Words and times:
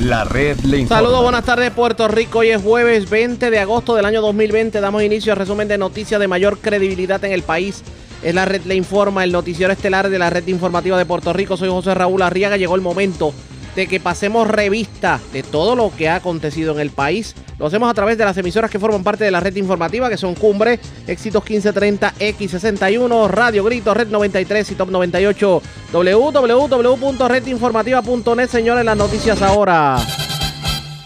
La 0.00 0.22
red 0.22 0.60
le 0.60 0.78
informa. 0.78 1.02
Saludos, 1.02 1.22
buenas 1.24 1.44
tardes 1.44 1.72
Puerto 1.72 2.06
Rico. 2.06 2.38
Hoy 2.38 2.50
es 2.50 2.62
jueves 2.62 3.10
20 3.10 3.50
de 3.50 3.58
agosto 3.58 3.96
del 3.96 4.04
año 4.04 4.20
2020. 4.22 4.80
Damos 4.80 5.02
inicio 5.02 5.32
al 5.32 5.38
resumen 5.38 5.66
de 5.66 5.76
noticias 5.76 6.20
de 6.20 6.28
mayor 6.28 6.58
credibilidad 6.58 7.24
en 7.24 7.32
el 7.32 7.42
país. 7.42 7.82
Es 8.22 8.32
la 8.32 8.44
red 8.44 8.62
le 8.64 8.76
informa, 8.76 9.24
el 9.24 9.32
noticiero 9.32 9.72
estelar 9.72 10.08
de 10.08 10.18
la 10.20 10.30
red 10.30 10.46
informativa 10.46 10.96
de 10.96 11.04
Puerto 11.04 11.32
Rico. 11.32 11.56
Soy 11.56 11.68
José 11.68 11.94
Raúl 11.94 12.22
Arriaga. 12.22 12.56
Llegó 12.56 12.76
el 12.76 12.80
momento 12.80 13.34
de 13.78 13.86
que 13.86 14.00
pasemos 14.00 14.48
revista 14.48 15.20
de 15.32 15.44
todo 15.44 15.76
lo 15.76 15.92
que 15.96 16.08
ha 16.08 16.16
acontecido 16.16 16.72
en 16.72 16.80
el 16.80 16.90
país. 16.90 17.36
Lo 17.60 17.66
hacemos 17.66 17.88
a 17.88 17.94
través 17.94 18.18
de 18.18 18.24
las 18.24 18.36
emisoras 18.36 18.72
que 18.72 18.80
forman 18.80 19.04
parte 19.04 19.22
de 19.22 19.30
la 19.30 19.38
red 19.38 19.54
informativa, 19.54 20.10
que 20.10 20.16
son 20.16 20.34
Cumbre, 20.34 20.80
Éxitos 21.06 21.44
1530, 21.44 22.14
X61, 22.18 23.30
Radio 23.30 23.62
Grito, 23.62 23.94
Red 23.94 24.08
93 24.08 24.72
y 24.72 24.74
Top 24.74 24.90
98. 24.90 25.62
www.redinformativa.net, 25.92 28.48
señores, 28.48 28.84
las 28.84 28.96
noticias 28.96 29.40
ahora. 29.42 29.98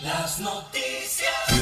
Las 0.02 0.40
noticias. 0.40 0.71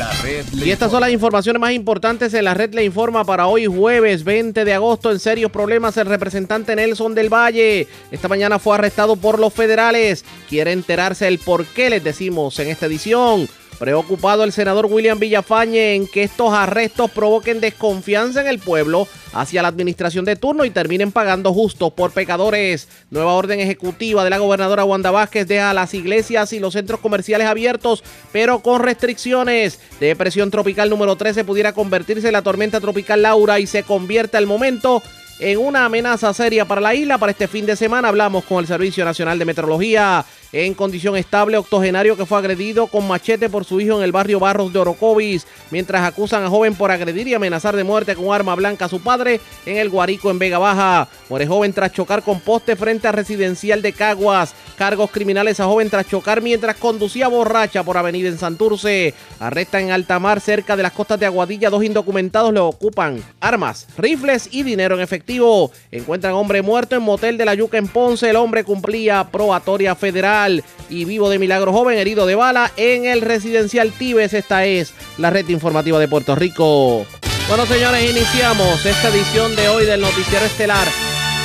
La 0.01 0.11
red 0.23 0.47
le 0.55 0.67
Y 0.67 0.71
estas 0.71 0.91
son 0.91 1.03
las 1.03 1.11
informaciones 1.11 1.61
más 1.61 1.73
importantes 1.73 2.33
en 2.33 2.47
la 2.47 2.55
red 2.55 2.73
le 2.73 2.83
informa 2.85 3.23
para 3.27 3.47
hoy 3.47 3.67
jueves 3.67 4.25
20 4.25 4.65
de 4.65 4.73
agosto. 4.73 5.13
En 5.13 5.21
serios 5.21 5.53
problemas 5.53 5.95
el 5.99 6.07
representante 6.07 6.75
Nelson 6.75 7.15
del 7.15 7.29
Valle. 7.29 7.87
Esta 8.11 8.27
mañana 8.27 8.59
fue 8.59 8.77
arrestado 8.77 9.17
por 9.17 9.39
los 9.39 9.53
federales. 9.53 10.25
Quiere 10.49 10.73
enterarse 10.73 11.29
el 11.29 11.39
por 11.39 11.67
qué 11.67 11.91
les 11.91 12.03
decimos 12.03 12.59
en 12.61 12.69
esta 12.69 12.87
edición. 12.87 13.47
Preocupado 13.81 14.45
el 14.45 14.53
senador 14.53 14.89
William 14.91 15.19
Villafañe 15.19 15.95
en 15.95 16.07
que 16.07 16.23
estos 16.23 16.53
arrestos 16.53 17.11
provoquen 17.13 17.63
desconfianza 17.63 18.43
en 18.43 18.47
el 18.47 18.59
pueblo 18.59 19.09
hacia 19.33 19.63
la 19.63 19.69
administración 19.69 20.27
de 20.27 20.37
turno 20.37 20.67
y 20.67 20.71
terminen 20.71 21.13
pagando 21.13 21.55
justos 21.55 21.91
por 21.95 22.11
pecadores. 22.11 22.89
Nueva 23.09 23.33
orden 23.33 23.59
ejecutiva 23.59 24.23
de 24.23 24.29
la 24.29 24.37
gobernadora 24.37 24.85
Wanda 24.85 25.11
Vázquez 25.11 25.49
deja 25.49 25.73
las 25.73 25.95
iglesias 25.95 26.53
y 26.53 26.61
los 26.61 26.75
centros 26.75 27.01
comerciales 27.01 27.47
abiertos, 27.47 28.05
pero 28.33 28.59
con 28.59 28.83
restricciones. 28.83 29.81
Depresión 29.99 30.51
tropical 30.51 30.91
número 30.91 31.17
13 31.17 31.45
pudiera 31.45 31.73
convertirse 31.73 32.27
en 32.27 32.35
la 32.35 32.43
tormenta 32.43 32.81
tropical 32.81 33.23
Laura 33.23 33.61
y 33.61 33.67
se 33.67 33.83
convierte 33.83 34.37
al 34.37 34.47
momento 34.47 35.03
en 35.39 35.57
una 35.57 35.87
amenaza 35.87 36.35
seria 36.35 36.67
para 36.67 36.83
la 36.83 36.95
isla. 36.95 37.17
Para 37.17 37.33
este 37.33 37.49
fin 37.49 37.65
de 37.65 37.77
semana 37.77 38.09
hablamos 38.09 38.45
con 38.45 38.59
el 38.59 38.67
Servicio 38.67 39.07
Nacional 39.07 39.39
de 39.39 39.47
Meteorología 39.47 40.23
en 40.53 40.75
condición 40.75 41.17
estable, 41.17 41.57
octogenario 41.57 42.17
que 42.17 42.27
fue 42.27 42.39
agredido 42.39 42.89
con 42.89 43.07
machete 43.07 43.49
por 43.49 43.65
su 43.65 43.81
hijo 43.81 43.97
en 43.97 44.03
el 44.03 44.13
barrio 44.13 44.41
Barros 44.41 44.73
de 44.73 44.81
Orocovis, 44.81 45.47
mientras 45.71 46.03
acusan 46.03 46.45
a 46.45 46.49
joven 46.49 46.75
por 46.75 46.91
agredir 46.91 47.29
y 47.29 47.35
amenazar 47.35 47.77
de 47.77 47.85
muerte 47.85 48.17
con 48.17 48.35
arma 48.35 48.55
blanca 48.57 48.87
a 48.87 48.89
su 48.89 49.01
padre 49.01 49.41
en 49.65 49.77
el 49.77 49.91
Guarico 49.91 50.31
en 50.31 50.39
Vega 50.39 50.59
Baja. 50.59 51.09
Muere 51.29 51.47
joven 51.47 51.73
tras 51.73 51.93
chocar 51.93 52.23
con 52.23 52.41
poste 52.41 52.75
frente 52.75 53.07
a 53.07 53.13
residencial 53.13 53.81
de 53.81 53.93
Caguas. 53.93 54.55
Cargos 54.77 55.11
criminales 55.11 55.61
a 55.61 55.67
joven 55.67 55.89
tras 55.89 56.09
chocar 56.09 56.43
mientras 56.43 56.77
conducía 56.77 57.29
borracha 57.29 57.85
por 57.85 57.97
avenida 57.97 58.29
en 58.29 58.39
Santurce. 58.39 59.15
Arrestan 59.39 59.85
en 59.85 59.91
Altamar, 59.93 60.41
cerca 60.41 60.77
de 60.77 60.83
las 60.83 60.93
costas 60.93 61.21
de 61.21 61.27
Aguadilla, 61.27 61.71
dos 61.71 61.85
indocumentados 61.85 62.53
le 62.53 62.61
ocupan 62.61 63.23
armas, 63.41 63.87
rifles 63.97 64.49
y 64.51 64.65
dinero 64.65 64.97
en 64.97 65.03
efectivo. 65.03 65.71
Encuentran 65.93 66.35
hombre 66.35 66.63
muerto 66.63 66.97
en 66.97 67.03
motel 67.03 67.39
de 67.39 67.45
la 67.45 67.55
Yuca 67.55 67.79
en 67.79 67.87
Ponce. 67.87 68.29
El 68.29 68.37
hombre 68.37 68.65
cumplía 68.65 69.29
probatoria 69.31 69.95
federal 69.95 70.40
y 70.89 71.05
vivo 71.05 71.29
de 71.29 71.39
milagro 71.39 71.73
joven 71.73 71.99
herido 71.99 72.25
de 72.25 72.35
bala 72.35 72.73
en 72.77 73.05
el 73.05 73.21
residencial 73.21 73.93
Tibes. 73.93 74.33
Esta 74.33 74.65
es 74.65 74.95
la 75.19 75.29
red 75.29 75.47
informativa 75.49 75.99
de 75.99 76.09
Puerto 76.09 76.35
Rico. 76.35 77.05
Bueno, 77.49 77.67
señores, 77.67 78.11
iniciamos 78.11 78.87
esta 78.87 79.09
edición 79.09 79.55
de 79.55 79.69
hoy 79.69 79.85
del 79.85 80.01
noticiero 80.01 80.47
estelar 80.47 80.89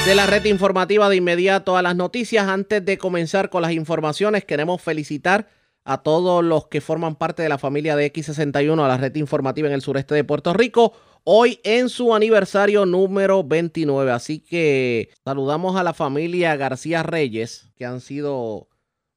de 0.05 0.15
la 0.15 0.25
red 0.27 0.45
informativa 0.45 1.09
de 1.09 1.17
inmediato 1.17 1.75
a 1.75 1.81
las 1.81 1.95
noticias. 1.95 2.47
Antes 2.47 2.85
de 2.85 2.97
comenzar 2.97 3.49
con 3.49 3.63
las 3.63 3.73
informaciones, 3.73 4.45
queremos 4.45 4.81
felicitar 4.81 5.49
a 5.83 6.01
todos 6.01 6.43
los 6.43 6.67
que 6.67 6.79
forman 6.79 7.15
parte 7.15 7.43
de 7.43 7.49
la 7.49 7.57
familia 7.57 7.95
de 7.95 8.11
X61 8.13 8.81
a 8.81 8.87
la 8.87 8.97
red 8.97 9.15
informativa 9.15 9.67
en 9.67 9.73
el 9.73 9.81
sureste 9.81 10.15
de 10.15 10.23
Puerto 10.23 10.53
Rico. 10.53 10.93
Hoy 11.25 11.59
en 11.63 11.89
su 11.89 12.13
aniversario 12.15 12.85
número 12.85 13.43
29. 13.43 14.11
Así 14.11 14.39
que 14.39 15.09
saludamos 15.25 15.75
a 15.75 15.83
la 15.83 15.93
familia 15.93 16.55
García 16.55 17.03
Reyes, 17.03 17.67
que 17.75 17.85
han 17.85 17.99
sido 17.99 18.67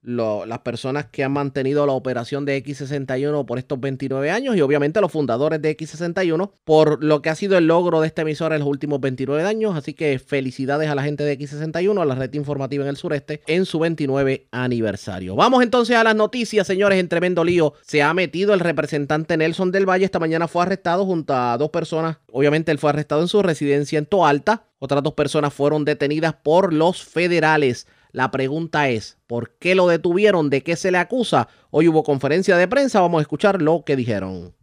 las 0.02 0.58
personas 0.60 1.06
que 1.06 1.24
han 1.24 1.32
mantenido 1.32 1.84
la 1.84 1.92
operación 1.92 2.44
de 2.44 2.62
X61 2.62 3.44
por 3.44 3.58
estos 3.58 3.80
29 3.80 4.30
años 4.30 4.56
y 4.56 4.60
obviamente 4.60 5.00
los 5.00 5.10
fundadores 5.10 5.60
de 5.60 5.76
X61 5.76 6.52
por 6.64 7.02
lo 7.02 7.20
que 7.20 7.30
ha 7.30 7.34
sido 7.34 7.58
el 7.58 7.66
logro 7.66 8.00
de 8.00 8.06
esta 8.06 8.22
emisora 8.22 8.54
en 8.54 8.60
los 8.60 8.68
últimos 8.68 9.00
29 9.00 9.42
años. 9.42 9.76
Así 9.76 9.94
que 9.94 10.18
felicidades 10.18 10.88
a 10.88 10.94
la 10.94 11.02
gente 11.02 11.24
de 11.24 11.38
X61, 11.38 12.00
a 12.00 12.04
la 12.04 12.14
red 12.14 12.32
informativa 12.34 12.84
en 12.84 12.90
el 12.90 12.96
sureste, 12.96 13.42
en 13.46 13.64
su 13.64 13.78
29 13.80 14.46
aniversario. 14.52 15.34
Vamos 15.34 15.62
entonces 15.62 15.96
a 15.96 16.04
las 16.04 16.14
noticias, 16.14 16.66
señores, 16.66 16.98
en 16.98 17.08
tremendo 17.08 17.44
lío. 17.44 17.74
Se 17.82 18.02
ha 18.02 18.14
metido 18.14 18.54
el 18.54 18.60
representante 18.60 19.36
Nelson 19.36 19.72
del 19.72 19.88
Valle. 19.88 20.04
Esta 20.04 20.20
mañana 20.20 20.48
fue 20.48 20.62
arrestado 20.62 21.04
junto 21.04 21.34
a 21.34 21.58
dos 21.58 21.70
personas. 21.70 22.18
Obviamente 22.30 22.70
él 22.70 22.78
fue 22.78 22.90
arrestado 22.90 23.22
en 23.22 23.28
su 23.28 23.42
residencia 23.42 23.98
en 23.98 24.06
Toalta. 24.06 24.64
Otras 24.78 25.02
dos 25.02 25.14
personas 25.14 25.52
fueron 25.52 25.84
detenidas 25.84 26.34
por 26.34 26.72
los 26.72 27.02
federales. 27.02 27.86
La 28.12 28.30
pregunta 28.30 28.88
es, 28.88 29.18
¿por 29.26 29.50
qué 29.50 29.74
lo 29.74 29.86
detuvieron? 29.86 30.48
¿De 30.48 30.62
qué 30.62 30.76
se 30.76 30.90
le 30.90 30.98
acusa? 30.98 31.48
Hoy 31.70 31.88
hubo 31.88 32.02
conferencia 32.02 32.56
de 32.56 32.66
prensa, 32.66 33.00
vamos 33.00 33.18
a 33.18 33.22
escuchar 33.22 33.60
lo 33.60 33.82
que 33.84 33.96
dijeron. 33.96 34.54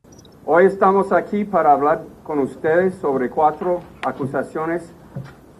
Hoy 0.47 0.65
estamos 0.65 1.11
aquí 1.11 1.43
para 1.43 1.71
hablar 1.71 2.03
con 2.23 2.39
ustedes 2.39 2.95
sobre 2.95 3.29
cuatro 3.29 3.81
acusaciones 4.03 4.91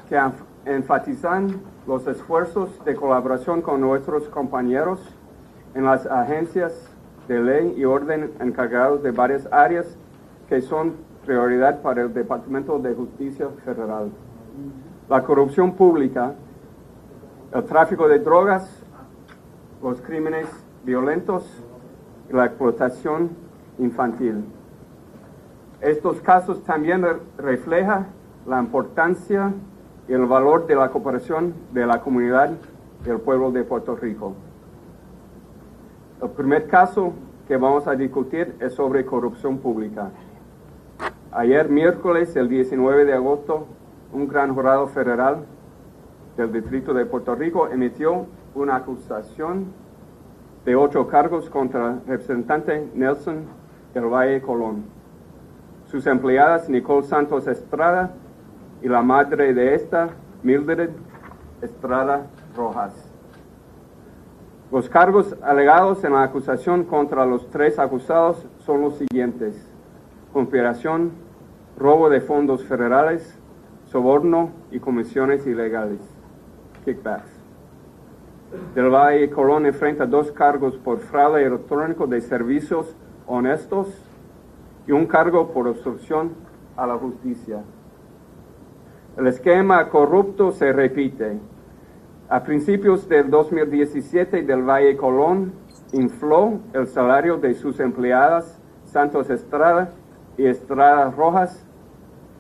que 0.09 0.16
enf- 0.16 0.34
enfatizan 0.66 1.62
los 1.88 2.07
esfuerzos 2.07 2.69
de 2.85 2.96
colaboración 2.96 3.62
con 3.62 3.81
nuestros 3.81 4.23
compañeros 4.29 5.00
en 5.75 5.85
las 5.85 6.06
agencias 6.07 6.73
de 7.28 7.40
ley 7.40 7.73
y 7.78 7.85
orden 7.85 8.31
encargados 8.40 9.03
de 9.03 9.12
varias 9.12 9.47
áreas 9.52 9.85
que 10.50 10.62
son 10.62 10.94
prioridad 11.25 11.81
para 11.81 12.03
el 12.03 12.13
Departamento 12.13 12.78
de 12.79 12.94
Justicia 12.94 13.47
Federal. 13.63 14.12
La 15.09 15.23
corrupción 15.23 15.73
pública, 15.73 16.34
el 17.56 17.64
tráfico 17.64 18.08
de 18.10 18.20
drogas, 18.20 18.70
los 19.82 20.02
crímenes 20.02 20.46
violentos 20.84 21.46
y 22.30 22.34
la 22.34 22.46
explotación 22.46 23.30
infantil. 23.80 24.44
Estos 25.80 26.20
casos 26.20 26.64
también 26.64 27.02
re- 27.02 27.18
reflejan 27.38 28.08
la 28.46 28.60
importancia 28.60 29.54
y 30.08 30.14
el 30.14 30.26
valor 30.26 30.68
de 30.68 30.76
la 30.76 30.90
cooperación 30.90 31.54
de 31.72 31.86
la 31.86 32.02
comunidad 32.02 32.52
del 33.06 33.20
pueblo 33.20 33.52
de 33.52 33.64
Puerto 33.64 33.96
Rico. 33.96 34.34
El 36.22 36.30
primer 36.32 36.68
caso 36.68 37.14
que 37.48 37.56
vamos 37.56 37.88
a 37.88 37.96
discutir 37.96 38.54
es 38.60 38.74
sobre 38.74 39.06
corrupción 39.06 39.60
pública. 39.60 40.10
Ayer 41.32 41.70
miércoles, 41.70 42.36
el 42.36 42.50
19 42.50 43.06
de 43.06 43.14
agosto, 43.14 43.66
un 44.12 44.28
gran 44.28 44.54
jurado 44.54 44.88
federal 44.88 45.46
del 46.38 46.51
Distrito 46.51 46.94
de 46.94 47.06
Puerto 47.06 47.35
Rico 47.35 47.68
emitió 47.69 48.25
una 48.56 48.78
acusación 48.78 49.68
de 50.66 50.75
ocho 50.75 51.07
cargos 51.07 51.50
contra 51.50 51.91
el 51.91 52.07
representante 52.07 52.90
Nelson 52.94 53.46
del 53.94 54.06
Valle 54.06 54.41
Colón, 54.41 54.84
sus 55.85 56.06
empleadas 56.07 56.69
Nicole 56.69 57.06
Santos 57.06 57.47
Estrada 57.47 58.12
y 58.81 58.88
la 58.88 59.01
madre 59.01 59.53
de 59.53 59.75
esta, 59.75 60.09
Mildred 60.44 60.90
Estrada 61.62 62.28
Rojas. 62.56 62.94
Los 64.72 64.90
cargos 64.90 65.35
alegados 65.44 66.03
en 66.03 66.13
la 66.13 66.23
acusación 66.23 66.84
contra 66.84 67.25
los 67.25 67.50
tres 67.50 67.79
acusados 67.79 68.46
son 68.57 68.81
los 68.81 68.97
siguientes. 68.97 69.56
Conspiración, 70.34 71.12
robo 71.78 72.09
de 72.09 72.19
fondos 72.19 72.63
federales, 72.66 73.38
soborno 73.85 74.50
y 74.72 74.79
comisiones 74.79 75.46
ilegales, 75.46 76.00
kickbacks. 76.85 77.31
Del 78.73 78.90
Valle 78.90 79.29
Colón 79.29 79.66
enfrenta 79.66 80.06
dos 80.06 80.31
cargos 80.31 80.78
por 80.78 81.00
fraude 81.00 81.44
electrónico 81.44 82.07
de 82.07 82.22
servicios 82.22 82.96
honestos 83.28 83.87
y 84.87 84.91
un 84.91 85.08
cargo 85.08 85.52
por 85.52 85.67
obstrucción 85.67 86.32
a 86.78 86.85
la 86.85 86.96
justicia. 86.96 87.64
El 89.17 89.28
esquema 89.28 89.90
corrupto 89.90 90.52
se 90.52 90.72
repite. 90.72 91.40
A 92.29 92.43
principios 92.43 93.08
del 93.09 93.29
2017, 93.29 94.43
Del 94.43 94.61
Valle 94.64 94.96
Colón 94.96 95.53
infló 95.93 96.59
el 96.73 96.88
salario 96.88 97.38
de 97.38 97.53
sus 97.53 97.79
empleadas 97.79 98.59
Santos 98.85 99.29
Estrada 99.29 99.91
y 100.38 100.46
Estrada 100.46 101.11
Rojas 101.11 101.66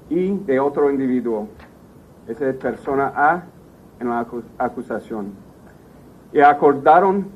y 0.09 0.37
de 0.37 0.59
otro 0.59 0.89
individuo. 0.89 1.47
Esa 2.27 2.49
es 2.49 2.55
persona 2.55 3.11
A 3.15 3.43
en 3.99 4.09
la 4.09 4.25
acu- 4.25 4.43
acusación. 4.57 5.33
Y 6.33 6.39
acordaron 6.39 7.27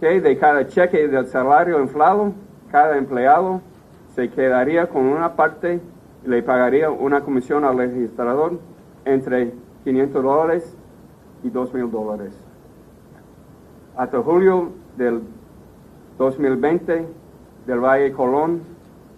que 0.00 0.20
de 0.20 0.36
cada 0.38 0.66
cheque 0.66 1.08
del 1.08 1.26
salario 1.26 1.80
inflado, 1.80 2.32
cada 2.70 2.96
empleado 2.98 3.60
se 4.14 4.28
quedaría 4.30 4.86
con 4.88 5.02
una 5.04 5.34
parte 5.34 5.80
y 6.24 6.28
le 6.28 6.42
pagaría 6.42 6.90
una 6.90 7.20
comisión 7.22 7.64
al 7.64 7.78
registrador 7.78 8.58
entre 9.04 9.52
500 9.84 10.22
dólares 10.22 10.76
y 11.42 11.50
2 11.50 11.74
mil 11.74 11.90
dólares. 11.90 12.32
Hasta 13.96 14.20
julio 14.22 14.70
del 14.96 15.20
2020 16.18 17.06
del 17.66 17.80
Valle 17.80 18.12
Colón 18.12 18.60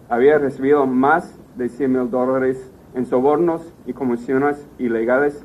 había 0.09 0.39
recibido 0.39 0.87
más 0.87 1.35
de 1.57 1.69
100 1.69 1.93
mil 1.93 2.11
dólares 2.11 2.71
en 2.95 3.07
sobornos 3.07 3.73
y 3.87 3.93
comisiones 3.93 4.67
ilegales 4.79 5.45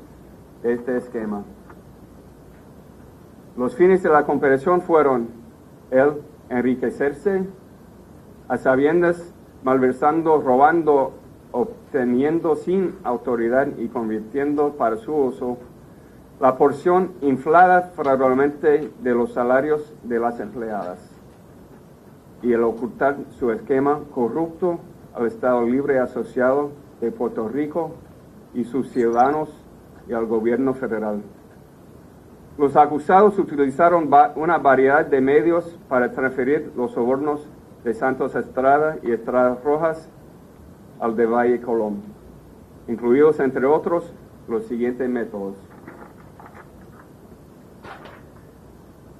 este 0.62 0.96
esquema. 0.96 1.44
Los 3.56 3.74
fines 3.74 4.02
de 4.02 4.08
la 4.08 4.24
comparación 4.24 4.80
fueron 4.80 5.28
el 5.90 6.22
enriquecerse 6.48 7.44
a 8.48 8.56
sabiendas, 8.56 9.32
malversando, 9.62 10.40
robando, 10.40 11.12
obteniendo 11.52 12.56
sin 12.56 12.96
autoridad 13.04 13.68
y 13.76 13.88
convirtiendo 13.88 14.72
para 14.74 14.96
su 14.96 15.14
uso 15.14 15.58
la 16.40 16.56
porción 16.56 17.12
inflada 17.20 17.92
fraudulentemente 17.94 18.90
de 19.00 19.14
los 19.14 19.32
salarios 19.32 19.94
de 20.02 20.18
las 20.18 20.40
empleadas 20.40 20.98
y 22.42 22.52
el 22.52 22.64
ocultar 22.64 23.16
su 23.38 23.52
esquema 23.52 24.00
corrupto 24.12 24.80
al 25.14 25.26
Estado 25.26 25.62
Libre 25.62 26.00
Asociado 26.00 26.70
de 27.00 27.12
Puerto 27.12 27.48
Rico 27.48 27.92
y 28.54 28.64
sus 28.64 28.90
ciudadanos 28.90 29.50
al 30.14 30.26
gobierno 30.26 30.74
federal. 30.74 31.22
Los 32.58 32.76
acusados 32.76 33.38
utilizaron 33.38 34.10
una 34.36 34.58
variedad 34.58 35.06
de 35.06 35.20
medios 35.20 35.78
para 35.88 36.12
transferir 36.12 36.70
los 36.76 36.92
sobornos 36.92 37.48
de 37.82 37.94
Santos 37.94 38.34
Estrada 38.34 38.98
y 39.02 39.10
Estrada 39.10 39.58
Rojas 39.64 40.08
al 41.00 41.16
de 41.16 41.26
Valle 41.26 41.60
Colón, 41.60 42.02
incluidos 42.88 43.40
entre 43.40 43.64
otros 43.64 44.12
los 44.48 44.64
siguientes 44.66 45.08
métodos. 45.08 45.56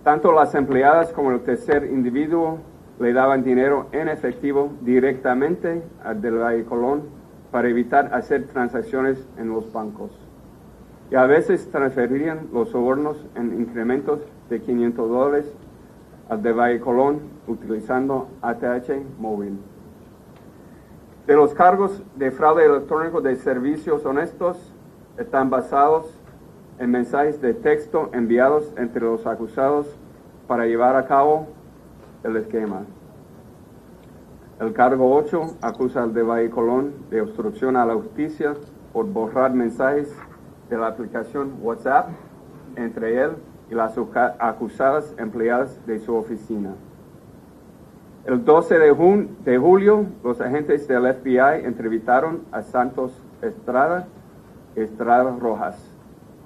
Tanto 0.05 0.33
las 0.33 0.55
empleadas 0.55 1.13
como 1.13 1.33
el 1.33 1.41
tercer 1.41 1.85
individuo 1.85 2.59
le 3.01 3.13
daban 3.13 3.43
dinero 3.43 3.87
en 3.93 4.09
efectivo 4.09 4.73
directamente 4.83 5.83
al 6.05 6.21
del 6.21 6.39
Valle 6.39 6.65
Colón 6.65 7.05
para 7.51 7.69
evitar 7.69 8.13
hacer 8.13 8.47
transacciones 8.49 9.27
en 9.39 9.49
los 9.49 9.73
bancos 9.73 10.22
y 11.13 11.15
a 11.15 11.27
veces 11.27 11.71
transferían 11.71 12.49
los 12.55 12.71
sobornos 12.71 13.19
en 13.35 13.61
incrementos 13.61 14.21
de 14.49 14.63
500 14.63 15.11
dólares 15.11 15.45
al 16.31 16.43
de 16.43 16.53
Valle 16.53 16.81
Colón 16.81 17.21
utilizando 17.47 18.29
ATH 18.41 18.89
móvil. 19.19 19.59
De 21.27 21.37
los 21.37 21.53
cargos 21.53 22.03
de 22.17 22.31
fraude 22.31 22.65
electrónico 22.65 23.21
de 23.21 23.37
servicios 23.37 24.07
honestos 24.07 24.57
están 25.19 25.51
basados 25.51 26.19
en 26.79 26.91
mensajes 26.91 27.43
de 27.43 27.53
texto 27.53 28.09
enviados 28.15 28.73
entre 28.79 29.03
los 29.03 29.27
acusados 29.27 29.95
para 30.49 30.65
llevar 30.65 30.97
a 30.97 31.05
cabo 31.05 31.47
el 32.25 32.39
esquema. 32.39 32.85
El 34.59 34.73
cargo 34.73 35.15
8 35.15 35.59
acusa 35.61 36.05
al 36.05 36.15
de 36.15 36.23
Valle 36.23 36.49
Colón 36.49 36.95
de 37.11 37.21
obstrucción 37.21 37.77
a 37.77 37.85
la 37.85 37.97
justicia 37.97 38.55
por 38.95 39.05
borrar 39.05 39.53
mensajes 39.53 40.11
de 40.73 40.79
la 40.79 40.87
aplicación 40.87 41.59
WhatsApp 41.61 42.09
entre 42.77 43.23
él 43.23 43.33
y 43.71 43.75
las 43.75 43.95
acusadas 44.39 45.15
empleadas 45.19 45.79
de 45.87 45.99
su 45.99 46.15
oficina. 46.15 46.71
El 48.25 48.43
12 48.43 48.79
de, 48.79 49.59
julio, 49.59 50.07
los 50.25 50.41
agentes 50.41 50.89
del 50.89 51.13
FBI 51.13 51.67
entrevistaron 51.67 52.45
a 52.53 52.63
Santos 52.63 53.13
Estrada 53.43 54.07
Estrada 54.75 55.37
Rojas 55.39 55.77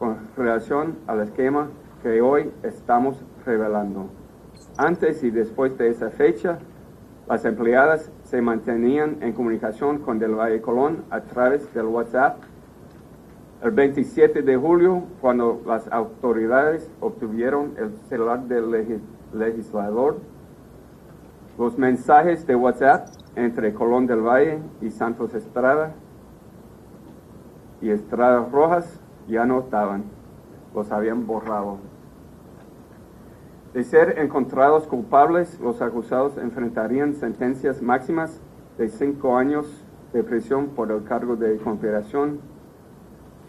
con 0.00 0.16
relación 0.36 0.96
al 1.06 1.20
esquema 1.20 1.68
que 2.02 2.20
hoy 2.20 2.50
estamos 2.64 3.22
revelando. 3.44 4.08
Antes 4.76 5.22
y 5.22 5.30
después 5.30 5.78
de 5.78 5.90
esa 5.90 6.10
fecha, 6.10 6.58
las 7.28 7.44
empleadas 7.44 8.10
se 8.24 8.42
mantenían 8.42 9.18
en 9.20 9.32
comunicación 9.32 9.98
con 9.98 10.18
Del 10.18 10.34
Valle 10.34 10.60
Colón 10.60 11.04
a 11.10 11.20
través 11.20 11.72
del 11.72 11.86
WhatsApp 11.86 12.38
el 13.62 13.70
27 13.70 14.42
de 14.42 14.56
julio, 14.56 15.04
cuando 15.20 15.62
las 15.66 15.90
autoridades 15.90 16.90
obtuvieron 17.00 17.74
el 17.78 17.96
celular 18.08 18.42
del 18.42 18.70
legislador, 19.32 20.18
los 21.58 21.78
mensajes 21.78 22.46
de 22.46 22.54
WhatsApp 22.54 23.08
entre 23.34 23.72
Colón 23.72 24.06
del 24.06 24.20
Valle 24.20 24.58
y 24.82 24.90
Santos 24.90 25.34
Estrada 25.34 25.94
y 27.80 27.90
Estrada 27.90 28.46
Rojas 28.52 29.00
ya 29.26 29.46
no 29.46 29.60
estaban, 29.60 30.04
los 30.74 30.92
habían 30.92 31.26
borrado. 31.26 31.78
De 33.72 33.84
ser 33.84 34.18
encontrados 34.18 34.86
culpables, 34.86 35.58
los 35.60 35.80
acusados 35.80 36.36
enfrentarían 36.36 37.14
sentencias 37.14 37.80
máximas 37.80 38.40
de 38.76 38.88
cinco 38.88 39.36
años 39.36 39.66
de 40.12 40.22
prisión 40.22 40.68
por 40.68 40.90
el 40.92 41.04
cargo 41.04 41.36
de 41.36 41.56
conspiración 41.58 42.38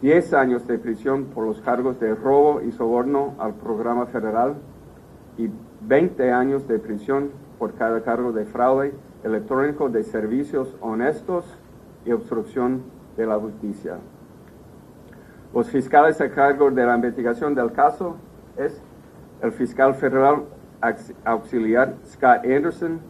10 0.02 0.32
años 0.34 0.66
de 0.66 0.78
prisión 0.78 1.24
por 1.26 1.44
los 1.44 1.60
cargos 1.60 1.98
de 1.98 2.14
robo 2.14 2.62
y 2.62 2.70
soborno 2.70 3.34
al 3.38 3.54
programa 3.54 4.06
federal 4.06 4.54
y 5.36 5.50
20 5.82 6.30
años 6.30 6.68
de 6.68 6.78
prisión 6.78 7.30
por 7.58 7.74
cada 7.74 8.02
cargo 8.02 8.32
de 8.32 8.44
fraude 8.44 8.94
electrónico 9.24 9.88
de 9.88 10.04
servicios 10.04 10.76
honestos 10.80 11.44
y 12.04 12.12
obstrucción 12.12 12.82
de 13.16 13.26
la 13.26 13.38
justicia. 13.38 13.98
Los 15.52 15.68
fiscales 15.68 16.20
a 16.20 16.30
cargo 16.30 16.70
de 16.70 16.86
la 16.86 16.94
investigación 16.94 17.54
del 17.54 17.72
caso 17.72 18.16
es 18.56 18.80
el 19.42 19.50
fiscal 19.50 19.94
federal 19.94 20.44
auxiliar 21.24 21.96
Scott 22.06 22.44
Anderson 22.44 23.00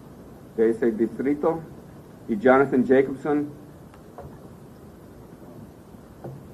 de 0.56 0.70
ese 0.70 0.90
distrito 0.92 1.60
y 2.28 2.38
Jonathan 2.38 2.84
Jacobson 2.86 3.46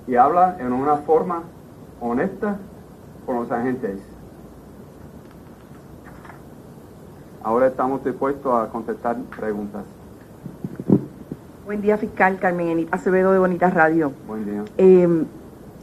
y 0.08 0.16
habla 0.16 0.58
en 0.60 0.74
una 0.74 0.98
forma 0.98 1.44
honesta 2.00 2.58
con 3.26 3.38
los 3.38 3.52
agentes. 3.52 4.02
Ahora 7.42 7.68
estamos 7.68 8.04
dispuestos 8.04 8.54
a 8.54 8.70
contestar 8.70 9.18
preguntas. 9.38 9.84
Buen 11.66 11.80
día, 11.80 11.98
fiscal 11.98 12.40
Carmen 12.40 12.68
Enita 12.68 12.98
Acevedo 12.98 13.32
de 13.32 13.40
Bonitas 13.40 13.74
Radio. 13.74 14.12
Buen 14.28 14.44
día. 14.44 14.66
Eh, 14.78 15.08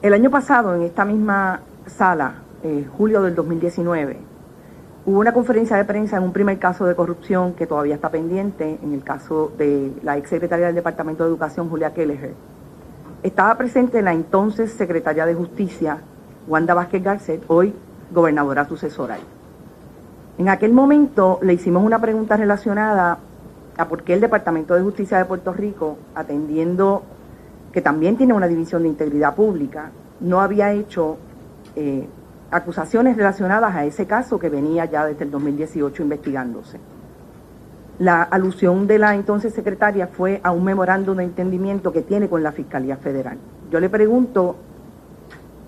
el 0.02 0.12
año 0.12 0.30
pasado, 0.30 0.74
en 0.74 0.82
esta 0.82 1.06
misma 1.06 1.62
sala, 1.86 2.34
eh, 2.62 2.86
julio 2.98 3.22
del 3.22 3.34
2019, 3.34 4.18
hubo 5.06 5.18
una 5.18 5.32
conferencia 5.32 5.78
de 5.78 5.86
prensa 5.86 6.18
en 6.18 6.24
un 6.24 6.34
primer 6.34 6.58
caso 6.58 6.84
de 6.84 6.94
corrupción 6.94 7.54
que 7.54 7.66
todavía 7.66 7.94
está 7.94 8.10
pendiente, 8.10 8.78
en 8.82 8.92
el 8.92 9.02
caso 9.02 9.52
de 9.56 9.90
la 10.02 10.18
exsecretaria 10.18 10.66
del 10.66 10.74
Departamento 10.74 11.24
de 11.24 11.30
Educación, 11.30 11.70
Julia 11.70 11.94
Kelleher. 11.94 12.34
Estaba 13.22 13.56
presente 13.56 14.02
la 14.02 14.12
entonces 14.12 14.72
secretaria 14.72 15.24
de 15.24 15.34
Justicia, 15.34 15.96
Wanda 16.46 16.74
Vázquez 16.74 17.02
Garcet, 17.02 17.42
hoy 17.46 17.74
gobernadora 18.12 18.68
sucesora. 18.68 19.16
En 20.36 20.50
aquel 20.50 20.74
momento 20.74 21.38
le 21.40 21.54
hicimos 21.54 21.82
una 21.82 21.98
pregunta 21.98 22.36
relacionada 22.36 23.18
a 23.76 23.88
por 23.88 24.02
qué 24.02 24.14
el 24.14 24.20
Departamento 24.20 24.74
de 24.74 24.82
Justicia 24.82 25.18
de 25.18 25.24
Puerto 25.24 25.52
Rico, 25.52 25.96
atendiendo 26.14 27.02
que 27.72 27.80
también 27.80 28.16
tiene 28.16 28.34
una 28.34 28.48
división 28.48 28.82
de 28.82 28.88
integridad 28.88 29.34
pública, 29.34 29.90
no 30.20 30.40
había 30.40 30.72
hecho 30.72 31.18
eh, 31.76 32.08
acusaciones 32.50 33.16
relacionadas 33.16 33.74
a 33.74 33.84
ese 33.84 34.06
caso 34.06 34.38
que 34.38 34.48
venía 34.48 34.84
ya 34.84 35.06
desde 35.06 35.24
el 35.24 35.30
2018 35.30 36.02
investigándose. 36.02 36.78
La 37.98 38.22
alusión 38.22 38.86
de 38.86 38.98
la 38.98 39.14
entonces 39.14 39.52
secretaria 39.52 40.08
fue 40.08 40.40
a 40.42 40.50
un 40.52 40.64
memorándum 40.64 41.16
de 41.18 41.24
entendimiento 41.24 41.92
que 41.92 42.02
tiene 42.02 42.28
con 42.28 42.42
la 42.42 42.50
Fiscalía 42.50 42.96
Federal. 42.96 43.36
Yo 43.70 43.78
le 43.78 43.88
pregunto, 43.88 44.56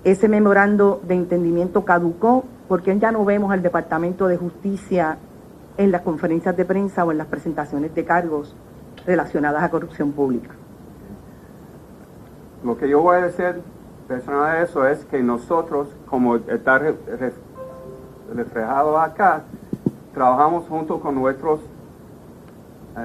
¿ese 0.03 0.27
memorando 0.27 0.99
de 1.07 1.13
entendimiento 1.13 1.85
caducó? 1.85 2.43
¿Por 2.67 2.81
qué 2.81 2.97
ya 2.97 3.11
no 3.11 3.23
vemos 3.23 3.51
al 3.51 3.61
Departamento 3.61 4.27
de 4.27 4.37
Justicia 4.37 5.17
en 5.77 5.91
las 5.91 6.01
conferencias 6.01 6.55
de 6.55 6.65
prensa 6.65 7.03
o 7.05 7.11
en 7.11 7.17
las 7.17 7.27
presentaciones 7.27 7.93
de 7.95 8.05
cargos 8.05 8.55
relacionadas 9.05 9.63
a 9.63 9.69
corrupción 9.69 10.11
pública? 10.11 10.51
Lo 12.63 12.77
que 12.77 12.87
yo 12.87 13.01
voy 13.01 13.17
a 13.17 13.21
decir 13.21 13.61
personal 14.07 14.57
de 14.57 14.63
eso 14.63 14.87
es 14.87 15.03
que 15.05 15.21
nosotros, 15.21 15.87
como 16.07 16.35
está 16.35 16.79
re- 16.79 16.95
re- 17.19 17.33
reflejado 18.33 18.97
acá, 18.99 19.43
trabajamos 20.13 20.65
junto 20.67 20.99
con 20.99 21.15
nuestros 21.15 21.59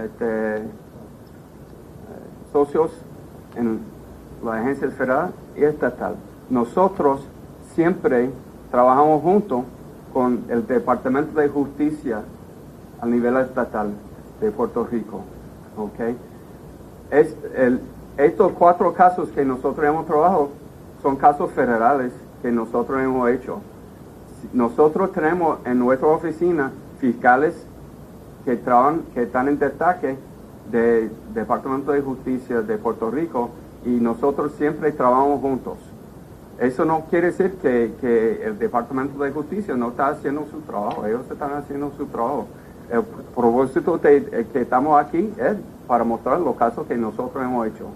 este, 0.04 0.62
socios 2.52 2.90
en 3.56 3.80
la 4.44 4.54
agencia 4.60 4.90
federal 4.90 5.30
y 5.56 5.64
estatal. 5.64 6.16
Nosotros 6.50 7.26
siempre 7.74 8.30
trabajamos 8.70 9.22
junto 9.22 9.64
con 10.12 10.44
el 10.48 10.66
Departamento 10.66 11.40
de 11.40 11.48
Justicia 11.48 12.22
a 13.00 13.06
nivel 13.06 13.36
estatal 13.36 13.92
de 14.40 14.50
Puerto 14.50 14.84
Rico. 14.84 15.22
¿ok? 15.76 16.16
Es 17.10 17.34
estos 18.16 18.52
cuatro 18.52 18.92
casos 18.92 19.28
que 19.28 19.44
nosotros 19.44 19.86
hemos 19.86 20.04
trabajado 20.06 20.48
son 21.02 21.16
casos 21.16 21.52
federales 21.52 22.12
que 22.42 22.50
nosotros 22.50 23.00
hemos 23.00 23.30
hecho. 23.30 23.60
Nosotros 24.52 25.12
tenemos 25.12 25.58
en 25.64 25.78
nuestra 25.78 26.08
oficina 26.08 26.72
fiscales 27.00 27.54
que, 28.44 28.56
trabajan, 28.56 29.02
que 29.14 29.22
están 29.22 29.48
en 29.48 29.58
destaque 29.58 30.16
del 30.70 31.12
Departamento 31.32 31.92
de 31.92 32.02
Justicia 32.02 32.60
de 32.62 32.76
Puerto 32.76 33.10
Rico 33.10 33.50
y 33.84 33.90
nosotros 33.90 34.52
siempre 34.58 34.90
trabajamos 34.90 35.40
juntos. 35.40 35.78
Eso 36.58 36.84
no 36.84 37.04
quiere 37.08 37.28
decir 37.28 37.52
que 37.60 38.42
el 38.44 38.58
Departamento 38.58 39.22
de 39.22 39.30
Justicia 39.30 39.76
no 39.76 39.90
está 39.90 40.08
haciendo 40.08 40.44
su 40.50 40.60
trabajo, 40.62 41.06
ellos 41.06 41.22
están 41.30 41.52
haciendo 41.52 41.92
su 41.96 42.06
trabajo. 42.06 42.48
El 42.90 43.02
propósito 43.34 43.98
de, 43.98 44.20
de 44.20 44.46
que 44.46 44.62
estamos 44.62 45.00
aquí 45.00 45.30
es 45.38 45.54
para 45.86 46.04
mostrar 46.04 46.40
los 46.40 46.56
casos 46.56 46.86
que 46.86 46.96
nosotros 46.96 47.42
hemos 47.44 47.66
hecho. 47.66 47.86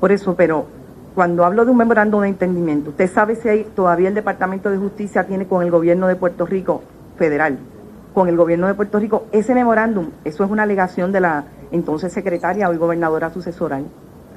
Por 0.00 0.12
eso, 0.12 0.34
pero 0.34 0.66
cuando 1.14 1.44
hablo 1.44 1.64
de 1.64 1.70
un 1.70 1.76
memorándum 1.76 2.22
de 2.22 2.28
entendimiento, 2.28 2.90
¿usted 2.90 3.10
sabe 3.10 3.36
si 3.36 3.48
hay, 3.48 3.64
todavía 3.64 4.08
el 4.08 4.14
Departamento 4.14 4.70
de 4.70 4.78
Justicia 4.78 5.26
tiene 5.26 5.46
con 5.46 5.62
el 5.62 5.70
gobierno 5.70 6.06
de 6.08 6.16
Puerto 6.16 6.46
Rico, 6.46 6.82
federal, 7.16 7.58
con 8.14 8.28
el 8.28 8.36
gobierno 8.36 8.66
de 8.66 8.74
Puerto 8.74 8.98
Rico, 8.98 9.24
ese 9.32 9.54
memorándum? 9.54 10.10
Eso 10.24 10.44
es 10.44 10.50
una 10.50 10.64
alegación 10.64 11.12
de 11.12 11.20
la 11.20 11.44
entonces 11.70 12.12
secretaria, 12.12 12.68
hoy 12.68 12.76
gobernadora 12.78 13.30
sucesora. 13.30 13.80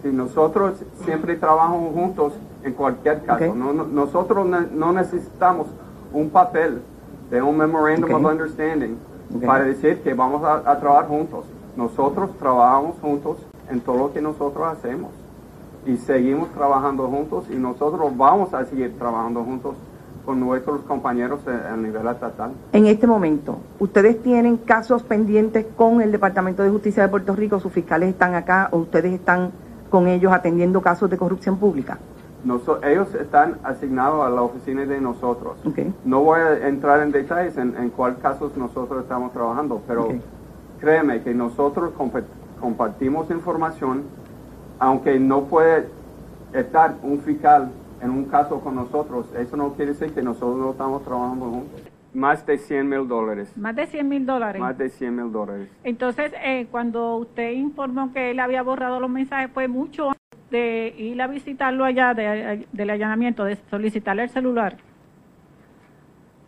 Sí, 0.03 0.09
nosotros 0.11 0.73
siempre 1.05 1.35
trabajamos 1.35 1.93
juntos 1.93 2.33
en 2.63 2.73
cualquier 2.73 3.21
caso. 3.23 3.45
Ok. 3.51 3.55
No- 3.55 3.73
no- 3.73 3.85
nosotros 3.85 4.47
no 4.73 4.91
necesitamos 4.93 5.67
un 6.11 6.29
papel 6.31 6.81
de 7.29 7.41
un 7.41 7.57
Memorandum 7.57 8.11
Ok. 8.11 8.19
of 8.25 8.31
Understanding 8.31 8.97
Para 9.45 9.63
decir 9.63 10.01
que 10.01 10.13
vamos 10.13 10.43
a, 10.43 10.69
a 10.69 10.79
trabajar 10.79 11.07
juntos. 11.07 11.45
Nosotros 11.75 12.31
trabajamos 12.37 12.95
juntos 13.01 13.37
en 13.69 13.79
todo 13.79 13.97
lo 13.97 14.13
que 14.13 14.21
nosotros 14.21 14.67
hacemos 14.67 15.11
y 15.85 15.97
seguimos 15.97 16.49
trabajando 16.49 17.07
juntos 17.07 17.45
y 17.49 17.55
nosotros 17.55 18.15
vamos 18.15 18.53
a 18.53 18.65
seguir 18.65 18.97
trabajando 18.97 19.43
juntos 19.43 19.75
con 20.25 20.39
nuestros 20.39 20.81
compañeros 20.81 21.39
a, 21.47 21.73
a 21.73 21.77
nivel 21.77 22.07
estatal. 22.07 22.51
En 22.73 22.85
este 22.85 23.07
momento, 23.07 23.57
¿ustedes 23.79 24.21
tienen 24.21 24.57
casos 24.57 25.01
pendientes 25.03 25.65
con 25.75 26.01
el 26.01 26.11
Departamento 26.11 26.61
de 26.61 26.69
Justicia 26.69 27.03
de 27.03 27.09
Puerto 27.09 27.35
Rico? 27.35 27.59
¿Sus 27.59 27.71
fiscales 27.71 28.09
están 28.09 28.35
acá 28.35 28.69
o 28.71 28.77
ustedes 28.77 29.13
están 29.13 29.51
con 29.89 30.07
ellos 30.07 30.31
atendiendo 30.31 30.81
casos 30.81 31.09
de 31.09 31.17
corrupción 31.17 31.57
pública? 31.57 31.97
Noso- 32.45 32.79
ellos 32.83 33.13
están 33.13 33.57
asignados 33.63 34.25
a 34.25 34.29
la 34.29 34.41
oficina 34.41 34.85
de 34.85 34.99
nosotros. 34.99 35.53
No 36.03 36.21
voy 36.23 36.39
a 36.39 36.67
entrar 36.67 37.01
en 37.01 37.11
detalles 37.11 37.55
en, 37.57 37.75
en 37.77 37.89
cuál 37.91 38.17
casos 38.17 38.57
nosotros 38.57 39.03
estamos 39.03 39.31
trabajando, 39.31 39.81
pero 39.87 40.07
créeme 40.79 41.21
que 41.21 41.33
nosotros 41.35 41.91
compa- 41.97 42.23
compartimos 42.59 43.29
información, 43.29 44.03
aunque 44.79 45.19
no 45.19 45.43
puede 45.43 45.87
estar 46.53 46.95
un 47.03 47.19
fiscal 47.19 47.69
en 48.01 48.09
un 48.09 48.25
caso 48.25 48.59
con 48.61 48.73
nosotros, 48.75 49.27
eso 49.37 49.55
no 49.55 49.73
quiere 49.73 49.91
decir 49.93 50.11
que 50.11 50.23
nosotros 50.23 50.57
no 50.57 50.71
estamos 50.71 51.03
trabajando 51.03 51.45
juntos. 51.45 51.80
Más 52.13 52.45
de 52.45 52.57
100 52.57 52.89
mil 52.89 53.07
dólares. 53.07 53.55
Más 53.57 53.75
de 53.75 53.87
100 53.87 54.07
mil 54.09 54.25
dólares. 54.25 54.59
Más 54.61 54.77
de 54.77 54.89
100 54.89 55.15
mil 55.15 55.31
dólares. 55.31 55.69
Entonces, 55.83 56.33
eh, 56.43 56.67
cuando 56.69 57.15
usted 57.15 57.51
informó 57.51 58.11
que 58.11 58.31
él 58.31 58.39
había 58.41 58.61
borrado 58.63 58.99
los 58.99 59.09
mensajes, 59.09 59.49
fue 59.53 59.67
mucho 59.69 60.09
antes 60.09 60.49
de 60.49 60.93
ir 60.97 61.21
a 61.21 61.27
visitarlo 61.27 61.85
allá, 61.85 62.13
de- 62.13 62.67
del 62.71 62.89
allanamiento, 62.89 63.45
de 63.45 63.55
solicitarle 63.69 64.23
el 64.23 64.29
celular. 64.29 64.75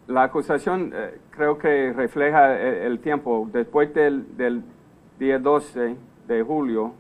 La 0.08 0.24
acusación 0.24 0.92
eh, 0.94 1.18
creo 1.30 1.58
que 1.58 1.94
refleja 1.94 2.60
el, 2.60 2.76
el 2.92 3.00
tiempo. 3.00 3.50
Después 3.54 3.94
del, 3.94 4.36
del 4.36 4.64
día 5.18 5.40
12 5.40 5.96
de 6.28 6.44
julio, 6.44 6.94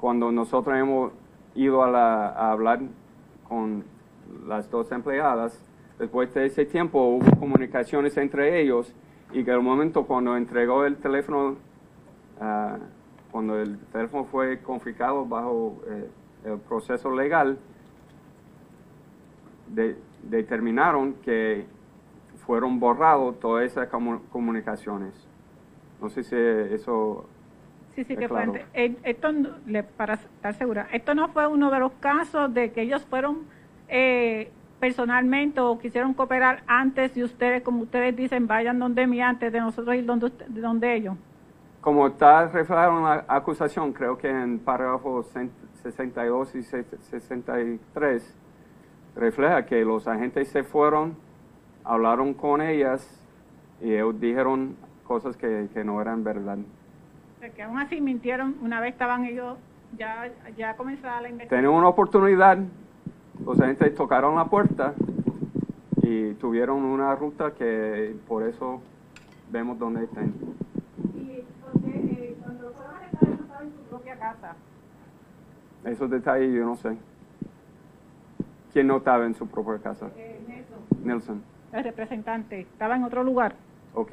cuando 0.00 0.32
nosotros 0.32 0.74
hemos 0.78 1.12
ido 1.54 1.84
a, 1.84 1.90
la- 1.90 2.28
a 2.28 2.52
hablar 2.52 2.80
con 3.46 3.84
las 4.46 4.70
dos 4.70 4.90
empleadas, 4.92 5.62
después 6.00 6.32
de 6.34 6.46
ese 6.46 6.64
tiempo 6.64 6.98
hubo 7.02 7.38
comunicaciones 7.38 8.16
entre 8.16 8.60
ellos 8.60 8.92
y 9.32 9.44
que 9.44 9.50
el 9.52 9.60
momento 9.60 10.06
cuando 10.06 10.36
entregó 10.36 10.84
el 10.86 10.96
teléfono, 10.96 11.56
ah, 12.40 12.78
cuando 13.30 13.60
el 13.60 13.78
teléfono 13.92 14.24
fue 14.24 14.58
confiscado 14.60 15.24
bajo 15.26 15.76
eh, 15.88 16.08
el 16.46 16.58
proceso 16.58 17.14
legal, 17.14 17.58
de- 19.68 19.96
determinaron 20.24 21.14
que 21.22 21.66
fueron 22.46 22.80
borrados 22.80 23.38
todas 23.38 23.66
esas 23.66 23.88
comu- 23.90 24.20
comunicaciones. 24.32 25.12
No 26.00 26.08
sé 26.08 26.24
si 26.24 26.34
eso... 26.74 27.26
Sí, 27.94 28.04
sí, 28.04 28.16
que 28.16 28.26
fue 28.28 28.44
Esto, 29.04 29.34
para 29.96 30.14
estar 30.14 30.54
segura, 30.54 30.88
esto 30.92 31.14
no 31.14 31.28
fue 31.28 31.46
uno 31.46 31.70
de 31.70 31.78
los 31.78 31.92
casos 32.00 32.52
de 32.54 32.72
que 32.72 32.82
ellos 32.82 33.04
fueron 33.04 33.40
eh, 33.88 34.50
personalmente 34.80 35.60
o 35.60 35.78
quisieron 35.78 36.14
cooperar 36.14 36.62
antes 36.66 37.16
y 37.16 37.22
ustedes, 37.22 37.62
como 37.62 37.82
ustedes 37.82 38.16
dicen, 38.16 38.46
vayan 38.46 38.78
donde 38.78 39.06
mí 39.06 39.20
antes 39.20 39.52
de 39.52 39.60
nosotros 39.60 39.94
ir 39.94 40.06
donde, 40.06 40.26
usted- 40.26 40.46
donde 40.48 40.94
ellos. 40.96 41.16
Como 41.80 42.06
está 42.08 42.48
reflejado 42.48 42.98
en 42.98 43.04
la 43.04 43.24
acusación, 43.28 43.92
creo 43.92 44.18
que 44.18 44.28
en 44.28 44.58
párrafos 44.58 45.30
62 45.82 46.54
y 46.54 46.62
63, 46.62 48.36
refleja 49.16 49.64
que 49.66 49.84
los 49.84 50.06
agentes 50.06 50.48
se 50.48 50.62
fueron, 50.62 51.16
hablaron 51.84 52.34
con 52.34 52.60
ellas 52.60 53.06
y 53.80 53.92
ellos 53.94 54.18
dijeron 54.20 54.76
cosas 55.04 55.36
que, 55.36 55.68
que 55.72 55.82
no 55.84 56.00
eran 56.00 56.22
verdad. 56.22 56.58
O 56.58 57.40
sea, 57.40 57.50
que 57.50 57.62
aún 57.62 57.78
así 57.78 58.00
mintieron 58.00 58.56
una 58.62 58.80
vez 58.80 58.92
estaban 58.92 59.24
ellos 59.24 59.56
ya, 59.96 60.30
ya 60.56 60.76
comenzada 60.76 61.22
la 61.22 61.30
investigación. 61.30 61.72
Una 61.74 61.88
oportunidad, 61.88 62.58
los 63.44 63.60
agentes 63.60 63.94
tocaron 63.94 64.34
la 64.36 64.46
puerta 64.46 64.94
y 66.02 66.34
tuvieron 66.34 66.84
una 66.84 67.14
ruta 67.14 67.52
que 67.52 68.14
por 68.28 68.42
eso 68.42 68.80
vemos 69.50 69.78
dónde 69.78 70.04
están. 70.04 70.32
Y 71.14 71.42
porque, 71.62 71.96
eh, 71.96 72.36
cuando 72.42 72.72
fueron 72.72 72.94
arrestados 72.96 73.28
no 73.38 73.44
estaban 73.44 73.66
en 73.66 73.72
su 73.72 73.82
propia 73.88 74.18
casa. 74.18 74.54
Esos 75.84 76.10
detalles 76.10 76.52
yo 76.52 76.64
no 76.64 76.76
sé. 76.76 76.96
¿Quién 78.72 78.86
no 78.86 78.98
estaba 78.98 79.26
en 79.26 79.34
su 79.34 79.46
propia 79.46 79.78
casa? 79.78 80.10
Eh, 80.16 80.40
Nelson, 80.46 80.78
Nelson. 81.04 81.42
el 81.72 81.84
representante, 81.84 82.60
estaba 82.60 82.96
en 82.96 83.04
otro 83.04 83.24
lugar. 83.24 83.54
Ok. 83.94 84.12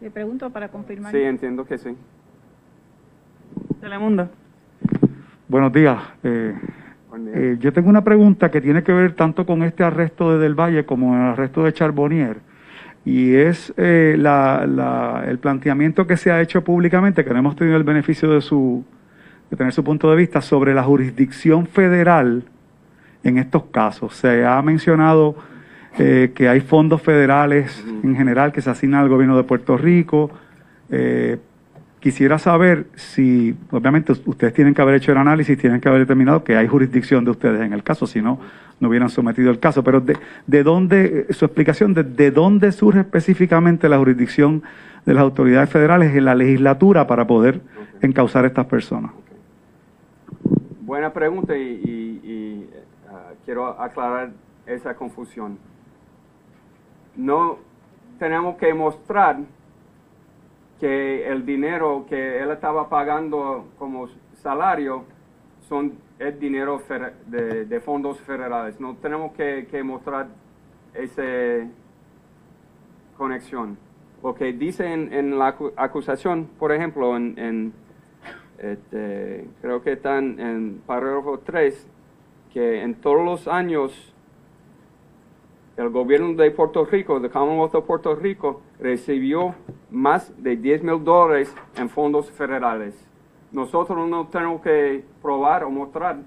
Le 0.00 0.10
pregunto 0.10 0.50
para 0.50 0.68
confirmar. 0.68 1.10
Sí, 1.10 1.18
entiendo 1.22 1.64
que 1.64 1.76
sí. 1.76 1.96
Telemundo. 3.80 4.28
Buenos 5.48 5.72
días. 5.72 5.98
Eh. 6.22 6.54
Eh, 7.34 7.56
yo 7.60 7.72
tengo 7.72 7.88
una 7.88 8.04
pregunta 8.04 8.50
que 8.50 8.60
tiene 8.60 8.82
que 8.82 8.92
ver 8.92 9.12
tanto 9.12 9.46
con 9.46 9.62
este 9.62 9.82
arresto 9.84 10.32
de 10.32 10.38
Del 10.38 10.54
Valle 10.54 10.84
como 10.84 11.14
el 11.14 11.22
arresto 11.22 11.64
de 11.64 11.72
Charbonnier. 11.72 12.36
Y 13.04 13.34
es 13.34 13.72
eh, 13.76 14.16
la- 14.18 14.66
la- 14.66 15.24
el 15.26 15.38
planteamiento 15.38 16.06
que 16.06 16.16
se 16.16 16.30
ha 16.30 16.40
hecho 16.42 16.62
públicamente, 16.62 17.24
que 17.24 17.30
no 17.30 17.38
hemos 17.38 17.56
tenido 17.56 17.76
el 17.76 17.84
beneficio 17.84 18.30
de, 18.32 18.40
su, 18.42 18.84
de 19.50 19.56
tener 19.56 19.72
su 19.72 19.82
punto 19.82 20.10
de 20.10 20.16
vista, 20.16 20.40
sobre 20.42 20.74
la 20.74 20.82
jurisdicción 20.82 21.66
federal 21.66 22.44
en 23.24 23.38
estos 23.38 23.64
casos. 23.66 24.14
Se 24.14 24.44
ha 24.44 24.60
mencionado 24.62 25.36
eh, 25.98 26.32
que 26.34 26.48
hay 26.48 26.60
fondos 26.60 27.00
federales 27.00 27.82
en 28.04 28.14
general 28.14 28.52
que 28.52 28.60
se 28.60 28.70
asignan 28.70 29.00
al 29.00 29.08
gobierno 29.08 29.36
de 29.36 29.44
Puerto 29.44 29.76
Rico. 29.78 30.30
Eh, 30.90 31.38
Quisiera 32.00 32.38
saber 32.38 32.86
si, 32.94 33.56
obviamente 33.72 34.12
ustedes 34.12 34.54
tienen 34.54 34.72
que 34.72 34.82
haber 34.82 34.94
hecho 34.94 35.10
el 35.10 35.18
análisis, 35.18 35.58
tienen 35.58 35.80
que 35.80 35.88
haber 35.88 36.02
determinado 36.02 36.44
que 36.44 36.56
hay 36.56 36.68
jurisdicción 36.68 37.24
de 37.24 37.32
ustedes 37.32 37.60
en 37.60 37.72
el 37.72 37.82
caso, 37.82 38.06
si 38.06 38.22
no, 38.22 38.38
no 38.78 38.88
hubieran 38.88 39.08
sometido 39.10 39.50
el 39.50 39.58
caso, 39.58 39.82
pero 39.82 40.00
de, 40.00 40.16
de 40.46 40.62
dónde, 40.62 41.26
su 41.30 41.44
explicación 41.44 41.94
de, 41.94 42.04
de 42.04 42.30
dónde 42.30 42.70
surge 42.70 43.00
específicamente 43.00 43.88
la 43.88 43.98
jurisdicción 43.98 44.62
de 45.06 45.14
las 45.14 45.22
autoridades 45.22 45.70
federales 45.70 46.14
en 46.14 46.24
la 46.24 46.36
legislatura 46.36 47.06
para 47.08 47.26
poder 47.26 47.60
encauzar 48.00 48.44
a 48.44 48.48
estas 48.48 48.66
personas. 48.66 49.10
Buena 50.82 51.12
pregunta 51.12 51.56
y, 51.56 51.62
y- 51.62 52.20
y, 52.30 52.70
ah, 53.10 53.32
quiero 53.44 53.66
aclarar 53.80 54.30
esa 54.66 54.94
confusión. 54.94 55.58
No 57.16 57.58
tenemos 58.20 58.56
que 58.56 58.72
mostrar 58.72 59.38
que 60.80 61.26
el 61.28 61.44
dinero 61.44 62.06
que 62.08 62.40
él 62.42 62.50
estaba 62.50 62.88
pagando 62.88 63.66
como 63.78 64.08
salario 64.34 65.04
son 65.68 65.92
es 66.18 66.38
dinero 66.40 66.80
de, 67.26 67.64
de 67.64 67.80
fondos 67.80 68.18
federales. 68.20 68.80
No 68.80 68.96
tenemos 68.96 69.32
que, 69.32 69.66
que 69.70 69.82
mostrar 69.82 70.28
esa 70.94 71.22
conexión. 73.16 73.76
Porque 74.20 74.52
dice 74.52 74.92
en, 74.92 75.12
en 75.12 75.38
la 75.38 75.56
acu- 75.56 75.72
acusación, 75.76 76.48
por 76.58 76.72
ejemplo, 76.72 77.16
en, 77.16 77.38
en, 77.38 77.72
este, 78.58 79.46
creo 79.62 79.80
que 79.82 79.92
están 79.92 80.40
en 80.40 80.82
párrafo 80.86 81.38
3, 81.38 81.86
que 82.52 82.82
en 82.82 82.94
todos 82.96 83.24
los 83.24 83.46
años 83.46 84.12
el 85.76 85.90
gobierno 85.90 86.34
de 86.34 86.50
Puerto 86.50 86.84
Rico, 86.84 87.20
the 87.20 87.30
Commonwealth 87.30 87.76
of 87.76 87.84
Puerto 87.86 88.16
Rico, 88.16 88.60
recibió 88.80 89.54
más 89.90 90.32
de 90.42 90.56
10 90.56 90.82
mil 90.82 91.02
dólares 91.02 91.54
en 91.76 91.88
fondos 91.88 92.30
federales. 92.30 92.94
Nosotros 93.52 94.08
no 94.08 94.26
tenemos 94.26 94.60
que 94.60 95.04
probar 95.22 95.64
o 95.64 95.70
mostrar 95.70 96.18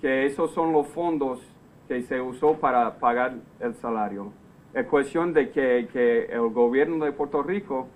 que 0.00 0.26
esos 0.26 0.50
son 0.52 0.72
los 0.72 0.86
fondos 0.88 1.40
que 1.88 2.02
se 2.02 2.20
usó 2.20 2.54
para 2.54 2.98
pagar 2.98 3.34
el 3.60 3.74
salario. 3.76 4.32
Es 4.74 4.86
cuestión 4.86 5.32
de 5.32 5.50
que, 5.50 5.88
que 5.92 6.24
el 6.24 6.48
gobierno 6.50 7.04
de 7.04 7.12
Puerto 7.12 7.42
Rico 7.42 7.86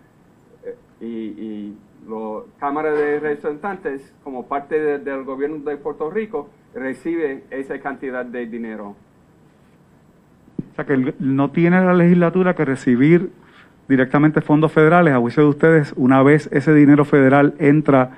eh, 0.65 0.77
y, 1.01 1.07
y 1.07 1.77
la 2.09 2.43
Cámara 2.59 2.93
de 2.93 3.19
Representantes, 3.21 4.15
como 4.25 4.47
parte 4.47 4.79
de- 4.81 4.99
del 5.01 5.25
gobierno 5.25 5.59
de 5.59 5.77
Puerto 5.77 6.09
Rico, 6.11 6.49
recibe 6.73 7.43
esa 7.51 7.79
cantidad 7.81 8.25
de 8.25 8.47
dinero. 8.47 8.95
O 10.73 10.75
sea 10.77 10.87
que 10.87 11.15
no 11.19 11.51
tiene 11.51 11.85
la 11.85 11.93
legislatura 11.93 12.55
que 12.55 12.65
recibir 12.65 13.33
directamente 13.91 14.41
fondos 14.41 14.73
federales, 14.73 15.13
a 15.13 15.19
juicio 15.19 15.43
de 15.43 15.49
ustedes, 15.51 15.93
una 15.97 16.23
vez 16.23 16.49
ese 16.53 16.73
dinero 16.73 17.05
federal 17.05 17.55
entra, 17.59 18.13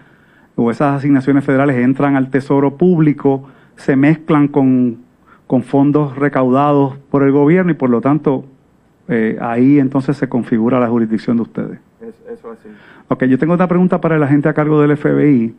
o 0.55 0.71
esas 0.71 0.99
asignaciones 0.99 1.45
federales 1.45 1.76
entran 1.76 2.14
al 2.14 2.31
tesoro 2.31 2.76
público, 2.76 3.49
se 3.77 3.97
mezclan 3.97 4.49
con, 4.49 4.99
con 5.47 5.62
fondos 5.62 6.14
recaudados 6.16 6.99
por 7.11 7.23
el 7.23 7.33
gobierno 7.33 7.73
y 7.73 7.75
por 7.75 7.88
lo 7.88 8.03
tanto 8.03 8.44
eh, 9.09 9.38
ahí 9.40 9.79
entonces 9.79 10.16
se 10.18 10.29
configura 10.29 10.79
la 10.79 10.88
jurisdicción 10.88 11.38
de 11.38 11.42
ustedes. 11.42 11.79
Es, 12.03 12.14
eso 12.31 12.51
así. 12.51 12.68
Ok, 13.09 13.25
yo 13.25 13.38
tengo 13.38 13.55
otra 13.55 13.66
pregunta 13.66 14.01
para 14.01 14.16
el 14.16 14.23
agente 14.23 14.51
a 14.51 14.53
cargo 14.53 14.81
del 14.83 14.97
FBI 14.97 15.55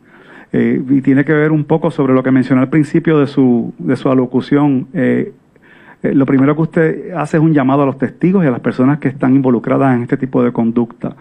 eh, 0.52 0.82
y 0.88 1.00
tiene 1.02 1.24
que 1.24 1.32
ver 1.32 1.50
un 1.50 1.64
poco 1.64 1.90
sobre 1.90 2.14
lo 2.14 2.22
que 2.22 2.30
mencionó 2.30 2.62
al 2.62 2.68
principio 2.68 3.18
de 3.18 3.26
su, 3.26 3.74
de 3.78 3.96
su 3.96 4.08
alocución. 4.08 4.86
Eh, 4.94 5.32
eh, 6.04 6.14
lo 6.14 6.26
primero 6.26 6.54
que 6.54 6.62
usted 6.62 7.10
hace 7.16 7.38
es 7.38 7.42
un 7.42 7.52
llamado 7.52 7.82
a 7.82 7.86
los 7.86 7.98
testigos 7.98 8.44
y 8.44 8.46
a 8.46 8.50
las 8.50 8.60
personas 8.60 8.98
que 8.98 9.08
están 9.08 9.34
involucradas 9.34 9.96
en 9.96 10.02
este 10.02 10.16
tipo 10.16 10.42
de 10.44 10.52
conducta. 10.52 11.16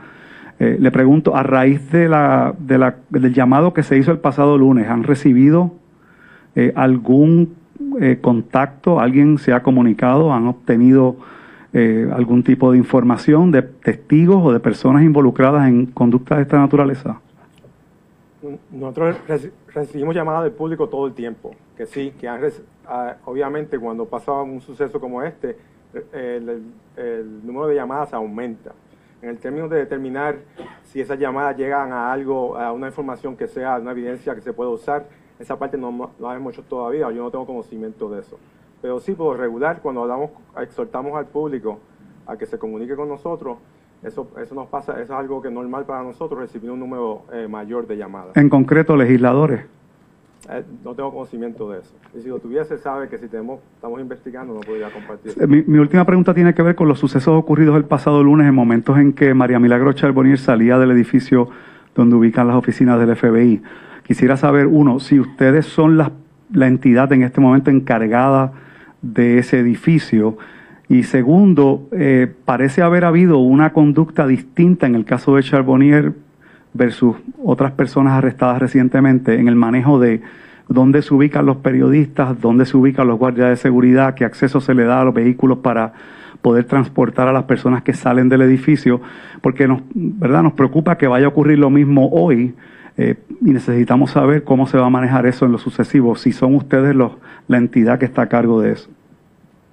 Eh, 0.60 0.78
le 0.80 0.92
pregunto, 0.92 1.36
a 1.36 1.42
raíz 1.42 1.90
de 1.92 2.08
la, 2.08 2.54
de 2.60 2.78
la- 2.78 2.96
del 3.10 3.34
llamado 3.34 3.74
que 3.74 3.82
se 3.82 3.98
hizo 3.98 4.12
el 4.12 4.20
pasado 4.20 4.58
lunes, 4.58 4.88
¿han 4.88 5.04
recibido 5.04 5.74
eh, 6.56 6.72
algún 6.76 7.56
eh, 8.00 8.20
contacto? 8.22 9.00
¿Alguien 9.00 9.38
se 9.40 9.54
ha 9.54 9.64
comunicado? 9.64 10.32
¿Han 10.34 10.48
obtenido 10.48 11.16
algún 12.16 12.44
tipo 12.44 12.72
de 12.72 12.78
información 12.78 13.50
de 13.50 13.64
testigos 13.64 14.46
o 14.46 14.54
de 14.54 14.60
personas 14.60 15.02
involucradas 15.02 15.68
en 15.68 15.88
conductas 15.88 16.38
de 16.38 16.44
esta 16.44 16.60
naturaleza? 16.60 17.23
Nosotros 18.72 19.16
reci- 19.28 19.52
recibimos 19.74 20.14
llamadas 20.14 20.44
del 20.44 20.52
público 20.52 20.90
todo 20.90 21.08
el 21.08 21.14
tiempo, 21.14 21.56
que 21.78 21.86
sí, 21.86 22.14
que 22.20 22.28
han 22.28 22.42
ah, 22.88 23.16
obviamente 23.26 23.80
cuando 23.80 24.06
pasa 24.06 24.34
un 24.34 24.60
suceso 24.60 25.00
como 25.00 25.24
este, 25.24 25.58
eh, 26.12 26.62
el, 26.98 27.46
número 27.46 27.68
de 27.68 27.76
llamadas 27.76 28.14
aumenta. 28.14 28.74
En 29.22 29.30
el 29.30 29.38
término 29.38 29.70
de 29.70 29.78
determinar 29.78 30.36
si 30.84 31.00
esas 31.00 31.18
llamadas 31.18 31.56
llegan 31.56 31.94
a 31.94 32.12
algo, 32.12 32.58
a 32.58 32.74
una 32.74 32.88
información 32.88 33.38
que 33.38 33.48
sea 33.48 33.78
una 33.78 33.92
evidencia 33.92 34.36
que 34.36 34.42
se 34.42 34.52
pueda 34.52 34.70
usar, 34.70 35.06
esa 35.40 35.58
parte 35.58 35.78
no, 35.78 35.92
no 35.92 36.12
la 36.20 36.36
hemos 36.36 36.54
hecho 36.54 36.64
todavía, 36.64 37.10
yo 37.12 37.24
no 37.24 37.32
tengo 37.32 37.46
conocimiento 37.46 38.10
de 38.10 38.20
eso. 38.20 38.38
Pero 38.82 39.00
sí, 39.00 39.14
por 39.14 39.40
regular, 39.40 39.80
cuando 39.82 40.02
hablamos, 40.02 40.32
exhortamos 40.60 41.16
al 41.16 41.28
público 41.28 41.80
a 42.26 42.36
que 42.36 42.46
se 42.46 42.58
comunique 42.58 42.96
con 42.98 43.08
nosotros, 43.08 43.58
eso, 44.04 44.30
eso 44.42 44.56
nos 44.56 44.68
pasa, 44.68 44.94
eso 44.94 45.04
es 45.04 45.12
algo 45.12 45.42
que 45.42 45.48
es 45.48 45.54
normal 45.54 45.86
para 45.86 46.04
nosotros, 46.04 46.40
recibir 46.40 46.72
un 46.72 46.80
número 46.80 47.24
eh, 47.34 47.48
mayor 47.48 47.88
de 47.88 47.98
llamadas. 47.98 48.36
En 48.36 48.50
concreto, 48.50 48.96
legisladores. 48.96 49.62
Eh, 50.50 50.64
no 50.84 50.94
tengo 50.94 51.14
conocimiento 51.14 51.70
de 51.70 51.80
eso. 51.80 51.96
Y 52.18 52.22
si 52.22 52.28
lo 52.28 52.40
tuviese, 52.40 52.78
sabe 52.78 53.08
que 53.08 53.18
si 53.18 53.28
tenemos, 53.28 53.62
estamos 53.76 54.02
investigando, 54.02 54.54
no 54.54 54.60
podría 54.60 54.92
compartir. 54.92 55.34
Eh, 55.40 55.48
Mi, 55.48 55.64
mi 55.66 55.78
última 55.78 56.06
pregunta 56.06 56.34
tiene 56.34 56.54
que 56.54 56.62
ver 56.62 56.76
con 56.76 56.88
los 56.88 57.00
sucesos 57.00 57.34
ocurridos 57.34 57.78
el 57.78 57.86
pasado 57.86 58.22
lunes 58.24 58.48
en 58.48 58.54
momentos 58.54 58.98
en 58.98 59.14
que 59.14 59.34
María 59.34 59.60
Milagro 59.60 59.94
Charbonnier 59.94 60.38
salía 60.38 60.78
del 60.78 60.92
edificio 60.92 61.50
donde 61.96 62.16
ubican 62.16 62.48
las 62.48 62.58
oficinas 62.58 63.00
del 63.00 63.16
FBI. 63.16 63.62
Quisiera 64.06 64.36
saber, 64.36 64.68
uno, 64.68 65.00
si 65.00 65.20
ustedes 65.20 65.66
son 65.66 65.98
la, 65.98 66.12
la 66.52 66.68
entidad 66.68 67.12
en 67.14 67.24
este 67.24 67.40
momento 67.40 67.72
encargada 67.72 68.52
de 69.02 69.38
ese 69.38 69.60
edificio. 69.60 70.38
Y 70.90 71.04
segundo, 71.04 71.88
eh, 71.92 72.32
parece 72.46 72.82
haber 72.82 73.06
habido 73.06 73.38
una 73.40 73.72
conducta 73.74 74.28
distinta 74.28 74.86
en 74.86 74.96
el 74.96 75.06
caso 75.06 75.36
de 75.36 75.44
Charbonnier 75.44 76.14
versus 76.74 77.16
otras 77.44 77.72
personas 77.72 78.14
arrestadas 78.14 78.60
recientemente 78.60 79.40
en 79.40 79.48
el 79.48 79.56
manejo 79.56 80.00
de 80.00 80.22
dónde 80.68 81.02
se 81.02 81.14
ubican 81.14 81.46
los 81.46 81.58
periodistas, 81.58 82.40
dónde 82.42 82.66
se 82.66 82.76
ubican 82.78 83.08
los 83.08 83.20
guardias 83.20 83.50
de 83.50 83.58
seguridad, 83.58 84.16
qué 84.16 84.26
acceso 84.26 84.60
se 84.60 84.74
le 84.74 84.84
da 84.84 85.02
a 85.02 85.06
los 85.06 85.14
vehículos 85.14 85.60
para 85.60 85.94
poder 86.42 86.66
transportar 86.66 87.28
a 87.28 87.34
las 87.34 87.44
personas 87.44 87.84
que 87.84 87.94
salen 87.94 88.28
del 88.28 88.42
edificio, 88.42 89.02
porque 89.42 89.68
nos, 89.68 89.82
¿verdad? 89.94 90.44
nos 90.44 90.54
preocupa 90.54 90.98
que 90.98 91.08
vaya 91.08 91.28
a 91.28 91.30
ocurrir 91.30 91.60
lo 91.60 91.70
mismo 91.70 92.10
hoy 92.10 92.54
eh, 92.98 93.16
y 93.42 93.52
necesitamos 93.52 94.12
saber 94.12 94.44
cómo 94.44 94.68
se 94.68 94.78
va 94.78 94.88
a 94.88 94.90
manejar 94.90 95.26
eso 95.26 95.46
en 95.46 95.54
lo 95.54 95.58
sucesivo, 95.58 96.16
si 96.16 96.34
son 96.34 96.56
ustedes 96.56 96.96
los, 96.96 97.14
la 97.48 97.58
entidad 97.58 97.98
que 97.98 98.06
está 98.06 98.24
a 98.24 98.30
cargo 98.30 98.62
de 98.62 98.74
eso. 98.74 98.90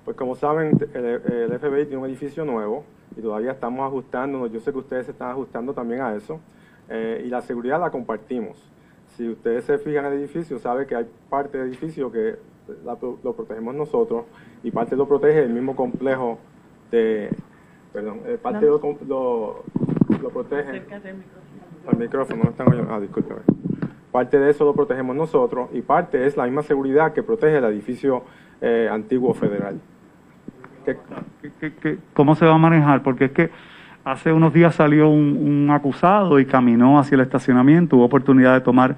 Pues 0.04 0.16
como 0.16 0.34
saben, 0.34 0.78
el, 0.94 1.04
el 1.04 1.58
FBI 1.58 1.84
tiene 1.86 1.98
un 1.98 2.06
edificio 2.06 2.44
nuevo 2.44 2.84
y 3.16 3.20
todavía 3.20 3.52
estamos 3.52 3.86
ajustándonos. 3.86 4.50
Yo 4.52 4.60
sé 4.60 4.72
que 4.72 4.78
ustedes 4.78 5.06
se 5.06 5.12
están 5.12 5.30
ajustando 5.30 5.72
también 5.74 6.00
a 6.00 6.14
eso. 6.14 6.40
eh, 6.88 7.22
y 7.24 7.28
la 7.28 7.40
seguridad 7.40 7.78
la 7.80 7.90
compartimos. 7.90 8.58
Si 9.16 9.28
ustedes 9.28 9.64
se 9.64 9.78
fijan 9.78 10.06
en 10.06 10.12
el 10.12 10.18
edificio, 10.20 10.58
sabe 10.58 10.86
que 10.86 10.96
hay 10.96 11.06
parte 11.28 11.58
del 11.58 11.68
edificio 11.68 12.10
que 12.10 12.36
la 12.84 12.96
lo 13.22 13.32
protegemos 13.34 13.74
nosotros 13.74 14.24
y 14.62 14.70
parte 14.70 14.96
lo 14.96 15.06
protege 15.06 15.40
el 15.42 15.50
mismo 15.52 15.74
complejo 15.76 16.38
de... 16.90 17.30
Perdón, 17.92 18.20
eh, 18.26 18.38
parte 18.40 18.66
lo, 18.66 18.80
com- 18.80 18.96
lo, 19.06 19.62
lo 20.22 20.30
protege... 20.30 20.78
Al 21.86 21.96
micrófono, 21.98 22.44
no 22.44 22.50
están 22.50 22.68
oyendo. 22.72 22.92
Ah, 22.94 23.00
discúlpeme. 23.00 23.40
Parte 24.12 24.38
de 24.38 24.50
eso 24.50 24.64
lo 24.64 24.74
protegemos 24.74 25.14
nosotros 25.16 25.68
y 25.72 25.82
parte 25.82 26.26
es 26.26 26.36
la 26.36 26.44
misma 26.44 26.62
seguridad 26.62 27.12
que 27.12 27.22
protege 27.22 27.58
el 27.58 27.64
edificio 27.64 28.22
eh, 28.60 28.88
antiguo 28.90 29.34
federal. 29.34 29.80
Que- 30.84 30.96
¿Qué- 31.42 31.50
qué- 31.60 31.72
qué- 31.80 31.98
¿Cómo 32.14 32.34
se 32.34 32.46
va 32.46 32.54
a 32.54 32.58
manejar? 32.58 33.02
Porque 33.02 33.26
es 33.26 33.30
que 33.32 33.50
hace 34.04 34.32
unos 34.32 34.52
días 34.52 34.74
salió 34.74 35.08
un, 35.10 35.36
un 35.36 35.70
acusado 35.70 36.38
y 36.40 36.46
caminó 36.46 36.98
hacia 36.98 37.14
el 37.16 37.20
estacionamiento, 37.22 37.96
hubo 37.96 38.04
oportunidad 38.04 38.54
de 38.54 38.60
tomar 38.60 38.96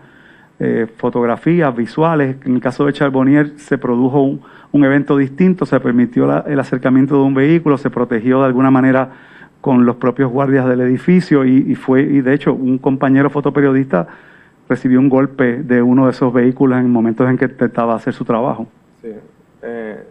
eh, 0.61 0.87
fotografías 0.97 1.75
visuales. 1.75 2.37
En 2.45 2.55
el 2.55 2.61
caso 2.61 2.87
de 2.87 2.93
Charbonnier 2.93 3.59
se 3.59 3.79
produjo 3.79 4.23
un, 4.23 4.41
un 4.71 4.85
evento 4.85 5.17
distinto, 5.17 5.67
se 5.67 5.81
permitió 5.81 6.27
la- 6.27 6.45
el 6.47 6.61
acercamiento 6.61 7.17
de 7.17 7.23
un 7.23 7.35
vehículo, 7.35 7.77
se 7.79 7.91
protegió 7.91 8.41
de 8.41 8.47
alguna 8.47 8.71
manera 8.71 9.11
con 9.61 9.85
los 9.87 9.97
propios 9.97 10.31
guardias 10.31 10.67
del 10.69 10.81
edificio 10.83 11.45
y, 11.45 11.65
y 11.69 11.75
fue 11.75 12.03
y 12.03 12.21
de 12.21 12.35
hecho 12.35 12.53
un 12.53 12.79
compañero 12.79 13.29
fotoperiodista 13.31 14.07
recibió 14.69 14.99
un 15.01 15.09
golpe 15.09 15.63
de 15.63 15.83
uno 15.83 16.07
de 16.07 16.13
esos 16.13 16.33
vehículos 16.33 16.79
en 16.79 16.91
momentos 16.91 17.29
en 17.29 17.37
que 17.39 17.45
intentaba 17.47 17.95
hacer 17.95 18.13
su 18.15 18.25
trabajo. 18.25 18.67
Sí. 19.01 19.09
Eh, 19.63 20.03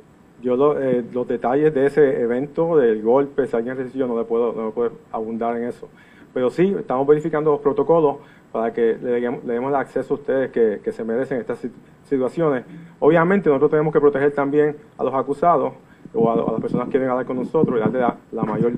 yo 0.41 0.55
lo- 0.55 0.79
eh, 0.81 1.03
los 1.13 1.27
detalles 1.27 1.73
de 1.73 1.85
ese 1.85 2.21
evento, 2.21 2.77
del 2.77 3.01
golpe, 3.01 3.45
si 3.47 3.55
alguien 3.55 3.77
recibió, 3.77 4.07
no 4.07 4.17
le 4.17 4.23
puedo, 4.25 4.53
no 4.53 4.67
le 4.67 4.71
puedo 4.71 4.91
abundar 5.11 5.55
en 5.57 5.65
eso. 5.65 5.87
Pero 6.33 6.49
sí, 6.49 6.73
estamos 6.79 7.05
verificando 7.05 7.51
los 7.51 7.59
protocolos 7.61 8.17
para 8.51 8.73
que 8.73 8.97
le, 9.01 9.19
demos- 9.21 9.43
le 9.43 9.53
demos 9.53 9.69
el 9.69 9.75
acceso 9.75 10.13
a 10.13 10.17
ustedes 10.17 10.51
que, 10.51 10.79
que 10.83 10.91
se 10.91 11.03
merecen 11.03 11.39
estas 11.39 11.63
sit- 11.63 11.71
situaciones. 12.05 12.63
Obviamente 12.99 13.49
nosotros 13.49 13.71
tenemos 13.71 13.93
que 13.93 13.99
proteger 14.01 14.31
también 14.31 14.75
a 14.97 15.03
los 15.03 15.13
acusados 15.13 15.73
o 16.13 16.29
a, 16.29 16.33
a 16.33 16.51
las 16.53 16.61
personas 16.61 16.87
que 16.87 16.93
vienen 16.93 17.09
a 17.09 17.11
hablar 17.13 17.25
con 17.27 17.37
nosotros 17.37 17.77
y 17.77 17.79
darle 17.79 17.99
la, 17.99 18.15
la 18.31 18.43
mayor 18.43 18.71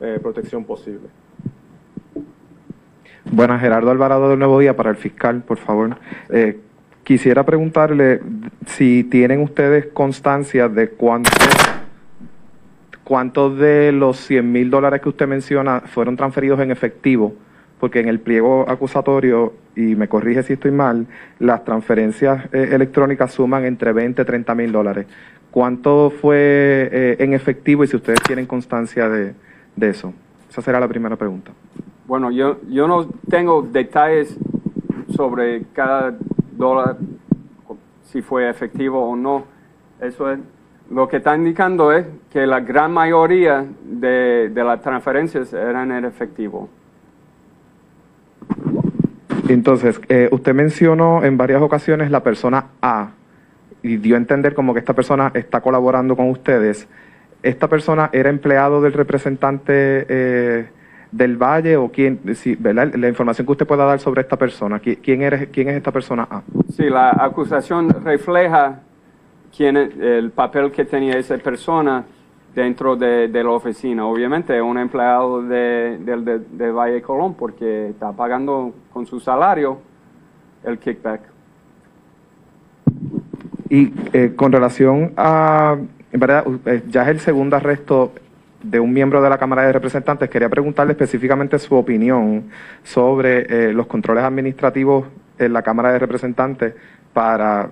eh, 0.00 0.18
protección 0.20 0.64
posible. 0.64 1.08
Buenas, 3.30 3.60
Gerardo 3.60 3.90
Alvarado 3.90 4.28
del 4.30 4.38
Nuevo 4.38 4.58
Día 4.58 4.76
para 4.76 4.90
el 4.90 4.96
fiscal, 4.96 5.42
por 5.42 5.56
favor. 5.58 5.96
Eh, 6.30 6.60
quisiera 7.04 7.44
preguntarle 7.44 8.20
si 8.66 9.04
tienen 9.04 9.40
ustedes 9.40 9.86
constancia 9.92 10.68
de 10.68 10.88
cuánto, 10.88 11.30
cuántos 13.04 13.58
de 13.58 13.92
los 13.92 14.16
100 14.18 14.50
mil 14.50 14.70
dólares 14.70 15.02
que 15.02 15.10
usted 15.10 15.28
menciona 15.28 15.82
fueron 15.82 16.16
transferidos 16.16 16.60
en 16.60 16.70
efectivo, 16.70 17.34
porque 17.78 18.00
en 18.00 18.08
el 18.08 18.20
pliego 18.20 18.68
acusatorio, 18.68 19.52
y 19.76 19.94
me 19.94 20.08
corrige 20.08 20.42
si 20.42 20.54
estoy 20.54 20.70
mal, 20.70 21.06
las 21.38 21.64
transferencias 21.64 22.46
eh, 22.52 22.70
electrónicas 22.72 23.32
suman 23.32 23.64
entre 23.64 23.92
20 23.92 24.22
y 24.22 24.24
30 24.24 24.54
mil 24.54 24.72
dólares. 24.72 25.06
¿Cuánto 25.50 26.10
fue 26.10 26.88
eh, 26.90 27.16
en 27.20 27.34
efectivo 27.34 27.84
y 27.84 27.86
si 27.86 27.96
ustedes 27.96 28.22
tienen 28.22 28.46
constancia 28.46 29.08
de, 29.08 29.34
de 29.76 29.88
eso? 29.88 30.12
Esa 30.50 30.62
será 30.62 30.80
la 30.80 30.88
primera 30.88 31.16
pregunta. 31.16 31.52
Bueno, 32.06 32.30
yo, 32.30 32.60
yo 32.68 32.88
no 32.88 33.08
tengo 33.28 33.62
detalles 33.62 34.36
sobre 35.08 35.64
cada 35.72 36.14
dólar, 36.52 36.96
si 38.04 38.22
fue 38.22 38.48
efectivo 38.48 39.04
o 39.08 39.16
no. 39.16 39.44
Eso 40.00 40.30
es, 40.30 40.38
lo 40.90 41.08
que 41.08 41.18
está 41.18 41.36
indicando 41.36 41.92
es 41.92 42.06
que 42.30 42.46
la 42.46 42.60
gran 42.60 42.92
mayoría 42.92 43.64
de, 43.84 44.50
de 44.50 44.64
las 44.64 44.80
transferencias 44.80 45.52
eran 45.52 45.92
en 45.92 46.04
efectivo. 46.04 46.68
Entonces, 49.48 50.00
eh, 50.08 50.28
usted 50.32 50.54
mencionó 50.54 51.22
en 51.22 51.36
varias 51.36 51.60
ocasiones 51.60 52.10
la 52.10 52.22
persona 52.22 52.66
A 52.80 53.10
y 53.82 53.98
dio 53.98 54.14
a 54.14 54.18
entender 54.18 54.54
como 54.54 54.72
que 54.72 54.80
esta 54.80 54.94
persona 54.94 55.30
está 55.34 55.60
colaborando 55.60 56.16
con 56.16 56.30
ustedes. 56.30 56.88
¿Esta 57.42 57.68
persona 57.68 58.08
era 58.12 58.30
empleado 58.30 58.80
del 58.80 58.94
representante 58.94 60.06
eh, 60.08 60.68
del 61.16 61.36
Valle 61.36 61.76
o 61.76 61.90
quién? 61.90 62.18
Si, 62.34 62.56
¿verdad? 62.56 62.92
La 62.94 63.08
información 63.08 63.46
que 63.46 63.52
usted 63.52 63.66
pueda 63.66 63.84
dar 63.84 64.00
sobre 64.00 64.22
esta 64.22 64.36
persona. 64.36 64.80
¿Qui- 64.82 64.98
¿Quién, 65.00 65.22
eres, 65.22 65.48
quién 65.48 65.68
es 65.68 65.76
esta 65.76 65.92
persona 65.92 66.26
A? 66.28 66.42
Sí, 66.76 66.90
la 66.90 67.10
acusación 67.10 67.88
refleja 68.04 68.80
quién 69.56 69.76
es- 69.76 69.96
el 69.98 70.30
papel 70.32 70.72
que 70.72 70.84
tenía 70.84 71.16
esa 71.16 71.36
persona 71.38 72.04
dentro 72.54 72.96
de, 72.96 73.28
de 73.28 73.44
la 73.44 73.50
oficina. 73.50 74.04
Obviamente, 74.06 74.60
un 74.60 74.76
empleado 74.78 75.42
de, 75.42 75.98
del- 76.00 76.24
de, 76.24 76.38
de 76.40 76.70
Valle 76.72 77.00
Colón 77.02 77.34
porque 77.34 77.88
está 77.90 78.10
pagando 78.12 78.72
con 78.92 79.06
su 79.06 79.20
salario 79.20 79.78
el 80.64 80.78
kickback. 80.78 81.20
Y 83.70 83.92
eh, 84.12 84.32
con 84.36 84.50
relación 84.52 85.12
a, 85.16 85.76
en 86.12 86.20
verdad, 86.20 86.44
eh, 86.66 86.82
ya 86.88 87.02
es 87.02 87.08
el 87.08 87.20
segundo 87.20 87.56
arresto 87.56 88.12
de 88.64 88.80
un 88.80 88.92
miembro 88.92 89.20
de 89.20 89.28
la 89.28 89.36
Cámara 89.36 89.62
de 89.62 89.72
Representantes, 89.72 90.30
quería 90.30 90.48
preguntarle 90.48 90.92
específicamente 90.92 91.58
su 91.58 91.74
opinión 91.74 92.50
sobre 92.82 93.68
eh, 93.68 93.72
los 93.72 93.86
controles 93.86 94.24
administrativos 94.24 95.06
en 95.38 95.52
la 95.52 95.62
Cámara 95.62 95.92
de 95.92 95.98
Representantes 95.98 96.74
para 97.12 97.68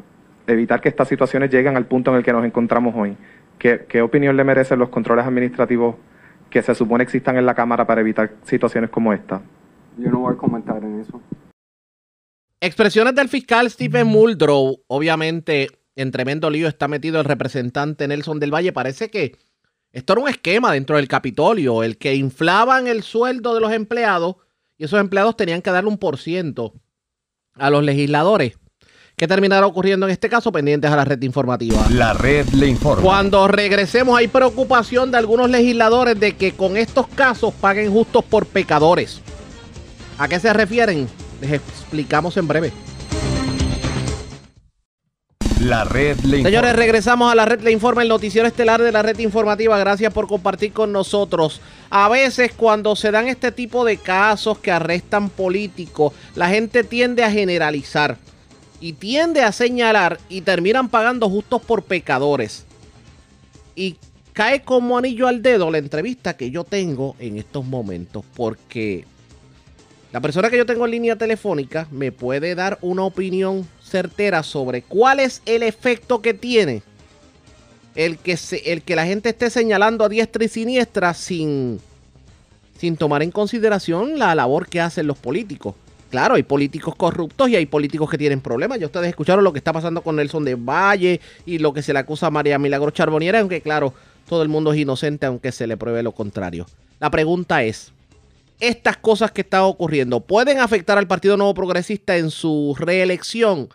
evitar 0.47 0.81
que 0.81 0.91
estas 0.91 1.09
situaciones 1.09 1.51
lleguen 1.51 1.77
al 1.77 1.87
punto 1.87 2.11
en 2.11 2.19
el 2.19 2.23
que 2.23 2.33
nos 2.33 2.45
encontramos 2.45 2.95
hoy. 2.95 3.17
¿Qué, 3.59 3.87
qué 3.89 4.03
opinión 4.03 4.37
le 4.37 4.45
merecen 4.45 4.79
los 4.79 4.91
controles 4.91 5.25
administrativos 5.25 5.97
que 6.51 6.63
se 6.63 6.75
supone 6.75 7.05
existan 7.05 7.39
en 7.39 7.47
la 7.47 7.55
Cámara 7.55 7.87
para 7.87 8.03
evitar 8.03 8.33
situaciones 8.43 8.91
como 8.91 9.15
esta? 9.15 9.41
Yo 9.97 10.11
no 10.11 10.21
voy 10.21 10.35
a 10.35 10.37
comentar 10.37 10.83
en 10.85 11.01
eso. 11.01 11.21
Expresiones 12.61 13.15
del 13.15 13.29
fiscal 13.29 13.71
Stephen 13.71 14.07
Muldrow. 14.07 14.77
Obviamente, 14.89 15.69
en 15.97 16.11
tremendo 16.11 16.51
lío 16.51 16.69
está 16.69 16.87
metido 16.87 17.19
el 17.19 17.25
representante 17.25 18.07
Nelson 18.07 18.39
del 18.39 18.55
Valle. 18.55 18.73
Parece 18.73 19.11
que 19.11 19.33
esto 19.93 20.15
era 20.15 20.23
un 20.23 20.29
esquema 20.29 20.73
dentro 20.73 20.97
del 20.97 21.09
Capitolio, 21.09 21.83
el 21.83 21.99
que 21.99 22.15
inflaban 22.15 22.87
el 22.87 23.03
sueldo 23.03 23.55
de 23.55 23.61
los 23.61 23.73
empleados 23.73 24.37
y 24.79 24.85
esos 24.85 24.99
empleados 24.99 25.37
tenían 25.37 25.61
que 25.61 25.71
darle 25.71 25.91
un 25.91 25.99
por 25.99 26.19
ciento 26.19 26.73
a 27.55 27.69
los 27.69 27.85
legisladores. 27.85 28.55
¿Qué 29.17 29.29
terminará 29.29 29.67
ocurriendo 29.67 30.07
en 30.07 30.13
este 30.13 30.31
caso? 30.31 30.51
Pendientes 30.51 30.91
a 30.91 30.97
la 30.97 31.05
red 31.05 31.21
informativa. 31.23 31.87
La 31.91 32.15
red 32.15 32.49
le 32.49 32.67
informa. 32.67 33.03
Cuando 33.03 33.47
regresemos 33.47 34.19
hay 34.19 34.29
preocupación 34.29 35.11
de 35.11 35.19
algunos 35.19 35.51
legisladores 35.51 36.19
de 36.19 36.37
que 36.37 36.53
con 36.53 36.79
estos 36.79 37.07
casos 37.09 37.53
paguen 37.53 37.93
justos 37.93 38.25
por 38.25 38.47
pecadores. 38.47 39.21
¿A 40.19 40.27
qué 40.27 40.41
se 40.41 40.53
refieren? 40.53 41.07
Les 41.41 41.53
explicamos 41.53 42.37
en 42.39 42.49
breve. 42.49 42.73
La 45.63 45.85
red 45.85 46.19
le 46.23 46.39
informa. 46.39 46.49
Señores, 46.49 46.77
regresamos 46.77 47.31
a 47.31 47.37
la 47.37 47.45
red 47.45 47.61
Le 47.61 47.71
Informa, 47.71 48.03
el 48.03 48.09
noticiero 48.09 48.49
estelar 48.49 48.83
de 48.83 48.91
la 48.91 49.03
red 49.03 49.17
informativa. 49.21 49.79
Gracias 49.79 50.13
por 50.13 50.27
compartir 50.27 50.73
con 50.73 50.91
nosotros. 50.91 51.61
A 51.89 52.09
veces 52.09 52.53
cuando 52.53 52.97
se 52.97 53.13
dan 53.13 53.29
este 53.29 53.53
tipo 53.53 53.85
de 53.85 53.97
casos 53.97 54.59
que 54.59 54.73
arrestan 54.73 55.31
políticos, 55.31 56.15
la 56.35 56.49
gente 56.49 56.83
tiende 56.83 57.23
a 57.23 57.31
generalizar 57.31 58.17
y 58.81 58.95
tiende 58.95 59.43
a 59.43 59.53
señalar 59.53 60.19
y 60.29 60.41
terminan 60.41 60.89
pagando 60.89 61.31
justos 61.31 61.63
por 61.63 61.85
pecadores. 61.85 62.65
Y 63.77 63.99
cae 64.33 64.63
como 64.63 64.99
anillo 64.99 65.29
al 65.29 65.43
dedo 65.43 65.71
la 65.71 65.79
entrevista 65.79 66.37
que 66.37 66.51
yo 66.51 66.65
tengo 66.65 67.15
en 67.21 67.39
estos 67.39 67.65
momentos 67.65 68.25
porque 68.35 69.05
la 70.13 70.21
persona 70.21 70.51
que 70.51 70.59
yo 70.59 70.67
tengo 70.67 70.85
en 70.87 70.91
línea 70.91 71.17
telefónica 71.17 71.87
me 71.93 72.11
puede 72.11 72.57
dar 72.57 72.79
una 72.83 73.05
opinión 73.05 73.67
certera 73.93 74.43
sobre 74.43 74.83
cuál 74.83 75.21
es 75.21 75.43
el 75.47 75.63
efecto 75.63 76.21
que 76.23 76.35
tiene 76.35 76.83
el 77.95 78.19
que, 78.19 78.39
el 78.65 78.83
que 78.83 78.97
la 78.97 79.07
gente 79.07 79.29
esté 79.29 79.51
señalando 79.51 80.05
a 80.05 80.09
diestra 80.09 80.45
y 80.45 80.49
siniestra 80.49 81.13
sin, 81.15 81.79
sin 82.79 82.97
tomar 82.97 83.23
en 83.23 83.31
consideración 83.31 84.19
la 84.19 84.35
labor 84.35 84.67
que 84.67 84.81
hacen 84.81 85.07
los 85.07 85.19
políticos. 85.19 85.75
Claro, 86.11 86.35
hay 86.35 86.43
políticos 86.43 86.95
corruptos 86.95 87.49
y 87.49 87.57
hay 87.57 87.67
políticos 87.67 88.11
que 88.11 88.19
tienen 88.19 88.41
problemas. 88.41 88.79
Ya 88.79 88.87
ustedes 88.87 89.09
escucharon 89.09 89.45
lo 89.45 89.53
que 89.53 89.59
está 89.59 89.73
pasando 89.73 90.03
con 90.03 90.17
Nelson 90.17 90.45
de 90.45 90.55
Valle 90.57 91.21
y 91.47 91.59
lo 91.59 91.73
que 91.73 91.83
se 91.83 91.93
le 91.93 91.99
acusa 91.99 92.27
a 92.27 92.31
María 92.31 92.59
Milagro 92.59 92.91
Charboniera, 92.91 93.41
aunque 93.41 93.61
claro, 93.61 93.95
todo 94.29 94.43
el 94.43 94.49
mundo 94.49 94.73
es 94.73 94.81
inocente 94.81 95.27
aunque 95.27 95.53
se 95.53 95.67
le 95.67 95.77
pruebe 95.77 96.03
lo 96.03 96.13
contrario. 96.13 96.67
La 97.01 97.11
pregunta 97.11 97.63
es, 97.63 97.93
estas 98.61 98.97
cosas 98.97 99.33
que 99.33 99.41
están 99.41 99.63
ocurriendo 99.63 100.21
pueden 100.21 100.61
afectar 100.61 100.97
al 100.97 101.09
Partido 101.09 101.37
Nuevo 101.37 101.55
Progresista 101.55 102.17
en 102.17 102.31
su 102.31 102.77
reelección. 102.79 103.69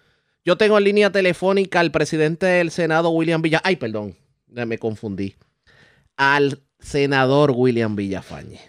Yo 0.48 0.56
tengo 0.56 0.78
en 0.78 0.86
línea 0.86 1.12
telefónica 1.12 1.82
al 1.82 1.92
presidente 1.92 2.46
del 2.46 2.72
Senado, 2.72 3.10
William 3.10 3.42
Villa. 3.42 3.60
Ay, 3.66 3.76
perdón, 3.76 4.16
me 4.48 4.78
confundí. 4.78 5.36
Al 6.16 6.60
senador 6.80 7.52
William 7.54 7.98
Villafañe. 7.98 8.62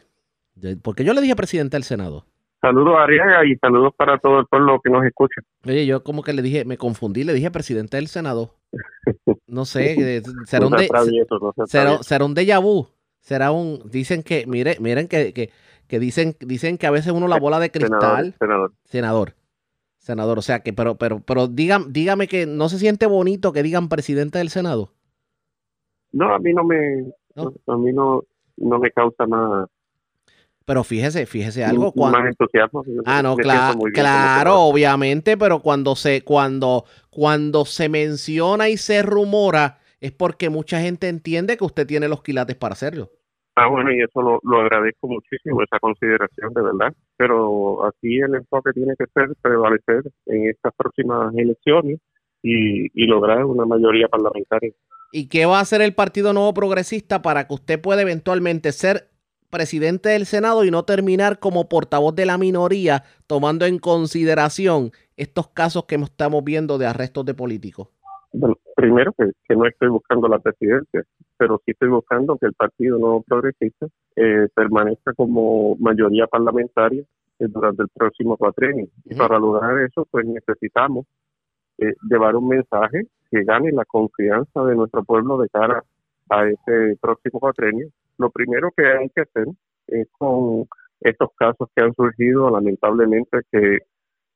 Porque 0.83 1.05
yo 1.05 1.13
le 1.13 1.21
dije 1.21 1.37
presidente 1.37 1.77
del 1.77 1.85
Senado. 1.85 2.25
Saludos 2.61 2.97
a 2.99 3.05
Arriaga 3.05 3.47
y 3.47 3.55
saludos 3.59 3.93
para 3.97 4.19
todo 4.19 4.41
el 4.41 4.47
pueblo 4.47 4.81
que 4.83 4.91
nos 4.91 5.05
escucha. 5.05 5.41
Oye, 5.65 5.87
yo 5.87 6.03
como 6.03 6.25
que 6.25 6.33
le 6.33 6.43
dije, 6.43 6.65
me 6.65 6.77
confundí, 6.79 7.23
le 7.23 7.33
dije 7.33 7.49
presidente 7.53 7.97
del 7.97 8.09
Senado. 8.09 8.57
No 9.47 9.65
sé, 9.65 10.17
eh, 10.17 10.23
será 10.47 10.67
un, 10.67 10.73
de- 10.73 10.85
atravieso, 10.85 11.39
no 11.39 11.55
se 11.57 11.99
será, 12.03 12.25
un 12.25 12.35
déjà 12.35 12.61
vu. 12.61 12.89
Será 13.21 13.51
un, 13.51 13.81
dicen 13.91 14.23
que, 14.23 14.47
mire, 14.47 14.77
miren 14.81 15.09
que, 15.09 15.33
que, 15.33 15.51
que 15.87 15.99
dicen, 15.99 16.37
dicen 16.41 16.77
que 16.77 16.87
a 16.87 16.91
veces 16.91 17.13
uno 17.13 17.29
la 17.29 17.39
bola 17.39 17.59
de 17.61 17.71
cristal. 17.71 17.99
Senador, 18.01 18.35
senador. 18.39 18.73
Senador. 18.85 19.38
Senador, 20.09 20.39
o 20.39 20.43
sea 20.43 20.61
que, 20.61 20.73
pero, 20.73 20.97
pero, 20.97 21.21
pero 21.21 21.47
dígame, 21.49 21.87
dígame 21.91 22.29
que 22.29 22.47
no 22.47 22.69
se 22.71 22.79
siente 22.79 23.07
bonito 23.07 23.53
que 23.53 23.63
digan 23.63 23.89
presidente 23.91 24.39
del 24.39 24.49
Senado. 24.49 24.95
No, 26.13 26.35
a 26.35 26.39
mí 26.39 26.53
no 26.55 26.65
me, 26.65 27.13
¿No? 27.37 27.53
a 27.67 27.77
mí 27.77 27.93
no, 27.93 28.23
no 28.57 28.79
me 28.79 28.91
causa 28.91 29.27
más, 29.27 29.69
Pero 30.65 30.83
fíjese, 30.83 31.27
fíjese 31.27 31.63
algo 31.65 31.93
cuando. 31.93 32.19
más 32.19 32.29
entusiasmo. 32.29 32.83
Ah, 33.05 33.23
no, 33.23 33.37
como 33.37 33.85
claro, 33.93 34.51
senador. 34.51 34.71
obviamente, 34.73 35.37
pero 35.37 35.61
cuando 35.61 35.95
se, 35.97 36.23
cuando, 36.25 36.85
cuando 37.11 37.65
se 37.67 37.89
menciona 37.91 38.69
y 38.71 38.77
se 38.79 39.03
rumora, 39.03 39.79
es 40.01 40.13
porque 40.13 40.49
mucha 40.51 40.81
gente 40.81 41.09
entiende 41.09 41.57
que 41.59 41.65
usted 41.65 41.87
tiene 41.87 42.09
los 42.09 42.23
quilates 42.23 42.57
para 42.57 42.73
hacerlo. 42.73 43.11
Ah, 43.61 43.67
bueno, 43.67 43.93
y 43.93 44.01
eso 44.01 44.23
lo, 44.23 44.39
lo 44.45 44.61
agradezco 44.61 45.09
muchísimo, 45.09 45.63
esa 45.63 45.81
consideración, 45.81 46.55
de 46.55 46.63
verdad. 46.63 46.95
Pero 47.17 47.85
aquí 47.87 48.21
el 48.21 48.37
enfoque 48.37 48.73
tiene 48.73 48.95
que 48.97 49.07
ser 49.13 49.35
prevalecer 49.43 50.03
en 50.27 50.49
estas 50.49 50.73
próximas 50.77 51.35
elecciones 51.35 51.99
y, 52.41 52.87
y 52.95 53.07
lograr 53.07 53.45
una 53.45 53.67
mayoría 53.67 54.07
parlamentaria. 54.07 54.73
¿Y 55.11 55.29
qué 55.29 55.45
va 55.47 55.59
a 55.59 55.63
hacer 55.63 55.83
el 55.83 55.95
Partido 55.95 56.33
Nuevo 56.33 56.55
Progresista 56.55 57.21
para 57.21 57.49
que 57.49 57.55
usted 57.55 57.81
pueda 57.81 58.03
eventualmente 58.03 58.71
ser 58.71 59.09
presidente 59.51 60.11
del 60.11 60.27
Senado 60.27 60.65
y 60.65 60.71
no 60.71 60.85
terminar 60.85 61.39
como 61.39 61.69
portavoz 61.69 62.15
de 62.15 62.27
la 62.27 62.39
minoría, 62.39 63.05
tomando 63.27 63.67
en 63.67 63.79
consideración 63.79 64.93
estos 65.17 65.49
casos 65.49 65.87
que 65.87 65.97
estamos 65.97 66.45
viendo 66.45 66.79
de 66.79 66.87
arrestos 66.87 67.25
de 67.25 67.35
políticos? 67.35 67.89
Bueno, 68.33 68.57
primero 68.79 69.13
que, 69.13 69.57
no 69.57 69.67
estoy 69.67 69.89
buscando 69.89 70.29
la 70.29 70.39
presidencia, 70.39 71.03
pero 71.37 71.61
sí 71.65 71.73
estoy 71.73 71.89
buscando 71.89 72.39
que 72.39 72.47
el 72.47 72.55
Partido 72.55 72.97
No 72.97 73.25
Progresista 73.27 73.89
eh, 74.15 74.47
permanezca 74.55 75.13
como 75.15 75.75
mayoría 75.81 76.29
parlamentaria 76.29 77.03
eh, 77.41 77.47
durante 77.49 77.83
el 77.83 77.89
próximo 77.89 78.37
cuatrenio. 78.37 78.87
Y 79.05 79.17
para 79.17 79.37
lograr 79.41 79.81
eso, 79.81 80.07
pues 80.09 80.27
necesitamos 80.27 81.07
eh, 81.79 81.93
llevar 82.09 82.37
un 82.37 82.47
mensaje 82.47 83.09
que 83.33 83.43
gane 83.43 83.73
la 83.73 83.85
confianza 83.85 84.63
de 84.63 84.77
nuestro 84.77 85.03
pueblo 85.03 85.39
de 85.39 85.49
cara 85.49 85.83
a 86.31 86.47
ese 86.47 86.97
próximo 87.01 87.41
cuatrenio. 87.41 87.89
Lo 88.17 88.31
primero 88.31 88.71
que 88.77 88.87
hay 88.87 89.09
que 89.09 89.23
hacer 89.23 89.47
es 89.89 90.07
con 90.19 90.69
estos 91.01 91.31
casos 91.35 91.69
que 91.75 91.83
han 91.83 91.95
surgido, 91.95 92.49
lamentablemente, 92.49 93.41
que 93.51 93.79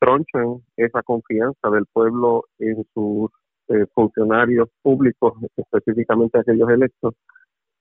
tronchan 0.00 0.64
esa 0.76 1.00
confianza 1.04 1.70
del 1.70 1.86
pueblo 1.92 2.46
en 2.58 2.84
sus 2.92 3.30
eh, 3.68 3.86
funcionarios 3.94 4.68
públicos, 4.82 5.34
específicamente 5.56 6.38
aquellos 6.38 6.68
electos, 6.70 7.14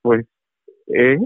pues 0.02 0.26
es 0.88 1.20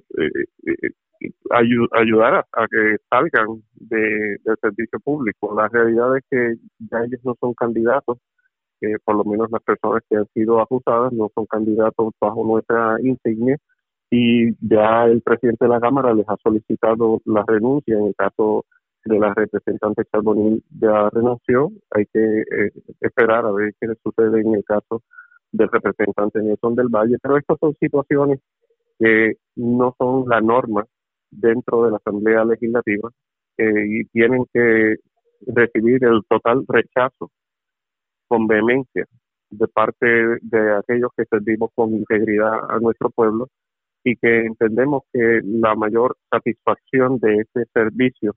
ayudar 1.52 2.46
a, 2.52 2.68
que 2.68 2.98
salgan 3.10 3.64
de, 3.74 4.38
del 4.44 4.56
servicio 4.62 5.00
público. 5.00 5.56
La 5.56 5.68
realidad 5.68 6.18
es 6.18 6.24
que 6.30 6.56
ya 6.92 7.00
ellos 7.04 7.22
no 7.24 7.36
son 7.40 7.54
candidatos, 7.54 8.18
que 8.80 8.96
por 9.04 9.16
lo 9.16 9.24
menos 9.24 9.50
las 9.52 9.64
personas 9.64 10.04
que 10.10 10.18
han 10.18 10.28
sido 10.34 10.62
acusadas 10.62 11.14
no 11.14 11.30
son 11.34 11.46
candidatos 11.46 12.14
bajo 12.20 12.46
nuestra 12.46 12.98
insignia 13.02 13.58
y 14.10 14.54
ya 14.68 15.06
el 15.06 15.22
presidente 15.22 15.66
de 15.66 15.70
la 15.70 15.80
Cámara 15.80 16.14
les 16.14 16.28
ha 16.30 16.36
solicitado 16.44 17.22
la 17.26 17.44
renuncia 17.48 17.98
en 17.98 18.08
el 18.08 18.16
caso 18.16 18.66
de 19.06 19.20
la 19.20 19.34
representante 19.34 20.04
Charbonnier 20.12 20.60
ya 20.82 21.10
renunció. 21.12 21.72
Hay 21.92 22.06
que 22.08 22.20
eh, 22.20 22.72
esperar 23.00 23.46
a 23.46 23.52
ver 23.52 23.74
qué 23.80 23.88
sucede 24.04 24.42
en 24.42 24.56
el 24.56 24.64
caso 24.64 25.04
del 25.52 25.70
representante 25.70 26.42
Nelson 26.42 26.76
del 26.76 26.90
Valle, 26.90 27.18
pero 27.22 27.38
estas 27.38 27.58
son 27.60 27.76
situaciones 27.80 28.40
que 29.00 29.36
no 29.56 29.96
son 29.98 30.28
la 30.28 30.42
norma 30.42 30.86
dentro 31.32 31.86
de 31.86 31.92
la 31.92 31.98
Asamblea 31.98 32.46
Legislativa 32.46 33.10
eh, 33.58 33.86
y 33.88 34.06
tienen 34.06 34.46
que 34.54 34.96
recibir 35.48 36.04
el 36.04 36.22
total 36.28 36.66
rechazo 36.68 37.30
con 38.28 38.48
vehemencia 38.48 39.06
de 39.50 39.68
parte 39.68 40.06
de 40.42 40.76
aquellos 40.78 41.12
que 41.16 41.26
servimos 41.26 41.70
con 41.76 41.94
integridad 41.94 42.60
a 42.70 42.80
nuestro 42.80 43.10
pueblo 43.12 43.48
y 44.04 44.16
que 44.18 44.46
entendemos 44.46 45.04
que 45.14 45.42
la 45.44 45.76
mayor 45.76 46.18
satisfacción 46.30 47.20
de 47.20 47.38
ese 47.38 47.66
servicio 47.74 48.36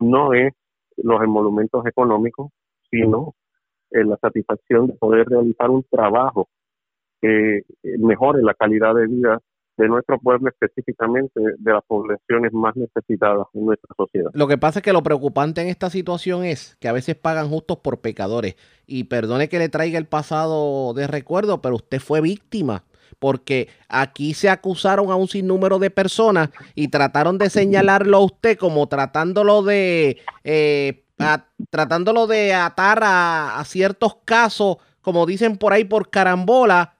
no 0.00 0.32
es 0.32 0.52
los 0.96 1.22
emolumentos 1.22 1.86
económicos, 1.86 2.50
sino 2.90 3.34
eh, 3.90 4.04
la 4.04 4.16
satisfacción 4.16 4.88
de 4.88 4.94
poder 4.94 5.28
realizar 5.28 5.70
un 5.70 5.84
trabajo 5.84 6.48
que 7.20 7.62
mejore 7.98 8.42
la 8.42 8.54
calidad 8.54 8.94
de 8.94 9.06
vida 9.06 9.38
de 9.76 9.88
nuestro 9.88 10.18
pueblo, 10.18 10.50
específicamente 10.50 11.40
de 11.40 11.72
las 11.72 11.82
poblaciones 11.86 12.52
más 12.52 12.76
necesitadas 12.76 13.46
en 13.54 13.64
nuestra 13.64 13.88
sociedad. 13.96 14.30
Lo 14.34 14.46
que 14.46 14.58
pasa 14.58 14.80
es 14.80 14.82
que 14.82 14.92
lo 14.92 15.02
preocupante 15.02 15.62
en 15.62 15.68
esta 15.68 15.88
situación 15.88 16.44
es 16.44 16.76
que 16.80 16.88
a 16.88 16.92
veces 16.92 17.16
pagan 17.16 17.48
justos 17.48 17.78
por 17.78 18.00
pecadores. 18.00 18.56
Y 18.86 19.04
perdone 19.04 19.48
que 19.48 19.58
le 19.58 19.70
traiga 19.70 19.98
el 19.98 20.06
pasado 20.06 20.92
de 20.92 21.06
recuerdo, 21.06 21.62
pero 21.62 21.76
usted 21.76 21.98
fue 21.98 22.20
víctima 22.20 22.84
porque 23.18 23.68
aquí 23.88 24.34
se 24.34 24.48
acusaron 24.48 25.10
a 25.10 25.16
un 25.16 25.28
sinnúmero 25.28 25.78
de 25.78 25.90
personas 25.90 26.50
y 26.74 26.88
trataron 26.88 27.38
de 27.38 27.50
señalarlo 27.50 28.16
a 28.16 28.24
usted 28.24 28.56
como 28.56 28.86
tratándolo 28.88 29.62
de 29.62 30.18
eh, 30.44 31.04
tratándolo 31.68 32.26
de 32.26 32.54
atar 32.54 33.00
a 33.02 33.62
ciertos 33.66 34.16
casos, 34.24 34.78
como 35.02 35.26
dicen 35.26 35.58
por 35.58 35.74
ahí 35.74 35.84
por 35.84 36.08
carambola, 36.08 36.94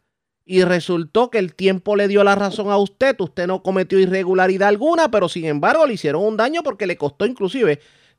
y 0.50 0.64
resultó 0.64 1.30
que 1.30 1.38
el 1.38 1.54
tiempo 1.54 1.94
le 1.94 2.08
dio 2.08 2.24
la 2.24 2.34
razón 2.34 2.72
a 2.72 2.76
usted, 2.76 3.14
usted 3.20 3.46
no 3.46 3.62
cometió 3.62 4.00
irregularidad 4.00 4.68
alguna, 4.68 5.08
pero 5.08 5.28
sin 5.28 5.44
embargo 5.44 5.86
le 5.86 5.94
hicieron 5.94 6.24
un 6.24 6.36
daño 6.36 6.64
porque 6.64 6.88
le 6.88 6.96
costó 6.96 7.24
inclusive 7.24 7.78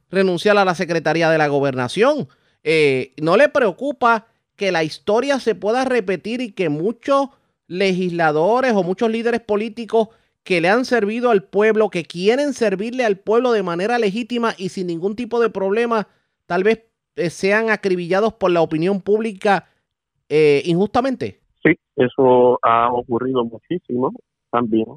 renunciar 0.10 0.58
a 0.58 0.64
la 0.64 0.74
Secretaría 0.74 1.30
de 1.30 1.38
la 1.38 1.50
Gobernación. 1.50 2.30
Eh, 2.64 3.12
¿No 3.22 3.36
le 3.36 3.50
preocupa 3.50 4.28
que 4.56 4.72
la 4.72 4.86
historia 4.86 5.42
se 5.42 5.56
pueda 5.56 5.84
repetir 5.84 6.40
y 6.40 6.54
que 6.54 6.70
muchos 6.70 7.32
legisladores 7.72 8.74
o 8.74 8.84
muchos 8.84 9.10
líderes 9.10 9.40
políticos 9.40 10.10
que 10.44 10.60
le 10.60 10.68
han 10.68 10.84
servido 10.84 11.30
al 11.30 11.44
pueblo, 11.44 11.90
que 11.90 12.04
quieren 12.04 12.52
servirle 12.52 13.06
al 13.06 13.18
pueblo 13.18 13.54
de 13.54 13.64
manera 13.64 13.98
legítima 13.98 14.54
y 14.58 14.70
sin 14.70 14.88
ningún 14.88 15.16
tipo 15.16 15.40
de 15.40 15.50
problema, 15.50 16.10
tal 16.48 16.64
vez 16.66 16.84
eh, 17.16 17.30
sean 17.30 17.70
acribillados 17.70 18.34
por 18.34 18.52
la 18.52 18.62
opinión 18.62 19.00
pública 19.02 19.70
eh, 20.28 20.62
injustamente? 20.66 21.40
Sí, 21.64 21.78
eso 21.96 22.60
ha 22.62 22.92
ocurrido 22.92 23.46
muchísimo 23.46 24.12
también, 24.50 24.88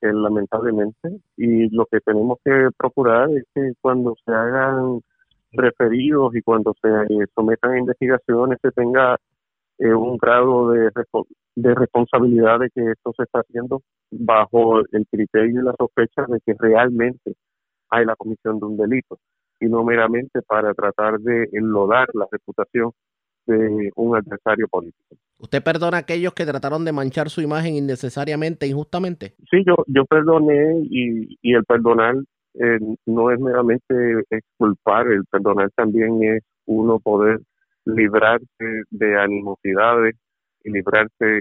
eh, 0.00 0.12
lamentablemente, 0.12 1.08
y 1.36 1.68
lo 1.74 1.86
que 1.86 1.98
tenemos 2.00 2.38
que 2.44 2.68
procurar 2.78 3.30
es 3.30 3.44
que 3.52 3.72
cuando 3.80 4.14
se 4.24 4.30
hagan 4.30 5.00
referidos 5.50 6.36
y 6.36 6.42
cuando 6.42 6.72
se 6.80 6.88
sometan 7.34 7.72
a 7.72 7.78
investigaciones 7.78 8.58
se 8.62 8.70
tenga 8.70 9.16
eh, 9.78 9.92
un 9.94 10.16
grado 10.16 10.70
de, 10.70 10.90
de 11.56 11.74
responsabilidad 11.74 12.60
de 12.60 12.70
que 12.70 12.90
esto 12.90 13.12
se 13.16 13.24
está 13.24 13.40
haciendo 13.40 13.82
bajo 14.10 14.80
el 14.80 15.06
criterio 15.10 15.60
y 15.60 15.64
la 15.64 15.74
sospecha 15.78 16.24
de 16.28 16.40
que 16.44 16.54
realmente 16.58 17.34
hay 17.90 18.04
la 18.04 18.16
comisión 18.16 18.58
de 18.58 18.66
un 18.66 18.76
delito 18.76 19.18
y 19.60 19.66
no 19.66 19.84
meramente 19.84 20.42
para 20.42 20.74
tratar 20.74 21.18
de 21.20 21.48
enlodar 21.52 22.08
la 22.14 22.26
reputación 22.30 22.92
de 23.46 23.90
un 23.94 24.16
adversario 24.16 24.66
político. 24.68 25.16
¿Usted 25.38 25.62
perdona 25.62 25.98
a 25.98 26.00
aquellos 26.00 26.34
que 26.34 26.46
trataron 26.46 26.84
de 26.84 26.92
manchar 26.92 27.30
su 27.30 27.40
imagen 27.40 27.74
innecesariamente, 27.74 28.66
injustamente? 28.66 29.34
Sí, 29.50 29.62
yo, 29.66 29.76
yo 29.86 30.04
perdoné 30.04 30.80
y, 30.90 31.38
y 31.42 31.54
el 31.54 31.64
perdonar 31.64 32.16
eh, 32.54 32.78
no 33.04 33.30
es 33.30 33.38
meramente 33.38 34.24
exculpar, 34.30 35.06
el 35.08 35.24
perdonar 35.26 35.70
también 35.76 36.22
es 36.22 36.42
uno 36.64 36.98
poder 36.98 37.40
librarse 37.86 38.82
de 38.90 39.18
animosidades 39.18 40.16
y 40.64 40.70
librarse 40.70 41.40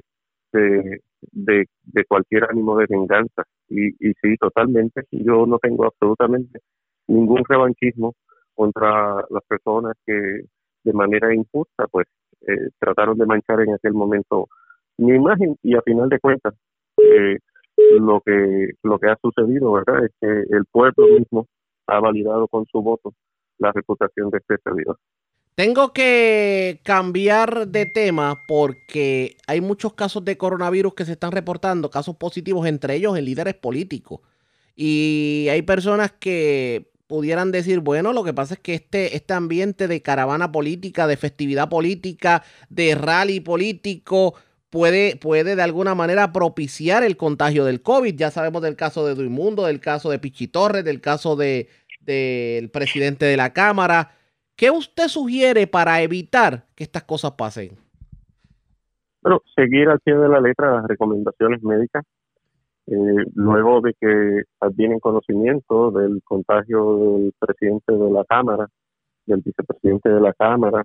de, 0.53 1.01
de, 1.31 2.05
cualquier 2.07 2.45
ánimo 2.45 2.77
de 2.77 2.85
venganza. 2.89 3.43
Y, 3.67 3.87
y 3.87 4.13
sí, 4.21 4.37
totalmente, 4.39 5.03
yo 5.11 5.45
no 5.45 5.57
tengo 5.59 5.85
absolutamente 5.85 6.59
ningún 7.07 7.43
revanchismo 7.47 8.13
contra 8.53 9.15
las 9.29 9.43
personas 9.47 9.95
que 10.05 10.45
de 10.83 10.93
manera 10.93 11.33
injusta, 11.33 11.87
pues 11.87 12.07
eh, 12.47 12.69
trataron 12.79 13.17
de 13.17 13.25
manchar 13.25 13.59
en 13.61 13.73
aquel 13.73 13.93
momento 13.93 14.47
mi 14.97 15.15
imagen 15.15 15.57
y 15.63 15.75
a 15.75 15.81
final 15.81 16.09
de 16.09 16.19
cuentas 16.19 16.53
eh, 16.97 17.37
lo 17.99 18.21
que 18.21 18.69
lo 18.83 18.99
que 18.99 19.09
ha 19.09 19.17
sucedido, 19.21 19.73
¿verdad? 19.73 20.05
Es 20.05 20.11
que 20.21 20.55
el 20.55 20.65
pueblo 20.71 21.07
mismo 21.19 21.47
ha 21.87 21.99
validado 21.99 22.47
con 22.47 22.65
su 22.67 22.81
voto 22.81 23.13
la 23.57 23.71
reputación 23.71 24.29
de 24.29 24.37
este 24.37 24.57
servidor. 24.63 24.97
Tengo 25.55 25.93
que 25.93 26.81
cambiar 26.83 27.69
de 27.69 27.85
tema 27.85 28.43
porque 28.45 29.37
hay 29.47 29.61
muchos 29.61 29.93
casos 29.93 30.25
de 30.25 30.37
coronavirus 30.37 30.93
que 30.93 31.05
se 31.05 31.13
están 31.13 31.31
reportando, 31.31 31.89
casos 31.89 32.17
positivos, 32.17 32.67
entre 32.67 32.95
ellos 32.95 33.17
en 33.17 33.23
líderes 33.23 33.53
políticos. 33.55 34.19
Y 34.75 35.47
hay 35.49 35.61
personas 35.61 36.11
que 36.19 36.91
pudieran 37.07 37.51
decir, 37.51 37.79
bueno, 37.79 38.11
lo 38.11 38.25
que 38.25 38.33
pasa 38.33 38.55
es 38.55 38.59
que 38.59 38.73
este, 38.73 39.15
este 39.15 39.33
ambiente 39.33 39.87
de 39.87 40.01
caravana 40.01 40.51
política, 40.51 41.07
de 41.07 41.15
festividad 41.15 41.69
política, 41.69 42.43
de 42.69 42.95
rally 42.95 43.39
político, 43.39 44.35
puede, 44.69 45.15
puede 45.15 45.55
de 45.55 45.61
alguna 45.61 45.95
manera 45.95 46.33
propiciar 46.33 47.03
el 47.03 47.15
contagio 47.15 47.63
del 47.63 47.81
COVID. 47.81 48.15
Ya 48.15 48.29
sabemos 48.29 48.61
del 48.61 48.75
caso 48.75 49.07
de 49.07 49.15
Duimundo, 49.15 49.65
del 49.65 49.79
caso 49.79 50.09
de 50.09 50.19
Pichitorre, 50.19 50.83
del 50.83 50.99
caso 50.99 51.37
de, 51.37 51.69
del 52.01 52.69
presidente 52.71 53.23
de 53.23 53.37
la 53.37 53.53
Cámara. 53.53 54.11
¿Qué 54.55 54.71
usted 54.71 55.07
sugiere 55.07 55.67
para 55.67 56.01
evitar 56.01 56.65
que 56.75 56.85
estas 56.85 57.03
cosas 57.03 57.31
pasen? 57.31 57.71
Bueno, 59.21 59.41
seguir 59.55 59.89
al 59.89 59.99
pie 59.99 60.15
de 60.15 60.29
la 60.29 60.39
letra 60.39 60.75
las 60.75 60.87
recomendaciones 60.87 61.61
médicas, 61.61 62.05
eh, 62.87 63.25
luego 63.33 63.81
de 63.81 63.93
que 63.99 64.43
advienen 64.61 64.99
conocimiento 64.99 65.91
del 65.91 66.21
contagio 66.23 66.97
del 66.97 67.33
presidente 67.39 67.93
de 67.93 68.11
la 68.11 68.23
Cámara, 68.23 68.67
del 69.25 69.41
vicepresidente 69.41 70.09
de 70.09 70.21
la 70.21 70.31
Cámara, 70.33 70.83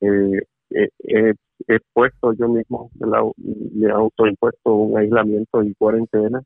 eh, 0.00 0.40
eh, 0.70 1.34
he 1.66 1.78
puesto 1.92 2.32
yo 2.32 2.48
mismo, 2.48 2.90
he 3.00 3.90
autoimpuesto 3.90 4.72
un 4.72 4.96
aislamiento 4.98 5.62
y 5.62 5.74
cuarentena. 5.74 6.42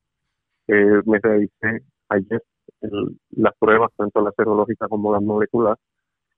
me 0.67 1.19
revisé 1.23 1.83
ayer 2.09 2.43
las 3.31 3.55
pruebas, 3.59 3.91
tanto 3.97 4.21
la 4.23 4.33
serológica 4.33 4.89
como 4.89 5.13
la 5.13 5.21
molecular. 5.21 5.77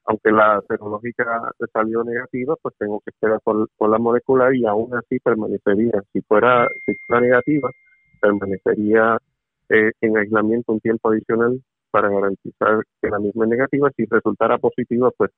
Aunque 0.07 0.33
la 0.33 0.61
serológica 0.69 1.53
salió 1.73 2.03
negativa, 2.05 2.57
pues 2.63 2.75
tengo 2.79 3.01
que 3.01 3.11
esperar 3.11 3.41
por, 3.45 3.69
la 3.91 3.99
molecular 3.99 4.55
y 4.55 4.67
aún 4.67 4.95
así 4.95 5.19
permanecería. 5.21 6.03
Si 6.13 6.21
fuera, 6.23 6.69
si 6.87 6.95
fuera 7.07 7.23
negativa, 7.23 7.71
permanecería 8.21 9.19
eh, 9.69 9.93
en 10.01 10.17
aislamiento 10.17 10.73
un 10.73 10.81
tiempo 10.81 11.11
adicional 11.11 11.61
para 11.91 12.09
garantizar 12.09 12.83
que 13.01 13.09
la 13.11 13.19
misma 13.19 13.45
es 13.45 13.51
negativa. 13.51 13.91
Si 13.97 14.05
resultara 14.07 14.59
positiva, 14.59 15.11
pues 15.17 15.31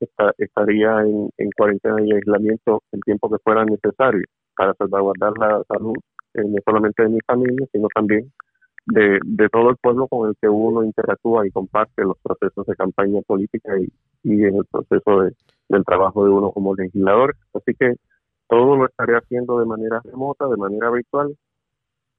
esta- 0.00 0.34
estaría 0.38 1.00
en, 1.02 1.30
en 1.38 1.50
cuarentena 1.56 2.02
y 2.02 2.12
aislamiento 2.12 2.82
el 2.92 3.00
tiempo 3.02 3.30
que 3.30 3.38
fuera 3.42 3.64
necesario 3.64 4.24
para 4.56 4.74
salvaguardar 4.74 5.32
la 5.38 5.62
salud 5.68 5.96
eh, 6.34 6.42
no 6.44 6.58
solamente 6.64 7.02
de 7.02 7.08
mi 7.10 7.18
familia, 7.26 7.66
sino 7.72 7.88
también 7.94 8.32
de, 8.86 9.48
todo 9.50 9.70
el 9.70 9.76
pueblo 9.76 10.06
con 10.08 10.28
el 10.28 10.36
que 10.40 10.48
uno 10.48 10.84
interactúa 10.84 11.46
y 11.46 11.50
comparte 11.50 12.02
los 12.02 12.16
procesos 12.22 12.66
de 12.66 12.76
campaña 12.76 13.20
política 13.22 13.72
y, 13.78 13.92
y 14.22 14.44
en 14.44 14.56
el 14.56 14.64
proceso 14.64 15.20
de, 15.22 15.32
del 15.68 15.84
trabajo 15.84 16.24
de 16.24 16.30
uno 16.30 16.50
como 16.52 16.74
legislador. 16.74 17.36
Así 17.54 17.74
que 17.78 17.94
todo 18.48 18.76
lo 18.76 18.86
estaré 18.86 19.16
haciendo 19.16 19.58
de 19.58 19.66
manera 19.66 20.00
remota, 20.04 20.46
de 20.48 20.56
manera 20.56 20.90
virtual, 20.90 21.36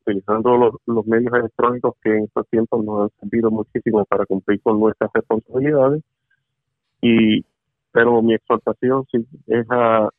utilizando 0.01 0.57
los, 0.57 0.75
los 0.85 1.05
medios 1.07 1.33
electrónicos 1.33 1.95
que 2.01 2.15
en 2.15 2.23
estos 2.25 2.47
tiempos 2.49 2.83
nos 2.83 3.03
han 3.03 3.19
servido 3.21 3.51
muchísimo 3.51 4.05
para 4.05 4.25
cumplir 4.25 4.61
con 4.61 4.79
nuestras 4.79 5.09
responsabilidades. 5.13 6.03
Y 7.01 7.45
pero 7.91 8.21
mi 8.21 8.35
exhortación 8.35 9.05
sí 9.11 9.25
es 9.47 9.65
a, 9.71 10.09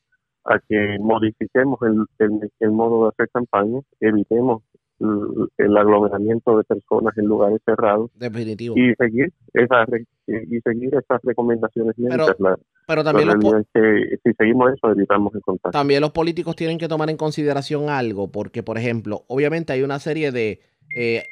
a 0.45 0.59
que 0.69 0.97
modifiquemos 1.01 1.79
el, 1.83 2.07
el, 2.19 2.51
el 2.59 2.71
modo 2.73 3.05
de 3.05 3.09
hacer 3.11 3.29
campaña, 3.31 3.81
evitemos 4.01 4.63
el, 5.01 5.49
el 5.59 5.77
aglomeramiento 5.77 6.57
de 6.59 6.65
personas 6.65 7.17
en 7.19 7.27
lugares 7.27 7.61
cerrados 7.65 8.11
Definitivo. 8.15 8.75
y 8.77 8.95
seguir 8.97 9.33
esas 9.55 9.89
y 10.27 10.61
seguir 10.61 10.95
esas 10.95 11.21
recomendaciones 11.23 11.97
médicas. 11.99 12.37
La- 12.39 12.59
Pero 12.87 13.05
también 13.05 13.29
los, 13.29 13.37
es 13.55 13.67
que 13.73 14.17
si 14.25 14.33
seguimos 14.35 14.73
eso 14.73 14.91
evitamos 14.91 15.35
el 15.35 15.41
contagio. 15.43 15.71
también 15.73 16.01
los 16.01 16.11
políticos 16.11 16.57
tienen 16.57 16.79
que 16.79 16.89
tomar 16.89 17.09
en 17.11 17.17
consideración 17.17 17.89
algo, 17.91 18.29
porque, 18.31 18.63
por 18.63 18.77
ejemplo, 18.79 19.25
obviamente 19.29 19.73
hay 19.73 19.83
una 19.83 19.99
serie 19.99 20.33
de 20.33 20.61
eh, 20.97 21.25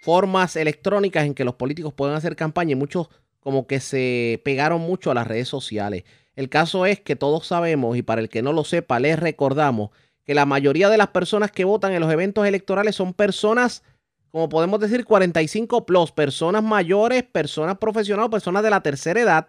formas 0.00 0.56
electrónicas 0.56 1.24
en 1.26 1.34
que 1.34 1.44
los 1.44 1.54
políticos 1.54 1.92
pueden 1.94 2.14
hacer 2.14 2.36
campaña 2.36 2.72
y 2.72 2.76
muchos 2.76 3.08
como 3.40 3.66
que 3.66 3.80
se 3.80 4.40
pegaron 4.44 4.80
mucho 4.80 5.10
a 5.10 5.14
las 5.14 5.26
redes 5.26 5.48
sociales. 5.48 6.04
El 6.36 6.48
caso 6.48 6.86
es 6.86 7.00
que 7.00 7.16
todos 7.16 7.46
sabemos, 7.46 7.96
y 7.96 8.02
para 8.02 8.20
el 8.20 8.28
que 8.28 8.42
no 8.42 8.52
lo 8.52 8.62
sepa, 8.64 9.00
les 9.00 9.18
recordamos 9.18 9.90
que 10.28 10.34
la 10.34 10.44
mayoría 10.44 10.90
de 10.90 10.98
las 10.98 11.08
personas 11.08 11.50
que 11.50 11.64
votan 11.64 11.94
en 11.94 12.00
los 12.00 12.12
eventos 12.12 12.46
electorales 12.46 12.94
son 12.94 13.14
personas, 13.14 13.82
como 14.30 14.50
podemos 14.50 14.78
decir, 14.78 15.06
45 15.06 15.86
plus, 15.86 16.12
personas 16.12 16.62
mayores, 16.62 17.22
personas 17.22 17.78
profesionales, 17.78 18.30
personas 18.30 18.62
de 18.62 18.68
la 18.68 18.82
tercera 18.82 19.22
edad, 19.22 19.48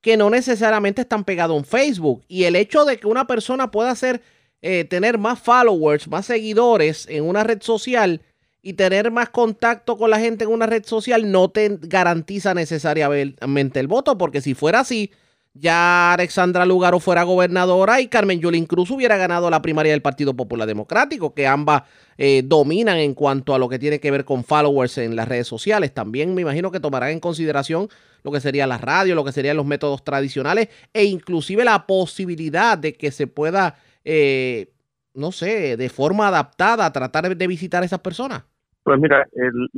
que 0.00 0.16
no 0.16 0.30
necesariamente 0.30 1.02
están 1.02 1.24
pegados 1.24 1.58
en 1.58 1.64
Facebook. 1.64 2.22
Y 2.28 2.44
el 2.44 2.54
hecho 2.54 2.84
de 2.84 2.96
que 2.96 3.08
una 3.08 3.26
persona 3.26 3.72
pueda 3.72 3.90
hacer, 3.90 4.22
eh, 4.62 4.84
tener 4.84 5.18
más 5.18 5.40
followers, 5.40 6.06
más 6.06 6.26
seguidores 6.26 7.08
en 7.10 7.24
una 7.24 7.42
red 7.42 7.60
social 7.60 8.22
y 8.62 8.74
tener 8.74 9.10
más 9.10 9.30
contacto 9.30 9.98
con 9.98 10.10
la 10.10 10.20
gente 10.20 10.44
en 10.44 10.50
una 10.52 10.66
red 10.66 10.84
social 10.84 11.28
no 11.32 11.50
te 11.50 11.76
garantiza 11.80 12.54
necesariamente 12.54 13.80
el 13.80 13.88
voto, 13.88 14.16
porque 14.16 14.40
si 14.40 14.54
fuera 14.54 14.78
así, 14.78 15.10
ya 15.54 16.12
Alexandra 16.12 16.66
Lugaro 16.66 16.98
fuera 16.98 17.22
gobernadora 17.22 18.00
y 18.00 18.08
Carmen 18.08 18.40
Yulín 18.40 18.66
Cruz 18.66 18.90
hubiera 18.90 19.16
ganado 19.16 19.48
la 19.50 19.62
primaria 19.62 19.92
del 19.92 20.02
Partido 20.02 20.34
Popular 20.34 20.66
Democrático, 20.66 21.32
que 21.32 21.46
ambas 21.46 21.84
eh, 22.18 22.42
dominan 22.44 22.98
en 22.98 23.14
cuanto 23.14 23.54
a 23.54 23.58
lo 23.58 23.68
que 23.68 23.78
tiene 23.78 24.00
que 24.00 24.10
ver 24.10 24.24
con 24.24 24.42
followers 24.42 24.98
en 24.98 25.14
las 25.14 25.28
redes 25.28 25.46
sociales. 25.46 25.94
También 25.94 26.34
me 26.34 26.42
imagino 26.42 26.72
que 26.72 26.80
tomarán 26.80 27.10
en 27.10 27.20
consideración 27.20 27.88
lo 28.24 28.32
que 28.32 28.40
sería 28.40 28.66
la 28.66 28.78
radio, 28.78 29.14
lo 29.14 29.24
que 29.24 29.30
serían 29.30 29.56
los 29.56 29.66
métodos 29.66 30.02
tradicionales 30.02 30.68
e 30.92 31.04
inclusive 31.04 31.64
la 31.64 31.86
posibilidad 31.86 32.76
de 32.76 32.94
que 32.94 33.12
se 33.12 33.28
pueda, 33.28 33.76
eh, 34.04 34.72
no 35.14 35.30
sé, 35.30 35.76
de 35.76 35.88
forma 35.88 36.28
adaptada 36.28 36.92
tratar 36.92 37.36
de 37.36 37.46
visitar 37.46 37.82
a 37.82 37.86
esas 37.86 38.00
personas. 38.00 38.42
Pues 38.82 38.98
mira, 38.98 39.24
el, 39.32 39.68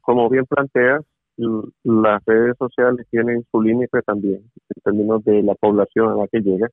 como 0.00 0.30
bien 0.30 0.46
planteas, 0.46 1.02
las 1.36 2.24
redes 2.24 2.56
sociales 2.58 3.06
tienen 3.10 3.44
su 3.50 3.60
límite 3.60 4.02
también 4.02 4.42
en 4.42 4.82
términos 4.82 5.24
de 5.24 5.42
la 5.42 5.54
población 5.54 6.10
a 6.10 6.16
la 6.16 6.28
que 6.28 6.40
llega. 6.40 6.68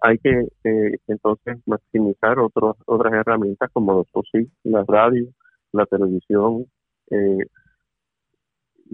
Hay 0.00 0.18
que 0.18 0.48
eh, 0.64 0.98
entonces 1.06 1.58
maximizar 1.66 2.38
otros, 2.38 2.76
otras 2.86 3.12
herramientas 3.12 3.70
como 3.72 3.94
los 3.94 4.06
sí, 4.32 4.50
la 4.64 4.84
radio, 4.86 5.26
la 5.72 5.86
televisión. 5.86 6.66
Eh, 7.10 7.46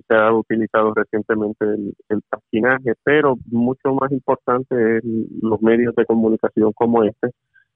se 0.06 0.14
ha 0.14 0.32
utilizado 0.32 0.94
recientemente 0.94 1.64
el, 1.64 1.94
el 2.08 2.22
paginaje, 2.28 2.94
pero 3.02 3.36
mucho 3.46 3.94
más 3.94 4.12
importante 4.12 4.98
es 4.98 5.04
los 5.42 5.60
medios 5.60 5.94
de 5.96 6.04
comunicación 6.06 6.72
como 6.72 7.02
este, 7.02 7.30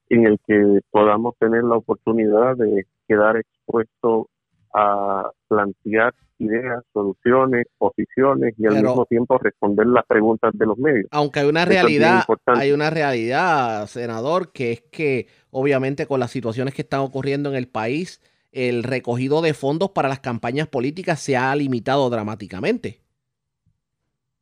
en 0.09 0.27
el 0.27 0.39
que 0.47 0.81
podamos 0.91 1.35
tener 1.39 1.65
la 1.65 1.77
oportunidad 1.77 2.57
de 2.57 2.87
quedar 3.09 3.37
expuesto 3.39 4.29
a 4.75 5.31
plantear 5.49 6.15
ideas, 6.39 6.83
soluciones, 6.93 7.67
posiciones 7.79 8.55
y 8.59 8.67
al 8.67 8.75
Pero- 8.75 8.89
mismo 8.89 9.07
tiempo 9.07 9.39
responder 9.39 9.87
las 9.87 10.05
preguntas 10.07 10.53
de 10.55 10.67
los 10.67 10.77
medios. 10.79 11.07
Aunque 11.13 11.41
hay 11.41 11.49
una 11.49 11.63
Eso 11.63 11.71
realidad, 11.71 12.25
hay 12.47 12.73
una 12.73 12.91
realidad, 12.91 13.87
senador, 13.87 14.51
que 14.53 14.73
es 14.73 14.81
que 14.81 15.27
obviamente 15.51 16.07
con 16.07 16.19
las 16.21 16.31
situaciones 16.31 16.75
que 16.75 16.83
están 16.83 17.01
ocurriendo 17.01 17.51
en 17.51 17.57
el 17.57 17.69
país, 17.69 18.21
el 18.51 18.83
recogido 18.83 19.41
de 19.41 19.55
fondos 19.55 19.91
para 19.91 20.09
las 20.09 20.21
campañas 20.21 20.69
políticas 20.69 21.21
se 21.21 21.37
ha 21.37 21.55
limitado 21.55 22.11
dramáticamente. 22.11 22.99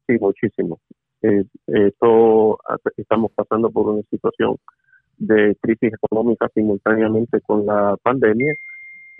Sí, 0.07 0.16
muchísimo. 0.19 0.81
Eh, 1.23 1.45
esto 1.66 2.59
estamos 2.97 3.31
pasando 3.33 3.71
por 3.71 3.88
una 3.88 4.03
situación 4.11 4.57
de 5.19 5.55
crisis 5.61 5.93
económica 5.93 6.49
simultáneamente 6.55 7.40
con 7.43 7.66
la 7.66 7.97
pandemia. 8.03 8.55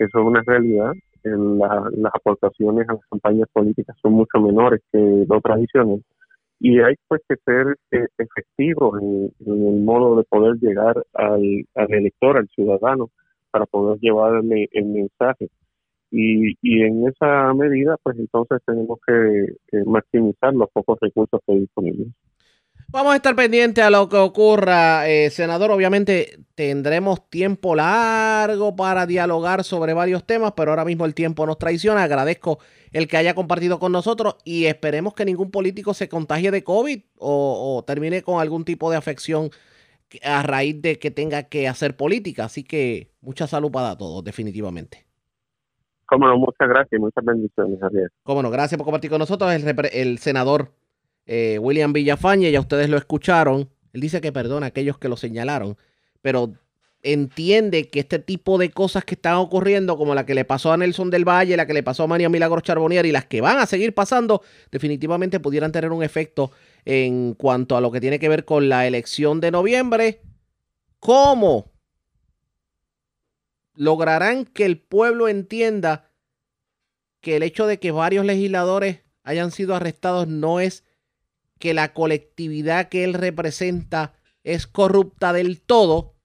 Eso 0.03 0.19
es 0.19 0.25
una 0.25 0.41
realidad. 0.45 0.93
La- 1.23 1.89
las 1.95 2.11
aportaciones 2.15 2.89
a 2.89 2.93
las 2.93 3.05
campañas 3.09 3.47
políticas 3.53 3.95
son 4.01 4.13
mucho 4.13 4.39
menores 4.41 4.81
que 4.91 5.25
lo 5.29 5.39
tradicional 5.41 6.01
y 6.59 6.79
hay 6.79 6.93
pues 7.07 7.21
que 7.27 7.35
ser 7.45 7.75
eh, 7.91 8.07
efectivos 8.19 9.01
en, 9.01 9.31
el 9.47 9.81
modo 9.83 10.15
de 10.17 10.23
poder 10.25 10.57
llegar 10.61 10.95
al, 11.13 11.65
al 11.75 11.93
elector, 11.93 12.37
al 12.37 12.47
ciudadano, 12.49 13.09
para 13.51 13.65
poder 13.65 13.99
llevarle 13.99 14.69
el 14.71 14.85
mensaje. 14.85 15.49
Y, 16.11 16.51
y 16.61 16.83
en 16.83 17.07
esa 17.07 17.53
medida, 17.53 17.97
pues 18.03 18.17
entonces 18.19 18.59
tenemos 18.65 18.99
que, 19.07 19.55
que 19.69 19.83
maximizar 19.85 20.53
los 20.53 20.69
pocos 20.71 20.99
recursos 21.01 21.39
que 21.45 21.53
hay 21.53 21.59
disponibles. 21.61 22.07
Vamos 22.89 23.13
a 23.13 23.15
estar 23.15 23.35
pendientes 23.35 23.83
a 23.83 23.89
lo 23.89 24.09
que 24.09 24.17
ocurra, 24.17 25.07
eh, 25.09 25.29
senador. 25.29 25.71
Obviamente 25.71 26.39
tendremos 26.55 27.29
tiempo 27.29 27.75
largo 27.75 28.75
para 28.75 29.05
dialogar 29.05 29.63
sobre 29.63 29.93
varios 29.93 30.25
temas, 30.25 30.53
pero 30.55 30.71
ahora 30.71 30.85
mismo 30.85 31.05
el 31.05 31.13
tiempo 31.13 31.45
nos 31.45 31.57
traiciona. 31.57 32.03
Agradezco 32.03 32.59
el 32.91 33.07
que 33.07 33.17
haya 33.17 33.33
compartido 33.33 33.79
con 33.79 33.91
nosotros 33.91 34.37
y 34.43 34.65
esperemos 34.65 35.13
que 35.13 35.25
ningún 35.25 35.51
político 35.51 35.93
se 35.93 36.09
contagie 36.09 36.51
de 36.51 36.63
COVID 36.63 37.01
o, 37.17 37.77
o 37.77 37.83
termine 37.83 38.21
con 38.21 38.41
algún 38.41 38.65
tipo 38.65 38.91
de 38.91 38.97
afección 38.97 39.49
a 40.23 40.43
raíz 40.43 40.81
de 40.81 40.99
que 40.99 41.11
tenga 41.11 41.43
que 41.43 41.67
hacer 41.67 41.95
política. 41.95 42.45
Así 42.45 42.63
que 42.63 43.11
mucha 43.21 43.47
salud 43.47 43.71
para 43.71 43.97
todos, 43.97 44.23
definitivamente. 44.23 45.05
Como 46.05 46.27
no, 46.27 46.37
muchas 46.37 46.67
gracias 46.67 46.91
y 46.91 46.99
muchas 46.99 47.23
bendiciones, 47.23 47.79
Javier. 47.79 48.11
Cómo 48.23 48.43
no, 48.43 48.51
gracias 48.51 48.77
por 48.77 48.83
compartir 48.83 49.09
con 49.09 49.19
nosotros 49.19 49.49
el 49.53 50.17
senador 50.17 50.73
eh, 51.33 51.57
William 51.59 51.93
Villafañe, 51.93 52.51
ya 52.51 52.59
ustedes 52.59 52.89
lo 52.89 52.97
escucharon. 52.97 53.69
Él 53.93 54.01
dice 54.01 54.19
que 54.19 54.33
perdona 54.33 54.65
a 54.65 54.69
aquellos 54.69 54.97
que 54.97 55.07
lo 55.07 55.15
señalaron, 55.15 55.77
pero 56.21 56.51
entiende 57.03 57.87
que 57.87 58.01
este 58.01 58.19
tipo 58.19 58.57
de 58.57 58.69
cosas 58.69 59.05
que 59.05 59.15
están 59.15 59.35
ocurriendo, 59.35 59.95
como 59.95 60.13
la 60.13 60.25
que 60.25 60.35
le 60.35 60.43
pasó 60.43 60.73
a 60.73 60.77
Nelson 60.77 61.09
del 61.09 61.23
Valle, 61.23 61.55
la 61.55 61.65
que 61.65 61.73
le 61.73 61.83
pasó 61.83 62.03
a 62.03 62.07
María 62.07 62.27
Milagros 62.27 62.63
Charbonnier 62.63 63.05
y 63.05 63.13
las 63.13 63.27
que 63.27 63.39
van 63.39 63.59
a 63.59 63.65
seguir 63.65 63.93
pasando, 63.93 64.41
definitivamente 64.73 65.39
pudieran 65.39 65.71
tener 65.71 65.93
un 65.93 66.03
efecto 66.03 66.51
en 66.83 67.33
cuanto 67.35 67.77
a 67.77 67.81
lo 67.81 67.93
que 67.93 68.01
tiene 68.01 68.19
que 68.19 68.27
ver 68.27 68.43
con 68.43 68.67
la 68.67 68.85
elección 68.85 69.39
de 69.39 69.51
noviembre. 69.51 70.19
¿Cómo 70.99 71.71
lograrán 73.73 74.43
que 74.43 74.65
el 74.65 74.79
pueblo 74.79 75.29
entienda 75.29 76.11
que 77.21 77.37
el 77.37 77.43
hecho 77.43 77.67
de 77.67 77.79
que 77.79 77.91
varios 77.91 78.25
legisladores 78.25 78.99
hayan 79.23 79.51
sido 79.51 79.75
arrestados 79.75 80.27
no 80.27 80.59
es 80.59 80.83
que 81.61 81.73
la 81.73 81.93
colectividad 81.93 82.89
que 82.89 83.05
él 83.05 83.13
representa 83.13 84.11
es 84.43 84.67
corrupta 84.67 85.31
del 85.31 85.61
todo. 85.61 86.15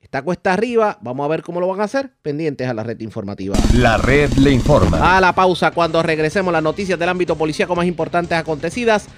Está 0.00 0.22
cuesta 0.22 0.52
arriba, 0.52 0.98
vamos 1.02 1.24
a 1.24 1.28
ver 1.28 1.42
cómo 1.42 1.60
lo 1.60 1.66
van 1.66 1.80
a 1.80 1.84
hacer, 1.84 2.12
pendientes 2.22 2.68
a 2.68 2.74
la 2.74 2.84
red 2.84 3.00
informativa. 3.00 3.56
La 3.74 3.96
red 3.96 4.30
le 4.34 4.50
informa. 4.50 5.16
A 5.16 5.20
la 5.20 5.34
pausa, 5.34 5.72
cuando 5.72 6.02
regresemos 6.02 6.52
las 6.52 6.62
noticias 6.62 6.98
del 6.98 7.08
ámbito 7.08 7.36
policíaco 7.36 7.74
más 7.74 7.86
importantes 7.86 8.38
acontecidas, 8.38 9.08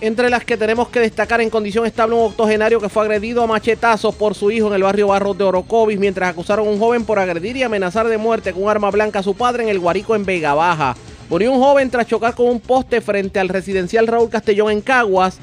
entre 0.00 0.30
las 0.30 0.44
que 0.44 0.56
tenemos 0.56 0.88
que 0.88 1.00
destacar 1.00 1.40
en 1.40 1.50
condición 1.50 1.86
estable 1.86 2.16
un 2.16 2.26
octogenario 2.26 2.80
que 2.80 2.88
fue 2.88 3.02
agredido 3.02 3.42
a 3.42 3.46
machetazos 3.46 4.14
por 4.14 4.34
su 4.34 4.50
hijo 4.50 4.66
en 4.66 4.74
el 4.74 4.82
barrio 4.82 5.08
Barros 5.08 5.38
de 5.38 5.44
Orocovis, 5.44 5.98
mientras 5.98 6.30
acusaron 6.30 6.66
a 6.66 6.70
un 6.70 6.78
joven 6.78 7.04
por 7.04 7.18
agredir 7.18 7.56
y 7.56 7.62
amenazar 7.62 8.08
de 8.08 8.18
muerte 8.18 8.52
con 8.52 8.64
un 8.64 8.70
arma 8.70 8.90
blanca 8.90 9.20
a 9.20 9.22
su 9.22 9.34
padre 9.34 9.62
en 9.62 9.68
el 9.68 9.78
Guarico 9.78 10.16
en 10.16 10.24
Vega 10.24 10.54
Baja. 10.54 10.96
Murió 11.32 11.50
un 11.50 11.62
joven 11.62 11.88
tras 11.88 12.06
chocar 12.06 12.34
con 12.34 12.46
un 12.46 12.60
poste 12.60 13.00
frente 13.00 13.40
al 13.40 13.48
residencial 13.48 14.06
Raúl 14.06 14.28
Castellón 14.28 14.70
en 14.70 14.82
Caguas. 14.82 15.38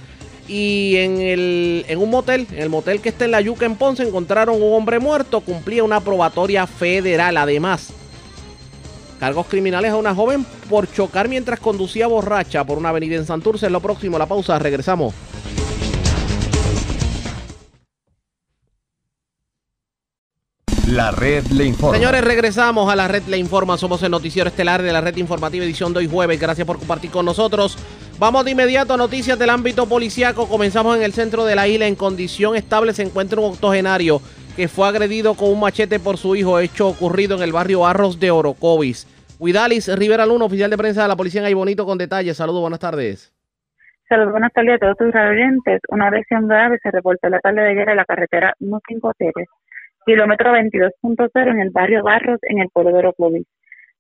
Y 0.48 0.98
en, 0.98 1.20
el, 1.20 1.84
en 1.88 1.98
un 1.98 2.12
motel, 2.12 2.46
en 2.52 2.60
el 2.60 2.70
motel 2.70 3.02
que 3.02 3.10
está 3.10 3.26
en 3.26 3.32
la 3.32 3.42
Yuca 3.42 3.66
en 3.66 3.76
Ponce, 3.76 4.04
encontraron 4.04 4.62
un 4.62 4.72
hombre 4.72 5.00
muerto. 5.00 5.42
Cumplía 5.42 5.84
una 5.84 6.00
probatoria 6.00 6.68
federal. 6.68 7.38
Además, 7.38 7.92
Cargos 9.20 9.48
criminales 9.48 9.90
a 9.90 9.96
una 9.96 10.14
joven 10.14 10.46
por 10.70 10.92
chocar 10.94 11.28
mientras 11.28 11.60
conducía 11.60 12.06
borracha 12.06 12.64
por 12.64 12.78
una 12.78 12.90
avenida 12.90 13.16
en 13.16 13.26
Santurce. 13.26 13.66
Es 13.66 13.72
lo 13.72 13.82
próximo, 13.82 14.20
la 14.20 14.28
pausa, 14.28 14.60
regresamos. 14.60 15.16
La 20.92 21.12
red 21.12 21.44
le 21.52 21.66
informa. 21.66 21.96
Señores, 21.96 22.24
regresamos 22.24 22.92
a 22.92 22.96
la 22.96 23.08
red 23.08 23.22
Le 23.28 23.38
Informa. 23.38 23.78
Somos 23.78 24.02
el 24.02 24.10
noticiero 24.10 24.50
estelar 24.50 24.82
de 24.82 24.92
la 24.92 25.02
red 25.02 25.16
informativa 25.18 25.64
edición 25.64 25.94
de 25.94 26.00
hoy 26.00 26.10
jueves. 26.10 26.40
Gracias 26.40 26.66
por 26.66 26.80
compartir 26.80 27.12
con 27.12 27.26
nosotros. 27.26 27.78
Vamos 28.18 28.44
de 28.44 28.52
inmediato 28.52 28.96
a 28.96 28.98
noticias 28.98 29.38
del 29.38 29.52
ámbito 29.52 29.88
policiaco. 29.88 30.50
Comenzamos 30.50 30.98
en 30.98 31.04
el 31.04 31.14
centro 31.14 31.46
de 31.46 31.56
la 31.56 31.68
isla. 31.68 31.86
En 31.86 31.94
condición 31.94 32.56
estable 32.56 32.94
se 32.94 33.04
encuentra 33.04 33.40
un 33.40 33.52
octogenario 33.52 34.20
que 34.56 34.68
fue 34.68 34.88
agredido 34.88 35.36
con 35.36 35.52
un 35.52 35.60
machete 35.60 36.00
por 36.00 36.18
su 36.18 36.36
hijo, 36.36 36.58
hecho 36.60 36.88
ocurrido 36.88 37.38
en 37.38 37.44
el 37.44 37.54
barrio 37.54 37.86
Arros 37.86 38.20
de 38.20 38.32
Orocovis. 38.32 39.06
Huidalis 39.38 39.96
Rivera 39.96 40.26
Luna, 40.26 40.46
oficial 40.46 40.72
de 40.72 40.78
prensa 40.78 41.04
de 41.04 41.08
la 41.08 41.16
policía 41.16 41.42
en 41.42 41.48
Ay 41.48 41.54
Bonito, 41.54 41.86
con 41.86 42.00
detalles. 42.00 42.36
Saludos, 42.36 42.62
buenas 42.62 42.80
tardes. 42.80 43.32
Saludos, 44.10 44.32
buenas 44.32 44.52
tardes 44.54 44.74
a 44.74 44.80
todos 44.80 44.98
tus 44.98 45.14
oyentes. 45.14 45.82
Una 45.90 46.08
agresión 46.08 46.48
grave 46.48 46.80
se 46.82 46.90
reportó 46.90 47.30
la 47.30 47.40
tarde 47.42 47.62
de 47.62 47.70
ayer 47.70 47.90
en 47.90 47.98
la 47.98 48.06
carretera 48.06 48.56
153 48.58 49.46
kilómetro 50.10 50.52
22.0 50.54 51.52
en 51.52 51.60
el 51.60 51.70
barrio 51.70 52.02
Barros, 52.02 52.40
en 52.42 52.58
el 52.58 52.70
pueblo 52.74 52.92
de 52.92 52.98
Orocovis. 52.98 53.46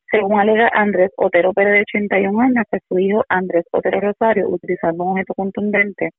Según 0.09 0.39
alega 0.39 0.67
Andrés 0.73 1.11
Otero 1.15 1.53
Pérez, 1.53 1.73
de 1.73 1.81
81 1.81 2.41
años, 2.41 2.65
que 2.71 2.79
su 2.87 2.97
hijo 2.97 3.23
Andrés 3.29 3.65
Otero 3.71 4.01
Rosario, 4.01 4.49
utilizando 4.49 5.03
un 5.03 5.11
objeto 5.11 5.35
contundente, 5.35 6.09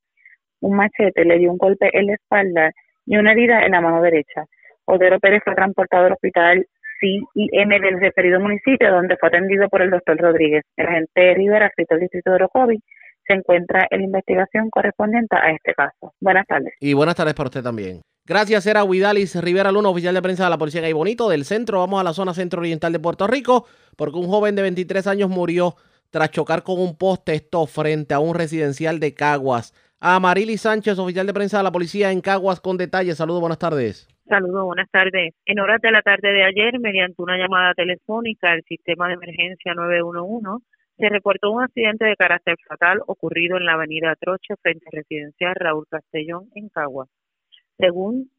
un 0.60 0.76
machete, 0.76 1.24
le 1.24 1.38
dio 1.38 1.50
un 1.50 1.58
golpe 1.58 1.90
en 1.92 2.06
la 2.06 2.14
espalda 2.14 2.70
y 3.04 3.16
una 3.16 3.32
herida 3.32 3.64
en 3.66 3.72
la 3.72 3.80
mano 3.80 4.00
derecha. 4.00 4.44
Otero 4.84 5.18
Pérez 5.18 5.42
fue 5.42 5.56
transportado 5.56 6.06
al 6.06 6.12
hospital 6.12 6.64
CIM 7.00 7.68
del 7.68 7.98
referido 7.98 8.38
municipio, 8.38 8.92
donde 8.92 9.16
fue 9.16 9.28
atendido 9.28 9.68
por 9.68 9.82
el 9.82 9.90
doctor 9.90 10.16
Rodríguez. 10.18 10.62
El 10.76 10.86
agente 10.86 11.34
Rivera, 11.34 11.66
escrito 11.66 11.96
del 11.96 12.02
distrito 12.02 12.30
de 12.30 12.36
Orocovis, 12.36 12.80
se 13.26 13.34
encuentra 13.34 13.88
en 13.90 14.02
la 14.02 14.06
investigación 14.06 14.70
correspondiente 14.70 15.34
a 15.34 15.50
este 15.50 15.74
caso. 15.74 16.14
Buenas 16.20 16.46
tardes. 16.46 16.74
Y 16.78 16.94
buenas 16.94 17.16
tardes 17.16 17.34
para 17.34 17.48
usted 17.48 17.62
también. 17.64 18.02
Gracias, 18.26 18.66
era 18.66 18.84
Huidalis 18.84 19.34
Rivera 19.42 19.72
Luna, 19.72 19.88
oficial 19.88 20.14
de 20.14 20.22
prensa 20.22 20.44
de 20.44 20.50
la 20.50 20.58
Policía 20.58 20.82
de 20.82 20.92
Bonito 20.92 21.28
del 21.28 21.44
centro. 21.44 21.80
Vamos 21.80 22.00
a 22.00 22.04
la 22.04 22.12
zona 22.12 22.34
centro-oriental 22.34 22.92
de 22.92 23.00
Puerto 23.00 23.26
Rico, 23.26 23.66
porque 23.96 24.18
un 24.18 24.28
joven 24.28 24.54
de 24.54 24.62
23 24.62 25.06
años 25.06 25.30
murió 25.30 25.74
tras 26.10 26.30
chocar 26.30 26.62
con 26.62 26.80
un 26.80 26.96
poste 26.96 27.34
esto 27.34 27.66
frente 27.66 28.14
a 28.14 28.20
un 28.20 28.34
residencial 28.34 29.00
de 29.00 29.14
Caguas. 29.14 29.74
A 30.00 30.18
Marily 30.20 30.56
Sánchez, 30.56 30.98
oficial 30.98 31.26
de 31.26 31.34
prensa 31.34 31.58
de 31.58 31.64
la 31.64 31.72
Policía 31.72 32.12
en 32.12 32.20
Caguas, 32.20 32.60
con 32.60 32.76
detalles. 32.76 33.16
Saludos, 33.16 33.40
buenas 33.40 33.58
tardes. 33.58 34.08
Saludos, 34.28 34.64
buenas 34.64 34.88
tardes. 34.90 35.34
En 35.44 35.58
horas 35.58 35.80
de 35.82 35.90
la 35.90 36.02
tarde 36.02 36.32
de 36.32 36.44
ayer, 36.44 36.78
mediante 36.78 37.20
una 37.20 37.36
llamada 37.36 37.74
telefónica 37.74 38.52
al 38.52 38.62
sistema 38.62 39.08
de 39.08 39.14
emergencia 39.14 39.74
911, 39.74 40.64
se 40.96 41.08
reportó 41.08 41.50
un 41.50 41.62
accidente 41.64 42.04
de 42.04 42.14
carácter 42.14 42.56
fatal 42.68 43.00
ocurrido 43.06 43.56
en 43.56 43.64
la 43.64 43.72
avenida 43.72 44.14
Troche 44.20 44.54
frente 44.62 44.84
a 44.86 44.96
residencial 44.96 45.54
Raúl 45.56 45.84
Castellón 45.90 46.48
en 46.54 46.68
Caguas. 46.68 47.08
Según 47.80 48.30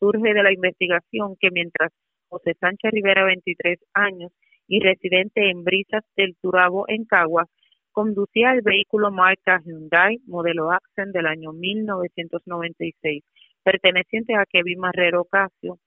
surge 0.00 0.32
de 0.32 0.42
la 0.42 0.52
investigación 0.52 1.36
que 1.38 1.50
mientras 1.50 1.92
José 2.28 2.54
Sánchez 2.58 2.90
Rivera, 2.92 3.24
23 3.24 3.78
años, 3.92 4.32
y 4.68 4.80
residente 4.80 5.50
en 5.50 5.64
Brisas 5.64 6.02
del 6.16 6.34
Turabo, 6.40 6.86
en 6.88 7.04
Caguas, 7.04 7.46
conducía 7.92 8.52
el 8.52 8.62
vehículo 8.62 9.10
marca 9.10 9.60
Hyundai 9.64 10.18
modelo 10.26 10.70
Accent 10.72 11.14
del 11.14 11.26
año 11.26 11.52
1996, 11.52 13.22
perteneciente 13.62 14.34
a 14.34 14.44
Kevin 14.46 14.80
Marrero 14.80 15.24
Casio, 15.24 15.78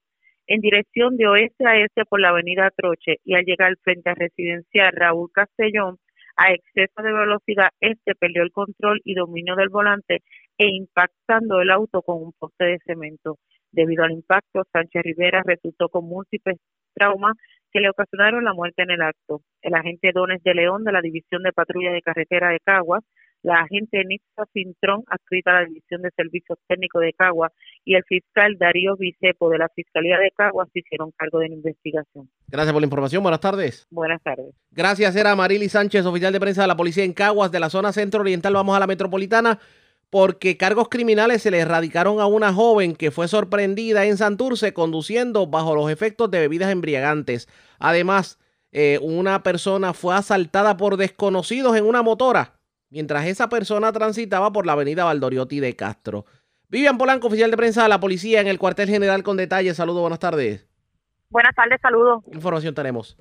en 0.47 0.61
dirección 0.61 1.17
de 1.17 1.27
oeste 1.27 1.67
a 1.67 1.77
este 1.77 2.05
por 2.05 2.19
la 2.19 2.29
avenida 2.29 2.71
Troche 2.75 3.17
y 3.25 3.35
al 3.35 3.43
llegar 3.43 3.75
frente 3.83 4.09
a 4.09 4.15
residencial 4.15 4.91
Raúl 4.93 5.29
Castellón, 5.31 5.97
a 6.37 6.53
exceso 6.53 7.01
de 7.01 7.11
velocidad, 7.11 7.69
este 7.81 8.15
perdió 8.15 8.43
el 8.43 8.51
control 8.51 9.01
y 9.03 9.13
dominio 9.13 9.55
del 9.55 9.69
volante 9.69 10.21
e 10.59 10.67
impactando 10.67 11.61
el 11.61 11.71
auto 11.71 12.01
con 12.01 12.21
un 12.21 12.33
poste 12.33 12.65
de 12.65 12.79
cemento. 12.85 13.39
Debido 13.71 14.03
al 14.03 14.11
impacto, 14.11 14.63
Sánchez 14.73 15.03
Rivera 15.03 15.41
resultó 15.45 15.87
con 15.87 16.05
múltiples 16.05 16.57
traumas 16.93 17.35
que 17.71 17.79
le 17.79 17.89
ocasionaron 17.89 18.43
la 18.43 18.53
muerte 18.53 18.83
en 18.83 18.91
el 18.91 19.01
acto. 19.01 19.41
El 19.61 19.73
agente 19.73 20.11
Dones 20.13 20.43
de 20.43 20.53
León 20.53 20.83
de 20.83 20.91
la 20.91 21.01
División 21.01 21.43
de 21.43 21.53
Patrulla 21.53 21.91
de 21.91 22.01
Carretera 22.01 22.49
de 22.49 22.59
Caguas, 22.59 23.03
la 23.41 23.61
agente 23.61 24.03
Nixa 24.03 24.45
Fintrón, 24.51 25.03
adscrita 25.07 25.51
a 25.51 25.61
la 25.61 25.65
División 25.65 26.01
de 26.01 26.09
Servicios 26.11 26.59
Técnicos 26.67 27.01
de 27.03 27.13
Caguas, 27.13 27.53
y 27.85 27.95
el 27.95 28.03
fiscal 28.03 28.57
Darío 28.57 28.97
Vicepo 28.97 29.49
de 29.49 29.59
la 29.59 29.69
Fiscalía 29.69 30.17
de 30.17 30.31
Caguas 30.35 30.67
se 30.73 30.79
hicieron 30.79 31.11
cargo 31.15 31.39
de 31.39 31.47
la 31.47 31.55
investigación. 31.55 32.29
Gracias 32.49 32.73
por 32.73 32.81
la 32.81 32.85
información. 32.85 33.23
Buenas 33.23 33.39
tardes. 33.39 33.87
Buenas 33.91 34.21
tardes. 34.21 34.53
Gracias, 34.71 35.15
era 35.15 35.35
Marily 35.37 35.69
Sánchez, 35.69 36.05
oficial 36.05 36.33
de 36.33 36.39
prensa 36.41 36.63
de 36.63 36.67
la 36.67 36.75
policía 36.75 37.05
en 37.05 37.13
Caguas, 37.13 37.49
de 37.49 37.61
la 37.61 37.69
zona 37.69 37.93
centro-oriental. 37.93 38.53
Vamos 38.53 38.75
a 38.75 38.79
la 38.79 38.87
metropolitana 38.87 39.57
porque 40.09 40.57
cargos 40.57 40.89
criminales 40.89 41.41
se 41.41 41.51
le 41.51 41.59
erradicaron 41.59 42.19
a 42.19 42.25
una 42.25 42.53
joven 42.53 42.95
que 42.95 43.11
fue 43.11 43.27
sorprendida 43.27 44.05
en 44.05 44.17
Santurce 44.17 44.73
conduciendo 44.73 45.47
bajo 45.47 45.75
los 45.75 45.91
efectos 45.91 46.31
de 46.31 46.39
bebidas 46.39 46.71
embriagantes. 46.71 47.47
Además, 47.79 48.39
eh, 48.71 48.99
una 49.01 49.43
persona 49.43 49.93
fue 49.93 50.15
asaltada 50.15 50.77
por 50.77 50.97
desconocidos 50.97 51.75
en 51.75 51.85
una 51.85 52.01
motora 52.01 52.59
mientras 52.89 53.25
esa 53.25 53.49
persona 53.49 53.91
transitaba 53.91 54.51
por 54.51 54.65
la 54.65 54.73
avenida 54.73 55.05
Valdoriotti 55.05 55.59
de 55.59 55.75
Castro. 55.75 56.25
Vivian 56.69 56.97
Polanco, 56.97 57.27
oficial 57.27 57.49
de 57.51 57.57
prensa 57.57 57.83
de 57.83 57.89
la 57.89 57.99
policía 57.99 58.41
en 58.41 58.47
el 58.47 58.59
cuartel 58.59 58.89
general 58.89 59.23
con 59.23 59.37
detalles. 59.37 59.77
Saludos, 59.77 60.01
buenas 60.01 60.19
tardes. 60.19 60.67
Buenas 61.29 61.55
tardes, 61.55 61.79
saludos. 61.81 62.23
¿Qué 62.25 62.35
información 62.35 62.75
tenemos? 62.75 63.17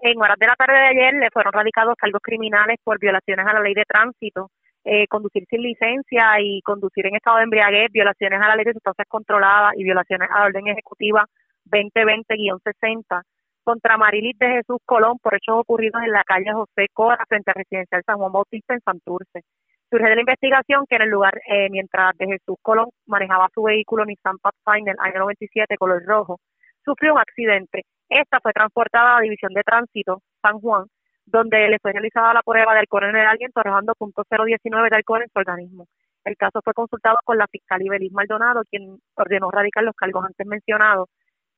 En 0.00 0.20
horas 0.20 0.38
de 0.38 0.46
la 0.46 0.54
tarde 0.54 0.74
de 0.74 0.86
ayer 0.88 1.14
le 1.14 1.30
fueron 1.32 1.52
radicados 1.52 1.94
cargos 1.96 2.20
criminales 2.22 2.78
por 2.84 2.98
violaciones 2.98 3.46
a 3.46 3.52
la 3.54 3.60
ley 3.60 3.74
de 3.74 3.84
tránsito 3.84 4.50
eh, 4.84 5.06
conducir 5.08 5.44
sin 5.48 5.62
licencia 5.62 6.40
y 6.40 6.60
conducir 6.62 7.06
en 7.06 7.16
estado 7.16 7.38
de 7.38 7.44
embriaguez, 7.44 7.90
violaciones 7.90 8.40
a 8.40 8.48
la 8.48 8.56
ley 8.56 8.64
de 8.64 8.74
sustancias 8.74 9.08
controladas 9.08 9.72
y 9.76 9.84
violaciones 9.84 10.28
a 10.30 10.40
la 10.40 10.46
orden 10.46 10.66
ejecutiva 10.68 11.26
2020-60 11.70 13.22
contra 13.64 13.96
Marilis 13.96 14.38
de 14.38 14.48
Jesús 14.48 14.78
Colón 14.84 15.18
por 15.22 15.34
hechos 15.34 15.56
ocurridos 15.58 16.02
en 16.04 16.12
la 16.12 16.22
calle 16.22 16.52
José 16.52 16.88
Cora 16.92 17.24
frente 17.26 17.50
a 17.50 17.54
Residencial 17.54 18.02
San 18.04 18.18
Juan 18.18 18.32
Bautista 18.32 18.74
en 18.74 18.80
Santurce. 18.80 19.42
Surge 19.90 20.08
de 20.08 20.14
la 20.14 20.20
investigación 20.20 20.84
que 20.88 20.96
en 20.96 21.02
el 21.02 21.08
lugar, 21.08 21.40
eh, 21.48 21.68
mientras 21.70 22.16
de 22.18 22.26
Jesús 22.26 22.56
Colón 22.60 22.88
manejaba 23.06 23.48
su 23.54 23.62
vehículo 23.62 24.04
Nissan 24.04 24.38
Pathfinder 24.38 24.96
año 24.98 25.20
97 25.20 25.76
color 25.76 26.04
rojo, 26.04 26.40
sufrió 26.84 27.14
un 27.14 27.20
accidente. 27.20 27.84
Esta 28.08 28.38
fue 28.40 28.52
transportada 28.52 29.12
a 29.12 29.14
la 29.16 29.22
División 29.22 29.54
de 29.54 29.62
Tránsito 29.62 30.20
San 30.42 30.60
Juan 30.60 30.84
donde 31.26 31.68
le 31.68 31.78
fue 31.78 31.92
realizada 31.92 32.34
la 32.34 32.42
prueba 32.42 32.74
de 32.74 32.80
alcohol 32.80 33.04
en 33.04 33.16
el 33.16 33.26
alguien 33.26 33.50
arrojando 33.54 33.94
.019 33.94 34.90
de 34.90 34.96
alcohol 34.96 35.22
en 35.22 35.28
su 35.28 35.38
organismo. 35.38 35.86
El 36.24 36.36
caso 36.36 36.60
fue 36.62 36.72
consultado 36.72 37.18
con 37.24 37.36
la 37.38 37.46
fiscal 37.46 37.82
Ibelis 37.82 38.12
Maldonado, 38.12 38.62
quien 38.70 38.98
ordenó 39.14 39.50
radicar 39.50 39.84
los 39.84 39.94
cargos 39.94 40.24
antes 40.24 40.46
mencionados, 40.46 41.08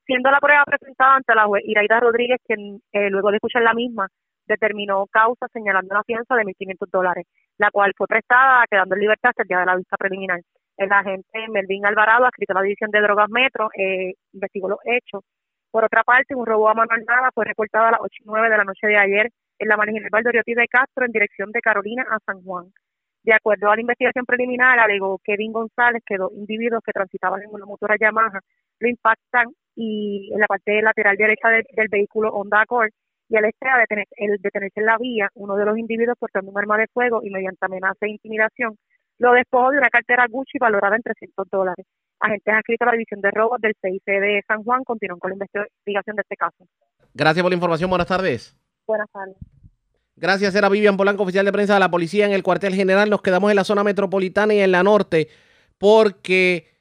siendo 0.04 0.30
la 0.30 0.40
prueba 0.40 0.64
presentada 0.64 1.16
ante 1.16 1.34
la 1.34 1.46
juez 1.46 1.62
Iraida 1.66 2.00
Rodríguez, 2.00 2.40
quien 2.44 2.80
eh, 2.92 3.10
luego 3.10 3.30
de 3.30 3.36
escuchar 3.36 3.62
la 3.62 3.74
misma 3.74 4.08
determinó 4.46 5.06
causa 5.10 5.46
señalando 5.52 5.92
una 5.92 6.04
fianza 6.04 6.34
de 6.36 6.44
1.500 6.44 6.88
dólares, 6.90 7.26
la 7.58 7.70
cual 7.70 7.92
fue 7.96 8.06
prestada 8.06 8.64
quedando 8.70 8.94
en 8.94 9.00
libertad 9.00 9.30
hasta 9.30 9.42
el 9.42 9.48
día 9.48 9.58
de 9.60 9.66
la 9.66 9.76
vista 9.76 9.96
preliminar. 9.96 10.40
El 10.76 10.92
agente 10.92 11.48
Melvin 11.48 11.86
Alvarado, 11.86 12.26
adscrito 12.26 12.52
a 12.52 12.56
la 12.56 12.62
División 12.62 12.90
de 12.90 13.00
Drogas 13.00 13.30
Metro, 13.30 13.70
eh, 13.76 14.14
investigó 14.32 14.68
los 14.68 14.78
hechos. 14.84 15.24
Por 15.70 15.84
otra 15.84 16.04
parte, 16.04 16.34
un 16.34 16.46
robo 16.46 16.68
a 16.68 16.74
mano 16.74 16.92
armada 16.92 17.30
fue 17.34 17.44
reportado 17.44 17.86
a 17.86 17.90
las 17.92 18.00
8 18.00 18.10
y 18.20 18.24
9 18.26 18.50
de 18.50 18.56
la 18.56 18.64
noche 18.64 18.86
de 18.86 18.96
ayer 18.96 19.30
en 19.58 19.68
la 19.68 19.76
marginal 19.76 20.10
Valdoriotti 20.10 20.54
de 20.54 20.68
Castro 20.68 21.04
en 21.04 21.12
dirección 21.12 21.50
de 21.52 21.60
Carolina 21.60 22.06
a 22.10 22.18
San 22.24 22.42
Juan. 22.42 22.72
De 23.22 23.34
acuerdo 23.34 23.70
a 23.70 23.74
la 23.74 23.80
investigación 23.80 24.24
preliminar, 24.24 24.78
alegó 24.78 25.18
Kevin 25.24 25.52
González 25.52 26.02
que 26.06 26.16
dos 26.16 26.32
individuos 26.32 26.82
que 26.84 26.92
transitaban 26.92 27.42
en 27.42 27.50
una 27.50 27.66
motora 27.66 27.96
Yamaha 27.98 28.40
lo 28.78 28.88
impactan 28.88 29.48
y 29.74 30.30
en 30.32 30.40
la 30.40 30.46
parte 30.46 30.80
lateral 30.80 31.16
derecha 31.16 31.48
del, 31.48 31.88
vehículo 31.90 32.30
Honda 32.30 32.60
Accord 32.60 32.90
y 33.28 33.36
al 33.36 33.46
este 33.46 33.66
el 34.16 34.38
detenerse 34.40 34.80
en 34.80 34.86
la 34.86 34.96
vía, 34.98 35.28
uno 35.34 35.56
de 35.56 35.64
los 35.64 35.76
individuos 35.76 36.16
portando 36.18 36.50
un 36.52 36.58
arma 36.58 36.78
de 36.78 36.86
fuego 36.86 37.20
y 37.24 37.30
mediante 37.30 37.66
amenaza 37.66 38.06
e 38.06 38.10
intimidación 38.10 38.76
lo 39.18 39.32
despojó 39.32 39.70
de 39.70 39.78
una 39.78 39.90
cartera 39.90 40.26
Gucci 40.30 40.58
valorada 40.58 40.96
en 40.96 41.02
300 41.02 41.48
dólares. 41.50 41.86
Agentes 42.20 42.54
adscritos 42.54 42.86
a 42.86 42.90
la 42.90 42.96
División 42.96 43.20
de 43.20 43.30
Robos 43.30 43.60
del 43.60 43.74
CIC 43.80 44.04
de 44.04 44.42
San 44.46 44.62
Juan 44.62 44.84
continúan 44.84 45.18
con 45.18 45.30
la 45.30 45.34
investigación 45.34 46.16
de 46.16 46.22
este 46.22 46.36
caso. 46.36 46.64
Gracias 47.14 47.42
por 47.42 47.50
la 47.50 47.56
información. 47.56 47.90
Buenas 47.90 48.08
tardes. 48.08 48.56
Buenas 48.86 49.10
tardes. 49.12 49.36
Gracias, 50.18 50.54
era 50.54 50.70
Vivian 50.70 50.96
Polanco, 50.96 51.24
oficial 51.24 51.44
de 51.44 51.52
prensa 51.52 51.74
de 51.74 51.80
la 51.80 51.90
policía 51.90 52.24
en 52.24 52.32
el 52.32 52.42
cuartel 52.42 52.74
general. 52.74 53.10
Nos 53.10 53.20
quedamos 53.20 53.50
en 53.50 53.56
la 53.56 53.64
zona 53.64 53.84
metropolitana 53.84 54.54
y 54.54 54.60
en 54.60 54.72
la 54.72 54.82
norte 54.82 55.28
porque 55.76 56.76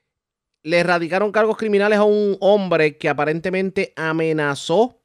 le 0.64 0.80
erradicaron 0.80 1.32
cargos 1.32 1.58
criminales 1.58 2.00
a 2.00 2.06
un 2.06 2.38
hombre 2.40 2.98
que 2.98 3.10
aparentemente 3.10 3.94
amenazó 3.96 5.02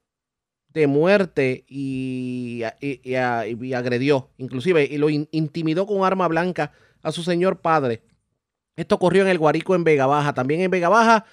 de 0.68 0.86
muerte 0.86 1.64
y, 1.66 2.62
agredió, 3.74 4.30
inclusive, 4.38 4.84
y 4.84 4.96
lo 4.98 5.10
intimidó 5.10 5.86
con 5.86 6.04
arma 6.04 6.28
blanca 6.28 6.72
a 7.02 7.10
su 7.10 7.22
señor 7.22 7.60
padre. 7.60 8.02
Esto 8.76 8.94
ocurrió 8.94 9.22
en 9.22 9.28
el 9.28 9.38
Guarico 9.38 9.74
en 9.74 9.84
Vega 9.84 10.06
Baja. 10.06 10.32
También 10.32 10.60
en 10.60 10.70
Vega 10.70 10.88
Baja, 10.88 11.24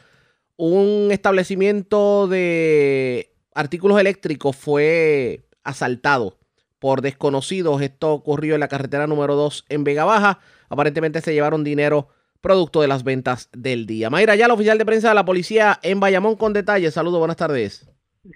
un 0.55 1.09
establecimiento 1.11 2.27
de 2.27 3.35
artículos 3.53 3.99
eléctricos 3.99 4.55
fue 4.55 5.46
asaltado 5.67 6.37
por 6.79 7.01
desconocidos. 7.01 7.81
Esto 7.81 8.13
ocurrió 8.13 8.55
en 8.55 8.61
la 8.61 8.67
carretera 8.67 9.07
número 9.07 9.35
2 9.35 9.65
en 9.69 9.83
Vega 9.83 10.05
Baja. 10.05 10.39
Aparentemente 10.69 11.21
se 11.21 11.33
llevaron 11.33 11.63
dinero 11.63 12.09
producto 12.41 12.81
de 12.81 12.87
las 12.87 13.03
ventas 13.03 13.49
del 13.53 13.85
día. 13.85 14.09
Mayra, 14.09 14.35
ya 14.35 14.47
la 14.47 14.53
oficial 14.53 14.77
de 14.77 14.85
prensa 14.85 15.09
de 15.09 15.15
la 15.15 15.25
policía 15.25 15.79
en 15.83 15.99
Bayamón 15.99 16.35
con 16.35 16.53
detalles. 16.53 16.93
Saludos, 16.93 17.19
buenas 17.19 17.37
tardes. 17.37 17.91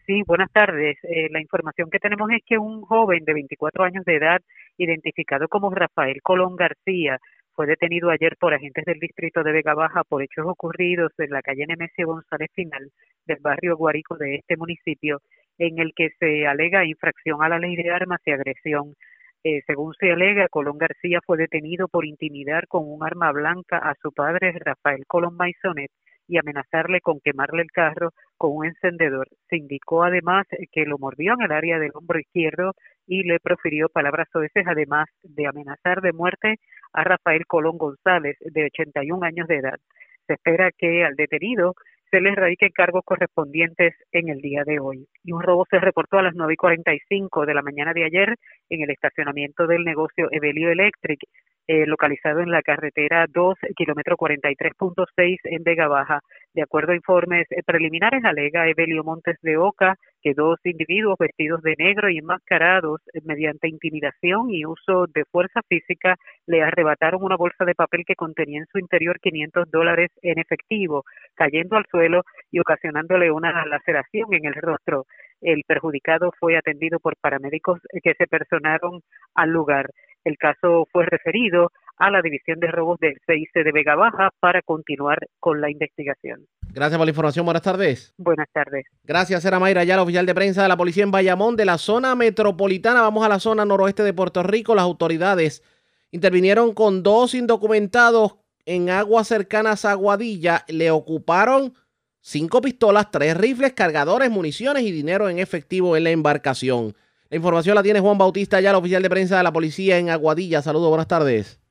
Sí, 0.05 0.23
buenas 0.25 0.51
tardes. 0.51 0.97
Eh, 1.03 1.27
la 1.31 1.41
información 1.41 1.89
que 1.89 1.99
tenemos 1.99 2.29
es 2.31 2.41
que 2.45 2.57
un 2.57 2.81
joven 2.81 3.23
de 3.25 3.33
24 3.33 3.83
años 3.83 4.05
de 4.05 4.15
edad, 4.15 4.41
identificado 4.77 5.47
como 5.47 5.69
Rafael 5.69 6.21
Colón 6.21 6.55
García, 6.55 7.19
fue 7.53 7.67
detenido 7.67 8.09
ayer 8.09 8.37
por 8.39 8.53
agentes 8.53 8.85
del 8.85 8.99
distrito 8.99 9.43
de 9.43 9.51
Vega 9.51 9.73
Baja 9.73 10.03
por 10.05 10.23
hechos 10.23 10.45
ocurridos 10.47 11.11
en 11.17 11.31
la 11.31 11.41
calle 11.41 11.67
Nemesio 11.67 12.07
González 12.07 12.49
Final 12.53 12.91
del 13.25 13.39
barrio 13.41 13.75
Guarico 13.75 14.15
de 14.15 14.35
este 14.35 14.55
municipio, 14.55 15.19
en 15.61 15.77
el 15.77 15.93
que 15.95 16.09
se 16.19 16.47
alega 16.47 16.85
infracción 16.85 17.43
a 17.43 17.49
la 17.49 17.59
ley 17.59 17.75
de 17.75 17.91
armas 17.91 18.19
y 18.25 18.31
agresión. 18.31 18.95
Eh, 19.43 19.61
según 19.67 19.93
se 19.93 20.11
alega, 20.11 20.47
Colón 20.49 20.79
García 20.79 21.19
fue 21.23 21.37
detenido 21.37 21.87
por 21.87 22.03
intimidar 22.03 22.67
con 22.67 22.83
un 22.85 23.03
arma 23.03 23.31
blanca 23.31 23.77
a 23.77 23.93
su 24.01 24.11
padre 24.11 24.53
Rafael 24.53 25.05
Colón 25.05 25.35
Maisonet 25.37 25.91
y 26.27 26.37
amenazarle 26.37 26.99
con 27.01 27.19
quemarle 27.19 27.61
el 27.61 27.71
carro 27.71 28.09
con 28.37 28.55
un 28.55 28.65
encendedor. 28.65 29.27
Se 29.49 29.57
indicó 29.57 30.03
además 30.03 30.47
que 30.71 30.85
lo 30.85 30.97
mordió 30.97 31.33
en 31.33 31.43
el 31.43 31.51
área 31.51 31.77
del 31.77 31.91
hombro 31.93 32.19
izquierdo 32.19 32.73
y 33.05 33.23
le 33.23 33.39
profirió 33.39 33.87
palabras 33.89 34.29
soeces, 34.33 34.65
además 34.65 35.09
de 35.21 35.45
amenazar 35.45 36.01
de 36.01 36.11
muerte 36.11 36.55
a 36.93 37.03
Rafael 37.03 37.45
Colón 37.45 37.77
González, 37.77 38.35
de 38.39 38.65
81 38.65 39.23
años 39.23 39.47
de 39.47 39.57
edad. 39.57 39.77
Se 40.25 40.33
espera 40.33 40.71
que 40.75 41.03
al 41.03 41.15
detenido 41.15 41.75
se 42.11 42.19
le 42.19 42.35
radiquen 42.35 42.69
cargos 42.69 43.03
correspondientes 43.05 43.95
en 44.11 44.27
el 44.29 44.41
día 44.41 44.63
de 44.65 44.79
hoy. 44.79 45.07
Y 45.23 45.31
un 45.31 45.41
robo 45.41 45.65
se 45.69 45.79
reportó 45.79 46.17
a 46.17 46.23
las 46.23 46.35
9 46.35 46.53
y 46.53 46.57
45 46.57 47.45
de 47.45 47.53
la 47.53 47.61
mañana 47.61 47.93
de 47.93 48.03
ayer 48.03 48.35
en 48.69 48.81
el 48.81 48.91
estacionamiento 48.91 49.65
del 49.65 49.85
negocio 49.85 50.27
Evelio 50.31 50.69
Electric, 50.69 51.21
eh, 51.67 51.85
localizado 51.85 52.41
en 52.41 52.51
la 52.51 52.61
carretera 52.61 53.25
2, 53.29 53.57
kilómetro 53.77 54.17
43.6 54.17 55.37
en 55.43 55.63
Vega 55.63 55.87
Baja. 55.87 56.19
De 56.53 56.63
acuerdo 56.63 56.91
a 56.91 56.95
informes 56.95 57.47
preliminares, 57.65 58.25
alega 58.25 58.67
Evelio 58.67 59.05
Montes 59.05 59.37
de 59.41 59.55
Oca 59.55 59.95
que 60.21 60.33
dos 60.33 60.59
individuos 60.63 61.17
vestidos 61.19 61.61
de 61.61 61.75
negro 61.77 62.09
y 62.09 62.19
enmascarados 62.19 63.01
eh, 63.13 63.19
mediante 63.23 63.67
intimidación 63.67 64.51
y 64.51 64.65
uso 64.65 65.07
de 65.07 65.25
fuerza 65.31 65.61
física 65.67 66.15
le 66.47 66.61
arrebataron 66.61 67.23
una 67.23 67.35
bolsa 67.35 67.65
de 67.65 67.75
papel 67.75 68.03
que 68.05 68.15
contenía 68.15 68.59
en 68.59 68.67
su 68.71 68.79
interior 68.79 69.19
500 69.19 69.69
dólares 69.71 70.09
en 70.21 70.39
efectivo, 70.39 71.03
cayendo 71.35 71.77
al 71.77 71.85
suelo 71.89 72.23
y 72.51 72.59
ocasionándole 72.59 73.31
una 73.31 73.65
laceración 73.65 74.33
en 74.33 74.45
el 74.45 74.53
rostro. 74.53 75.05
El 75.41 75.63
perjudicado 75.67 76.31
fue 76.39 76.57
atendido 76.57 76.99
por 76.99 77.15
paramédicos 77.19 77.79
que 78.03 78.13
se 78.13 78.27
personaron 78.27 79.01
al 79.35 79.49
lugar. 79.49 79.89
El 80.23 80.37
caso 80.37 80.87
fue 80.91 81.05
referido 81.05 81.71
a 82.01 82.09
la 82.09 82.23
División 82.23 82.59
de 82.59 82.67
Robos 82.67 82.99
del 82.99 83.13
CIC 83.27 83.63
de 83.63 83.71
Vega 83.71 83.95
Baja 83.95 84.31
para 84.39 84.63
continuar 84.63 85.19
con 85.39 85.61
la 85.61 85.69
investigación. 85.69 86.47
Gracias 86.73 86.97
por 86.97 87.05
la 87.05 87.11
información. 87.11 87.45
Buenas 87.45 87.61
tardes. 87.61 88.15
Buenas 88.17 88.47
tardes. 88.51 88.87
Gracias, 89.03 89.45
era 89.45 89.59
Mayra 89.59 89.85
la 89.85 90.01
oficial 90.01 90.25
de 90.25 90.33
prensa 90.33 90.63
de 90.63 90.67
la 90.67 90.77
policía 90.77 91.03
en 91.03 91.11
Bayamón, 91.11 91.55
de 91.55 91.65
la 91.65 91.77
zona 91.77 92.15
metropolitana. 92.15 93.01
Vamos 93.01 93.23
a 93.23 93.29
la 93.29 93.39
zona 93.39 93.65
noroeste 93.65 94.01
de 94.01 94.13
Puerto 94.13 94.41
Rico. 94.41 94.73
Las 94.73 94.83
autoridades 94.83 95.63
intervinieron 96.09 96.73
con 96.73 97.03
dos 97.03 97.35
indocumentados 97.35 98.37
en 98.65 98.89
aguas 98.89 99.27
cercanas 99.27 99.85
a 99.85 99.91
Aguadilla. 99.91 100.65
Le 100.69 100.89
ocuparon 100.89 101.75
cinco 102.19 102.61
pistolas, 102.61 103.11
tres 103.11 103.37
rifles, 103.37 103.73
cargadores, 103.73 104.31
municiones 104.31 104.83
y 104.83 104.91
dinero 104.91 105.29
en 105.29 105.37
efectivo 105.37 105.95
en 105.95 106.05
la 106.05 106.09
embarcación. 106.09 106.95
La 107.29 107.37
información 107.37 107.75
la 107.75 107.83
tiene 107.83 107.99
Juan 107.99 108.17
Bautista, 108.17 108.59
ya 108.59 108.71
el 108.71 108.75
oficial 108.75 109.03
de 109.03 109.09
prensa 109.09 109.37
de 109.37 109.43
la 109.43 109.53
policía 109.53 109.99
en 109.99 110.09
Aguadilla. 110.09 110.63
Saludos, 110.63 110.89
buenas 110.89 111.07
tardes. 111.07 111.61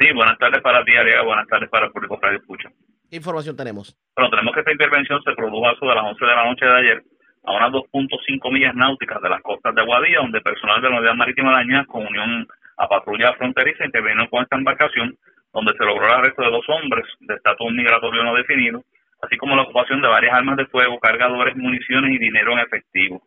Sí, 0.00 0.10
buenas 0.14 0.38
tardes 0.38 0.62
para 0.62 0.82
ti, 0.82 0.96
Ariel. 0.96 1.26
Buenas 1.26 1.46
tardes 1.46 1.68
para 1.68 1.84
el 1.86 1.92
público 1.92 2.18
que 2.18 2.34
escucha. 2.34 2.70
¿Qué 3.10 3.16
información 3.16 3.54
tenemos? 3.54 3.94
Bueno, 4.16 4.30
tenemos 4.30 4.54
que 4.54 4.60
esta 4.60 4.72
intervención 4.72 5.20
se 5.22 5.34
produjo 5.34 5.68
a 5.68 5.72
eso 5.72 5.84
de 5.84 5.94
las 5.94 6.04
11 6.04 6.24
de 6.24 6.34
la 6.34 6.44
noche 6.44 6.64
de 6.64 6.78
ayer 6.78 7.02
a 7.44 7.52
unas 7.52 7.70
2.5 7.70 8.50
millas 8.50 8.74
náuticas 8.74 9.20
de 9.20 9.28
las 9.28 9.42
costas 9.42 9.74
de 9.74 9.82
Aguadilla, 9.82 10.20
donde 10.20 10.40
personal 10.40 10.80
de 10.80 10.88
la 10.88 10.96
Unidad 10.96 11.14
Marítima 11.14 11.50
de 11.50 11.60
Añas, 11.60 11.86
con 11.86 12.06
unión 12.06 12.48
a 12.78 12.88
patrulla 12.88 13.34
fronteriza, 13.34 13.84
intervinieron 13.84 14.26
con 14.28 14.42
esta 14.42 14.56
embarcación, 14.56 15.18
donde 15.52 15.74
se 15.76 15.84
logró 15.84 16.06
el 16.06 16.14
arresto 16.14 16.42
de 16.42 16.50
dos 16.50 16.64
hombres 16.68 17.04
de 17.20 17.34
estatus 17.34 17.70
migratorio 17.70 18.24
no 18.24 18.34
definido, 18.34 18.82
así 19.20 19.36
como 19.36 19.54
la 19.54 19.62
ocupación 19.62 20.00
de 20.00 20.08
varias 20.08 20.32
armas 20.32 20.56
de 20.56 20.64
fuego, 20.66 20.98
cargadores, 20.98 21.56
municiones 21.56 22.12
y 22.12 22.18
dinero 22.18 22.52
en 22.52 22.60
efectivo. 22.60 23.20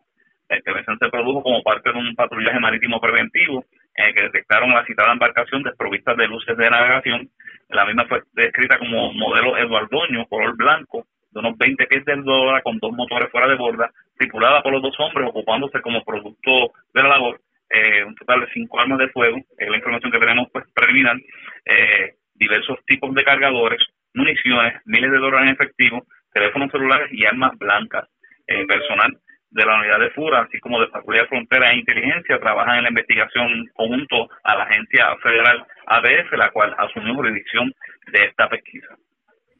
La 0.49 0.57
intervención 0.57 0.97
se 0.97 1.09
produjo 1.09 1.43
como 1.43 1.61
parte 1.61 1.91
de 1.91 1.99
un 1.99 2.15
patrullaje 2.15 2.59
marítimo 2.59 2.99
preventivo 2.99 3.63
en 3.95 4.05
el 4.05 4.13
que 4.13 4.23
detectaron 4.23 4.71
la 4.71 4.85
citada 4.85 5.13
embarcación 5.13 5.63
desprovista 5.63 6.15
de 6.15 6.27
luces 6.27 6.57
de 6.57 6.69
navegación. 6.69 7.29
La 7.69 7.85
misma 7.85 8.05
fue 8.07 8.23
descrita 8.33 8.77
como 8.77 9.13
modelo 9.13 9.57
Eduardoño, 9.57 10.25
color 10.27 10.55
blanco, 10.55 11.05
de 11.31 11.39
unos 11.39 11.57
20 11.57 11.85
pies 11.87 12.05
de 12.05 12.13
eslora 12.13 12.61
con 12.61 12.77
dos 12.79 12.91
motores 12.91 13.31
fuera 13.31 13.47
de 13.47 13.55
borda, 13.55 13.91
tripulada 14.17 14.61
por 14.61 14.73
los 14.73 14.81
dos 14.81 14.95
hombres 14.99 15.27
ocupándose 15.29 15.81
como 15.81 16.03
producto 16.03 16.73
de 16.93 17.03
la 17.03 17.09
labor 17.09 17.39
eh, 17.73 18.03
un 18.03 18.15
total 18.15 18.41
de 18.41 18.53
cinco 18.53 18.79
armas 18.79 18.99
de 18.99 19.09
fuego, 19.09 19.37
es 19.57 19.67
la 19.67 19.77
información 19.77 20.11
que 20.11 20.19
tenemos 20.19 20.47
pues 20.51 20.65
preliminar, 20.75 21.17
eh, 21.65 22.13
diversos 22.35 22.77
tipos 22.85 23.13
de 23.15 23.23
cargadores, 23.23 23.79
municiones, 24.13 24.75
miles 24.85 25.11
de 25.11 25.17
dólares 25.17 25.47
en 25.47 25.53
efectivo, 25.53 26.05
teléfonos 26.31 26.71
celulares 26.71 27.09
y 27.11 27.25
armas 27.25 27.57
blancas. 27.57 28.07
Eh, 28.45 28.65
personal 28.67 29.17
de 29.53 29.65
la 29.65 29.79
unidad 29.79 29.99
de 29.99 30.09
FURA, 30.11 30.41
así 30.41 30.59
como 30.59 30.79
de 30.79 30.87
Patrulla 30.87 31.21
de 31.21 31.27
Frontera 31.27 31.71
e 31.71 31.77
Inteligencia, 31.77 32.39
trabajan 32.39 32.77
en 32.77 32.83
la 32.83 32.89
investigación 32.89 33.69
conjunto 33.75 34.27
a 34.43 34.55
la 34.55 34.63
agencia 34.63 35.05
federal 35.21 35.65
ADF, 35.85 36.33
la 36.37 36.51
cual 36.51 36.75
asumió 36.77 37.13
jurisdicción 37.13 37.71
de 38.11 38.25
esta 38.25 38.49
pesquisa. 38.49 38.87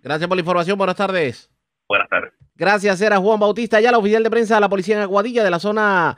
Gracias 0.02 0.28
por 0.28 0.36
la 0.36 0.42
información. 0.42 0.78
Buenas 0.78 0.96
tardes. 0.96 1.50
Buenas 1.88 2.10
tardes. 2.10 2.34
Gracias, 2.56 3.02
era 3.02 3.18
Juan 3.18 3.40
Bautista, 3.40 3.80
ya 3.80 3.92
la 3.92 4.00
oficial 4.00 4.24
de 4.24 4.32
prensa 4.32 4.56
de 4.56 4.62
la 4.62 4.70
policía 4.70 4.96
en 4.96 5.02
Aguadilla 5.04 5.44
de 5.44 5.52
la 5.52 5.60
zona 5.60 6.18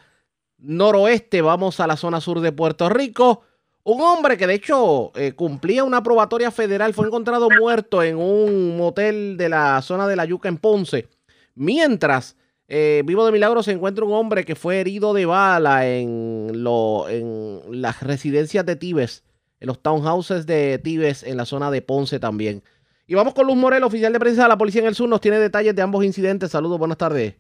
noroeste. 0.58 1.42
Vamos 1.42 1.80
a 1.82 1.88
la 1.88 1.98
zona 1.98 2.22
sur 2.22 2.40
de 2.40 2.54
Puerto 2.54 2.88
Rico. 2.88 3.44
Un 3.84 4.02
hombre 4.02 4.38
que 4.38 4.48
de 4.48 4.56
hecho 4.56 5.12
eh, 5.16 5.34
cumplía 5.34 5.84
una 5.84 6.02
probatoria 6.02 6.50
federal 6.50 6.94
fue 6.94 7.08
encontrado 7.08 7.50
muerto 7.50 8.02
en 8.02 8.18
un 8.18 8.78
motel 8.78 9.38
de 9.38 9.50
la 9.50 9.82
zona 9.82 10.08
de 10.08 10.16
la 10.16 10.26
Yuca 10.26 10.50
en 10.50 10.58
Ponce. 10.58 11.08
Mientras 11.56 12.38
eh, 12.68 13.04
vivo 13.06 13.26
de 13.26 13.32
milagro 13.32 13.62
se 13.62 13.72
encuentra 13.72 14.06
un 14.06 14.14
hombre 14.14 14.44
que 14.44 14.56
fue 14.56 14.80
herido 14.80 15.14
de 15.14 15.28
bala 15.28 15.88
en, 15.88 16.64
lo, 16.64 17.08
en 17.10 17.62
las 17.82 18.02
residencias 18.02 18.66
de 18.66 18.76
Tibes, 18.76 19.24
en 19.60 19.68
los 19.68 19.82
townhouses 19.82 20.48
de 20.48 20.80
Tibes, 20.80 21.24
en 21.24 21.38
la 21.38 21.46
zona 21.46 21.70
de 21.70 21.84
Ponce 21.84 22.20
también. 22.20 22.64
Y 23.06 23.14
vamos 23.14 23.36
con 23.36 23.46
Luz 23.46 23.56
Morel, 23.56 23.84
oficial 23.84 24.12
de 24.12 24.20
prensa 24.20 24.44
de 24.44 24.50
la 24.50 24.58
Policía 24.58 24.82
en 24.82 24.88
el 24.88 24.96
Sur, 24.96 25.08
nos 25.08 25.22
tiene 25.22 25.38
detalles 25.38 25.76
de 25.76 25.82
ambos 25.84 26.04
incidentes. 26.04 26.50
Saludos, 26.52 26.80
buenas 26.80 26.98
tardes. 26.98 27.36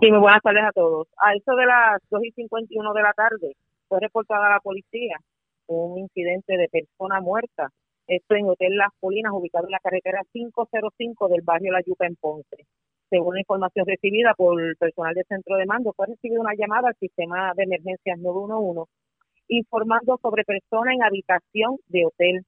Sí, 0.00 0.10
muy 0.10 0.20
buenas 0.20 0.42
tardes 0.42 0.62
a 0.62 0.72
todos. 0.72 1.08
A 1.18 1.34
eso 1.34 1.56
de 1.56 1.66
las 1.66 2.00
2 2.10 2.24
y 2.24 2.30
51 2.30 2.92
de 2.92 3.02
la 3.02 3.12
tarde 3.12 3.56
fue 3.88 3.98
reportada 4.00 4.46
a 4.46 4.50
la 4.50 4.60
policía 4.60 5.18
un 5.66 5.98
incidente 5.98 6.56
de 6.56 6.68
persona 6.68 7.20
muerta. 7.20 7.70
Esto 8.06 8.36
en 8.36 8.46
Hotel 8.46 8.76
Las 8.76 8.90
Colinas, 9.00 9.32
ubicado 9.34 9.64
en 9.66 9.72
la 9.72 9.80
carretera 9.80 10.22
505 10.32 11.26
del 11.26 11.40
barrio 11.42 11.72
La 11.72 11.80
Yuca 11.80 12.06
en 12.06 12.14
Ponce 12.14 12.66
según 13.10 13.34
la 13.34 13.40
información 13.40 13.86
recibida 13.86 14.34
por 14.34 14.60
el 14.60 14.76
personal 14.76 15.14
del 15.14 15.24
centro 15.28 15.56
de 15.56 15.66
mando, 15.66 15.92
fue 15.94 16.06
recibida 16.06 16.40
una 16.40 16.54
llamada 16.54 16.88
al 16.88 16.96
sistema 16.96 17.52
de 17.54 17.64
emergencias 17.64 18.18
911 18.18 18.90
informando 19.48 20.18
sobre 20.20 20.44
personas 20.44 20.94
en 20.94 21.02
habitación 21.02 21.76
de 21.88 22.06
hotel. 22.06 22.42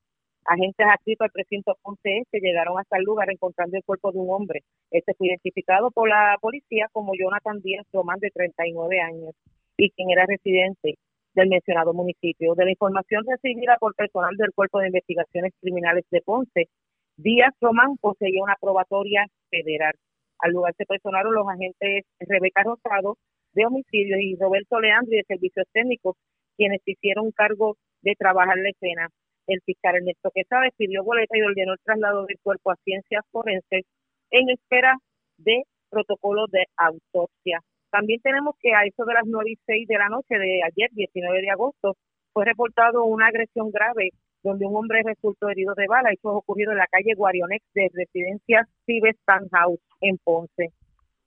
Agentes 0.44 0.86
adscritos 0.86 1.26
al 1.26 1.30
precinto 1.30 1.76
11 1.82 2.22
que 2.32 2.40
llegaron 2.40 2.78
hasta 2.78 2.96
el 2.96 3.04
lugar 3.04 3.30
encontrando 3.30 3.76
el 3.76 3.84
cuerpo 3.84 4.12
de 4.12 4.18
un 4.18 4.30
hombre. 4.30 4.62
Este 4.90 5.12
fue 5.14 5.28
identificado 5.28 5.90
por 5.90 6.08
la 6.08 6.36
policía 6.40 6.86
como 6.92 7.12
Jonathan 7.14 7.60
Díaz 7.60 7.86
Román, 7.92 8.18
de 8.18 8.30
39 8.30 9.00
años, 9.00 9.34
y 9.76 9.90
quien 9.90 10.10
era 10.10 10.24
residente 10.26 10.96
del 11.34 11.48
mencionado 11.48 11.92
municipio. 11.92 12.54
De 12.54 12.64
la 12.64 12.70
información 12.70 13.24
recibida 13.26 13.76
por 13.78 13.94
personal 13.94 14.34
del 14.36 14.52
Cuerpo 14.54 14.78
de 14.80 14.86
Investigaciones 14.86 15.52
Criminales 15.60 16.06
de 16.10 16.22
Ponce, 16.22 16.68
Díaz 17.16 17.54
Román 17.60 17.96
poseía 17.98 18.42
una 18.42 18.56
probatoria 18.58 19.26
federal. 19.50 19.94
Al 20.40 20.52
lugar 20.52 20.74
se 20.76 20.86
personaron 20.86 21.34
los 21.34 21.46
agentes 21.48 22.04
Rebeca 22.20 22.62
Rosado 22.62 23.16
de 23.52 23.66
homicidio 23.66 24.18
y 24.18 24.36
Roberto 24.36 24.80
Leandro 24.80 25.10
de 25.10 25.24
servicios 25.26 25.66
técnicos, 25.72 26.16
quienes 26.56 26.80
hicieron 26.84 27.32
cargo 27.32 27.76
de 28.02 28.14
trabajar 28.16 28.56
la 28.58 28.70
escena. 28.70 29.08
El 29.46 29.60
fiscal 29.62 29.96
Ernesto 29.96 30.30
Quesada 30.32 30.68
pidió 30.76 31.02
boleta 31.02 31.36
y 31.36 31.42
ordenó 31.42 31.72
el 31.72 31.80
traslado 31.82 32.26
del 32.26 32.38
cuerpo 32.42 32.70
a 32.70 32.76
ciencias 32.84 33.24
forenses 33.32 33.84
en 34.30 34.50
espera 34.50 34.96
de 35.38 35.62
protocolo 35.90 36.46
de 36.50 36.66
autopsia. 36.76 37.60
También 37.90 38.20
tenemos 38.20 38.54
que 38.60 38.74
a 38.74 38.84
eso 38.84 39.04
de 39.04 39.14
las 39.14 39.24
nueve 39.26 39.52
y 39.52 39.58
seis 39.64 39.88
de 39.88 39.96
la 39.96 40.08
noche 40.08 40.38
de 40.38 40.60
ayer, 40.62 40.90
19 40.92 41.40
de 41.40 41.50
agosto, 41.50 41.96
fue 42.34 42.44
reportado 42.44 43.04
una 43.04 43.28
agresión 43.28 43.70
grave 43.70 44.10
donde 44.42 44.66
un 44.66 44.76
hombre 44.76 45.02
resultó 45.04 45.48
herido 45.48 45.74
de 45.74 45.86
bala. 45.86 46.10
Eso 46.12 46.32
ocurrido 46.32 46.72
en 46.72 46.78
la 46.78 46.86
calle 46.86 47.14
Guarionex 47.14 47.64
de 47.74 47.90
Residencia 47.92 48.68
Cibes 48.86 49.16
House 49.26 49.80
en 50.00 50.18
Ponce. 50.18 50.72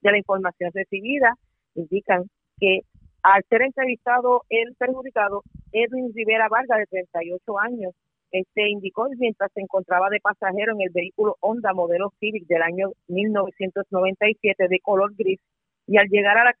De 0.00 0.10
la 0.10 0.18
información 0.18 0.70
recibida, 0.74 1.34
indican 1.74 2.24
que 2.58 2.80
Al 3.22 3.44
ser 3.48 3.62
entrevistado 3.62 4.42
el 4.48 4.74
perjudicado, 4.74 5.42
Edwin 5.70 6.12
Rivera 6.12 6.48
Vargas, 6.48 6.78
de 6.78 6.86
38 6.86 7.58
años, 7.60 7.94
este 8.32 8.68
indicó 8.68 9.06
mientras 9.16 9.52
se 9.52 9.60
encontraba 9.60 10.08
de 10.10 10.18
pasajero 10.18 10.72
en 10.72 10.80
el 10.80 10.90
vehículo 10.90 11.36
Honda 11.40 11.72
modelo 11.72 12.12
Civic 12.18 12.46
del 12.46 12.62
año 12.62 12.90
1997 13.08 14.68
de 14.68 14.80
color 14.80 15.14
gris 15.16 15.38
y 15.86 15.98
al 15.98 16.08
llegar 16.08 16.38
a 16.38 16.44
la 16.44 16.54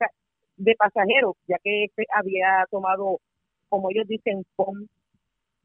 de 0.56 0.74
pasajero, 0.76 1.34
ya 1.48 1.56
que 1.64 1.84
este 1.84 2.04
había 2.14 2.64
tomado, 2.70 3.18
como 3.68 3.90
ellos 3.90 4.06
dicen, 4.06 4.44
POM, 4.54 4.86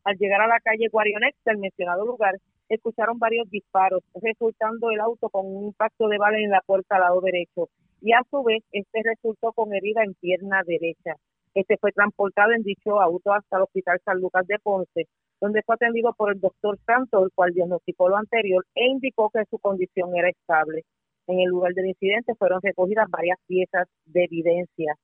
al 0.07 0.17
llegar 0.17 0.39
a 0.39 0.47
la 0.47 0.61
calle 0.61 0.87
Guarionex, 0.89 1.37
del 1.43 1.57
mencionado 1.57 2.05
lugar, 2.05 2.35
escucharon 2.69 3.19
varios 3.19 3.49
disparos, 3.49 4.01
resultando 4.21 4.89
el 4.89 5.01
auto 5.01 5.27
con 5.27 5.45
un 5.45 5.65
impacto 5.65 6.07
de 6.07 6.17
bala 6.17 6.37
en 6.37 6.49
la 6.49 6.61
puerta 6.65 6.95
al 6.95 7.01
lado 7.01 7.19
derecho 7.19 7.67
y 8.01 8.13
a 8.13 8.21
su 8.31 8.41
vez 8.41 8.63
este 8.71 9.01
resultó 9.03 9.51
con 9.51 9.73
herida 9.73 10.03
en 10.05 10.13
pierna 10.13 10.61
derecha. 10.65 11.15
Este 11.53 11.75
fue 11.75 11.91
transportado 11.91 12.53
en 12.53 12.63
dicho 12.63 13.01
auto 13.01 13.33
hasta 13.33 13.57
el 13.57 13.63
Hospital 13.63 13.99
San 14.05 14.21
Lucas 14.21 14.47
de 14.47 14.59
Ponce, 14.59 15.07
donde 15.41 15.61
fue 15.63 15.75
atendido 15.75 16.13
por 16.13 16.31
el 16.31 16.39
doctor 16.39 16.79
Santos, 16.85 17.23
el 17.25 17.31
cual 17.35 17.51
diagnosticó 17.53 18.07
lo 18.07 18.15
anterior 18.15 18.65
e 18.75 18.85
indicó 18.85 19.29
que 19.29 19.43
su 19.49 19.59
condición 19.59 20.15
era 20.15 20.29
estable. 20.29 20.83
En 21.27 21.41
el 21.41 21.49
lugar 21.49 21.73
del 21.73 21.87
incidente 21.87 22.33
fueron 22.35 22.61
recogidas 22.61 23.09
varias 23.09 23.39
piezas 23.45 23.89
de 24.05 24.23
evidencia. 24.23 24.95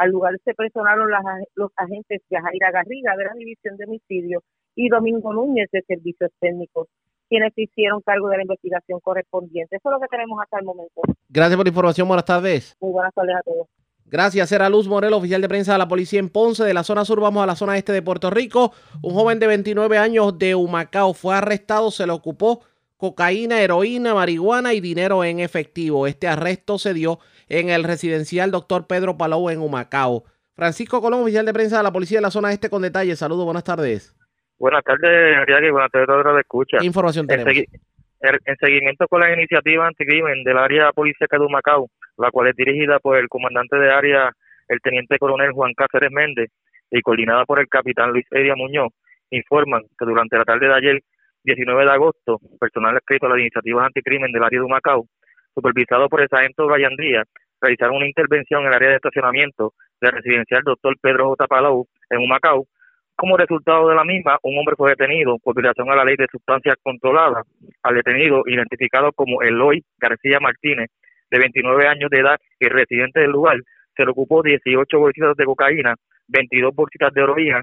Al 0.00 0.12
lugar 0.12 0.32
se 0.46 0.54
personaron 0.54 1.10
los 1.56 1.70
agentes 1.76 2.22
Yajaira 2.30 2.70
Garriga 2.70 3.14
de 3.18 3.24
la 3.24 3.34
División 3.34 3.76
de 3.76 3.84
Homicidio 3.84 4.42
y 4.74 4.88
Domingo 4.88 5.30
Núñez 5.34 5.68
de 5.72 5.82
Servicios 5.82 6.30
Técnicos, 6.40 6.88
quienes 7.28 7.52
hicieron 7.54 8.00
cargo 8.00 8.30
de 8.30 8.38
la 8.38 8.42
investigación 8.44 8.98
correspondiente. 9.00 9.76
Eso 9.76 9.90
es 9.90 9.92
lo 9.92 10.00
que 10.00 10.06
tenemos 10.08 10.40
hasta 10.42 10.58
el 10.58 10.64
momento. 10.64 11.02
Gracias 11.28 11.54
por 11.54 11.66
la 11.66 11.68
información. 11.68 12.08
Buenas 12.08 12.24
tardes. 12.24 12.74
Muy 12.80 12.92
buenas 12.92 13.12
tardes 13.12 13.36
a 13.36 13.42
todos. 13.42 13.66
Gracias, 14.06 14.50
era 14.52 14.70
Luz 14.70 14.88
Morel, 14.88 15.12
oficial 15.12 15.42
de 15.42 15.48
prensa 15.48 15.72
de 15.72 15.78
la 15.78 15.86
policía 15.86 16.18
en 16.18 16.30
Ponce. 16.30 16.64
De 16.64 16.72
la 16.72 16.82
zona 16.82 17.04
sur 17.04 17.20
vamos 17.20 17.42
a 17.42 17.46
la 17.46 17.54
zona 17.54 17.76
este 17.76 17.92
de 17.92 18.00
Puerto 18.00 18.30
Rico. 18.30 18.72
Un 19.02 19.12
joven 19.12 19.38
de 19.38 19.48
29 19.48 19.98
años 19.98 20.38
de 20.38 20.54
Humacao 20.54 21.12
fue 21.12 21.34
arrestado, 21.34 21.90
se 21.90 22.06
le 22.06 22.12
ocupó 22.12 22.62
cocaína, 23.00 23.62
heroína, 23.62 24.14
marihuana 24.14 24.74
y 24.74 24.80
dinero 24.80 25.24
en 25.24 25.40
efectivo. 25.40 26.06
Este 26.06 26.28
arresto 26.28 26.78
se 26.78 26.92
dio 26.92 27.18
en 27.50 27.68
el 27.68 27.84
residencial 27.84 28.50
Dr. 28.50 28.86
Pedro 28.86 29.18
Palou 29.18 29.50
en 29.50 29.60
Humacao. 29.60 30.24
Francisco 30.54 31.02
Colón, 31.02 31.22
oficial 31.22 31.44
de 31.44 31.52
prensa 31.52 31.78
de 31.78 31.82
la 31.82 31.92
policía 31.92 32.18
de 32.18 32.22
la 32.22 32.30
zona 32.30 32.52
este 32.52 32.70
con 32.70 32.80
detalles. 32.80 33.18
Saludos, 33.18 33.44
buenas 33.44 33.64
tardes. 33.64 34.16
Buenas 34.58 34.84
tardes, 34.84 35.36
Ariel, 35.36 35.72
buenas 35.72 35.90
tardes 35.90 36.08
a 36.08 36.22
todos 36.22 36.34
de 36.34 36.40
escucha. 36.40 36.78
¿Qué 36.78 36.86
información 36.86 37.26
tenemos? 37.26 37.52
En, 38.22 38.56
seguimiento 38.60 39.08
con 39.08 39.20
la 39.20 39.32
iniciativa 39.32 39.86
anticrimen 39.86 40.44
del 40.44 40.58
área 40.58 40.92
policíaca 40.92 41.38
de 41.38 41.46
Humacao, 41.46 41.88
la 42.18 42.30
cual 42.30 42.48
es 42.48 42.56
dirigida 42.56 42.98
por 43.00 43.16
el 43.16 43.28
comandante 43.28 43.76
de 43.76 43.90
área, 43.90 44.30
el 44.68 44.78
teniente 44.82 45.18
coronel 45.18 45.52
Juan 45.52 45.72
Cáceres 45.74 46.12
Méndez, 46.12 46.50
y 46.90 47.00
coordinada 47.00 47.46
por 47.46 47.58
el 47.58 47.68
capitán 47.68 48.10
Luis 48.10 48.26
Edia 48.30 48.54
Muñoz, 48.54 48.92
informan 49.30 49.82
que 49.98 50.04
durante 50.04 50.36
la 50.36 50.44
tarde 50.44 50.68
de 50.68 50.74
ayer, 50.74 51.00
19 51.44 51.84
de 51.84 51.90
agosto, 51.90 52.38
personal 52.60 52.94
escrito 52.96 53.26
a 53.26 53.30
las 53.30 53.38
iniciativas 53.38 53.86
anticrimen 53.86 54.30
del 54.30 54.44
área 54.44 54.60
de 54.60 54.66
Humacao, 54.66 55.06
supervisado 55.54 56.08
por 56.08 56.20
el 56.20 56.28
sargento 56.28 56.66
Brian 56.66 56.96
Díaz, 56.96 57.26
realizaron 57.60 57.96
una 57.96 58.06
intervención 58.06 58.62
en 58.62 58.68
el 58.68 58.74
área 58.74 58.90
de 58.90 58.96
estacionamiento 58.96 59.74
del 60.00 60.12
residencial 60.12 60.62
doctor 60.64 60.96
Pedro 61.00 61.28
J. 61.28 61.46
Palau 61.46 61.86
en 62.08 62.18
Humacao, 62.18 62.66
como 63.20 63.36
resultado 63.36 63.86
de 63.86 63.94
la 63.94 64.02
misma, 64.02 64.38
un 64.42 64.56
hombre 64.58 64.76
fue 64.76 64.88
detenido 64.88 65.36
por 65.44 65.54
violación 65.54 65.90
a 65.90 65.94
la 65.94 66.06
ley 66.06 66.16
de 66.16 66.26
sustancias 66.32 66.76
controladas. 66.82 67.44
Al 67.82 67.94
detenido, 67.94 68.44
identificado 68.46 69.12
como 69.12 69.42
Eloy 69.42 69.84
García 69.98 70.40
Martínez, 70.40 70.88
de 71.30 71.38
29 71.38 71.86
años 71.86 72.08
de 72.08 72.20
edad 72.20 72.38
y 72.58 72.68
residente 72.68 73.20
del 73.20 73.32
lugar, 73.32 73.58
se 73.94 74.06
le 74.06 74.10
ocupó 74.12 74.42
18 74.42 74.98
bolsitas 74.98 75.36
de 75.36 75.44
cocaína, 75.44 75.96
22 76.28 76.74
bolsitas 76.74 77.12
de 77.12 77.20
heroína, 77.20 77.62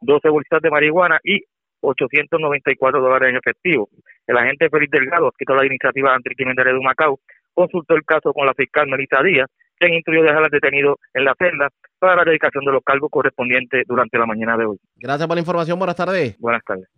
12 0.00 0.26
bolsitas 0.30 0.62
de 0.62 0.70
marihuana 0.70 1.20
y 1.22 1.42
894 1.84 3.00
dólares 3.00 3.30
en 3.30 3.36
efectivo. 3.36 3.88
El 4.26 4.36
agente 4.36 4.68
Félix 4.70 4.90
Delgado, 4.90 5.28
escrito 5.28 5.52
a 5.52 5.56
la 5.56 5.66
iniciativa 5.66 6.14
anticrimen 6.14 6.56
de 6.56 6.80
Macao, 6.82 7.20
consultó 7.52 7.94
el 7.94 8.04
caso 8.04 8.32
con 8.32 8.46
la 8.46 8.54
fiscal 8.54 8.88
Melissa 8.88 9.22
Díaz, 9.22 9.48
quien 9.78 9.94
instruyó 9.94 10.22
dejar 10.22 10.44
al 10.44 10.50
detenido 10.50 10.98
en 11.12 11.24
la 11.24 11.34
celda 11.38 11.68
para 11.98 12.16
la 12.16 12.24
dedicación 12.24 12.64
de 12.64 12.72
los 12.72 12.82
cargos 12.84 13.10
correspondientes 13.10 13.84
durante 13.86 14.18
la 14.18 14.26
mañana 14.26 14.56
de 14.56 14.66
hoy. 14.66 14.78
Gracias 14.96 15.26
por 15.26 15.36
la 15.36 15.40
información. 15.40 15.78
Buenas 15.78 15.96
tardes. 15.96 16.38
Buenas 16.38 16.62
tardes. 16.64 16.88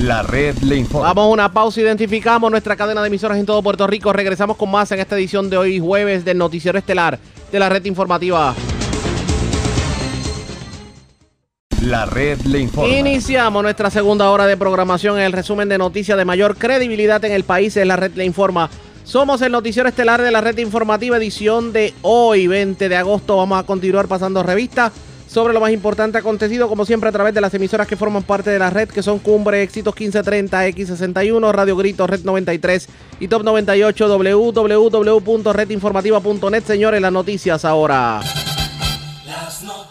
La 0.00 0.22
red 0.22 0.56
le 0.58 0.76
informa. 0.76 1.08
Vamos 1.08 1.24
a 1.24 1.32
una 1.32 1.52
pausa. 1.52 1.80
Identificamos 1.80 2.50
nuestra 2.50 2.76
cadena 2.76 3.00
de 3.00 3.08
emisoras 3.08 3.38
en 3.38 3.46
todo 3.46 3.62
Puerto 3.62 3.86
Rico. 3.86 4.12
Regresamos 4.12 4.56
con 4.56 4.70
más 4.70 4.92
en 4.92 5.00
esta 5.00 5.16
edición 5.16 5.48
de 5.48 5.56
hoy, 5.56 5.78
jueves, 5.78 6.24
del 6.24 6.36
Noticiero 6.36 6.76
Estelar 6.78 7.18
de 7.50 7.58
la 7.58 7.68
red 7.68 7.84
informativa. 7.86 8.54
La 11.86 12.04
red 12.04 12.40
le 12.42 12.58
informa. 12.58 12.94
Iniciamos 12.94 13.62
nuestra 13.62 13.90
segunda 13.90 14.30
hora 14.30 14.46
de 14.46 14.56
programación. 14.56 15.20
El 15.20 15.32
resumen 15.32 15.68
de 15.68 15.78
noticias 15.78 16.18
de 16.18 16.24
mayor 16.24 16.56
credibilidad 16.56 17.24
en 17.24 17.32
el 17.32 17.44
país 17.44 17.76
es 17.76 17.86
la 17.86 17.96
red 17.96 18.12
le 18.14 18.24
informa 18.24 18.68
somos 19.06 19.40
el 19.40 19.52
noticiero 19.52 19.88
estelar 19.88 20.20
de 20.20 20.32
la 20.32 20.40
red 20.40 20.58
informativa 20.58 21.16
edición 21.16 21.72
de 21.72 21.94
hoy, 22.02 22.48
20 22.48 22.88
de 22.88 22.96
agosto. 22.96 23.36
Vamos 23.36 23.60
a 23.60 23.62
continuar 23.62 24.08
pasando 24.08 24.42
revista 24.42 24.90
sobre 25.28 25.54
lo 25.54 25.60
más 25.60 25.70
importante 25.70 26.18
acontecido, 26.18 26.68
como 26.68 26.84
siempre, 26.84 27.10
a 27.10 27.12
través 27.12 27.32
de 27.32 27.40
las 27.40 27.54
emisoras 27.54 27.86
que 27.86 27.96
forman 27.96 28.24
parte 28.24 28.50
de 28.50 28.58
la 28.58 28.68
red, 28.68 28.88
que 28.88 29.04
son 29.04 29.20
Cumbre, 29.20 29.62
Éxitos 29.62 29.94
1530, 29.94 30.66
X61, 30.70 31.52
Radio 31.52 31.76
Grito, 31.76 32.08
Red 32.08 32.24
93 32.24 32.88
y 33.20 33.28
Top 33.28 33.44
98, 33.44 34.08
www.redinformativa.net. 34.08 36.64
Señores, 36.64 37.00
las 37.00 37.12
noticias 37.12 37.64
ahora. 37.64 38.20
Las 39.24 39.62
noticias. 39.62 39.85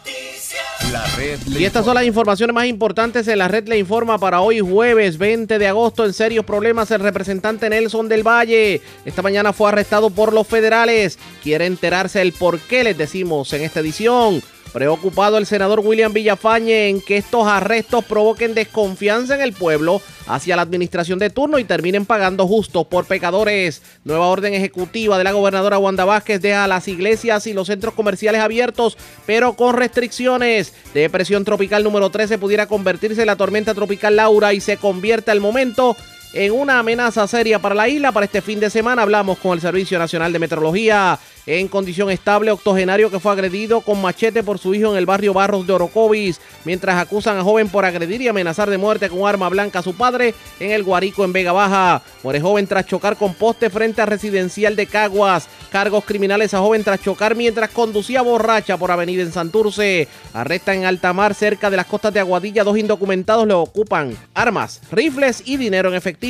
Y 1.48 1.66
estas 1.66 1.86
son 1.86 1.96
las 1.96 2.06
informaciones 2.06 2.54
más 2.54 2.66
importantes 2.66 3.28
en 3.28 3.40
la 3.40 3.48
red 3.48 3.68
le 3.68 3.78
informa 3.78 4.18
para 4.18 4.42
hoy 4.42 4.60
jueves 4.60 5.18
20 5.18 5.58
de 5.58 5.68
agosto. 5.68 6.06
En 6.06 6.14
serios 6.14 6.46
problemas 6.46 6.92
el 6.92 7.02
representante 7.02 7.70
Nelson 7.70 8.08
del 8.10 8.26
Valle. 8.26 8.82
Esta 9.06 9.22
mañana 9.22 9.54
fue 9.54 9.70
arrestado 9.70 10.10
por 10.10 10.34
los 10.34 10.48
federales. 10.48 11.18
Quiere 11.44 11.66
enterarse 11.66 12.22
el 12.22 12.34
por 12.34 12.60
qué 12.60 12.84
les 12.84 12.98
decimos 12.98 13.52
en 13.54 13.64
esta 13.64 13.80
edición. 13.80 14.42
Preocupado 14.76 15.38
el 15.38 15.46
senador 15.46 15.80
William 15.80 16.12
Villafañe 16.12 16.90
en 16.90 17.00
que 17.00 17.16
estos 17.16 17.48
arrestos 17.48 18.04
provoquen 18.04 18.54
desconfianza 18.54 19.34
en 19.34 19.40
el 19.40 19.54
pueblo 19.54 20.02
hacia 20.28 20.58
la 20.58 20.64
administración 20.64 21.18
de 21.18 21.30
turno 21.30 21.60
y 21.60 21.64
terminen 21.64 22.06
pagando 22.06 22.46
justos 22.46 22.86
por 22.88 23.06
pecadores. 23.06 23.82
Nueva 24.04 24.28
orden 24.28 24.54
ejecutiva 24.54 25.18
de 25.18 25.24
la 25.24 25.32
gobernadora 25.32 25.78
Wanda 25.78 26.04
Vázquez 26.04 26.42
deja 26.42 26.68
las 26.68 26.90
iglesias 26.90 27.48
y 27.48 27.54
los 27.54 27.68
centros 27.68 27.94
comerciales 27.94 28.42
abiertos, 28.42 28.98
pero 29.26 29.54
con 29.54 29.78
restricciones. 29.78 30.74
Depresión 30.94 31.46
tropical 31.46 31.82
número 31.82 32.10
13 32.10 32.38
pudiera 32.38 32.68
convertirse 32.68 33.22
en 33.22 33.28
la 33.28 33.38
tormenta 33.38 33.74
tropical 33.74 34.18
Laura 34.18 34.54
y 34.54 34.60
se 34.60 34.76
convierte 34.76 35.32
al 35.32 35.40
momento 35.40 35.96
en 36.36 36.52
una 36.52 36.80
amenaza 36.80 37.26
seria 37.28 37.60
para 37.60 37.74
la 37.74 37.88
isla. 37.88 38.12
Para 38.12 38.26
este 38.26 38.42
fin 38.42 38.60
de 38.60 38.70
semana 38.70 39.02
hablamos 39.02 39.38
con 39.38 39.54
el 39.54 39.62
Servicio 39.62 39.98
Nacional 39.98 40.34
de 40.34 40.40
Meteorología 40.40 41.18
en 41.46 41.68
condición 41.68 42.10
estable, 42.10 42.52
octogenario 42.52 43.12
que 43.12 43.20
fue 43.20 43.32
agredido 43.32 43.82
con 43.82 44.02
machete 44.02 44.44
por 44.44 44.58
su 44.58 44.74
hijo 44.74 44.92
en 44.92 44.98
el 44.98 45.06
barrio 45.06 45.32
Barros 45.32 45.68
de 45.68 45.74
Orocovis, 45.74 46.42
mientras 46.66 46.98
acusan 46.98 47.38
a 47.38 47.44
joven 47.44 47.70
por 47.70 47.86
agredir 47.86 48.22
y 48.22 48.28
amenazar 48.28 48.70
de 48.70 48.80
muerte 48.80 49.10
con 49.10 49.28
arma 49.28 49.48
blanca 49.50 49.80
a 49.80 49.84
su 49.84 49.94
padre 49.94 50.34
en 50.60 50.72
el 50.72 50.84
Guarico 50.84 51.24
en 51.24 51.34
Vega 51.34 51.52
Baja. 51.52 52.02
Muere 52.24 52.42
joven 52.42 52.68
tras 52.68 52.88
chocar 52.88 53.16
con 53.16 53.36
poste 53.36 53.70
frente 53.70 54.02
a 54.02 54.06
residencial 54.06 54.76
de 54.76 54.88
Caguas. 54.88 55.48
Cargos 55.72 56.04
criminales 56.04 56.54
a 56.54 56.60
joven 56.60 56.84
tras 56.84 57.02
chocar 57.02 57.36
mientras 57.36 57.70
conducía 57.70 58.22
borracha 58.24 58.78
por 58.78 58.92
avenida 58.92 59.22
en 59.22 59.32
Santurce. 59.32 60.08
Arresta 60.34 60.74
en 60.74 60.86
Altamar, 60.86 61.36
cerca 61.36 61.70
de 61.70 61.78
las 61.78 61.86
costas 61.86 62.14
de 62.14 62.20
Aguadilla, 62.20 62.64
dos 62.64 62.78
indocumentados 62.78 63.48
le 63.48 63.54
ocupan 63.54 64.18
armas, 64.34 64.82
rifles 64.92 65.44
y 65.46 65.58
dinero 65.58 65.90
en 65.90 65.96
efectivo. 65.96 66.25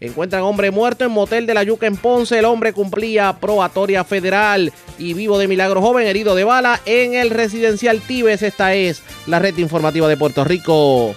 Encuentran 0.00 0.42
hombre 0.42 0.70
muerto 0.70 1.04
en 1.04 1.12
motel 1.12 1.46
de 1.46 1.54
la 1.54 1.62
Yuca 1.62 1.86
en 1.86 1.96
Ponce. 1.96 2.38
El 2.38 2.44
hombre 2.44 2.74
cumplía 2.74 3.38
probatoria 3.40 4.04
federal 4.04 4.70
y 4.98 5.14
vivo 5.14 5.38
de 5.38 5.48
milagro 5.48 5.80
joven 5.80 6.06
herido 6.06 6.34
de 6.34 6.44
bala 6.44 6.80
en 6.84 7.14
el 7.14 7.30
residencial 7.30 8.00
Tibes. 8.02 8.42
Esta 8.42 8.74
es 8.74 9.02
la 9.26 9.38
red 9.38 9.56
informativa 9.56 10.08
de 10.08 10.18
Puerto 10.18 10.44
Rico. 10.44 11.14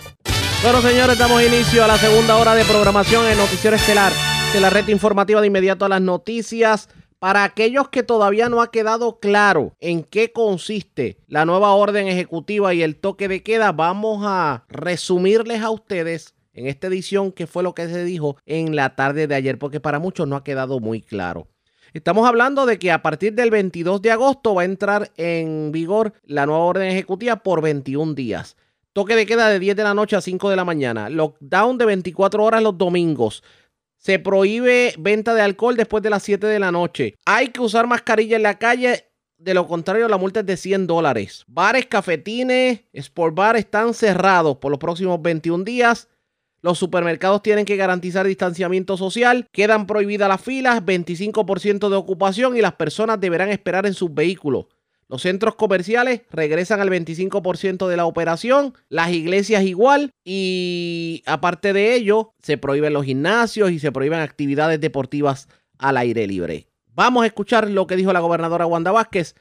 Bueno, 0.63 0.81
señores, 0.81 1.17
damos 1.17 1.43
inicio 1.43 1.83
a 1.83 1.87
la 1.87 1.97
segunda 1.97 2.37
hora 2.37 2.55
de 2.55 2.63
programación 2.63 3.27
en 3.27 3.37
Noticiero 3.37 3.75
Estelar 3.75 4.13
de 4.53 4.61
la 4.61 4.69
red 4.69 4.87
informativa 4.87 5.41
de 5.41 5.47
inmediato 5.47 5.83
a 5.83 5.89
las 5.89 6.01
noticias. 6.01 6.87
Para 7.19 7.43
aquellos 7.43 7.89
que 7.89 8.03
todavía 8.03 8.47
no 8.47 8.61
ha 8.61 8.71
quedado 8.71 9.19
claro 9.19 9.75
en 9.81 10.03
qué 10.03 10.31
consiste 10.31 11.17
la 11.27 11.45
nueva 11.45 11.73
orden 11.73 12.07
ejecutiva 12.07 12.73
y 12.73 12.83
el 12.83 12.95
toque 12.97 13.27
de 13.27 13.43
queda, 13.43 13.71
vamos 13.71 14.23
a 14.25 14.65
resumirles 14.69 15.61
a 15.61 15.69
ustedes 15.69 16.33
en 16.53 16.67
esta 16.67 16.87
edición 16.87 17.31
qué 17.31 17.47
fue 17.47 17.63
lo 17.63 17.73
que 17.73 17.87
se 17.87 18.03
dijo 18.03 18.37
en 18.45 18.75
la 18.75 18.95
tarde 18.95 19.27
de 19.27 19.35
ayer, 19.35 19.59
porque 19.59 19.79
para 19.79 19.99
muchos 19.99 20.27
no 20.27 20.35
ha 20.35 20.43
quedado 20.43 20.79
muy 20.79 21.01
claro. 21.01 21.47
Estamos 21.93 22.27
hablando 22.27 22.65
de 22.65 22.79
que 22.79 22.91
a 22.91 23.03
partir 23.03 23.33
del 23.33 23.51
22 23.51 24.01
de 24.01 24.11
agosto 24.11 24.55
va 24.55 24.63
a 24.63 24.65
entrar 24.65 25.11
en 25.15 25.71
vigor 25.71 26.13
la 26.23 26.47
nueva 26.47 26.63
orden 26.63 26.89
ejecutiva 26.89 27.35
por 27.37 27.61
21 27.61 28.15
días. 28.15 28.57
Toque 28.93 29.15
de 29.15 29.27
queda 29.27 29.49
de 29.49 29.59
10 29.59 29.75
de 29.75 29.83
la 29.83 29.93
noche 29.93 30.15
a 30.15 30.21
5 30.21 30.49
de 30.49 30.55
la 30.55 30.65
mañana. 30.65 31.09
Lockdown 31.09 31.77
de 31.77 31.85
24 31.85 32.43
horas 32.43 32.63
los 32.63 32.77
domingos. 32.77 33.43
Se 33.97 34.17
prohíbe 34.19 34.93
venta 34.97 35.35
de 35.35 35.41
alcohol 35.41 35.75
después 35.75 36.01
de 36.01 36.09
las 36.09 36.23
7 36.23 36.47
de 36.47 36.59
la 36.59 36.71
noche. 36.71 37.15
Hay 37.25 37.49
que 37.49 37.61
usar 37.61 37.87
mascarilla 37.87 38.35
en 38.35 38.43
la 38.43 38.57
calle 38.57 39.09
De 39.37 39.53
lo 39.53 39.67
contrario, 39.67 40.07
la 40.07 40.17
multa 40.17 40.39
es 40.39 40.45
de 40.45 40.57
100 40.57 40.87
dólares. 40.87 41.43
Bares, 41.47 41.85
cafetines, 41.85 42.81
sport 42.93 43.35
bar 43.35 43.55
están 43.55 43.93
cerrados 43.93 44.57
por 44.57 44.71
los 44.71 44.79
próximos 44.79 45.21
21 45.21 45.63
días. 45.63 46.07
Los 46.63 46.79
supermercados 46.79 47.43
tienen 47.43 47.65
que 47.65 47.75
garantizar 47.75 48.25
distanciamiento 48.25 48.95
social, 48.95 49.49
quedan 49.51 49.85
prohibidas 49.85 50.29
las 50.29 50.39
filas, 50.39 50.81
25% 50.81 51.89
de 51.89 51.95
ocupación 51.97 52.55
y 52.55 52.61
las 52.61 52.75
personas 52.75 53.19
deberán 53.19 53.49
esperar 53.49 53.85
en 53.85 53.93
sus 53.93 54.13
vehículos. 54.13 54.67
Los 55.09 55.23
centros 55.23 55.55
comerciales 55.55 56.21
regresan 56.31 56.79
al 56.79 56.89
25% 56.89 57.89
de 57.89 57.97
la 57.97 58.05
operación, 58.05 58.73
las 58.87 59.11
iglesias 59.11 59.63
igual 59.63 60.11
y 60.23 61.21
aparte 61.25 61.73
de 61.73 61.95
ello 61.95 62.33
se 62.41 62.57
prohíben 62.57 62.93
los 62.93 63.03
gimnasios 63.03 63.69
y 63.71 63.79
se 63.79 63.91
prohíben 63.91 64.21
actividades 64.21 64.79
deportivas 64.79 65.49
al 65.77 65.97
aire 65.97 66.25
libre. 66.27 66.67
Vamos 66.95 67.23
a 67.23 67.27
escuchar 67.27 67.69
lo 67.69 67.87
que 67.87 67.97
dijo 67.97 68.13
la 68.13 68.21
gobernadora 68.21 68.65
Wanda 68.65 68.93
Vázquez 68.93 69.35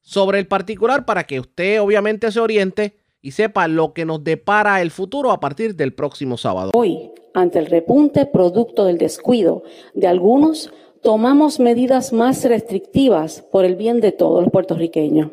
sobre 0.00 0.38
el 0.38 0.46
particular 0.46 1.04
para 1.04 1.24
que 1.24 1.38
usted 1.38 1.82
obviamente 1.82 2.32
se 2.32 2.40
oriente 2.40 2.96
y 3.22 3.30
sepa 3.30 3.68
lo 3.68 3.92
que 3.94 4.04
nos 4.04 4.22
depara 4.24 4.82
el 4.82 4.90
futuro 4.90 5.30
a 5.30 5.40
partir 5.40 5.76
del 5.76 5.94
próximo 5.94 6.36
sábado. 6.36 6.72
Hoy, 6.74 7.12
ante 7.32 7.60
el 7.60 7.66
repunte 7.66 8.26
producto 8.26 8.84
del 8.84 8.98
descuido 8.98 9.62
de 9.94 10.08
algunos, 10.08 10.72
tomamos 11.02 11.60
medidas 11.60 12.12
más 12.12 12.44
restrictivas 12.44 13.42
por 13.50 13.64
el 13.64 13.76
bien 13.76 14.00
de 14.00 14.12
todos 14.12 14.42
los 14.42 14.52
puertorriqueños. 14.52 15.30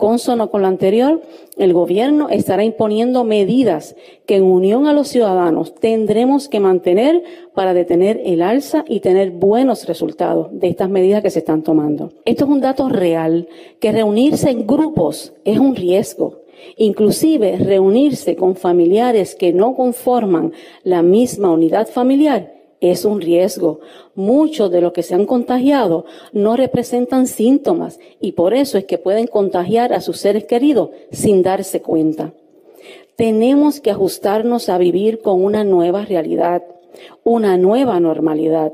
Consono 0.00 0.50
con 0.50 0.62
lo 0.62 0.68
anterior, 0.68 1.20
el 1.58 1.74
gobierno 1.74 2.30
estará 2.30 2.64
imponiendo 2.64 3.22
medidas 3.22 3.96
que 4.24 4.36
en 4.36 4.44
unión 4.44 4.86
a 4.86 4.94
los 4.94 5.08
ciudadanos 5.08 5.74
tendremos 5.74 6.48
que 6.48 6.58
mantener 6.58 7.22
para 7.54 7.74
detener 7.74 8.18
el 8.24 8.40
alza 8.40 8.82
y 8.88 9.00
tener 9.00 9.30
buenos 9.30 9.86
resultados 9.86 10.48
de 10.52 10.68
estas 10.68 10.88
medidas 10.88 11.22
que 11.22 11.28
se 11.28 11.40
están 11.40 11.62
tomando. 11.62 12.14
Esto 12.24 12.44
es 12.44 12.50
un 12.50 12.62
dato 12.62 12.88
real, 12.88 13.46
que 13.78 13.92
reunirse 13.92 14.48
en 14.48 14.66
grupos 14.66 15.34
es 15.44 15.58
un 15.58 15.76
riesgo. 15.76 16.39
Inclusive 16.76 17.58
reunirse 17.58 18.36
con 18.36 18.56
familiares 18.56 19.34
que 19.34 19.52
no 19.52 19.74
conforman 19.74 20.52
la 20.84 21.02
misma 21.02 21.50
unidad 21.50 21.88
familiar 21.88 22.60
es 22.80 23.04
un 23.04 23.20
riesgo. 23.20 23.80
Muchos 24.14 24.70
de 24.70 24.80
los 24.80 24.92
que 24.92 25.02
se 25.02 25.14
han 25.14 25.26
contagiado 25.26 26.06
no 26.32 26.56
representan 26.56 27.26
síntomas 27.26 28.00
y 28.20 28.32
por 28.32 28.54
eso 28.54 28.78
es 28.78 28.84
que 28.84 28.98
pueden 28.98 29.26
contagiar 29.26 29.92
a 29.92 30.00
sus 30.00 30.18
seres 30.18 30.44
queridos 30.44 30.90
sin 31.12 31.42
darse 31.42 31.82
cuenta. 31.82 32.32
Tenemos 33.16 33.80
que 33.80 33.90
ajustarnos 33.90 34.68
a 34.70 34.78
vivir 34.78 35.20
con 35.20 35.44
una 35.44 35.62
nueva 35.62 36.04
realidad, 36.04 36.64
una 37.22 37.58
nueva 37.58 38.00
normalidad. 38.00 38.72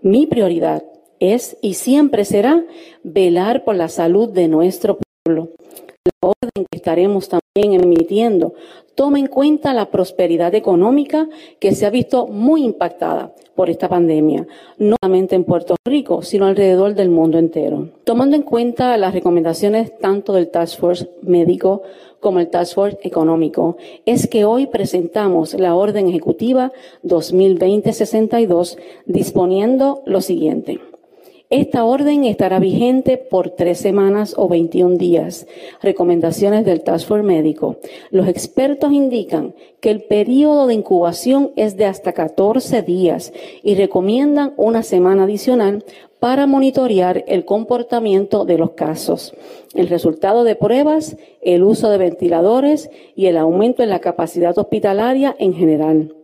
Mi 0.00 0.26
prioridad 0.26 0.84
es 1.20 1.56
y 1.60 1.74
siempre 1.74 2.24
será 2.24 2.64
velar 3.02 3.64
por 3.64 3.76
la 3.76 3.88
salud 3.88 4.30
de 4.30 4.48
nuestro. 4.48 4.98
La 6.04 6.30
orden 6.30 6.66
que 6.68 6.76
estaremos 6.78 7.28
también 7.28 7.80
emitiendo 7.80 8.54
toma 8.96 9.20
en 9.20 9.28
cuenta 9.28 9.72
la 9.72 9.88
prosperidad 9.92 10.52
económica 10.52 11.28
que 11.60 11.76
se 11.76 11.86
ha 11.86 11.90
visto 11.90 12.26
muy 12.26 12.64
impactada 12.64 13.32
por 13.54 13.70
esta 13.70 13.88
pandemia, 13.88 14.48
no 14.78 14.96
solamente 15.00 15.36
en 15.36 15.44
Puerto 15.44 15.76
Rico, 15.84 16.22
sino 16.22 16.46
alrededor 16.46 16.94
del 16.94 17.08
mundo 17.08 17.38
entero. 17.38 17.90
Tomando 18.02 18.34
en 18.34 18.42
cuenta 18.42 18.96
las 18.96 19.14
recomendaciones 19.14 19.96
tanto 20.00 20.32
del 20.32 20.50
Task 20.50 20.80
Force 20.80 21.08
médico 21.22 21.82
como 22.18 22.40
el 22.40 22.50
Task 22.50 22.74
Force 22.74 22.98
económico, 23.04 23.76
es 24.04 24.26
que 24.26 24.44
hoy 24.44 24.66
presentamos 24.66 25.54
la 25.54 25.76
Orden 25.76 26.08
Ejecutiva 26.08 26.72
2020-62 27.04 28.76
disponiendo 29.06 30.02
lo 30.04 30.20
siguiente. 30.20 30.80
Esta 31.52 31.84
orden 31.84 32.24
estará 32.24 32.58
vigente 32.60 33.18
por 33.18 33.50
tres 33.50 33.76
semanas 33.76 34.32
o 34.38 34.48
21 34.48 34.96
días. 34.96 35.46
Recomendaciones 35.82 36.64
del 36.64 36.80
Task 36.80 37.06
Force 37.06 37.22
médico. 37.22 37.76
Los 38.10 38.26
expertos 38.26 38.90
indican 38.90 39.54
que 39.82 39.90
el 39.90 40.00
periodo 40.00 40.66
de 40.66 40.72
incubación 40.72 41.50
es 41.56 41.76
de 41.76 41.84
hasta 41.84 42.14
14 42.14 42.80
días 42.80 43.34
y 43.62 43.74
recomiendan 43.74 44.54
una 44.56 44.82
semana 44.82 45.24
adicional 45.24 45.84
para 46.18 46.46
monitorear 46.46 47.22
el 47.28 47.44
comportamiento 47.44 48.46
de 48.46 48.56
los 48.56 48.70
casos, 48.70 49.34
el 49.74 49.88
resultado 49.88 50.44
de 50.44 50.56
pruebas, 50.56 51.18
el 51.42 51.64
uso 51.64 51.90
de 51.90 51.98
ventiladores 51.98 52.88
y 53.14 53.26
el 53.26 53.36
aumento 53.36 53.82
en 53.82 53.90
la 53.90 53.98
capacidad 53.98 54.56
hospitalaria 54.56 55.36
en 55.38 55.52
general 55.52 56.14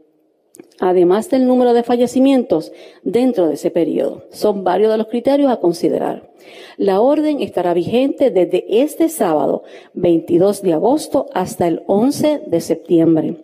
además 0.80 1.30
del 1.30 1.46
número 1.46 1.72
de 1.72 1.82
fallecimientos 1.82 2.72
dentro 3.02 3.48
de 3.48 3.54
ese 3.54 3.70
periodo. 3.70 4.24
Son 4.30 4.64
varios 4.64 4.90
de 4.90 4.98
los 4.98 5.08
criterios 5.08 5.50
a 5.50 5.58
considerar. 5.58 6.30
La 6.76 7.00
orden 7.00 7.40
estará 7.40 7.74
vigente 7.74 8.30
desde 8.30 8.64
este 8.82 9.08
sábado 9.08 9.64
22 9.94 10.62
de 10.62 10.72
agosto 10.72 11.26
hasta 11.34 11.66
el 11.66 11.82
11 11.86 12.42
de 12.46 12.60
septiembre. 12.60 13.36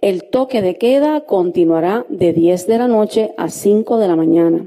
El 0.00 0.24
toque 0.24 0.62
de 0.62 0.78
queda 0.78 1.22
continuará 1.22 2.06
de 2.08 2.32
10 2.32 2.66
de 2.66 2.78
la 2.78 2.88
noche 2.88 3.32
a 3.36 3.50
5 3.50 3.98
de 3.98 4.08
la 4.08 4.16
mañana. 4.16 4.66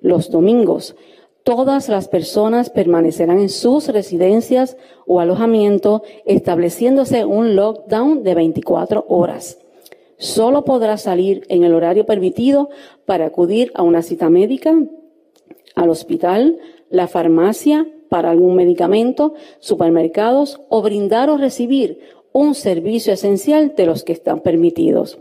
Los 0.00 0.30
domingos, 0.30 0.96
todas 1.44 1.88
las 1.88 2.08
personas 2.08 2.68
permanecerán 2.68 3.40
en 3.40 3.48
sus 3.48 3.88
residencias 3.88 4.76
o 5.06 5.20
alojamiento, 5.20 6.02
estableciéndose 6.26 7.24
un 7.24 7.56
lockdown 7.56 8.22
de 8.22 8.34
24 8.34 9.06
horas 9.08 9.58
solo 10.18 10.64
podrá 10.64 10.98
salir 10.98 11.44
en 11.48 11.64
el 11.64 11.74
horario 11.74 12.04
permitido 12.04 12.68
para 13.06 13.26
acudir 13.26 13.72
a 13.74 13.82
una 13.82 14.02
cita 14.02 14.28
médica, 14.28 14.74
al 15.74 15.90
hospital, 15.90 16.58
la 16.90 17.08
farmacia, 17.08 17.86
para 18.08 18.30
algún 18.30 18.56
medicamento, 18.56 19.34
supermercados 19.60 20.60
o 20.68 20.82
brindar 20.82 21.30
o 21.30 21.36
recibir 21.36 22.00
un 22.32 22.54
servicio 22.54 23.12
esencial 23.12 23.74
de 23.76 23.86
los 23.86 24.04
que 24.04 24.12
están 24.12 24.40
permitidos. 24.40 25.18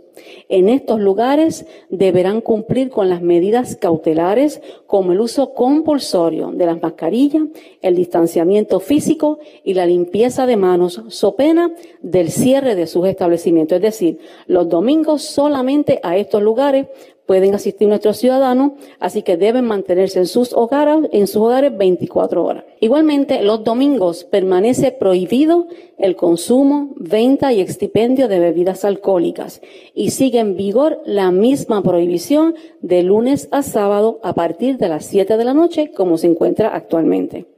En 0.49 0.69
estos 0.69 0.99
lugares 0.99 1.65
deberán 1.89 2.41
cumplir 2.41 2.89
con 2.89 3.09
las 3.09 3.21
medidas 3.21 3.75
cautelares 3.75 4.61
como 4.85 5.11
el 5.11 5.21
uso 5.21 5.53
compulsorio 5.53 6.51
de 6.51 6.65
las 6.65 6.81
mascarillas, 6.81 7.43
el 7.81 7.95
distanciamiento 7.95 8.79
físico 8.79 9.39
y 9.63 9.73
la 9.73 9.85
limpieza 9.85 10.45
de 10.45 10.57
manos, 10.57 11.03
so 11.09 11.35
pena 11.35 11.73
del 12.01 12.31
cierre 12.31 12.75
de 12.75 12.87
sus 12.87 13.07
establecimientos. 13.07 13.77
Es 13.77 13.81
decir, 13.81 14.19
los 14.47 14.67
domingos 14.67 15.21
solamente 15.21 15.99
a 16.03 16.17
estos 16.17 16.41
lugares 16.41 16.87
pueden 17.27 17.53
asistir 17.53 17.87
nuestros 17.87 18.17
ciudadanos, 18.17 18.71
así 18.99 19.21
que 19.21 19.37
deben 19.37 19.65
mantenerse 19.65 20.17
en 20.19 20.25
sus 20.25 20.53
hogares, 20.53 21.09
en 21.11 21.27
sus 21.27 21.43
hogares 21.43 21.77
24 21.77 22.43
horas. 22.43 22.63
Igualmente, 22.79 23.43
los 23.43 23.63
domingos 23.63 24.23
permanece 24.23 24.91
prohibido 24.91 25.67
el 25.99 26.15
consumo, 26.15 26.93
venta 26.95 27.51
y 27.51 27.59
extipendio 27.59 28.27
de 28.27 28.39
bebidas 28.39 28.85
alcohólicas 28.85 29.61
y 29.93 30.11
sigue 30.11 30.39
en 30.39 30.55
vigor 30.55 31.01
la 31.05 31.31
misma 31.31 31.83
prohibición 31.83 32.55
de 32.81 33.03
lunes 33.03 33.49
a 33.51 33.61
sábado 33.61 34.19
a 34.23 34.33
partir 34.33 34.77
de 34.77 34.87
las 34.87 35.05
7 35.05 35.37
de 35.37 35.45
la 35.45 35.53
noche 35.53 35.91
como 35.91 36.17
se 36.17 36.27
encuentra 36.27 36.69
actualmente. 36.69 37.56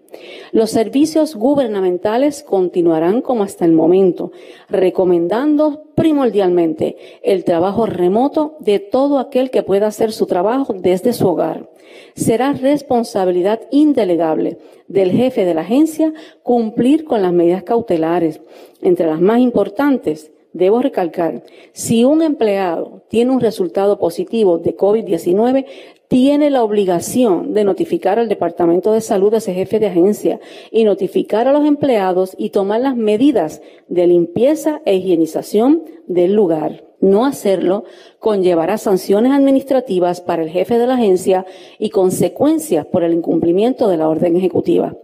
Los 0.52 0.72
servicios 0.72 1.36
gubernamentales 1.36 2.44
continuarán 2.44 3.22
como 3.22 3.44
hasta 3.44 3.66
el 3.66 3.74
momento, 3.74 4.32
recomendando 4.68 5.84
primordialmente 5.96 6.98
el 7.24 7.44
trabajo 7.44 7.86
remoto 7.86 8.56
de 8.60 8.80
todo 8.80 9.20
aquel 9.20 9.52
que 9.52 9.64
pueda 9.64 9.88
hacer 9.88 10.12
su 10.12 10.26
trabajo 10.26 10.74
desde 10.74 11.14
su 11.14 11.28
hogar. 11.28 11.70
Será 12.16 12.54
responsabilidad 12.54 13.62
indelegable 13.72 14.58
del 14.88 15.12
jefe 15.12 15.46
de 15.46 15.54
la 15.54 15.62
agencia 15.62 16.14
cumplir 16.44 17.06
con 17.06 17.22
las 17.22 17.34
medidas 17.34 17.64
cautelares, 17.64 18.42
entre 18.82 19.08
las 19.08 19.22
más 19.22 19.40
importantes, 19.40 20.32
Debo 20.60 20.82
recalcar, 20.82 21.42
si 21.72 22.04
un 22.04 22.22
empleado 22.22 23.02
tiene 23.08 23.32
un 23.32 23.40
resultado 23.40 23.98
positivo 23.98 24.58
de 24.58 24.76
COVID-19, 24.76 25.66
tiene 26.10 26.50
la 26.50 26.64
obligación 26.64 27.54
de 27.54 27.64
notificar 27.64 28.20
al 28.20 28.28
Departamento 28.28 28.92
de 28.92 29.00
Salud 29.00 29.32
de 29.32 29.38
ese 29.38 29.54
jefe 29.54 29.80
de 29.80 29.88
agencia 29.88 30.42
y 30.70 30.84
notificar 30.84 31.48
a 31.48 31.54
los 31.54 31.66
empleados 31.66 32.36
y 32.38 32.50
tomar 32.50 32.82
las 32.82 32.98
medidas 32.98 33.62
de 33.88 34.08
limpieza 34.08 34.82
e 34.84 34.96
higienización 34.96 35.86
del 36.08 36.34
lugar. 36.34 36.84
No 37.00 37.26
hacerlo 37.26 37.86
conllevará 38.20 38.78
sanciones 38.78 39.32
administrativas 39.32 40.20
para 40.20 40.44
el 40.44 40.50
jefe 40.50 40.78
de 40.78 40.88
la 40.88 40.96
agencia 40.96 41.46
y 41.78 41.90
consecuencias 41.90 42.86
por 42.86 43.06
el 43.06 43.14
incumplimiento 43.14 43.88
de 43.88 43.96
la 43.96 44.10
orden 44.10 44.36
ejecutiva. 44.36 44.98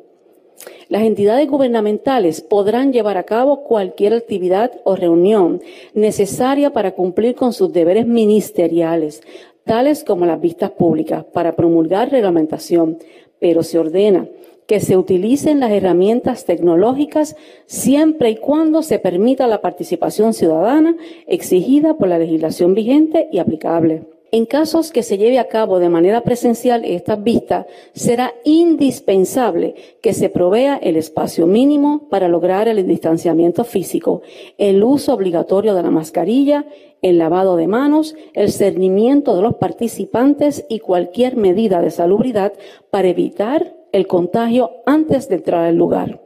Las 0.87 1.03
entidades 1.03 1.49
gubernamentales 1.49 2.41
podrán 2.41 2.93
llevar 2.93 3.17
a 3.17 3.23
cabo 3.23 3.63
cualquier 3.63 4.13
actividad 4.13 4.71
o 4.83 4.95
reunión 4.95 5.61
necesaria 5.93 6.71
para 6.71 6.91
cumplir 6.91 7.35
con 7.35 7.53
sus 7.53 7.73
deberes 7.73 8.05
ministeriales, 8.05 9.23
tales 9.63 10.03
como 10.03 10.25
las 10.25 10.39
vistas 10.39 10.71
públicas, 10.71 11.25
para 11.25 11.55
promulgar 11.55 12.11
reglamentación, 12.11 12.99
pero 13.39 13.63
se 13.63 13.79
ordena 13.79 14.27
que 14.67 14.79
se 14.79 14.97
utilicen 14.97 15.59
las 15.59 15.71
herramientas 15.71 16.45
tecnológicas 16.45 17.35
siempre 17.65 18.31
y 18.31 18.37
cuando 18.37 18.81
se 18.81 18.99
permita 18.99 19.47
la 19.47 19.61
participación 19.61 20.33
ciudadana 20.33 20.95
exigida 21.27 21.97
por 21.97 22.07
la 22.07 22.17
legislación 22.17 22.73
vigente 22.73 23.27
y 23.31 23.39
aplicable. 23.39 24.14
En 24.35 24.45
casos 24.45 24.91
que 24.91 25.01
se 25.01 25.17
lleve 25.17 25.39
a 25.39 25.47
cabo 25.47 25.79
de 25.79 25.87
manera 25.87 26.19
presencial 26.19 26.83
estas 26.83 27.23
vistas, 27.23 27.67
será 27.93 28.33
indispensable 28.43 29.75
que 30.01 30.13
se 30.13 30.27
provea 30.27 30.75
el 30.75 30.97
espacio 30.97 31.47
mínimo 31.47 32.09
para 32.09 32.27
lograr 32.27 32.67
el 32.67 32.85
distanciamiento 32.85 33.63
físico, 33.63 34.23
el 34.57 34.83
uso 34.83 35.13
obligatorio 35.13 35.73
de 35.73 35.83
la 35.83 35.89
mascarilla, 35.89 36.65
el 37.01 37.17
lavado 37.17 37.55
de 37.55 37.67
manos, 37.67 38.17
el 38.33 38.51
cernimiento 38.51 39.37
de 39.37 39.41
los 39.41 39.55
participantes 39.55 40.65
y 40.67 40.79
cualquier 40.79 41.37
medida 41.37 41.79
de 41.79 41.89
salubridad 41.89 42.51
para 42.91 43.07
evitar 43.07 43.73
el 43.93 44.05
contagio 44.05 44.69
antes 44.85 45.29
de 45.29 45.35
entrar 45.35 45.63
al 45.63 45.77
lugar. 45.77 46.19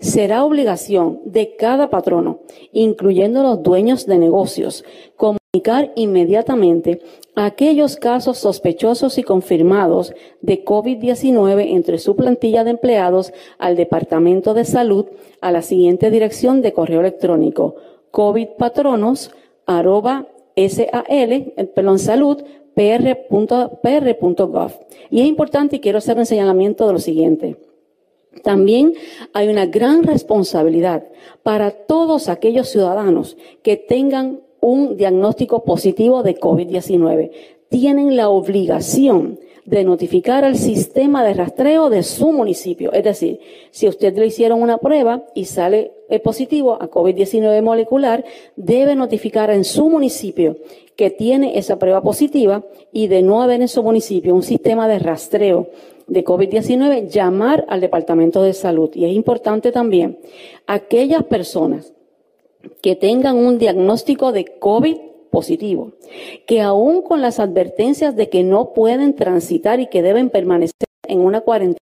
Será 0.00 0.44
obligación 0.44 1.20
de 1.26 1.54
cada 1.54 1.90
patrono, 1.90 2.40
incluyendo 2.72 3.44
los 3.44 3.62
dueños 3.62 4.06
de 4.06 4.18
negocios, 4.18 4.84
comunicar 5.54 5.92
inmediatamente 5.96 7.02
aquellos 7.34 7.96
casos 7.96 8.38
sospechosos 8.38 9.18
y 9.18 9.22
confirmados 9.22 10.14
de 10.40 10.64
COVID-19 10.64 11.74
entre 11.74 11.98
su 11.98 12.16
plantilla 12.16 12.64
de 12.64 12.70
empleados 12.70 13.34
al 13.58 13.76
Departamento 13.76 14.54
de 14.54 14.64
Salud 14.64 15.08
a 15.42 15.52
la 15.52 15.60
siguiente 15.60 16.10
dirección 16.10 16.62
de 16.62 16.72
correo 16.72 17.00
electrónico 17.00 17.76
covidpatronos 18.10 19.30
sal, 19.66 19.84
perdón. 19.84 20.26
Y 25.10 25.20
es 25.20 25.26
importante 25.26 25.76
y 25.76 25.80
quiero 25.80 25.98
hacer 25.98 26.16
un 26.16 26.24
señalamiento 26.24 26.86
de 26.86 26.92
lo 26.94 26.98
siguiente. 26.98 27.58
También 28.42 28.94
hay 29.34 29.48
una 29.48 29.66
gran 29.66 30.02
responsabilidad 30.04 31.04
para 31.42 31.72
todos 31.72 32.30
aquellos 32.30 32.70
ciudadanos 32.70 33.36
que 33.62 33.76
tengan 33.76 34.40
un 34.62 34.96
diagnóstico 34.96 35.64
positivo 35.64 36.22
de 36.22 36.38
COVID-19. 36.38 37.32
Tienen 37.68 38.16
la 38.16 38.28
obligación 38.28 39.38
de 39.64 39.84
notificar 39.84 40.44
al 40.44 40.56
sistema 40.56 41.24
de 41.24 41.34
rastreo 41.34 41.90
de 41.90 42.02
su 42.02 42.32
municipio. 42.32 42.92
Es 42.92 43.04
decir, 43.04 43.40
si 43.70 43.88
usted 43.88 44.16
le 44.16 44.26
hicieron 44.26 44.62
una 44.62 44.78
prueba 44.78 45.24
y 45.34 45.46
sale 45.46 45.92
positivo 46.22 46.80
a 46.80 46.88
COVID-19 46.88 47.60
molecular, 47.62 48.24
debe 48.56 48.94
notificar 48.94 49.50
en 49.50 49.64
su 49.64 49.88
municipio 49.88 50.56
que 50.96 51.10
tiene 51.10 51.58
esa 51.58 51.78
prueba 51.78 52.00
positiva 52.00 52.64
y 52.92 53.08
de 53.08 53.22
no 53.22 53.42
haber 53.42 53.62
en 53.62 53.68
su 53.68 53.82
municipio 53.82 54.34
un 54.34 54.42
sistema 54.42 54.86
de 54.86 55.00
rastreo 55.00 55.68
de 56.06 56.24
COVID-19, 56.24 57.08
llamar 57.08 57.64
al 57.68 57.80
Departamento 57.80 58.42
de 58.42 58.52
Salud. 58.52 58.90
Y 58.94 59.06
es 59.06 59.12
importante 59.12 59.72
también 59.72 60.18
aquellas 60.66 61.24
personas 61.24 61.92
que 62.82 62.96
tengan 62.96 63.36
un 63.36 63.58
diagnóstico 63.58 64.32
de 64.32 64.44
COVID 64.58 64.96
positivo, 65.30 65.92
que 66.46 66.60
aún 66.60 67.02
con 67.02 67.22
las 67.22 67.40
advertencias 67.40 68.14
de 68.16 68.28
que 68.28 68.44
no 68.44 68.72
pueden 68.72 69.14
transitar 69.14 69.80
y 69.80 69.86
que 69.86 70.02
deben 70.02 70.30
permanecer 70.30 70.86
en 71.08 71.20
una 71.20 71.40
cuarentena, 71.40 71.78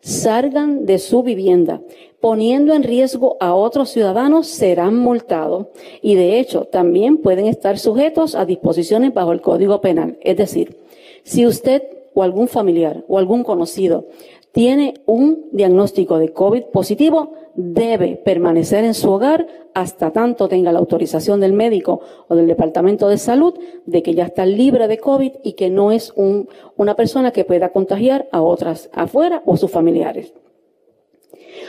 salgan 0.00 0.86
de 0.86 0.98
su 0.98 1.22
vivienda, 1.22 1.80
poniendo 2.20 2.74
en 2.74 2.82
riesgo 2.82 3.36
a 3.40 3.54
otros 3.54 3.90
ciudadanos, 3.90 4.46
serán 4.46 4.96
multados 4.96 5.68
y 6.02 6.14
de 6.14 6.38
hecho 6.38 6.64
también 6.64 7.18
pueden 7.18 7.46
estar 7.46 7.78
sujetos 7.78 8.34
a 8.34 8.44
disposiciones 8.44 9.14
bajo 9.14 9.32
el 9.32 9.40
Código 9.40 9.80
Penal. 9.80 10.18
Es 10.20 10.36
decir, 10.36 10.76
si 11.22 11.46
usted 11.46 11.82
o 12.14 12.22
algún 12.22 12.48
familiar 12.48 13.04
o 13.08 13.18
algún 13.18 13.44
conocido 13.44 14.06
tiene 14.52 14.94
un 15.06 15.48
diagnóstico 15.52 16.18
de 16.18 16.32
COVID 16.32 16.64
positivo, 16.72 17.32
debe 17.54 18.16
permanecer 18.16 18.84
en 18.84 18.94
su 18.94 19.10
hogar 19.10 19.46
hasta 19.74 20.10
tanto 20.10 20.48
tenga 20.48 20.72
la 20.72 20.80
autorización 20.80 21.40
del 21.40 21.52
médico 21.52 22.00
o 22.28 22.34
del 22.34 22.46
Departamento 22.46 23.08
de 23.08 23.18
Salud 23.18 23.54
de 23.86 24.02
que 24.02 24.14
ya 24.14 24.24
está 24.24 24.46
libre 24.46 24.88
de 24.88 24.98
COVID 24.98 25.32
y 25.44 25.52
que 25.52 25.70
no 25.70 25.92
es 25.92 26.12
un, 26.16 26.48
una 26.76 26.96
persona 26.96 27.30
que 27.30 27.44
pueda 27.44 27.70
contagiar 27.70 28.28
a 28.32 28.42
otras 28.42 28.90
afuera 28.92 29.42
o 29.46 29.56
sus 29.56 29.70
familiares. 29.70 30.34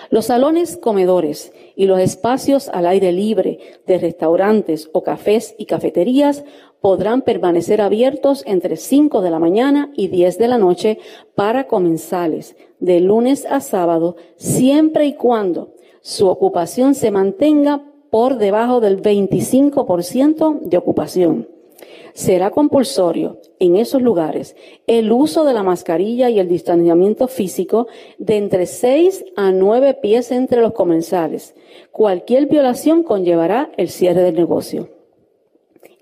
Los 0.10 0.26
salones 0.26 0.78
comedores 0.78 1.54
y 1.76 1.86
los 1.86 2.00
espacios 2.00 2.70
al 2.70 2.86
aire 2.86 3.12
libre 3.12 3.60
de 3.86 3.98
restaurantes 3.98 4.90
o 4.94 5.04
cafés 5.04 5.56
y 5.58 5.66
cafeterías 5.66 6.44
podrán 6.82 7.22
permanecer 7.22 7.80
abiertos 7.80 8.44
entre 8.46 8.76
5 8.76 9.22
de 9.22 9.30
la 9.30 9.40
mañana 9.40 9.92
y 9.96 10.08
10 10.08 10.38
de 10.38 10.48
la 10.48 10.58
noche 10.58 11.00
para 11.36 11.68
comensales, 11.68 12.56
de 12.80 13.00
lunes 13.00 13.46
a 13.50 13.62
sábado, 13.62 14.18
siempre 14.36 15.06
y 15.06 15.14
cuando 15.14 15.76
su 16.02 16.28
ocupación 16.28 16.96
se 16.96 17.12
mantenga 17.12 17.86
por 18.10 18.38
debajo 18.38 18.82
del 18.82 19.02
25% 19.02 20.62
de 20.62 20.78
ocupación. 20.78 21.48
Será 22.14 22.52
compulsorio 22.52 23.40
en 23.60 23.78
esos 23.78 24.02
lugares 24.02 24.56
el 24.86 25.12
uso 25.12 25.46
de 25.46 25.54
la 25.54 25.64
mascarilla 25.64 26.30
y 26.30 26.40
el 26.40 26.50
distanciamiento 26.50 27.28
físico 27.28 27.88
de 28.18 28.38
entre 28.38 28.66
6 28.66 29.26
a 29.38 29.52
9 29.52 29.94
pies 30.02 30.32
entre 30.32 30.62
los 30.62 30.74
comensales. 30.74 31.56
Cualquier 31.92 32.48
violación 32.48 33.04
conllevará 33.04 33.72
el 33.78 33.90
cierre 33.90 34.24
del 34.24 34.36
negocio. 34.36 35.01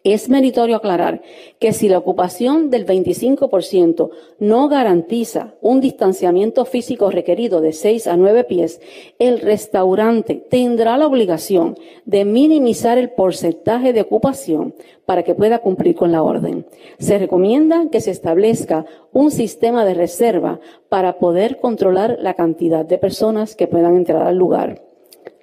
Es 0.04 0.30
meritorio 0.30 0.78
aclarar 0.78 1.22
que 1.60 1.74
si 1.74 1.90
la 1.90 1.98
ocupación 1.98 2.70
del 2.70 2.86
25% 2.86 4.10
no 4.40 4.70
garantiza 4.70 5.56
un 5.62 5.82
distanciamiento 5.82 6.64
físico 6.64 7.12
requerido 7.12 7.60
de 7.60 7.74
6 7.74 8.08
a 8.08 8.16
9 8.16 8.46
pies, 8.46 8.80
el 9.20 9.42
restaurante 9.42 10.36
tendrá 10.36 10.98
la 10.98 11.08
obligación 11.08 11.78
de 12.06 12.24
minimizar 12.24 12.98
el 12.98 13.12
porcentaje 13.12 13.92
de 13.92 14.02
ocupación 14.02 14.74
para 15.06 15.24
que 15.24 15.36
pueda 15.36 15.60
cumplir 15.60 15.96
con 15.96 16.12
la 16.12 16.24
orden. 16.24 16.66
Se 16.98 17.18
recomienda 17.18 17.90
que 17.92 18.00
se 18.00 18.12
establezca 18.12 18.86
un 19.12 19.32
sistema 19.32 19.84
de 19.84 19.96
reserva 19.96 20.60
para 20.88 21.20
poder 21.20 21.58
controlar 21.58 22.18
la 22.22 22.36
cantidad 22.36 22.86
de 22.86 22.98
personas 22.98 23.56
que 23.56 23.68
puedan 23.68 23.98
entrar 23.98 24.26
al 24.26 24.38
lugar. 24.38 24.89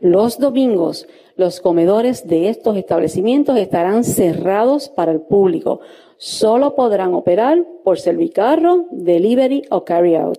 Los 0.01 0.39
domingos, 0.39 1.07
los 1.37 1.61
comedores 1.61 2.27
de 2.27 2.49
estos 2.49 2.77
establecimientos 2.77 3.57
estarán 3.57 4.05
cerrados 4.05 4.89
para 4.89 5.13
el 5.13 5.21
público. 5.21 5.81
Solo 6.19 6.75
podrán 6.75 7.15
operar 7.15 7.65
por 7.85 7.99
servicarro, 7.99 8.87
delivery 8.91 9.65
o 9.71 9.85
carry 9.85 10.17
out. 10.17 10.39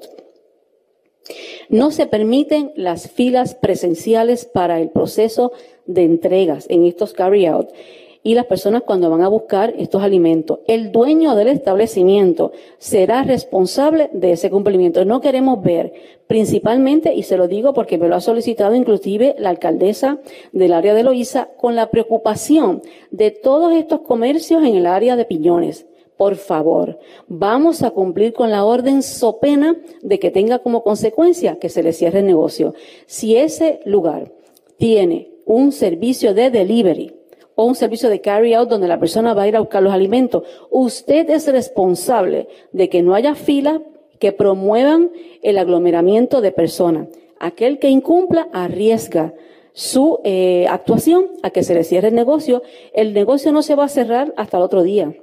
No 1.69 1.91
se 1.91 2.05
permiten 2.05 2.71
las 2.75 3.09
filas 3.09 3.55
presenciales 3.55 4.45
para 4.45 4.79
el 4.79 4.89
proceso 4.89 5.51
de 5.85 6.03
entregas 6.03 6.65
en 6.69 6.85
estos 6.85 7.13
carry 7.13 7.45
out 7.45 7.69
y 8.27 8.35
las 8.35 8.45
personas 8.45 8.83
cuando 8.83 9.09
van 9.09 9.21
a 9.21 9.29
buscar 9.29 9.73
estos 9.77 10.03
alimentos. 10.03 10.59
El 10.67 10.91
dueño 10.91 11.33
del 11.33 11.47
establecimiento 11.47 12.51
será 12.77 13.23
responsable 13.23 14.09
de 14.11 14.33
ese 14.33 14.49
cumplimiento. 14.49 15.05
No 15.05 15.21
queremos 15.21 15.63
ver, 15.63 15.93
principalmente, 16.27 17.13
y 17.13 17.23
se 17.23 17.37
lo 17.37 17.47
digo 17.47 17.73
porque 17.73 17.97
me 17.97 18.09
lo 18.09 18.17
ha 18.17 18.19
solicitado 18.19 18.75
inclusive 18.75 19.37
la 19.39 19.47
alcaldesa 19.47 20.19
del 20.51 20.73
área 20.73 20.93
de 20.93 21.03
Loíza, 21.03 21.51
con 21.55 21.77
la 21.77 21.89
preocupación 21.89 22.81
de 23.11 23.31
todos 23.31 23.71
estos 23.73 24.01
comercios 24.01 24.61
en 24.61 24.75
el 24.75 24.87
área 24.87 25.15
de 25.15 25.23
Piñones. 25.23 25.85
Por 26.17 26.35
favor, 26.35 26.99
vamos 27.29 27.81
a 27.81 27.91
cumplir 27.91 28.33
con 28.33 28.51
la 28.51 28.65
orden 28.65 29.03
so 29.03 29.39
pena 29.39 29.77
de 30.01 30.19
que 30.19 30.31
tenga 30.31 30.59
como 30.59 30.83
consecuencia 30.83 31.59
que 31.59 31.69
se 31.69 31.81
le 31.81 31.93
cierre 31.93 32.19
el 32.19 32.25
negocio. 32.25 32.73
Si 33.05 33.37
ese 33.37 33.79
lugar 33.85 34.33
tiene 34.75 35.31
un 35.45 35.71
servicio 35.71 36.33
de 36.33 36.51
delivery, 36.51 37.16
o 37.57 37.65
un 37.65 37.75
servicio 37.75 38.07
de 38.09 38.21
carry 38.21 38.53
out 38.53 38.69
donde 38.69 38.87
la 38.87 38.99
persona 38.99 39.33
va 39.33 39.41
a 39.41 39.47
ir 39.47 39.55
a 39.55 39.59
buscar 39.59 39.81
los 39.81 39.91
alimentos. 39.91 40.43
Usted 40.69 41.29
es 41.29 41.51
responsable 41.51 42.47
de 42.71 42.87
que 42.87 43.01
no 43.01 43.15
haya 43.15 43.33
filas 43.33 43.81
que 44.19 44.31
promuevan 44.31 45.11
el 45.41 45.57
aglomeramiento 45.57 46.39
de 46.39 46.51
personas. 46.51 47.07
Aquel 47.39 47.79
que 47.79 47.89
incumpla 47.89 48.47
arriesga 48.53 49.33
su 49.73 50.19
eh, 50.23 50.67
actuación 50.69 51.31
a 51.41 51.49
que 51.49 51.63
se 51.63 51.73
le 51.73 51.83
cierre 51.83 52.09
el 52.09 52.15
negocio. 52.15 52.61
El 52.93 53.13
negocio 53.13 53.51
no 53.51 53.63
se 53.63 53.75
va 53.75 53.85
a 53.85 53.89
cerrar 53.89 54.33
hasta 54.37 54.57
el 54.57 54.63
otro 54.63 54.83
día 54.83 55.15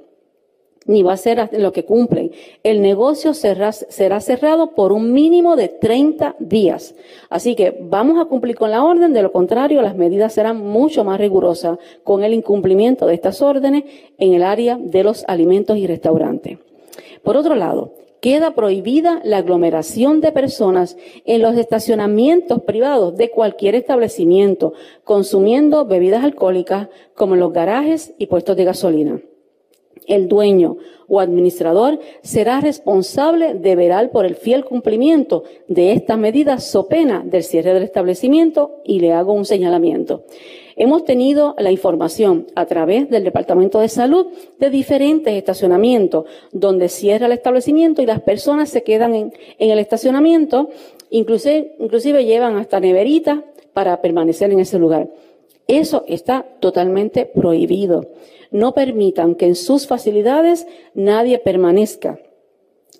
ni 0.85 1.03
va 1.03 1.13
a 1.13 1.17
ser 1.17 1.49
lo 1.53 1.71
que 1.71 1.83
cumplen. 1.83 2.31
El 2.63 2.81
negocio 2.81 3.33
será, 3.33 3.71
será, 3.71 4.19
cerrado 4.19 4.71
por 4.71 4.91
un 4.91 5.13
mínimo 5.13 5.55
de 5.55 5.67
30 5.67 6.35
días. 6.39 6.95
Así 7.29 7.55
que 7.55 7.77
vamos 7.81 8.19
a 8.19 8.25
cumplir 8.25 8.55
con 8.55 8.71
la 8.71 8.83
orden, 8.83 9.13
de 9.13 9.23
lo 9.23 9.31
contrario 9.31 9.81
las 9.81 9.95
medidas 9.95 10.33
serán 10.33 10.57
mucho 10.57 11.03
más 11.03 11.19
rigurosas 11.19 11.77
con 12.03 12.23
el 12.23 12.33
incumplimiento 12.33 13.07
de 13.07 13.15
estas 13.15 13.41
órdenes 13.41 13.83
en 14.17 14.33
el 14.33 14.43
área 14.43 14.77
de 14.79 15.03
los 15.03 15.25
alimentos 15.27 15.77
y 15.77 15.87
restaurantes. 15.87 16.59
Por 17.23 17.37
otro 17.37 17.55
lado, 17.55 17.93
queda 18.21 18.55
prohibida 18.55 19.21
la 19.23 19.37
aglomeración 19.37 20.21
de 20.21 20.31
personas 20.31 20.97
en 21.25 21.41
los 21.41 21.57
estacionamientos 21.57 22.61
privados 22.63 23.15
de 23.17 23.29
cualquier 23.29 23.75
establecimiento, 23.75 24.73
consumiendo 25.03 25.85
bebidas 25.85 26.23
alcohólicas 26.23 26.89
como 27.15 27.33
en 27.33 27.39
los 27.39 27.53
garajes 27.53 28.13
y 28.17 28.27
puestos 28.27 28.55
de 28.57 28.63
gasolina. 28.63 29.21
El 30.07 30.27
dueño 30.27 30.77
o 31.07 31.19
administrador 31.19 31.99
será 32.21 32.61
responsable 32.61 33.53
de 33.53 33.75
velar 33.75 34.11
por 34.11 34.25
el 34.25 34.35
fiel 34.35 34.65
cumplimiento 34.65 35.43
de 35.67 35.93
estas 35.93 36.17
medidas 36.17 36.63
so 36.63 36.87
pena 36.87 37.23
del 37.25 37.43
cierre 37.43 37.73
del 37.73 37.83
establecimiento 37.83 38.81
y 38.83 38.99
le 38.99 39.13
hago 39.13 39.33
un 39.33 39.45
señalamiento. 39.45 40.23
Hemos 40.77 41.05
tenido 41.05 41.55
la 41.57 41.71
información 41.71 42.47
a 42.53 42.65
través 42.65 43.09
del 43.09 43.23
Departamento 43.23 43.79
de 43.79 43.87
Salud 43.87 44.27
de 44.59 44.69
diferentes 44.69 45.33
estacionamientos 45.33 46.25
donde 46.51 46.89
cierra 46.89 47.27
el 47.27 47.31
establecimiento 47.31 48.01
y 48.01 48.05
las 48.05 48.21
personas 48.21 48.69
se 48.69 48.83
quedan 48.83 49.15
en, 49.15 49.33
el 49.57 49.79
estacionamiento, 49.79 50.69
inclusive, 51.09 51.75
inclusive 51.79 52.25
llevan 52.25 52.57
hasta 52.57 52.81
neveritas 52.81 53.39
para 53.71 54.01
permanecer 54.01 54.51
en 54.51 54.59
ese 54.59 54.77
lugar. 54.77 55.09
Eso 55.67 56.03
está 56.07 56.45
totalmente 56.59 57.25
prohibido. 57.25 58.07
No 58.51 58.73
permitan 58.73 59.35
que 59.35 59.45
en 59.47 59.55
sus 59.55 59.87
facilidades 59.87 60.67
nadie 60.93 61.39
permanezca 61.39 62.19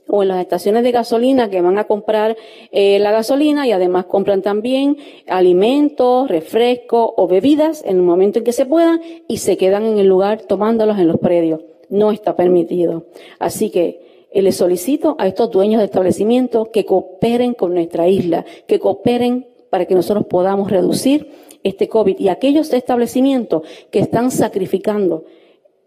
o 0.07 0.21
en 0.21 0.29
las 0.29 0.41
estaciones 0.41 0.83
de 0.83 0.91
gasolina 0.91 1.49
que 1.49 1.61
van 1.61 1.77
a 1.77 1.85
comprar 1.85 2.35
eh, 2.71 2.99
la 2.99 3.11
gasolina 3.11 3.67
y 3.67 3.71
además 3.71 4.05
compran 4.05 4.41
también 4.41 4.97
alimentos, 5.27 6.27
refrescos 6.29 7.09
o 7.15 7.27
bebidas 7.27 7.83
en 7.85 7.97
el 7.97 8.03
momento 8.03 8.39
en 8.39 8.45
que 8.45 8.53
se 8.53 8.65
puedan 8.65 9.01
y 9.27 9.37
se 9.37 9.57
quedan 9.57 9.85
en 9.85 9.97
el 9.97 10.07
lugar 10.07 10.41
tomándolos 10.41 10.99
en 10.99 11.07
los 11.07 11.17
predios. 11.17 11.61
No 11.89 12.11
está 12.11 12.35
permitido. 12.35 13.05
Así 13.39 13.69
que 13.69 14.27
eh, 14.31 14.41
les 14.41 14.55
solicito 14.55 15.15
a 15.17 15.27
estos 15.27 15.51
dueños 15.51 15.79
de 15.79 15.85
establecimientos 15.85 16.69
que 16.69 16.85
cooperen 16.85 17.53
con 17.53 17.73
nuestra 17.73 18.07
isla, 18.07 18.45
que 18.67 18.79
cooperen 18.79 19.47
para 19.69 19.85
que 19.85 19.95
nosotros 19.95 20.25
podamos 20.27 20.69
reducir 20.69 21.31
este 21.65 21.89
COVID 21.89 22.19
y 22.19 22.29
aquellos 22.29 22.71
establecimientos 22.71 23.63
que 23.89 23.99
están 23.99 24.29
sacrificando 24.29 25.25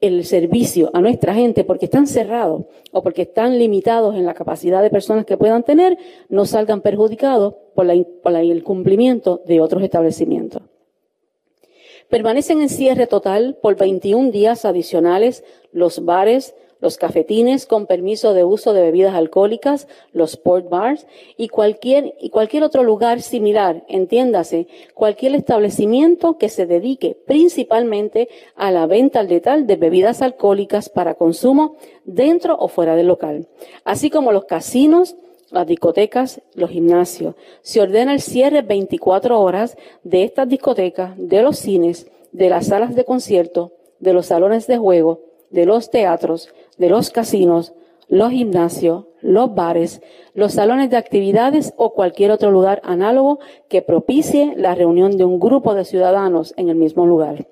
el 0.01 0.25
servicio 0.25 0.91
a 0.93 1.01
nuestra 1.01 1.35
gente 1.35 1.63
porque 1.63 1.85
están 1.85 2.09
cerrados 2.09 2.65
o 2.91 3.03
porque 3.03 3.23
están 3.23 3.59
limitados 3.59 4.17
en 4.17 4.27
la 4.27 4.35
capacidad 4.35 4.83
de 4.83 4.91
personas 4.91 5.25
que 5.25 5.37
puedan 5.37 5.63
tener, 5.63 5.97
no 6.29 6.47
salgan 6.47 6.81
perjudicados 6.81 7.55
por, 7.77 7.89
el 7.89 8.65
cumplimiento 8.65 9.41
de 9.47 9.61
otros 9.61 9.83
establecimientos. 9.85 10.63
Permanecen 12.09 12.61
en 12.61 12.71
cierre 12.71 13.07
total 13.07 13.57
por 13.63 13.77
21 13.77 14.33
días 14.33 14.65
adicionales 14.65 15.45
los 15.71 16.05
bares, 16.05 16.57
los 16.81 16.97
cafetines 16.97 17.67
con 17.67 17.87
permiso 17.87 18.35
de 18.35 18.45
uso 18.45 18.73
de 18.73 18.83
bebidas 18.83 19.15
alcohólicas, 19.15 19.89
los 20.13 20.33
sport 20.33 20.69
bars 20.69 21.07
y 21.37 21.49
cualquier, 21.49 22.15
y 22.21 22.31
cualquier 22.31 22.63
otro 22.63 22.83
lugar 22.83 23.23
similar, 23.23 23.85
entiéndase, 23.89 24.67
cualquier 24.95 25.35
establecimiento 25.35 26.39
que 26.39 26.49
se 26.49 26.67
dedique 26.67 27.17
principalmente 27.27 28.29
a 28.55 28.71
la 28.71 28.87
venta 28.87 29.21
al 29.21 29.29
detalle 29.29 29.65
de 29.65 29.77
bebidas 29.77 30.23
alcohólicas 30.23 30.89
para 30.89 31.15
consumo 31.15 31.77
dentro 32.05 32.57
o 32.59 32.69
fuera 32.69 32.97
del 32.97 33.09
local, 33.09 33.49
así 33.85 34.11
como 34.11 34.33
los 34.33 34.45
casinos, 34.45 35.17
las 35.51 35.67
discotecas, 35.67 36.43
los 36.55 36.71
gimnasios. 36.71 37.35
Se 37.63 37.81
ordena 37.81 38.13
el 38.13 38.21
cierre 38.21 38.63
24 38.63 39.41
horas 39.41 39.77
de 40.05 40.25
estas 40.25 40.49
discotecas, 40.49 41.13
de 41.17 41.43
los 41.43 41.59
cines, 41.59 42.07
de 42.33 42.51
las 42.51 42.67
salas 42.67 42.95
de 42.95 43.05
concierto, 43.05 43.73
de 43.99 44.13
los 44.13 44.27
salones 44.27 44.67
de 44.67 44.79
juego, 44.79 45.21
de 45.51 45.65
los 45.65 45.91
teatros, 45.91 46.53
de 46.79 46.89
los 46.89 47.11
casinos, 47.11 47.75
los 48.09 48.31
gimnasios, 48.31 49.05
los 49.21 49.55
bares, 49.55 50.01
los 50.35 50.55
salones 50.55 50.91
de 50.91 50.97
actividades 50.97 51.75
o 51.77 51.93
cualquier 51.93 52.31
otro 52.31 52.51
lugar 52.51 52.81
análogo 52.85 53.39
que 53.69 53.83
propicie 53.83 54.55
la 54.57 54.75
reunión 54.75 55.17
de 55.17 55.25
un 55.25 55.39
grupo 55.39 55.75
de 55.75 55.85
ciudadanos 55.85 56.55
en 56.57 56.69
el 56.69 56.77
mismo 56.77 57.07
lugar. 57.07 57.47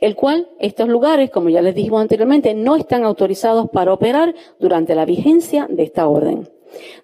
El 0.00 0.16
cual 0.16 0.48
estos 0.58 0.88
lugares, 0.88 1.30
como 1.30 1.48
ya 1.48 1.62
les 1.62 1.74
dijimos 1.74 2.00
anteriormente, 2.00 2.54
no 2.54 2.76
están 2.76 3.04
autorizados 3.04 3.70
para 3.70 3.92
operar 3.92 4.34
durante 4.58 4.94
la 4.94 5.04
vigencia 5.04 5.66
de 5.70 5.84
esta 5.84 6.08
orden. 6.08 6.48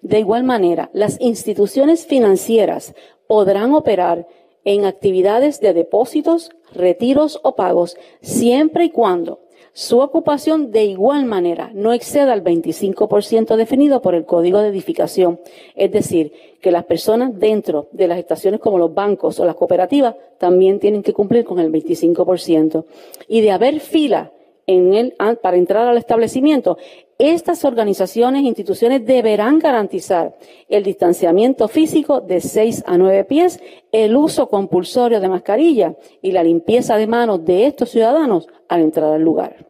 De 0.01 0.19
igual 0.19 0.43
manera, 0.43 0.89
las 0.93 1.19
instituciones 1.21 2.05
financieras 2.05 2.95
podrán 3.27 3.73
operar 3.73 4.27
en 4.63 4.85
actividades 4.85 5.59
de 5.61 5.73
depósitos, 5.73 6.51
retiros 6.73 7.39
o 7.43 7.55
pagos 7.55 7.97
siempre 8.21 8.85
y 8.85 8.89
cuando 8.89 9.39
su 9.77 9.99
ocupación 9.99 10.71
de 10.71 10.85
igual 10.85 11.25
manera 11.25 11.69
no 11.71 11.93
exceda 11.93 12.33
el 12.33 12.43
25% 12.43 13.55
definido 13.57 14.01
por 14.01 14.15
el 14.15 14.25
Código 14.25 14.59
de 14.59 14.69
Edificación. 14.69 15.39
Es 15.75 15.91
decir, 15.91 16.33
que 16.61 16.71
las 16.71 16.85
personas 16.85 17.37
dentro 17.37 17.87
de 17.91 18.07
las 18.07 18.17
estaciones 18.17 18.59
como 18.59 18.79
los 18.79 18.95
bancos 18.95 19.39
o 19.39 19.45
las 19.45 19.53
cooperativas 19.53 20.15
también 20.39 20.79
tienen 20.79 21.03
que 21.03 21.13
cumplir 21.13 21.45
con 21.45 21.59
el 21.59 21.71
25%. 21.71 22.85
Y 23.27 23.41
de 23.41 23.51
haber 23.51 23.79
fila 23.79 24.31
el, 24.67 25.15
para 25.41 25.57
entrar 25.57 25.87
al 25.87 25.97
establecimiento, 25.97 26.77
estas 27.17 27.65
organizaciones 27.65 28.43
e 28.43 28.47
instituciones 28.47 29.05
deberán 29.05 29.57
garantizar 29.57 30.37
el 30.69 30.83
distanciamiento 30.83 31.67
físico 31.67 32.21
de 32.21 32.41
6 32.41 32.83
a 32.85 32.97
9 32.97 33.23
pies, 33.23 33.59
el 33.91 34.15
uso 34.15 34.49
compulsorio 34.49 35.19
de 35.19 35.29
mascarilla 35.29 35.95
y 36.21 36.31
la 36.31 36.43
limpieza 36.43 36.97
de 36.97 37.07
manos 37.07 37.43
de 37.43 37.65
estos 37.65 37.89
ciudadanos 37.89 38.47
al 38.67 38.81
entrar 38.81 39.13
al 39.13 39.23
lugar. 39.23 39.65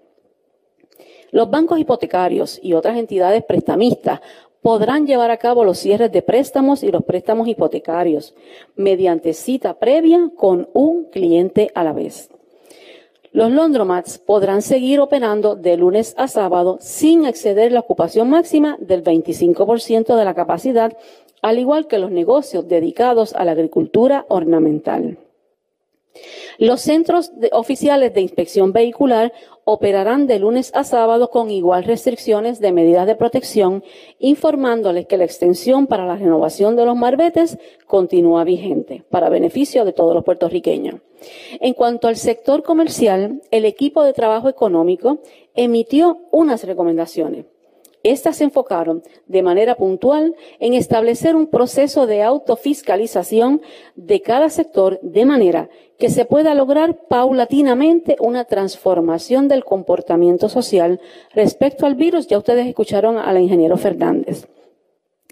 Los 1.32 1.50
bancos 1.50 1.80
hipotecarios 1.80 2.60
y 2.62 2.74
otras 2.74 2.98
entidades 2.98 3.44
prestamistas 3.44 4.20
podrán 4.62 5.06
llevar 5.06 5.32
a 5.32 5.38
cabo 5.38 5.64
los 5.64 5.78
cierres 5.78 6.12
de 6.12 6.22
préstamos 6.22 6.84
y 6.84 6.92
los 6.92 7.04
préstamos 7.04 7.48
hipotecarios 7.48 8.36
mediante 8.76 9.34
cita 9.34 9.78
previa 9.78 10.32
con 10.36 10.68
un 10.74 11.06
cliente 11.06 11.72
a 11.76 11.84
la 11.84 11.94
vez. 11.94 12.30
Los 13.38 13.52
laundromats 13.52 14.18
podrán 14.18 14.64
seguir 14.64 15.00
operando 15.00 15.56
de 15.56 15.78
lunes 15.78 16.16
a 16.18 16.28
sábado 16.28 16.80
sin 16.82 17.24
exceder 17.28 17.72
la 17.72 17.82
ocupación 17.82 18.32
máxima 18.32 18.78
del 18.80 19.04
25% 19.04 20.16
de 20.16 20.26
la 20.26 20.34
capacidad, 20.34 20.98
al 21.44 21.60
igual 21.60 21.86
que 21.86 22.00
los 22.00 22.10
negocios 22.10 22.68
dedicados 22.68 23.36
a 23.36 23.46
la 23.46 23.52
agricultura 23.52 24.26
ornamental. 24.28 25.20
Los 26.58 26.82
centros 26.82 27.32
oficiales 27.52 28.12
de 28.16 28.22
inspección 28.22 28.74
vehicular 28.74 29.32
operarán 29.70 30.28
de 30.28 30.40
lunes 30.40 30.72
a 30.74 30.86
sábado 30.86 31.30
con 31.30 31.52
igual 31.52 31.84
restricciones 31.84 32.62
de 32.62 32.72
medidas 32.72 33.06
de 33.06 33.16
protección, 33.16 33.84
informándoles 34.18 35.08
que 35.08 35.18
la 35.18 35.26
extensión 35.26 35.88
para 35.88 36.06
la 36.06 36.16
renovación 36.16 36.78
de 36.78 36.86
los 36.86 36.96
marbetes 36.96 37.58
continúa 37.86 38.46
vigente, 38.46 39.04
para 39.10 39.28
beneficio 39.28 39.84
de 39.84 39.92
todos 39.92 40.16
los 40.16 40.24
puertorriqueños. 40.24 41.02
En 41.60 41.74
cuanto 41.74 42.08
al 42.08 42.16
sector 42.16 42.64
comercial, 42.64 43.42
el 43.52 43.66
equipo 43.66 44.04
de 44.04 44.14
trabajo 44.14 44.48
económico 44.48 45.20
emitió 45.54 46.20
unas 46.32 46.64
recomendaciones. 46.64 47.44
Estas 48.08 48.38
se 48.38 48.46
enfocaron 48.46 49.04
de 49.26 49.44
manera 49.44 49.76
puntual 49.76 50.34
en 50.60 50.74
establecer 50.74 51.36
un 51.36 51.48
proceso 51.48 52.08
de 52.08 52.24
autofiscalización 52.24 53.62
de 53.98 54.22
cada 54.22 54.50
sector 54.50 54.98
de 55.02 55.26
manera 55.26 55.70
que 56.00 56.10
se 56.10 56.24
pueda 56.24 56.56
lograr 56.56 56.96
paulatinamente 57.10 58.16
una 58.22 58.46
transformación 58.46 59.50
del 59.50 59.66
comportamiento 59.66 60.48
social 60.48 61.02
respecto 61.34 61.86
al 61.86 61.96
virus. 61.96 62.28
Ya 62.28 62.38
ustedes 62.38 62.66
escucharon 62.66 63.18
al 63.18 63.42
ingeniero 63.42 63.76
Fernández. 63.76 64.48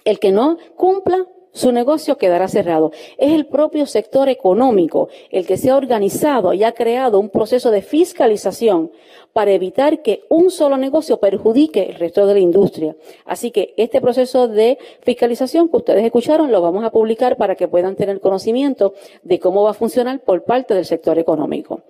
El 0.03 0.19
que 0.19 0.33
no 0.33 0.57
cumpla 0.75 1.27
su 1.55 1.71
negocio 1.71 2.17
quedará 2.17 2.49
cerrado. 2.49 2.91
Es 3.17 3.31
el 3.31 3.47
propio 3.47 3.85
sector 3.85 4.27
económico 4.27 5.07
el 5.31 5.47
que 5.47 5.57
se 5.57 5.69
ha 5.69 5.77
organizado 5.77 6.53
y 6.53 6.63
ha 6.65 6.73
creado 6.73 7.17
un 7.17 7.29
proceso 7.29 7.71
de 7.71 7.81
fiscalización 7.81 8.91
para 9.31 9.51
evitar 9.51 10.01
que 10.01 10.25
un 10.29 10.51
solo 10.51 10.75
negocio 10.75 11.17
perjudique 11.17 11.83
el 11.83 11.95
resto 11.95 12.27
de 12.27 12.33
la 12.33 12.39
industria. 12.41 12.95
Así 13.23 13.51
que 13.51 13.73
este 13.77 14.01
proceso 14.01 14.49
de 14.49 14.77
fiscalización 15.01 15.69
que 15.69 15.77
ustedes 15.77 16.03
escucharon 16.03 16.51
lo 16.51 16.61
vamos 16.61 16.83
a 16.83 16.91
publicar 16.91 17.37
para 17.37 17.55
que 17.55 17.69
puedan 17.69 17.95
tener 17.95 18.19
conocimiento 18.19 18.93
de 19.23 19.39
cómo 19.39 19.63
va 19.63 19.71
a 19.71 19.73
funcionar 19.73 20.19
por 20.19 20.43
parte 20.43 20.73
del 20.73 20.85
sector 20.85 21.17
económico. 21.17 21.83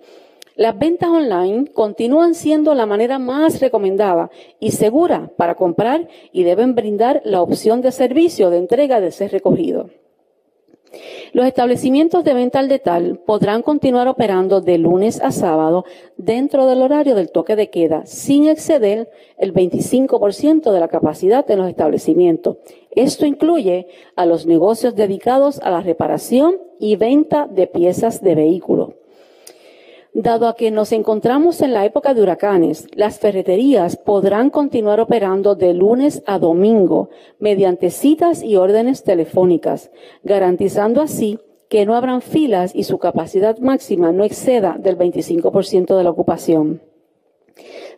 Las 0.56 0.78
ventas 0.78 1.10
online 1.10 1.70
continúan 1.74 2.34
siendo 2.34 2.74
la 2.74 2.86
manera 2.86 3.18
más 3.18 3.60
recomendada 3.60 4.30
y 4.58 4.70
segura 4.70 5.30
para 5.36 5.54
comprar 5.54 6.08
y 6.32 6.44
deben 6.44 6.74
brindar 6.74 7.20
la 7.24 7.42
opción 7.42 7.82
de 7.82 7.92
servicio 7.92 8.48
de 8.48 8.56
entrega 8.56 8.98
de 9.02 9.10
ser 9.10 9.32
recogido. 9.32 9.90
Los 11.34 11.44
establecimientos 11.44 12.24
de 12.24 12.32
venta 12.32 12.58
al 12.58 12.68
detal 12.68 13.18
podrán 13.18 13.60
continuar 13.60 14.08
operando 14.08 14.62
de 14.62 14.78
lunes 14.78 15.20
a 15.20 15.30
sábado 15.30 15.84
dentro 16.16 16.66
del 16.66 16.80
horario 16.80 17.14
del 17.14 17.30
toque 17.30 17.54
de 17.54 17.68
queda, 17.68 18.06
sin 18.06 18.48
exceder 18.48 19.10
el 19.36 19.52
25% 19.52 20.72
de 20.72 20.80
la 20.80 20.88
capacidad 20.88 21.44
de 21.44 21.56
los 21.56 21.68
establecimientos. 21.68 22.56
Esto 22.92 23.26
incluye 23.26 23.88
a 24.14 24.24
los 24.24 24.46
negocios 24.46 24.94
dedicados 24.94 25.58
a 25.60 25.70
la 25.70 25.82
reparación 25.82 26.56
y 26.80 26.96
venta 26.96 27.46
de 27.46 27.66
piezas 27.66 28.22
de 28.22 28.34
vehículos. 28.34 28.94
Dado 30.18 30.48
a 30.48 30.56
que 30.56 30.70
nos 30.70 30.92
encontramos 30.92 31.60
en 31.60 31.74
la 31.74 31.84
época 31.84 32.14
de 32.14 32.22
huracanes, 32.22 32.86
las 32.94 33.18
ferreterías 33.18 33.98
podrán 33.98 34.48
continuar 34.48 34.98
operando 34.98 35.56
de 35.56 35.74
lunes 35.74 36.22
a 36.24 36.38
domingo 36.38 37.10
mediante 37.38 37.90
citas 37.90 38.42
y 38.42 38.56
órdenes 38.56 39.02
telefónicas, 39.02 39.90
garantizando 40.24 41.02
así 41.02 41.38
que 41.68 41.84
no 41.84 41.94
habrán 41.94 42.22
filas 42.22 42.74
y 42.74 42.84
su 42.84 42.96
capacidad 42.96 43.58
máxima 43.58 44.10
no 44.10 44.24
exceda 44.24 44.78
del 44.78 44.96
25% 44.96 45.94
de 45.94 46.02
la 46.02 46.08
ocupación. 46.08 46.80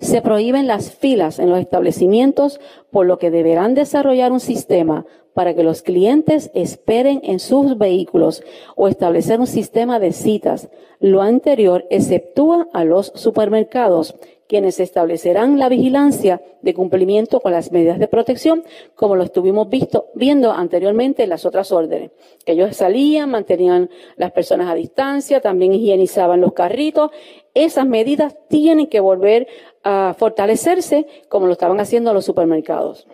Se 0.01 0.21
prohíben 0.21 0.67
las 0.67 0.91
filas 0.91 1.39
en 1.39 1.51
los 1.51 1.61
establecimientos, 1.61 2.61
por 2.91 3.07
lo 3.07 3.19
que 3.19 3.31
deberán 3.31 3.75
desarrollar 3.75 4.33
un 4.33 4.41
sistema 4.41 5.07
para 5.39 5.55
que 5.55 5.63
los 5.63 5.83
clientes 5.83 6.51
esperen 6.53 7.21
en 7.23 7.39
sus 7.39 7.79
vehículos 7.79 8.43
o 8.75 8.89
establecer 8.89 9.39
un 9.39 9.47
sistema 9.47 10.01
de 10.01 10.11
citas. 10.11 10.69
Lo 10.99 11.23
anterior 11.23 11.87
exceptúa 11.91 12.67
a 12.73 12.83
los 12.83 13.13
supermercados, 13.15 14.17
quienes 14.49 14.81
establecerán 14.81 15.61
la 15.61 15.69
vigilancia 15.69 16.43
de 16.61 16.75
cumplimiento 16.75 17.39
con 17.39 17.53
las 17.53 17.71
medidas 17.71 18.01
de 18.01 18.09
protección, 18.09 18.65
como 18.97 19.15
lo 19.15 19.23
estuvimos 19.23 19.69
visto, 19.69 20.07
viendo 20.17 20.51
anteriormente 20.51 21.23
en 21.23 21.29
las 21.29 21.47
otras 21.47 21.71
órdenes. 21.71 22.11
Que 22.45 22.55
ellos 22.55 22.75
salían, 22.75 23.31
mantenían 23.31 23.91
las 24.17 24.33
personas 24.33 24.69
a 24.69 24.75
distancia, 24.75 25.41
también 25.41 25.73
higienizaban 25.73 26.41
los 26.41 26.53
carritos. 26.53 27.13
Esas 27.55 27.87
medidas 27.87 28.35
tienen 28.49 28.89
que 28.89 28.99
volver 28.99 29.47
a 29.85 30.17
fortalecerse 30.19 31.07
como 31.29 31.47
lo 31.47 31.53
estaban 31.53 31.79
haciendo 31.79 32.13
los 32.13 32.25
supermercados. 32.25 33.07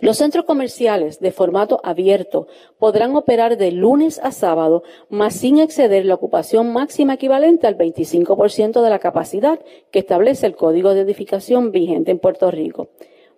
Los 0.00 0.18
centros 0.18 0.44
comerciales 0.44 1.20
de 1.20 1.32
formato 1.32 1.80
abierto 1.84 2.46
podrán 2.78 3.14
operar 3.14 3.56
de 3.56 3.72
lunes 3.72 4.18
a 4.22 4.32
sábado, 4.32 4.82
más 5.10 5.34
sin 5.34 5.58
exceder 5.58 6.06
la 6.06 6.14
ocupación 6.14 6.72
máxima 6.72 7.14
equivalente 7.14 7.66
al 7.66 7.76
25% 7.76 8.82
de 8.82 8.90
la 8.90 8.98
capacidad 8.98 9.60
que 9.90 9.98
establece 9.98 10.46
el 10.46 10.56
Código 10.56 10.94
de 10.94 11.00
Edificación 11.02 11.72
vigente 11.72 12.10
en 12.10 12.18
Puerto 12.18 12.50
Rico. 12.50 12.88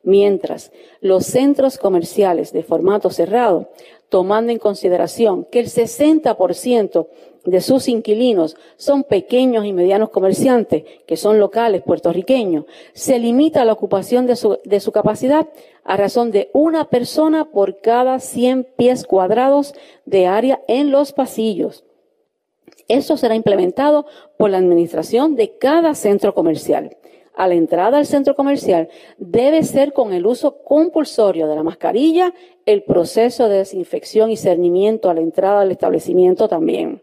Mientras 0.04 0.72
los 1.00 1.26
centros 1.26 1.76
comerciales 1.76 2.52
de 2.52 2.62
formato 2.62 3.10
cerrado, 3.10 3.70
tomando 4.08 4.52
en 4.52 4.58
consideración 4.58 5.44
que 5.44 5.60
el 5.60 5.66
60% 5.66 7.08
de 7.50 7.62
sus 7.62 7.88
inquilinos 7.88 8.56
son 8.76 9.04
pequeños 9.04 9.64
y 9.64 9.72
medianos 9.72 10.10
comerciantes, 10.10 10.84
que 11.06 11.16
son 11.16 11.38
locales 11.38 11.82
puertorriqueños, 11.82 12.66
se 12.92 13.18
limita 13.18 13.64
la 13.64 13.72
ocupación 13.72 14.26
de 14.26 14.36
su, 14.36 14.92
capacidad 14.92 15.48
a 15.84 15.96
razón 15.96 16.30
de 16.30 16.50
una 16.52 16.90
persona 16.90 17.46
por 17.46 17.80
cada 17.80 18.20
100 18.20 18.64
pies 18.76 19.04
cuadrados 19.04 19.74
de 20.04 20.26
área 20.26 20.60
en 20.68 20.90
los 20.90 21.12
pasillos. 21.12 21.84
Esto 22.86 23.16
será 23.16 23.34
implementado 23.34 24.06
por 24.36 24.50
la 24.50 24.58
administración 24.58 25.34
de 25.34 25.56
cada 25.56 25.94
centro 25.94 26.34
comercial. 26.34 26.96
A 27.34 27.46
la 27.46 27.54
entrada 27.54 27.98
al 27.98 28.06
centro 28.06 28.34
comercial 28.34 28.88
debe 29.16 29.62
ser 29.62 29.92
con 29.92 30.12
el 30.12 30.26
uso 30.26 30.62
compulsorio 30.64 31.46
de 31.46 31.56
la 31.56 31.62
mascarilla, 31.62 32.34
el 32.66 32.82
proceso 32.82 33.48
de 33.48 33.58
desinfección 33.58 34.30
y 34.30 34.36
cernimiento 34.36 35.08
a 35.08 35.14
la 35.14 35.20
entrada 35.20 35.60
del 35.60 35.70
establecimiento 35.70 36.48
también 36.48 37.00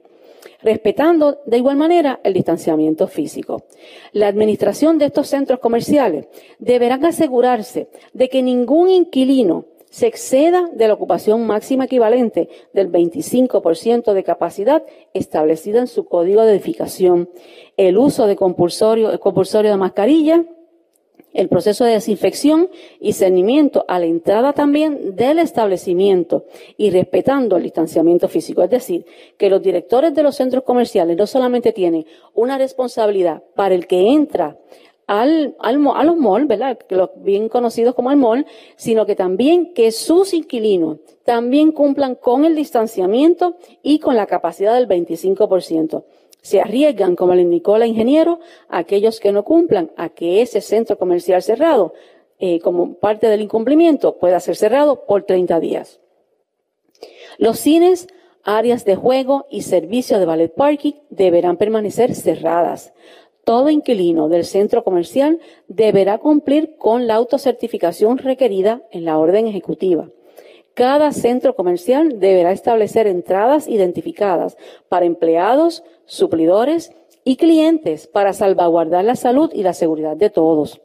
respetando 0.66 1.42
de 1.46 1.58
igual 1.58 1.78
manera 1.78 2.20
el 2.24 2.34
distanciamiento 2.34 3.08
físico. 3.08 3.64
La 4.12 4.28
administración 4.28 4.98
de 4.98 5.06
estos 5.06 5.28
centros 5.28 5.60
comerciales 5.60 6.28
deberán 6.58 7.06
asegurarse 7.06 7.88
de 8.14 8.30
que 8.30 8.42
ningún 8.42 8.90
inquilino 8.90 9.66
se 9.92 10.08
exceda 10.08 10.68
de 10.74 10.88
la 10.88 10.96
ocupación 10.96 11.46
máxima 11.46 11.86
equivalente 11.86 12.50
del 12.74 12.92
25% 12.92 14.12
de 14.14 14.24
capacidad 14.24 14.84
establecida 15.14 15.80
en 15.80 15.88
su 15.88 16.06
código 16.06 16.42
de 16.42 16.54
edificación, 16.54 17.30
el 17.78 17.98
uso 17.98 18.26
de 18.26 18.36
compulsorio, 18.36 19.18
compulsorio 19.20 19.72
de 19.72 19.78
mascarilla, 19.78 20.44
el 21.34 21.50
proceso 21.50 21.84
de 21.84 21.92
desinfección 21.92 22.70
y 23.00 23.14
cernimiento 23.14 23.86
a 23.88 24.00
la 24.00 24.06
entrada 24.06 24.54
también 24.54 25.16
del 25.16 25.40
establecimiento 25.40 26.46
y 26.78 26.90
respetando 26.92 27.58
el 27.58 27.64
distanciamiento 27.64 28.28
físico. 28.28 28.64
Es 28.64 28.70
decir, 28.70 29.06
que 29.38 29.50
los 29.50 29.62
directores 29.62 30.16
de 30.16 30.24
los 30.24 30.36
centros 30.36 30.64
comerciales 30.64 31.18
no 31.18 31.28
solamente 31.28 31.74
tienen 31.74 32.06
una 32.34 32.58
responsabilidad 32.58 33.44
para 33.54 33.76
el 33.76 33.86
que 33.86 34.12
entra 34.14 34.58
al, 35.08 35.56
al, 35.60 35.88
a 35.94 36.04
los 36.04 36.18
malls, 36.18 36.48
¿verdad? 36.48 36.80
Los 36.90 37.10
bien 37.18 37.50
conocidos 37.50 37.94
como 37.96 38.12
el 38.12 38.18
mall, 38.18 38.46
sino 38.76 39.06
que 39.06 39.16
también 39.16 39.74
que 39.74 39.92
sus 39.92 40.34
inquilinos 40.34 40.98
también 41.24 41.72
cumplan 41.72 42.16
con 42.16 42.46
el 42.46 42.56
distanciamiento 42.56 43.58
y 43.84 44.00
con 44.00 44.16
la 44.16 44.26
capacidad 44.26 44.74
del 44.74 44.88
25% 44.88 46.04
se 46.46 46.62
arriesgan, 46.62 47.16
como 47.16 47.34
le 47.34 47.42
indicó 47.42 47.80
la 47.80 47.88
ingeniero, 47.88 48.40
a 48.70 48.78
aquellos 48.78 49.20
que 49.20 49.32
no 49.32 49.44
cumplan 49.44 49.90
a 49.98 50.10
que 50.10 50.44
ese 50.44 50.62
centro 50.62 50.96
comercial 51.00 51.42
cerrado, 51.42 51.96
eh, 52.38 52.60
como 52.60 53.00
parte 53.00 53.28
del 53.28 53.42
incumplimiento, 53.42 54.18
pueda 54.20 54.40
ser 54.40 54.56
cerrado 54.56 55.08
por 55.08 55.24
30 55.24 55.60
días. 55.60 56.02
Los 57.40 57.58
cines, 57.58 58.08
áreas 58.44 58.86
de 58.86 58.96
juego 58.96 59.48
y 59.50 59.64
servicios 59.64 60.20
de 60.20 60.28
ballet 60.28 60.54
parking 60.54 60.94
deberán 61.10 61.58
permanecer 61.58 62.14
cerradas. 62.14 62.94
Todo 63.44 63.72
inquilino 63.72 64.30
del 64.30 64.46
centro 64.46 64.84
comercial 64.84 65.40
deberá 65.68 66.20
cumplir 66.20 66.78
con 66.78 67.08
la 67.08 67.16
autocertificación 67.16 68.20
requerida 68.20 68.84
en 68.92 69.04
la 69.06 69.18
orden 69.18 69.48
ejecutiva. 69.48 70.12
Cada 70.76 71.14
centro 71.14 71.56
comercial 71.56 72.20
deberá 72.20 72.52
establecer 72.52 73.08
entradas 73.08 73.68
identificadas 73.68 74.58
para 74.90 75.06
empleados, 75.06 75.84
suplidores 76.06 76.92
y 77.24 77.38
clientes 77.38 78.08
para 78.08 78.34
salvaguardar 78.34 79.06
la 79.06 79.16
salud 79.16 79.52
y 79.54 79.64
la 79.64 79.74
seguridad 79.74 80.16
de 80.16 80.30
todos. 80.30 80.82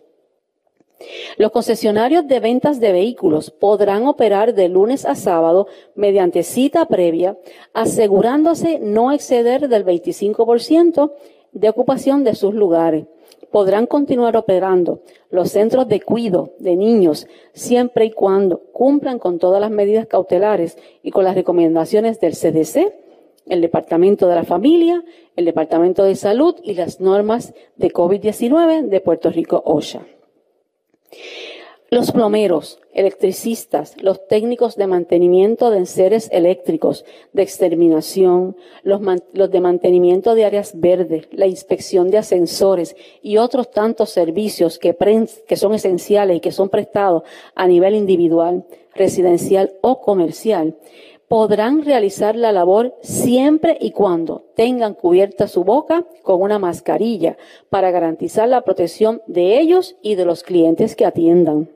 Los 1.38 1.50
concesionarios 1.50 2.28
de 2.28 2.40
ventas 2.40 2.78
de 2.78 2.92
vehículos 2.92 3.50
podrán 3.50 4.06
operar 4.06 4.54
de 4.54 4.68
lunes 4.68 5.06
a 5.06 5.14
sábado 5.14 5.66
mediante 5.94 6.42
cita 6.42 6.84
previa, 6.86 7.38
asegurándose 7.72 8.78
no 8.80 9.12
exceder 9.12 9.68
del 9.68 9.84
25% 9.86 11.12
de 11.52 11.68
ocupación 11.68 12.22
de 12.22 12.34
sus 12.34 12.54
lugares 12.54 13.06
podrán 13.50 13.86
continuar 13.86 14.36
operando 14.36 15.00
los 15.30 15.50
centros 15.50 15.88
de 15.88 16.00
cuido 16.00 16.54
de 16.58 16.76
niños 16.76 17.26
siempre 17.52 18.06
y 18.06 18.10
cuando 18.12 18.60
cumplan 18.72 19.18
con 19.18 19.38
todas 19.38 19.60
las 19.60 19.70
medidas 19.70 20.06
cautelares 20.06 20.78
y 21.02 21.10
con 21.10 21.24
las 21.24 21.34
recomendaciones 21.34 22.20
del 22.20 22.34
CDC, 22.34 22.92
el 23.46 23.60
Departamento 23.60 24.28
de 24.28 24.34
la 24.34 24.44
Familia, 24.44 25.04
el 25.36 25.44
Departamento 25.44 26.04
de 26.04 26.14
Salud 26.14 26.56
y 26.62 26.74
las 26.74 27.00
normas 27.00 27.54
de 27.76 27.92
COVID-19 27.92 28.88
de 28.88 29.00
Puerto 29.00 29.30
Rico 29.30 29.62
OSHA. 29.64 30.02
Los 31.92 32.12
plomeros, 32.12 32.78
electricistas, 32.92 34.00
los 34.00 34.28
técnicos 34.28 34.76
de 34.76 34.86
mantenimiento 34.86 35.70
de 35.70 35.78
enseres 35.78 36.28
eléctricos, 36.30 37.04
de 37.32 37.42
exterminación, 37.42 38.56
los, 38.84 39.00
de 39.50 39.60
mantenimiento 39.60 40.36
de 40.36 40.44
áreas 40.44 40.78
verdes, 40.78 41.26
la 41.32 41.48
inspección 41.48 42.08
de 42.12 42.18
ascensores 42.18 42.94
y 43.22 43.38
otros 43.38 43.72
tantos 43.72 44.10
servicios 44.10 44.78
que, 44.78 44.96
que 45.48 45.56
son 45.56 45.74
esenciales 45.74 46.36
y 46.36 46.40
que 46.40 46.52
son 46.52 46.68
prestados 46.68 47.24
a 47.56 47.66
nivel 47.66 47.96
individual, 47.96 48.64
residencial 48.94 49.72
o 49.80 50.00
comercial, 50.00 50.76
podrán 51.30 51.84
realizar 51.84 52.34
la 52.34 52.50
labor 52.50 52.96
siempre 53.02 53.78
y 53.80 53.92
cuando 53.92 54.46
tengan 54.56 54.94
cubierta 54.94 55.46
su 55.46 55.62
boca 55.62 56.04
con 56.24 56.42
una 56.42 56.58
mascarilla 56.58 57.36
para 57.68 57.92
garantizar 57.92 58.48
la 58.48 58.62
protección 58.62 59.22
de 59.28 59.60
ellos 59.60 59.94
y 60.02 60.16
de 60.16 60.24
los 60.24 60.42
clientes 60.42 60.96
que 60.96 61.06
atiendan. 61.06 61.68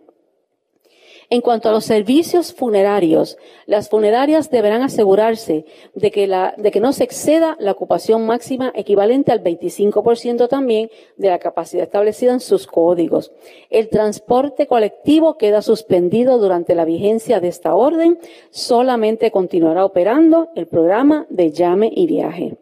En 1.30 1.40
cuanto 1.40 1.68
a 1.68 1.72
los 1.72 1.84
servicios 1.84 2.52
funerarios, 2.52 3.38
las 3.66 3.88
funerarias 3.88 4.50
deberán 4.50 4.82
asegurarse 4.82 5.64
de 5.94 6.10
que, 6.10 6.80
no 6.80 6.92
se 6.92 7.04
exceda 7.04 7.56
la 7.58 7.72
ocupación 7.72 8.26
máxima 8.26 8.72
equivalente 8.74 9.32
al 9.32 9.42
25% 9.42 10.48
también 10.48 10.90
de 11.16 11.28
la 11.28 11.38
capacidad 11.38 11.84
establecida 11.84 12.32
en 12.32 12.40
sus 12.40 12.66
códigos. 12.66 13.32
El 13.70 13.88
transporte 13.88 14.66
colectivo 14.66 15.38
queda 15.38 15.62
suspendido 15.62 16.38
durante 16.38 16.74
la 16.74 16.84
vigencia 16.84 17.40
de 17.40 17.48
esta 17.48 17.74
orden. 17.74 18.18
Solamente 18.50 19.30
continuará 19.30 19.84
operando 19.84 20.50
el 20.54 20.66
programa 20.66 21.26
de 21.30 21.52
llame 21.52 21.90
y 21.94 22.06
viaje. 22.06 22.56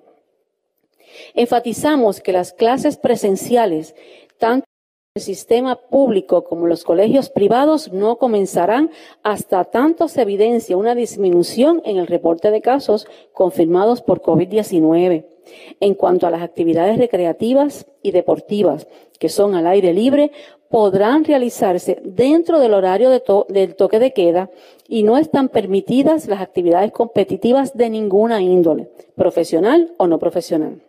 Enfatizamos 1.35 2.21
que 2.21 2.33
las 2.33 2.53
clases 2.53 2.97
presenciales, 2.97 3.95
tanto 4.39 4.67
el 5.15 5.21
sistema 5.21 5.77
público 5.77 6.43
como 6.45 6.67
los 6.67 6.85
colegios 6.85 7.29
privados 7.29 7.93
no 7.93 8.17
comenzarán 8.17 8.91
hasta 9.23 9.65
tanto 9.65 10.09
se 10.09 10.23
evidencia 10.23 10.79
una 10.79 10.95
disminución 10.95 11.83
en 11.85 11.99
el 11.99 12.07
reporte 12.07 12.51
de 12.51 12.63
casos 12.63 13.07
confirmados 13.35 14.01
por 14.01 14.23
COVID-19. 14.23 15.27
En 15.81 15.95
cuanto 15.97 16.27
a 16.27 16.31
las 16.31 16.41
actividades 16.41 16.97
recreativas 16.97 17.85
y 18.01 18.13
deportivas 18.13 18.89
que 19.19 19.29
son 19.29 19.55
al 19.55 19.67
aire 19.67 19.93
libre, 19.93 20.33
podrán 20.71 21.27
realizarse 21.27 22.01
dentro 22.03 22.59
del 22.59 22.73
horario 22.73 23.11
del 23.11 23.77
toque 23.77 23.99
de 23.99 24.15
queda 24.15 24.49
y 24.89 25.03
no 25.03 25.19
están 25.19 25.51
permitidas 25.51 26.27
las 26.27 26.41
actividades 26.41 26.91
competitivas 26.91 27.77
de 27.77 27.91
ninguna 27.91 28.41
índole, 28.41 28.89
profesional 29.15 29.93
o 29.99 30.07
no 30.07 30.19
profesional. 30.19 30.81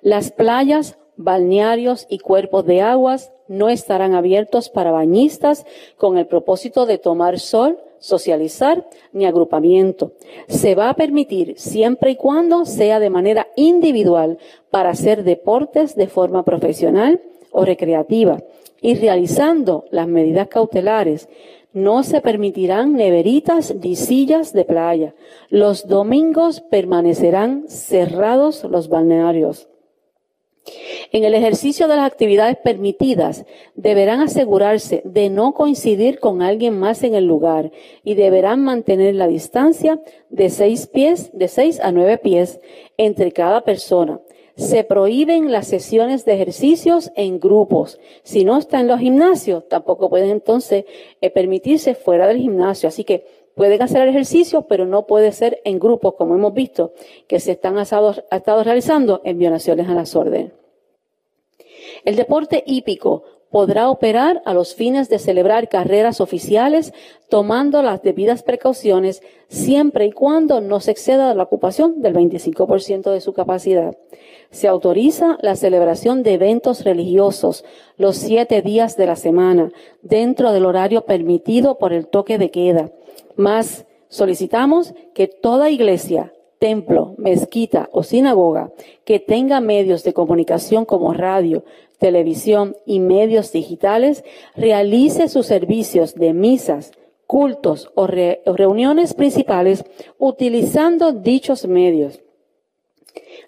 Las 0.00 0.32
playas 0.32 0.96
balnearios 1.16 2.06
y 2.08 2.18
cuerpos 2.18 2.66
de 2.66 2.82
aguas 2.82 3.32
no 3.48 3.68
estarán 3.68 4.14
abiertos 4.14 4.68
para 4.68 4.90
bañistas 4.90 5.66
con 5.96 6.18
el 6.18 6.26
propósito 6.26 6.86
de 6.86 6.98
tomar 6.98 7.38
sol, 7.38 7.78
socializar 7.98 8.86
ni 9.12 9.26
agrupamiento. 9.26 10.12
Se 10.48 10.74
va 10.74 10.90
a 10.90 10.94
permitir 10.94 11.54
siempre 11.56 12.12
y 12.12 12.16
cuando 12.16 12.64
sea 12.64 13.00
de 13.00 13.10
manera 13.10 13.48
individual 13.56 14.38
para 14.70 14.90
hacer 14.90 15.24
deportes 15.24 15.96
de 15.96 16.08
forma 16.08 16.44
profesional 16.44 17.20
o 17.50 17.64
recreativa 17.64 18.42
y 18.80 18.94
realizando 18.94 19.84
las 19.90 20.06
medidas 20.06 20.48
cautelares, 20.48 21.28
no 21.72 22.02
se 22.02 22.20
permitirán 22.20 22.94
neveritas 22.94 23.74
ni 23.74 23.96
sillas 23.96 24.52
de 24.52 24.64
playa. 24.64 25.14
Los 25.50 25.86
domingos 25.86 26.62
permanecerán 26.62 27.64
cerrados 27.68 28.64
los 28.64 28.88
balnearios. 28.88 29.68
En 31.12 31.24
el 31.24 31.34
ejercicio 31.34 31.88
de 31.88 31.96
las 31.96 32.06
actividades 32.06 32.56
permitidas, 32.56 33.44
deberán 33.74 34.20
asegurarse 34.20 35.02
de 35.04 35.30
no 35.30 35.54
coincidir 35.54 36.18
con 36.18 36.42
alguien 36.42 36.78
más 36.78 37.02
en 37.02 37.14
el 37.14 37.26
lugar 37.26 37.70
y 38.02 38.14
deberán 38.14 38.62
mantener 38.62 39.14
la 39.14 39.28
distancia 39.28 40.00
de 40.30 40.50
seis 40.50 40.86
pies, 40.86 41.30
de 41.32 41.48
seis 41.48 41.80
a 41.80 41.92
nueve 41.92 42.18
pies 42.18 42.60
entre 42.96 43.32
cada 43.32 43.62
persona. 43.62 44.20
Se 44.56 44.84
prohíben 44.84 45.52
las 45.52 45.66
sesiones 45.66 46.24
de 46.24 46.32
ejercicios 46.32 47.12
en 47.14 47.38
grupos. 47.38 48.00
Si 48.22 48.42
no 48.44 48.56
está 48.56 48.80
en 48.80 48.88
los 48.88 49.00
gimnasios, 49.00 49.68
tampoco 49.68 50.08
pueden 50.08 50.30
entonces 50.30 50.86
eh, 51.20 51.28
permitirse 51.28 51.94
fuera 51.94 52.26
del 52.26 52.38
gimnasio. 52.38 52.88
Así 52.88 53.04
que 53.04 53.26
pueden 53.56 53.80
hacer 53.80 54.02
el 54.02 54.10
ejercicio, 54.10 54.62
pero 54.68 54.84
no 54.84 55.06
puede 55.06 55.32
ser 55.32 55.62
en 55.64 55.78
grupos, 55.78 56.14
como 56.14 56.34
hemos 56.34 56.52
visto, 56.52 56.92
que 57.26 57.40
se 57.40 57.52
están 57.52 57.78
asados, 57.78 58.22
estado 58.30 58.62
realizando 58.62 59.22
en 59.24 59.38
violaciones 59.38 59.88
a 59.88 59.94
las 59.94 60.14
órdenes. 60.14 60.52
El 62.04 62.16
deporte 62.16 62.62
hípico 62.66 63.24
podrá 63.50 63.88
operar 63.88 64.42
a 64.44 64.52
los 64.52 64.74
fines 64.74 65.08
de 65.08 65.18
celebrar 65.18 65.70
carreras 65.70 66.20
oficiales 66.20 66.92
tomando 67.30 67.80
las 67.82 68.02
debidas 68.02 68.42
precauciones 68.42 69.22
siempre 69.48 70.04
y 70.04 70.12
cuando 70.12 70.60
no 70.60 70.80
se 70.80 70.90
exceda 70.90 71.32
la 71.32 71.44
ocupación 71.44 72.02
del 72.02 72.12
25% 72.12 73.10
de 73.10 73.22
su 73.22 73.32
capacidad. 73.32 73.96
Se 74.50 74.68
autoriza 74.68 75.38
la 75.40 75.56
celebración 75.56 76.22
de 76.22 76.34
eventos 76.34 76.84
religiosos 76.84 77.64
los 77.96 78.18
siete 78.18 78.60
días 78.60 78.98
de 78.98 79.06
la 79.06 79.16
semana 79.16 79.72
dentro 80.02 80.52
del 80.52 80.66
horario 80.66 81.06
permitido 81.06 81.78
por 81.78 81.94
el 81.94 82.06
toque 82.06 82.36
de 82.36 82.50
queda. 82.50 82.90
Más 83.36 83.86
solicitamos 84.08 84.94
que 85.14 85.28
toda 85.28 85.70
iglesia, 85.70 86.32
templo, 86.58 87.14
mezquita 87.18 87.88
o 87.92 88.02
sinagoga 88.02 88.72
que 89.04 89.20
tenga 89.20 89.60
medios 89.60 90.04
de 90.04 90.14
comunicación 90.14 90.84
como 90.84 91.12
radio, 91.12 91.64
televisión 91.98 92.76
y 92.86 93.00
medios 93.00 93.52
digitales 93.52 94.24
realice 94.54 95.28
sus 95.28 95.46
servicios 95.46 96.14
de 96.14 96.32
misas, 96.32 96.92
cultos 97.26 97.90
o, 97.94 98.06
reuniones 98.06 99.14
principales 99.14 99.84
utilizando 100.18 101.12
dichos 101.12 101.66
medios. 101.66 102.20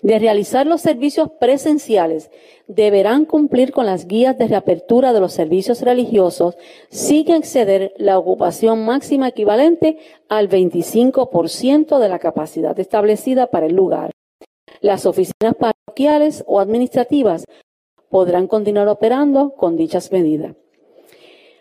De 0.03 0.19
realizar 0.19 0.67
los 0.67 0.81
servicios 0.81 1.29
presenciales, 1.41 2.31
deberán 2.67 3.25
cumplir 3.25 3.73
con 3.73 3.87
las 3.87 4.07
guías 4.07 4.39
de 4.39 4.49
reapertura 4.49 5.13
de 5.13 5.21
los 5.21 5.33
servicios 5.33 5.83
religiosos 5.83 6.57
sin 6.91 7.31
exceder 7.31 7.93
la 7.97 8.19
ocupación 8.19 8.85
máxima 8.85 9.29
equivalente 9.29 9.99
al 10.29 10.49
25% 10.49 11.99
de 11.99 12.09
la 12.09 12.19
capacidad 12.19 12.79
establecida 12.79 13.49
para 13.49 13.67
el 13.67 13.75
lugar. 13.75 14.13
Las 14.81 15.07
oficinas 15.07 15.55
parroquiales 15.59 16.45
o 16.47 16.61
administrativas 16.61 17.45
podrán 18.11 18.47
continuar 18.47 18.89
operando 18.89 19.55
con 19.55 19.77
dichas 19.77 20.13
medidas. 20.13 20.55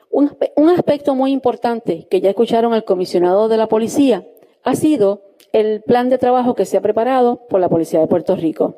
Un, 0.10 0.70
aspecto 0.70 1.16
muy 1.16 1.32
importante 1.32 2.08
que 2.10 2.22
ya 2.22 2.30
escucharon 2.30 2.74
al 2.74 2.86
comisionado 2.86 3.50
de 3.50 3.58
la 3.58 3.68
policía 3.68 4.26
ha 4.68 4.76
sido 4.76 5.22
el 5.53 5.81
plan 5.81 6.10
de 6.10 6.18
trabajo 6.18 6.53
que 6.53 6.65
se 6.65 6.77
ha 6.77 6.81
preparado 6.81 7.48
por 7.48 7.60
la 7.61 7.69
Policía 7.69 7.99
de 7.99 8.07
Puerto 8.07 8.35
Rico. 8.35 8.76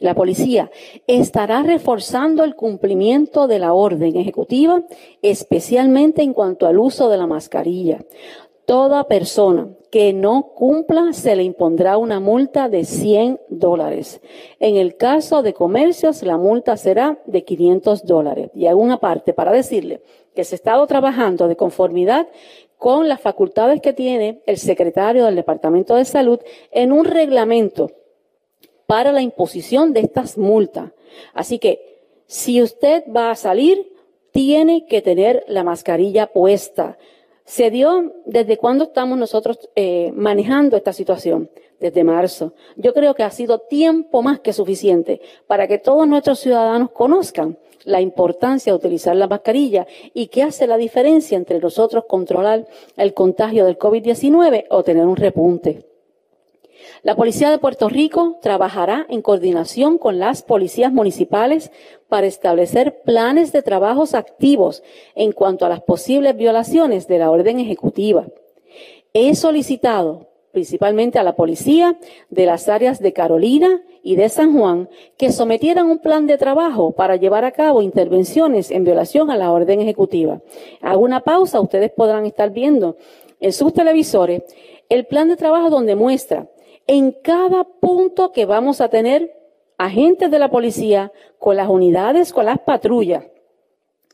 La 0.00 0.14
policía 0.14 0.70
estará 1.06 1.62
reforzando 1.62 2.42
el 2.42 2.56
cumplimiento 2.56 3.46
de 3.46 3.58
la 3.58 3.74
orden 3.74 4.16
ejecutiva, 4.16 4.82
especialmente 5.22 6.22
en 6.22 6.32
cuanto 6.32 6.66
al 6.66 6.78
uso 6.78 7.08
de 7.08 7.16
la 7.16 7.26
mascarilla. 7.26 8.04
Toda 8.66 9.04
persona 9.04 9.68
que 9.90 10.12
no 10.12 10.50
cumpla 10.54 11.12
se 11.12 11.36
le 11.36 11.44
impondrá 11.44 11.98
una 11.98 12.18
multa 12.18 12.68
de 12.68 12.84
100 12.84 13.40
dólares. 13.48 14.20
En 14.58 14.76
el 14.76 14.96
caso 14.96 15.42
de 15.42 15.54
comercios, 15.54 16.22
la 16.22 16.38
multa 16.38 16.76
será 16.76 17.18
de 17.26 17.44
500 17.44 18.04
dólares. 18.04 18.50
Y 18.54 18.66
hago 18.66 18.80
una 18.80 18.98
parte 18.98 19.32
para 19.32 19.52
decirle 19.52 20.02
que 20.34 20.44
se 20.44 20.54
ha 20.54 20.56
estado 20.56 20.86
trabajando 20.86 21.46
de 21.46 21.56
conformidad 21.56 22.26
con 22.78 23.08
las 23.08 23.20
facultades 23.20 23.80
que 23.80 23.92
tiene 23.92 24.42
el 24.46 24.58
secretario 24.58 25.24
del 25.24 25.36
Departamento 25.36 25.94
de 25.94 26.04
Salud 26.04 26.40
en 26.70 26.92
un 26.92 27.04
reglamento 27.04 27.90
para 28.86 29.12
la 29.12 29.22
imposición 29.22 29.92
de 29.92 30.00
estas 30.00 30.36
multas. 30.36 30.90
Así 31.32 31.58
que 31.58 31.94
si 32.26 32.62
usted 32.62 33.04
va 33.14 33.30
a 33.30 33.36
salir, 33.36 33.92
tiene 34.32 34.86
que 34.86 35.00
tener 35.00 35.44
la 35.46 35.62
mascarilla 35.62 36.26
puesta. 36.26 36.98
Se 37.44 37.70
dio 37.70 38.12
desde 38.26 38.56
cuándo 38.56 38.84
estamos 38.84 39.16
nosotros 39.18 39.58
eh, 39.76 40.12
manejando 40.14 40.76
esta 40.76 40.92
situación, 40.92 41.50
desde 41.78 42.02
marzo. 42.02 42.54
Yo 42.76 42.94
creo 42.94 43.14
que 43.14 43.22
ha 43.22 43.30
sido 43.30 43.60
tiempo 43.60 44.22
más 44.22 44.40
que 44.40 44.52
suficiente 44.52 45.20
para 45.46 45.68
que 45.68 45.78
todos 45.78 46.08
nuestros 46.08 46.40
ciudadanos 46.40 46.90
conozcan 46.90 47.58
la 47.84 48.00
importancia 48.00 48.72
de 48.72 48.76
utilizar 48.76 49.16
la 49.16 49.28
mascarilla 49.28 49.86
y 50.12 50.28
qué 50.28 50.42
hace 50.42 50.66
la 50.66 50.76
diferencia 50.76 51.36
entre 51.36 51.58
nosotros 51.58 52.04
controlar 52.08 52.66
el 52.96 53.14
contagio 53.14 53.64
del 53.66 53.78
COVID-19 53.78 54.66
o 54.70 54.82
tener 54.82 55.06
un 55.06 55.16
repunte. 55.16 55.86
La 57.02 57.16
Policía 57.16 57.50
de 57.50 57.58
Puerto 57.58 57.88
Rico 57.88 58.38
trabajará 58.40 59.06
en 59.08 59.22
coordinación 59.22 59.98
con 59.98 60.18
las 60.18 60.42
policías 60.42 60.92
municipales 60.92 61.70
para 62.08 62.26
establecer 62.26 63.02
planes 63.02 63.52
de 63.52 63.62
trabajos 63.62 64.14
activos 64.14 64.82
en 65.14 65.32
cuanto 65.32 65.66
a 65.66 65.68
las 65.68 65.82
posibles 65.82 66.36
violaciones 66.36 67.06
de 67.06 67.18
la 67.18 67.30
orden 67.30 67.60
ejecutiva. 67.60 68.26
He 69.12 69.34
solicitado 69.34 70.33
principalmente 70.54 71.18
a 71.18 71.22
la 71.22 71.36
policía 71.36 71.98
de 72.30 72.46
las 72.46 72.70
áreas 72.70 73.00
de 73.00 73.12
Carolina 73.12 73.82
y 74.02 74.16
de 74.16 74.30
San 74.30 74.56
Juan 74.56 74.88
que 75.18 75.30
sometieran 75.32 75.90
un 75.90 75.98
plan 75.98 76.26
de 76.26 76.38
trabajo 76.38 76.92
para 76.92 77.16
llevar 77.16 77.44
a 77.44 77.52
cabo 77.52 77.82
intervenciones 77.82 78.70
en 78.70 78.84
violación 78.84 79.30
a 79.30 79.36
la 79.36 79.52
orden 79.52 79.82
ejecutiva. 79.82 80.40
Hago 80.80 81.02
una 81.02 81.20
pausa, 81.20 81.60
ustedes 81.60 81.90
podrán 81.90 82.24
estar 82.24 82.50
viendo 82.50 82.96
en 83.40 83.52
sus 83.52 83.74
televisores 83.74 84.42
el 84.88 85.04
plan 85.04 85.28
de 85.28 85.36
trabajo 85.36 85.68
donde 85.68 85.94
muestra 85.96 86.48
en 86.86 87.12
cada 87.12 87.64
punto 87.64 88.32
que 88.32 88.46
vamos 88.46 88.80
a 88.80 88.88
tener 88.88 89.34
agentes 89.76 90.30
de 90.30 90.38
la 90.38 90.50
policía 90.50 91.12
con 91.38 91.56
las 91.56 91.68
unidades, 91.68 92.32
con 92.32 92.46
las 92.46 92.60
patrullas, 92.60 93.24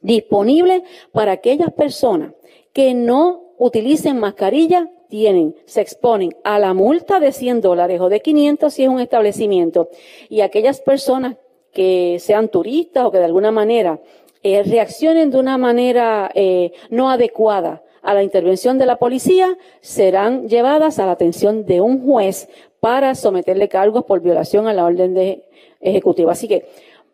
disponibles 0.01 0.83
para 1.13 1.33
aquellas 1.33 1.73
personas 1.73 2.33
que 2.73 2.95
no 2.95 3.55
utilicen 3.59 4.19
mascarilla, 4.19 4.91
tienen, 5.11 5.55
se 5.67 5.83
exponen 5.83 6.35
a 6.45 6.59
la 6.59 6.73
multa 6.73 7.21
de 7.21 7.33
100 7.33 7.61
dólares 7.61 8.01
o 8.01 8.09
de 8.09 8.21
500 8.21 8.73
si 8.73 8.85
es 8.85 8.89
un 8.89 9.01
establecimiento. 9.01 9.91
Y 10.31 10.41
aquellas 10.41 10.81
personas 10.81 11.37
que 11.73 12.17
sean 12.19 12.49
turistas 12.49 13.05
o 13.05 13.11
que 13.11 13.19
de 13.19 13.27
alguna 13.27 13.51
manera 13.51 14.01
eh, 14.43 14.63
reaccionen 14.63 15.31
de 15.31 15.39
una 15.39 15.59
manera 15.59 16.31
eh, 16.35 16.73
no 16.89 17.11
adecuada 17.11 17.83
a 18.03 18.15
la 18.15 18.23
intervención 18.23 18.79
de 18.79 18.87
la 18.87 18.97
policía 18.97 19.59
serán 19.83 20.49
llevadas 20.49 20.99
a 20.99 21.05
la 21.07 21.13
atención 21.13 21.67
de 21.67 21.83
un 21.83 22.03
juez 22.03 22.49
para 22.81 23.15
someterle 23.15 23.69
cargos 23.69 24.05
por 24.05 24.21
violación 24.21 24.67
a 24.67 24.73
la 24.73 24.87
orden 24.87 25.13
de 25.13 25.45
ejecutiva. 25.81 26.33
Así 26.33 26.49
que 26.49 26.67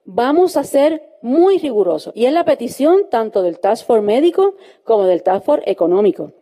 vamos 0.04 0.56
a 0.56 0.62
ser 0.62 1.02
muy 1.22 1.58
rigurosos. 1.58 2.12
Y 2.14 2.26
es 2.26 2.32
la 2.32 2.44
petición 2.44 3.10
tanto 3.10 3.42
del 3.42 3.58
Task 3.58 3.84
Force 3.84 4.02
médico 4.02 4.54
como 4.84 5.04
del 5.04 5.22
Task 5.22 5.44
Force 5.44 5.68
económico. 5.68 6.32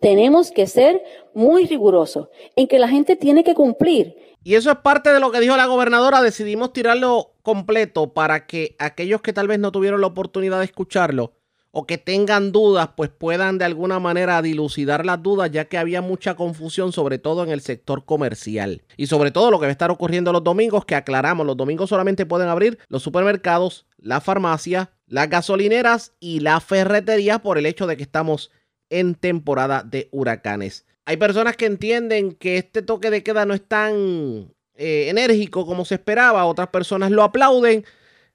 Tenemos 0.00 0.50
que 0.50 0.66
ser 0.66 1.02
muy 1.34 1.66
rigurosos 1.66 2.28
en 2.54 2.68
que 2.68 2.78
la 2.78 2.88
gente 2.88 3.16
tiene 3.16 3.44
que 3.44 3.54
cumplir. 3.54 4.16
Y 4.42 4.54
eso 4.54 4.70
es 4.70 4.76
parte 4.78 5.12
de 5.12 5.20
lo 5.20 5.32
que 5.32 5.40
dijo 5.40 5.56
la 5.56 5.66
gobernadora. 5.66 6.22
Decidimos 6.22 6.72
tirarlo 6.72 7.32
completo 7.42 8.12
para 8.12 8.46
que 8.46 8.76
aquellos 8.78 9.20
que 9.20 9.32
tal 9.32 9.48
vez 9.48 9.58
no 9.58 9.72
tuvieron 9.72 10.00
la 10.00 10.06
oportunidad 10.06 10.60
de 10.60 10.66
escucharlo 10.66 11.32
o 11.78 11.86
que 11.86 11.98
tengan 11.98 12.52
dudas, 12.52 12.88
pues 12.96 13.10
puedan 13.10 13.58
de 13.58 13.66
alguna 13.66 13.98
manera 13.98 14.40
dilucidar 14.40 15.04
las 15.04 15.22
dudas, 15.22 15.50
ya 15.50 15.66
que 15.66 15.76
había 15.76 16.00
mucha 16.00 16.34
confusión, 16.34 16.90
sobre 16.90 17.18
todo 17.18 17.44
en 17.44 17.50
el 17.50 17.60
sector 17.60 18.06
comercial. 18.06 18.82
Y 18.96 19.08
sobre 19.08 19.30
todo 19.30 19.50
lo 19.50 19.58
que 19.58 19.66
va 19.66 19.68
a 19.68 19.72
estar 19.72 19.90
ocurriendo 19.90 20.32
los 20.32 20.42
domingos, 20.42 20.86
que 20.86 20.94
aclaramos, 20.94 21.46
los 21.46 21.54
domingos 21.54 21.90
solamente 21.90 22.24
pueden 22.24 22.48
abrir 22.48 22.78
los 22.88 23.02
supermercados, 23.02 23.84
la 23.98 24.22
farmacia, 24.22 24.92
las 25.06 25.28
gasolineras 25.28 26.14
y 26.18 26.40
la 26.40 26.60
ferretería 26.60 27.40
por 27.40 27.58
el 27.58 27.66
hecho 27.66 27.86
de 27.86 27.98
que 27.98 28.04
estamos 28.04 28.50
en 28.90 29.14
temporada 29.14 29.82
de 29.82 30.08
huracanes. 30.12 30.84
Hay 31.04 31.16
personas 31.16 31.56
que 31.56 31.66
entienden 31.66 32.32
que 32.32 32.58
este 32.58 32.82
toque 32.82 33.10
de 33.10 33.22
queda 33.22 33.46
no 33.46 33.54
es 33.54 33.62
tan 33.66 34.52
eh, 34.74 35.06
enérgico 35.08 35.64
como 35.64 35.84
se 35.84 35.94
esperaba, 35.94 36.44
otras 36.44 36.68
personas 36.68 37.10
lo 37.10 37.22
aplauden. 37.22 37.84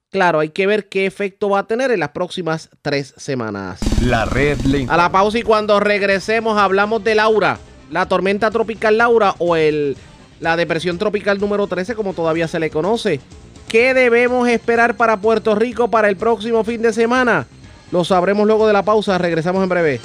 Claro, 0.09 0.39
hay 0.39 0.49
que 0.49 0.67
ver 0.67 0.89
qué 0.89 1.05
efecto 1.05 1.49
va 1.49 1.59
a 1.59 1.67
tener 1.67 1.91
en 1.91 1.99
las 1.99 2.09
próximas 2.09 2.69
tres 2.81 3.13
semanas. 3.17 3.79
La 4.01 4.25
red 4.25 4.59
le 4.61 4.85
A 4.89 4.97
la 4.97 5.11
pausa 5.11 5.39
y 5.39 5.41
cuando 5.41 5.79
regresemos 5.79 6.57
hablamos 6.57 7.03
de 7.03 7.15
Laura, 7.15 7.59
la 7.89 8.07
tormenta 8.07 8.51
tropical 8.51 8.97
Laura 8.97 9.35
o 9.37 9.55
el, 9.55 9.95
la 10.41 10.57
depresión 10.57 10.97
tropical 10.97 11.39
número 11.39 11.67
13 11.67 11.95
como 11.95 12.13
todavía 12.13 12.47
se 12.47 12.59
le 12.59 12.69
conoce. 12.69 13.21
¿Qué 13.69 13.93
debemos 13.93 14.49
esperar 14.49 14.97
para 14.97 15.21
Puerto 15.21 15.55
Rico 15.55 15.89
para 15.89 16.09
el 16.09 16.17
próximo 16.17 16.65
fin 16.65 16.81
de 16.81 16.91
semana? 16.91 17.47
Lo 17.91 18.03
sabremos 18.03 18.45
luego 18.45 18.67
de 18.67 18.73
la 18.73 18.83
pausa. 18.83 19.17
Regresamos 19.17 19.63
en 19.63 19.69
breve. 19.69 20.01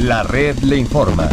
La 0.00 0.22
red 0.22 0.56
le 0.60 0.76
informa. 0.76 1.28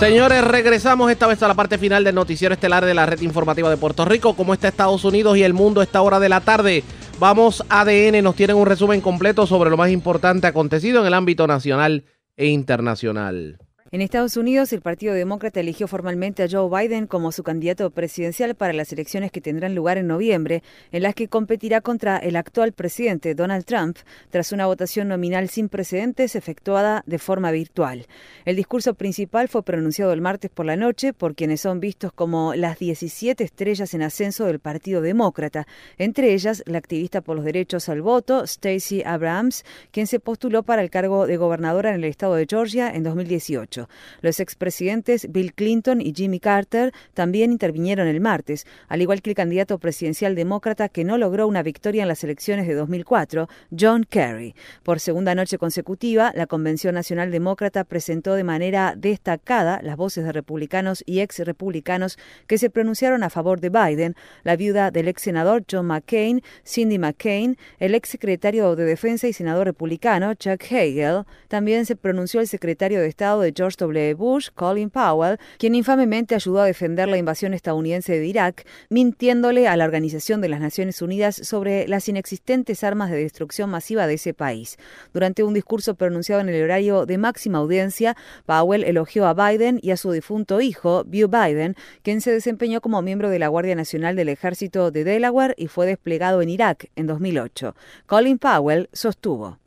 Señores, 0.00 0.42
regresamos 0.42 1.08
esta 1.08 1.28
vez 1.28 1.40
a 1.44 1.46
la 1.46 1.54
parte 1.54 1.78
final 1.78 2.02
del 2.02 2.16
noticiero 2.16 2.52
estelar 2.52 2.84
de 2.84 2.92
la 2.92 3.06
red 3.06 3.20
informativa 3.20 3.70
de 3.70 3.76
Puerto 3.76 4.04
Rico. 4.04 4.34
¿Cómo 4.34 4.54
está 4.54 4.66
Estados 4.66 5.04
Unidos 5.04 5.36
y 5.36 5.44
el 5.44 5.54
mundo 5.54 5.80
a 5.80 5.84
esta 5.84 6.02
hora 6.02 6.18
de 6.18 6.28
la 6.28 6.40
tarde? 6.40 6.82
Vamos 7.20 7.64
ADN, 7.68 8.20
nos 8.24 8.34
tienen 8.34 8.56
un 8.56 8.66
resumen 8.66 9.00
completo 9.00 9.46
sobre 9.46 9.70
lo 9.70 9.76
más 9.76 9.90
importante 9.90 10.48
acontecido 10.48 11.00
en 11.00 11.06
el 11.06 11.14
ámbito 11.14 11.46
nacional 11.46 12.04
e 12.36 12.46
internacional. 12.46 13.58
En 13.90 14.02
Estados 14.02 14.36
Unidos, 14.36 14.74
el 14.74 14.82
Partido 14.82 15.14
Demócrata 15.14 15.60
eligió 15.60 15.88
formalmente 15.88 16.42
a 16.42 16.48
Joe 16.50 16.68
Biden 16.68 17.06
como 17.06 17.32
su 17.32 17.42
candidato 17.42 17.88
presidencial 17.88 18.54
para 18.54 18.74
las 18.74 18.92
elecciones 18.92 19.32
que 19.32 19.40
tendrán 19.40 19.74
lugar 19.74 19.96
en 19.96 20.08
noviembre, 20.08 20.62
en 20.92 21.02
las 21.02 21.14
que 21.14 21.28
competirá 21.28 21.80
contra 21.80 22.18
el 22.18 22.36
actual 22.36 22.72
presidente 22.72 23.34
Donald 23.34 23.64
Trump, 23.64 23.96
tras 24.28 24.52
una 24.52 24.66
votación 24.66 25.08
nominal 25.08 25.48
sin 25.48 25.70
precedentes 25.70 26.36
efectuada 26.36 27.02
de 27.06 27.18
forma 27.18 27.50
virtual. 27.50 28.04
El 28.44 28.56
discurso 28.56 28.92
principal 28.92 29.48
fue 29.48 29.62
pronunciado 29.62 30.12
el 30.12 30.20
martes 30.20 30.50
por 30.50 30.66
la 30.66 30.76
noche 30.76 31.14
por 31.14 31.34
quienes 31.34 31.62
son 31.62 31.80
vistos 31.80 32.12
como 32.12 32.54
las 32.54 32.78
17 32.78 33.42
estrellas 33.42 33.94
en 33.94 34.02
ascenso 34.02 34.44
del 34.44 34.58
Partido 34.58 35.00
Demócrata, 35.00 35.66
entre 35.96 36.34
ellas 36.34 36.62
la 36.66 36.76
activista 36.76 37.22
por 37.22 37.36
los 37.36 37.44
derechos 37.46 37.88
al 37.88 38.02
voto, 38.02 38.46
Stacey 38.46 39.02
Abrams, 39.06 39.64
quien 39.92 40.06
se 40.06 40.20
postuló 40.20 40.62
para 40.62 40.82
el 40.82 40.90
cargo 40.90 41.26
de 41.26 41.38
gobernadora 41.38 41.88
en 41.88 41.94
el 41.94 42.04
estado 42.04 42.34
de 42.34 42.46
Georgia 42.46 42.90
en 42.90 43.02
2018. 43.02 43.77
Los 44.20 44.40
expresidentes 44.40 45.30
Bill 45.30 45.54
Clinton 45.54 46.00
y 46.00 46.12
Jimmy 46.14 46.40
Carter 46.40 46.92
también 47.14 47.52
intervinieron 47.52 48.08
el 48.08 48.20
martes, 48.20 48.66
al 48.88 49.02
igual 49.02 49.22
que 49.22 49.30
el 49.30 49.36
candidato 49.36 49.78
presidencial 49.78 50.34
demócrata 50.34 50.88
que 50.88 51.04
no 51.04 51.18
logró 51.18 51.46
una 51.46 51.62
victoria 51.62 52.02
en 52.02 52.08
las 52.08 52.24
elecciones 52.24 52.66
de 52.66 52.74
2004, 52.74 53.48
John 53.78 54.04
Kerry. 54.08 54.54
Por 54.82 55.00
segunda 55.00 55.34
noche 55.34 55.58
consecutiva, 55.58 56.32
la 56.34 56.46
Convención 56.46 56.94
Nacional 56.94 57.30
Demócrata 57.30 57.84
presentó 57.84 58.34
de 58.34 58.44
manera 58.44 58.94
destacada 58.96 59.80
las 59.82 59.96
voces 59.96 60.24
de 60.24 60.32
republicanos 60.32 61.02
y 61.06 61.20
ex 61.20 61.38
republicanos 61.40 62.18
que 62.46 62.58
se 62.58 62.70
pronunciaron 62.70 63.22
a 63.22 63.30
favor 63.30 63.60
de 63.60 63.70
Biden, 63.70 64.14
la 64.42 64.56
viuda 64.56 64.90
del 64.90 65.08
ex 65.08 65.22
senador 65.22 65.64
John 65.70 65.86
McCain, 65.86 66.42
Cindy 66.66 66.98
McCain, 66.98 67.56
el 67.78 67.94
ex 67.94 68.08
secretario 68.08 68.74
de 68.76 68.84
Defensa 68.84 69.28
y 69.28 69.32
senador 69.32 69.66
republicano 69.66 70.34
Chuck 70.34 70.62
Hagel, 70.70 71.24
también 71.48 71.86
se 71.86 71.96
pronunció 71.96 72.40
el 72.40 72.48
secretario 72.48 73.00
de 73.00 73.06
Estado 73.06 73.40
de 73.40 73.52
Georgia 73.54 73.67
George 73.68 73.76
W. 73.84 74.14
Bush, 74.14 74.48
Colin 74.54 74.88
Powell, 74.88 75.38
quien 75.58 75.74
infamemente 75.74 76.34
ayudó 76.34 76.60
a 76.60 76.66
defender 76.66 77.06
la 77.08 77.18
invasión 77.18 77.52
estadounidense 77.52 78.18
de 78.18 78.26
Irak, 78.26 78.66
mintiéndole 78.88 79.68
a 79.68 79.76
la 79.76 79.84
Organización 79.84 80.40
de 80.40 80.48
las 80.48 80.60
Naciones 80.60 81.02
Unidas 81.02 81.36
sobre 81.36 81.86
las 81.86 82.08
inexistentes 82.08 82.82
armas 82.82 83.10
de 83.10 83.18
destrucción 83.18 83.68
masiva 83.68 84.06
de 84.06 84.14
ese 84.14 84.32
país. 84.32 84.78
Durante 85.12 85.42
un 85.42 85.52
discurso 85.52 85.96
pronunciado 85.96 86.40
en 86.40 86.48
el 86.48 86.62
horario 86.62 87.04
de 87.04 87.18
máxima 87.18 87.58
audiencia, 87.58 88.16
Powell 88.46 88.84
elogió 88.84 89.26
a 89.26 89.34
Biden 89.34 89.80
y 89.82 89.90
a 89.90 89.98
su 89.98 90.12
difunto 90.12 90.62
hijo, 90.62 91.04
Beau 91.06 91.28
Biden, 91.28 91.76
quien 92.02 92.22
se 92.22 92.32
desempeñó 92.32 92.80
como 92.80 93.02
miembro 93.02 93.28
de 93.28 93.38
la 93.38 93.48
Guardia 93.48 93.74
Nacional 93.74 94.16
del 94.16 94.30
Ejército 94.30 94.90
de 94.90 95.04
Delaware 95.04 95.54
y 95.58 95.66
fue 95.66 95.86
desplegado 95.86 96.40
en 96.40 96.48
Irak 96.48 96.90
en 96.96 97.06
2008. 97.06 97.74
Colin 98.06 98.38
Powell 98.38 98.88
sostuvo. 98.94 99.58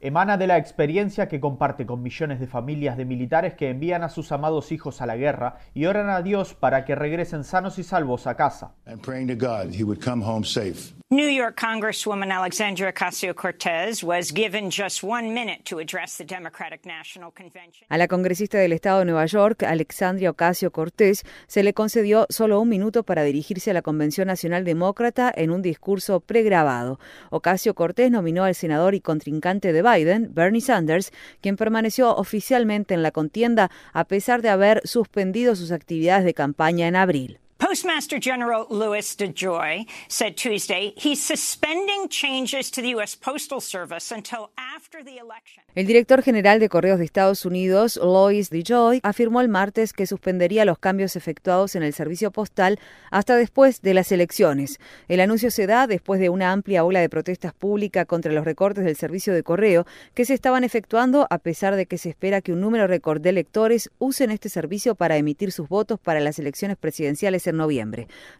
Emana 0.00 0.36
de 0.36 0.46
la 0.46 0.58
experiencia 0.58 1.28
que 1.28 1.40
comparte 1.40 1.86
con 1.86 2.02
millones 2.02 2.38
de 2.38 2.46
familias 2.46 2.96
de 2.96 3.04
militares 3.04 3.54
que 3.54 3.70
envían 3.70 4.02
a 4.02 4.08
sus 4.08 4.30
amados 4.30 4.70
hijos 4.72 5.00
a 5.00 5.06
la 5.06 5.16
guerra 5.16 5.56
y 5.72 5.86
oran 5.86 6.10
a 6.10 6.20
Dios 6.20 6.54
para 6.54 6.84
que 6.84 6.94
regresen 6.94 7.44
sanos 7.44 7.78
y 7.78 7.82
salvos 7.82 8.26
a 8.26 8.36
casa. 8.36 8.74
New 11.08 11.28
York 11.28 11.54
Congresswoman 11.56 12.32
Alexandria 12.32 12.88
Ocasio-Cortez 12.88 14.02
was 14.02 14.32
given 14.32 14.72
just 14.72 15.04
one 15.04 15.32
minute 15.32 15.62
to 15.64 15.78
address 15.78 16.16
the 16.16 16.24
Democratic 16.24 16.84
National 16.84 17.30
Convention. 17.30 17.86
A 17.88 17.96
la 17.96 18.08
congresista 18.08 18.58
del 18.58 18.72
estado 18.72 18.98
de 18.98 19.04
Nueva 19.04 19.24
York, 19.26 19.62
Alexandria 19.62 20.30
Ocasio-Cortez, 20.30 21.22
se 21.46 21.62
le 21.62 21.74
concedió 21.74 22.26
solo 22.28 22.60
un 22.60 22.68
minuto 22.68 23.04
para 23.04 23.22
dirigirse 23.22 23.70
a 23.70 23.74
la 23.74 23.82
Convención 23.82 24.26
Nacional 24.26 24.64
Demócrata 24.64 25.32
en 25.32 25.52
un 25.52 25.62
discurso 25.62 26.18
pregrabado. 26.18 26.98
Ocasio-Cortez 27.30 28.10
nominó 28.10 28.42
al 28.42 28.56
senador 28.56 28.96
y 28.96 29.00
contrincante 29.00 29.72
de 29.72 29.82
Biden, 29.82 30.34
Bernie 30.34 30.60
Sanders, 30.60 31.12
quien 31.40 31.54
permaneció 31.56 32.16
oficialmente 32.16 32.94
en 32.94 33.04
la 33.04 33.12
contienda 33.12 33.70
a 33.92 34.06
pesar 34.06 34.42
de 34.42 34.48
haber 34.48 34.80
suspendido 34.84 35.54
sus 35.54 35.70
actividades 35.70 36.24
de 36.24 36.34
campaña 36.34 36.88
en 36.88 36.96
abril. 36.96 37.38
Postmaster 37.76 38.18
General 38.18 38.66
Louis 38.70 39.14
DeJoy 39.18 39.86
said 40.08 40.34
Tuesday 40.34 40.94
he's 40.96 41.22
suspending 41.22 42.08
changes 42.08 42.70
to 42.70 42.80
the 42.80 42.94
U.S. 42.94 43.14
Postal 43.14 43.60
Service 43.60 44.10
until 44.10 44.48
after 44.56 45.04
the 45.04 45.18
election. 45.18 45.62
El 45.74 45.86
director 45.86 46.22
general 46.22 46.58
de 46.58 46.70
Correos 46.70 46.98
de 46.98 47.04
Estados 47.04 47.44
Unidos, 47.44 48.00
Louis 48.02 48.48
DeJoy, 48.48 49.00
afirmó 49.02 49.42
el 49.42 49.50
martes 49.50 49.92
que 49.92 50.06
suspendería 50.06 50.64
los 50.64 50.78
cambios 50.78 51.16
efectuados 51.16 51.76
en 51.76 51.82
el 51.82 51.92
servicio 51.92 52.30
postal 52.30 52.78
hasta 53.10 53.36
después 53.36 53.82
de 53.82 53.92
las 53.92 54.10
elecciones. 54.10 54.80
El 55.08 55.20
anuncio 55.20 55.50
se 55.50 55.66
da 55.66 55.86
después 55.86 56.18
de 56.18 56.30
una 56.30 56.52
amplia 56.52 56.82
ola 56.82 57.00
de 57.00 57.10
protestas 57.10 57.52
públicas 57.52 58.06
contra 58.06 58.32
los 58.32 58.46
recortes 58.46 58.86
del 58.86 58.96
servicio 58.96 59.34
de 59.34 59.42
correo 59.42 59.84
que 60.14 60.24
se 60.24 60.32
estaban 60.32 60.64
efectuando 60.64 61.26
a 61.28 61.36
pesar 61.36 61.76
de 61.76 61.84
que 61.84 61.98
se 61.98 62.08
espera 62.08 62.40
que 62.40 62.54
un 62.54 62.60
número 62.62 62.86
récord 62.86 63.20
de 63.20 63.28
electores 63.28 63.90
usen 63.98 64.30
este 64.30 64.48
servicio 64.48 64.94
para 64.94 65.18
emitir 65.18 65.52
sus 65.52 65.68
votos 65.68 66.00
para 66.00 66.20
las 66.20 66.38
elecciones 66.38 66.78
presidenciales 66.78 67.46
en 67.46 67.58
noviembre. 67.58 67.65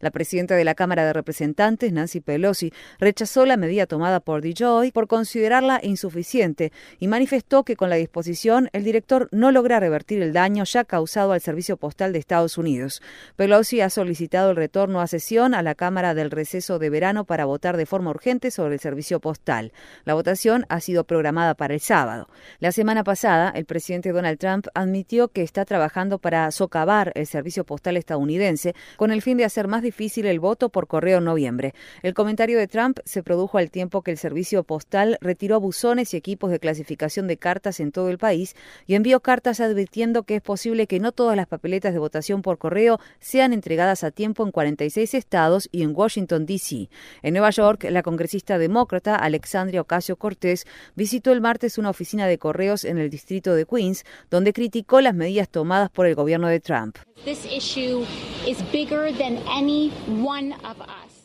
La 0.00 0.10
presidenta 0.10 0.54
de 0.54 0.64
la 0.64 0.74
Cámara 0.74 1.04
de 1.04 1.12
Representantes, 1.12 1.92
Nancy 1.92 2.20
Pelosi, 2.20 2.72
rechazó 2.98 3.44
la 3.44 3.56
medida 3.56 3.86
tomada 3.86 4.20
por 4.20 4.40
DeJoy 4.40 4.92
por 4.92 5.08
considerarla 5.08 5.80
insuficiente 5.82 6.72
y 7.00 7.08
manifestó 7.08 7.64
que 7.64 7.76
con 7.76 7.90
la 7.90 7.96
disposición 7.96 8.68
el 8.72 8.84
director 8.84 9.28
no 9.32 9.50
logra 9.50 9.80
revertir 9.80 10.22
el 10.22 10.32
daño 10.32 10.64
ya 10.64 10.84
causado 10.84 11.32
al 11.32 11.40
servicio 11.40 11.76
postal 11.76 12.12
de 12.12 12.18
Estados 12.18 12.56
Unidos. 12.58 13.02
Pelosi 13.36 13.80
ha 13.80 13.90
solicitado 13.90 14.50
el 14.50 14.56
retorno 14.56 15.00
a 15.00 15.06
sesión 15.06 15.54
a 15.54 15.62
la 15.62 15.74
Cámara 15.74 16.14
del 16.14 16.30
receso 16.30 16.78
de 16.78 16.90
verano 16.90 17.24
para 17.24 17.44
votar 17.44 17.76
de 17.76 17.86
forma 17.86 18.10
urgente 18.10 18.50
sobre 18.50 18.74
el 18.74 18.80
servicio 18.80 19.20
postal. 19.20 19.72
La 20.04 20.14
votación 20.14 20.66
ha 20.68 20.80
sido 20.80 21.04
programada 21.04 21.54
para 21.54 21.74
el 21.74 21.80
sábado. 21.80 22.28
La 22.60 22.72
semana 22.72 23.04
pasada, 23.04 23.50
el 23.54 23.64
presidente 23.64 24.12
Donald 24.12 24.38
Trump 24.38 24.66
admitió 24.74 25.28
que 25.28 25.42
está 25.42 25.64
trabajando 25.64 26.18
para 26.18 26.50
socavar 26.50 27.12
el 27.14 27.26
servicio 27.26 27.64
postal 27.64 27.96
estadounidense 27.96 28.74
con 28.96 29.10
el 29.10 29.15
fin 29.22 29.36
de 29.36 29.44
hacer 29.44 29.68
más 29.68 29.82
difícil 29.82 30.26
el 30.26 30.40
voto 30.40 30.68
por 30.68 30.86
correo 30.86 31.18
en 31.18 31.24
noviembre. 31.24 31.74
El 32.02 32.14
comentario 32.14 32.58
de 32.58 32.68
Trump 32.68 32.98
se 33.04 33.22
produjo 33.22 33.58
al 33.58 33.70
tiempo 33.70 34.02
que 34.02 34.10
el 34.10 34.18
servicio 34.18 34.64
postal 34.64 35.18
retiró 35.20 35.60
buzones 35.60 36.14
y 36.14 36.16
equipos 36.16 36.50
de 36.50 36.58
clasificación 36.58 37.26
de 37.26 37.36
cartas 37.36 37.80
en 37.80 37.92
todo 37.92 38.08
el 38.08 38.18
país 38.18 38.54
y 38.86 38.94
envió 38.94 39.20
cartas 39.20 39.60
advirtiendo 39.60 40.24
que 40.24 40.36
es 40.36 40.42
posible 40.42 40.86
que 40.86 41.00
no 41.00 41.12
todas 41.12 41.36
las 41.36 41.46
papeletas 41.46 41.92
de 41.92 41.98
votación 41.98 42.42
por 42.42 42.58
correo 42.58 42.98
sean 43.20 43.52
entregadas 43.52 44.04
a 44.04 44.10
tiempo 44.10 44.44
en 44.44 44.52
46 44.52 45.14
estados 45.14 45.68
y 45.72 45.82
en 45.82 45.92
Washington, 45.94 46.46
D.C. 46.46 46.88
En 47.22 47.34
Nueva 47.34 47.50
York, 47.50 47.86
la 47.90 48.02
congresista 48.02 48.58
demócrata 48.58 49.16
Alexandria 49.16 49.80
Ocasio-Cortez 49.82 50.64
visitó 50.94 51.32
el 51.32 51.40
martes 51.40 51.78
una 51.78 51.90
oficina 51.90 52.26
de 52.26 52.38
correos 52.38 52.84
en 52.84 52.98
el 52.98 53.10
distrito 53.10 53.54
de 53.54 53.66
Queens, 53.66 54.04
donde 54.30 54.52
criticó 54.52 55.00
las 55.00 55.14
medidas 55.14 55.48
tomadas 55.48 55.90
por 55.90 56.06
el 56.06 56.14
gobierno 56.14 56.48
de 56.48 56.60
Trump. 56.60 56.96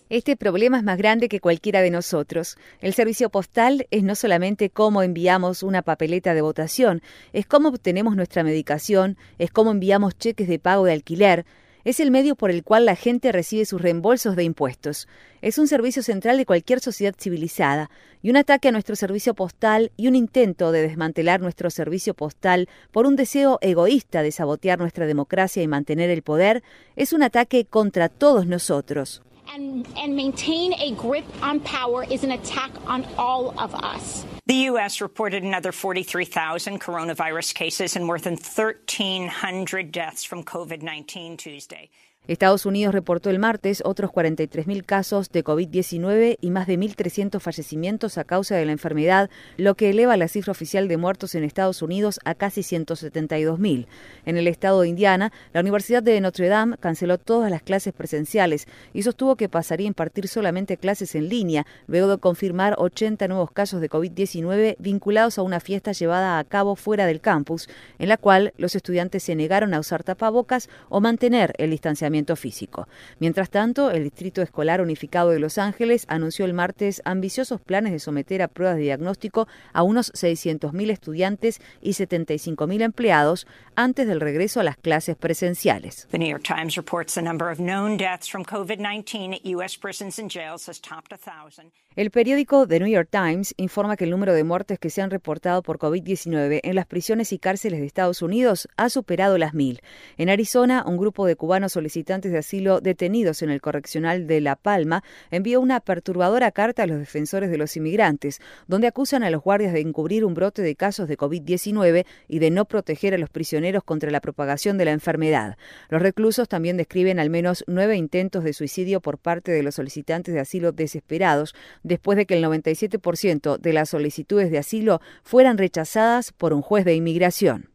Este 0.10 0.35
problema 0.35 0.77
es 0.77 0.84
más 0.84 0.98
grande 0.98 1.30
que 1.30 1.39
cualquiera 1.39 1.81
de 1.81 1.89
nosotros. 1.89 2.57
El 2.81 2.93
servicio 2.93 3.30
postal 3.30 3.88
es 3.91 4.03
no 4.03 4.15
solamente 4.15 4.69
cómo 4.69 5.03
enviamos 5.03 5.64
una 5.64 5.84
papeleta 5.84 6.34
de 6.34 6.41
votación, 6.41 7.02
es 7.31 7.45
cómo 7.45 7.69
obtenemos 7.69 8.18
nuestra 8.18 8.43
medicación, 8.43 9.18
es 9.39 9.52
cómo 9.52 9.72
enviamos 9.72 10.18
cheques 10.18 10.49
de 10.49 10.60
pago 10.60 10.84
de 10.84 10.91
alquiler, 10.91 11.45
es 11.84 11.99
el 11.99 12.12
medio 12.12 12.36
por 12.36 12.52
el 12.52 12.64
cual 12.64 12.86
la 12.86 12.95
gente 12.95 13.32
recibe 13.32 13.66
sus 13.66 13.82
reembolsos 13.82 14.36
de 14.36 14.44
impuestos. 14.44 15.08
Es 15.41 15.58
un 15.58 15.68
servicio 15.68 16.03
central 16.03 16.38
de 16.38 16.45
cualquier 16.45 16.80
sociedad 16.80 17.16
civilizada. 17.18 17.90
Y 18.22 18.30
un 18.30 18.38
ataque 18.38 18.68
a 18.68 18.72
nuestro 18.72 18.95
servicio 18.95 19.34
postal 19.34 19.91
y 19.98 20.08
un 20.08 20.16
intento 20.16 20.72
de 20.72 20.84
desmantelar 20.84 21.41
nuestro 21.41 21.70
servicio 21.70 22.14
postal 22.14 22.70
por 22.91 23.08
un 23.08 23.16
deseo 23.16 23.58
egoísta 23.62 24.22
de 24.22 24.32
sabotear 24.32 24.80
nuestra 24.80 25.08
democracia 25.08 25.64
y 25.64 25.68
mantener 25.68 26.10
el 26.10 26.22
poder 26.22 26.62
es 26.95 27.14
un 27.14 27.24
ataque 27.24 27.66
contra 27.66 28.10
todos 28.10 28.45
nosotros. 28.45 29.24
And, 29.53 29.86
and 29.98 30.15
maintain 30.15 30.73
a 30.76 30.94
grip 30.95 31.26
on 31.41 31.60
power 31.60 32.06
is 32.06 32.23
an 32.23 32.32
attack 32.32 32.72
on 32.88 33.06
all 33.18 33.60
of 33.60 33.76
us. 33.76 34.26
The 34.45 34.53
U.S. 34.53 35.02
reported 35.02 35.44
another 35.44 35.73
43,000 35.73 36.80
coronavirus 36.80 37.53
cases 37.53 37.98
and 37.98 38.06
more 38.06 38.18
than 38.18 38.34
1,300 38.34 39.91
deaths 39.91 40.23
from 40.23 40.44
COVID 40.44 40.82
19 40.82 41.36
Tuesday. 41.36 41.90
Estados 42.27 42.68
Unidos 42.68 42.93
reportó 42.93 43.31
el 43.31 43.39
martes 43.39 43.81
otros 43.84 44.11
43.000 44.11 44.85
casos 44.85 45.31
de 45.31 45.43
COVID-19 45.43 46.38
y 46.39 46.52
más 46.52 46.68
de 46.68 46.77
1.300 46.77 47.39
fallecimientos 47.39 48.19
a 48.19 48.26
causa 48.26 48.56
de 48.56 48.64
la 48.64 48.73
enfermedad, 48.73 49.31
lo 49.57 49.73
que 49.73 49.89
eleva 49.89 50.15
la 50.18 50.27
cifra 50.27 50.52
oficial 50.52 50.88
de 50.88 50.98
muertos 50.98 51.34
en 51.34 51.43
Estados 51.43 51.81
Unidos 51.81 52.19
a 52.23 52.35
casi 52.35 52.61
172.000. 52.61 53.88
En 54.27 54.38
el 54.38 54.48
estado 54.48 54.81
de 54.81 54.89
Indiana, 54.89 55.31
la 55.52 55.61
Universidad 55.61 56.03
de 56.03 56.22
Notre 56.22 56.48
Dame 56.48 56.77
canceló 56.77 57.18
todas 57.18 57.49
las 57.49 57.64
clases 57.64 57.91
presenciales 57.91 58.68
y 58.93 59.02
sostuvo 59.02 59.35
que 59.35 59.49
pasaría 59.49 59.88
a 59.88 59.89
impartir 59.89 60.27
solamente 60.27 60.77
clases 60.77 61.15
en 61.15 61.27
línea, 61.27 61.65
luego 61.88 62.07
de 62.07 62.19
confirmar 62.19 62.76
80 62.77 63.27
nuevos 63.30 63.49
casos 63.49 63.81
de 63.81 63.89
COVID-19 63.89 64.76
vinculados 64.77 65.39
a 65.39 65.41
una 65.41 65.60
fiesta 65.60 65.91
llevada 65.91 66.38
a 66.38 66.43
cabo 66.43 66.76
fuera 66.76 67.07
del 67.07 67.19
campus, 67.19 67.68
en 67.98 68.10
la 68.10 68.18
cual 68.18 68.53
los 68.57 68.76
estudiantes 68.76 69.23
se 69.23 69.35
negaron 69.35 69.73
a 69.73 69.80
usar 69.80 70.03
tapabocas 70.03 70.69
o 70.89 71.02
mantener 71.02 71.56
el 71.57 71.72
distanciamiento 71.72 72.11
físico. 72.36 72.88
Mientras 73.20 73.50
tanto, 73.50 73.92
el 73.92 74.04
Distrito 74.04 74.42
Escolar 74.42 74.82
Unificado 74.82 75.30
de 75.30 75.40
Los 75.40 75.58
Ángeles 75.58 76.06
anunció 76.08 76.46
el 76.46 76.54
martes 76.54 77.02
ambiciosos 77.06 77.62
planes 77.62 77.94
de 77.94 78.00
someter 78.00 78.42
a 78.42 78.48
pruebas 78.48 78.78
de 78.78 78.84
diagnóstico 78.84 79.48
a 79.74 79.84
unos 79.84 80.12
600.000 80.14 80.92
estudiantes 80.92 81.62
y 81.82 81.92
75.000 81.92 82.82
empleados 82.82 83.48
antes 83.76 84.08
del 84.08 84.20
regreso 84.20 84.60
a 84.60 84.64
las 84.64 84.78
clases 84.78 85.16
presenciales. 85.16 86.08
The 86.12 86.20
New 86.20 86.30
York 86.30 86.44
Times 86.44 86.76
reports 86.76 87.14
the 87.16 87.22
number 87.22 87.50
of 87.50 87.60
known 87.60 87.98
deaths 87.98 88.30
from 88.30 88.44
COVID-19 88.44 89.34
at 89.34 89.46
U.S. 89.56 89.78
prisons 89.78 90.20
and 90.20 90.30
jails 90.30 90.68
has 90.68 90.80
topped 90.80 91.12
1,000. 91.12 91.72
El 91.98 92.10
periódico 92.10 92.66
The 92.66 92.80
New 92.80 92.88
York 92.88 93.10
Times 93.12 93.54
informa 93.58 93.98
que 93.98 94.06
el 94.06 94.12
número 94.12 94.34
de 94.34 94.46
muertes 94.46 94.80
que 94.80 94.90
se 94.90 95.02
han 95.02 95.10
reportado 95.10 95.62
por 95.62 95.78
COVID-19 95.78 96.62
en 96.64 96.76
las 96.76 96.86
prisiones 96.86 97.34
y 97.34 97.38
cárceles 97.38 97.82
de 97.82 97.86
Estados 97.86 98.22
Unidos 98.22 98.70
ha 98.78 98.88
superado 98.88 99.38
las 99.38 99.54
mil. 99.54 99.82
En 100.16 100.30
Arizona, 100.30 100.86
un 100.88 100.96
grupo 100.96 101.26
de 101.26 101.36
cubanos 101.36 101.74
solicitantes 101.74 102.32
de 102.32 102.38
asilo 102.38 102.80
detenidos 102.80 103.42
en 103.42 103.50
el 103.50 103.60
correccional 103.60 104.26
de 104.26 104.40
La 104.40 104.56
Palma 104.56 105.04
envió 105.32 105.60
una 105.60 105.82
perturbadora 105.82 106.54
carta 106.54 106.84
a 106.84 106.88
los 106.88 106.98
defensores 106.98 107.52
de 107.52 107.58
los 107.58 107.76
inmigrantes, 107.76 108.40
donde 108.68 108.88
acusan 108.88 109.24
a 109.24 109.30
los 109.30 109.44
guardias 109.44 109.74
de 109.74 109.82
encubrir 109.82 110.24
un 110.24 110.34
brote 110.34 110.62
de 110.62 110.78
casos 110.78 111.10
de 111.10 111.18
COVID-19 111.18 112.06
y 112.30 112.40
de 112.40 112.52
no 112.52 112.64
proteger 112.64 113.16
a 113.16 113.18
los 113.18 113.30
prisioneros 113.30 113.84
contra 113.84 114.12
la 114.12 114.22
propagación 114.22 114.78
de 114.78 114.86
la 114.86 114.92
enfermedad. 114.92 115.58
Los 115.90 116.02
reclusos 116.02 116.48
también 116.48 116.78
describen 116.78 117.20
al 117.20 117.30
menos 117.30 117.66
nueve 117.68 117.98
intentos 117.98 118.46
de 118.46 118.54
suicidio 118.54 119.02
por 119.02 119.18
parte 119.18 119.52
de 119.52 119.62
los 119.62 119.76
solicitantes 119.76 120.34
de 120.34 120.40
asilo 120.40 120.72
desesperados 120.72 121.54
después 121.84 122.18
de 122.18 122.26
que 122.26 122.36
el 122.36 122.44
97% 122.44 123.58
de 123.58 123.74
las 123.74 123.90
solicitudes 123.90 124.52
de 124.52 124.60
asilo 124.60 125.02
fueran 125.24 125.58
rechazadas 125.58 126.32
por 126.32 126.53
un 126.53 126.62
juez 126.62 126.86
de 126.86 126.95
inmigración. 126.95 127.70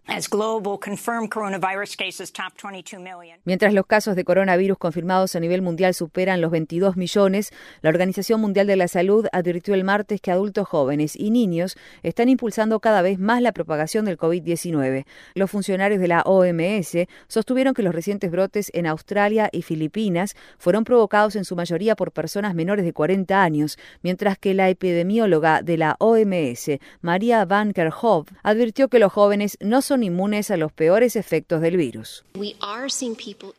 Mientras 3.45 3.75
los 3.75 3.87
casos 3.87 4.15
de 4.15 4.25
coronavirus 4.25 4.79
confirmados 4.79 5.35
a 5.35 5.41
nivel 5.41 5.63
mundial 5.63 5.95
superan 5.95 6.41
los 6.41 6.53
22 6.53 6.97
millones, 6.97 7.53
la 7.83 7.91
Organización 7.91 8.41
Mundial 8.41 8.69
de 8.69 8.77
la 8.77 8.87
Salud 8.87 9.27
advirtió 9.33 9.75
el 9.75 9.83
martes 9.83 10.21
que 10.21 10.31
adultos 10.31 10.69
jóvenes 10.69 11.17
y 11.17 11.31
niños 11.31 11.77
están 12.05 12.29
impulsando 12.29 12.79
cada 12.79 13.03
vez 13.03 13.19
más 13.19 13.43
la 13.43 13.51
propagación 13.51 14.05
del 14.05 14.17
COVID-19. 14.17 15.07
Los 15.35 15.51
funcionarios 15.51 16.01
de 16.01 16.09
la 16.09 16.23
OMS 16.23 17.09
sostuvieron 17.27 17.75
que 17.75 17.83
los 17.83 17.95
recientes 17.95 18.31
brotes 18.31 18.71
en 18.75 18.87
Australia 18.87 19.49
y 19.51 19.63
Filipinas 19.63 20.37
fueron 20.57 20.85
provocados 20.85 21.35
en 21.35 21.45
su 21.45 21.57
mayoría 21.57 21.97
por 21.97 22.13
personas 22.13 22.55
menores 22.55 22.85
de 22.85 22.93
40 22.93 23.43
años, 23.43 23.77
mientras 24.03 24.39
que 24.39 24.55
la 24.55 24.69
epidemióloga 24.69 25.63
de 25.63 25.79
la 25.79 25.97
OMS, 25.99 26.79
María 27.01 27.45
Van 27.45 27.73
Kerkhove, 27.73 28.31
advirtió 28.45 28.89
que 28.89 29.01
los 29.01 29.13
jóvenes 29.13 29.59
no 29.61 29.83
son 29.83 29.96
inmunes 30.03 30.51
a 30.51 30.57
los 30.57 30.73
peores 30.73 31.17
efectos 31.17 31.61
del 31.61 31.77
virus. 31.77 32.25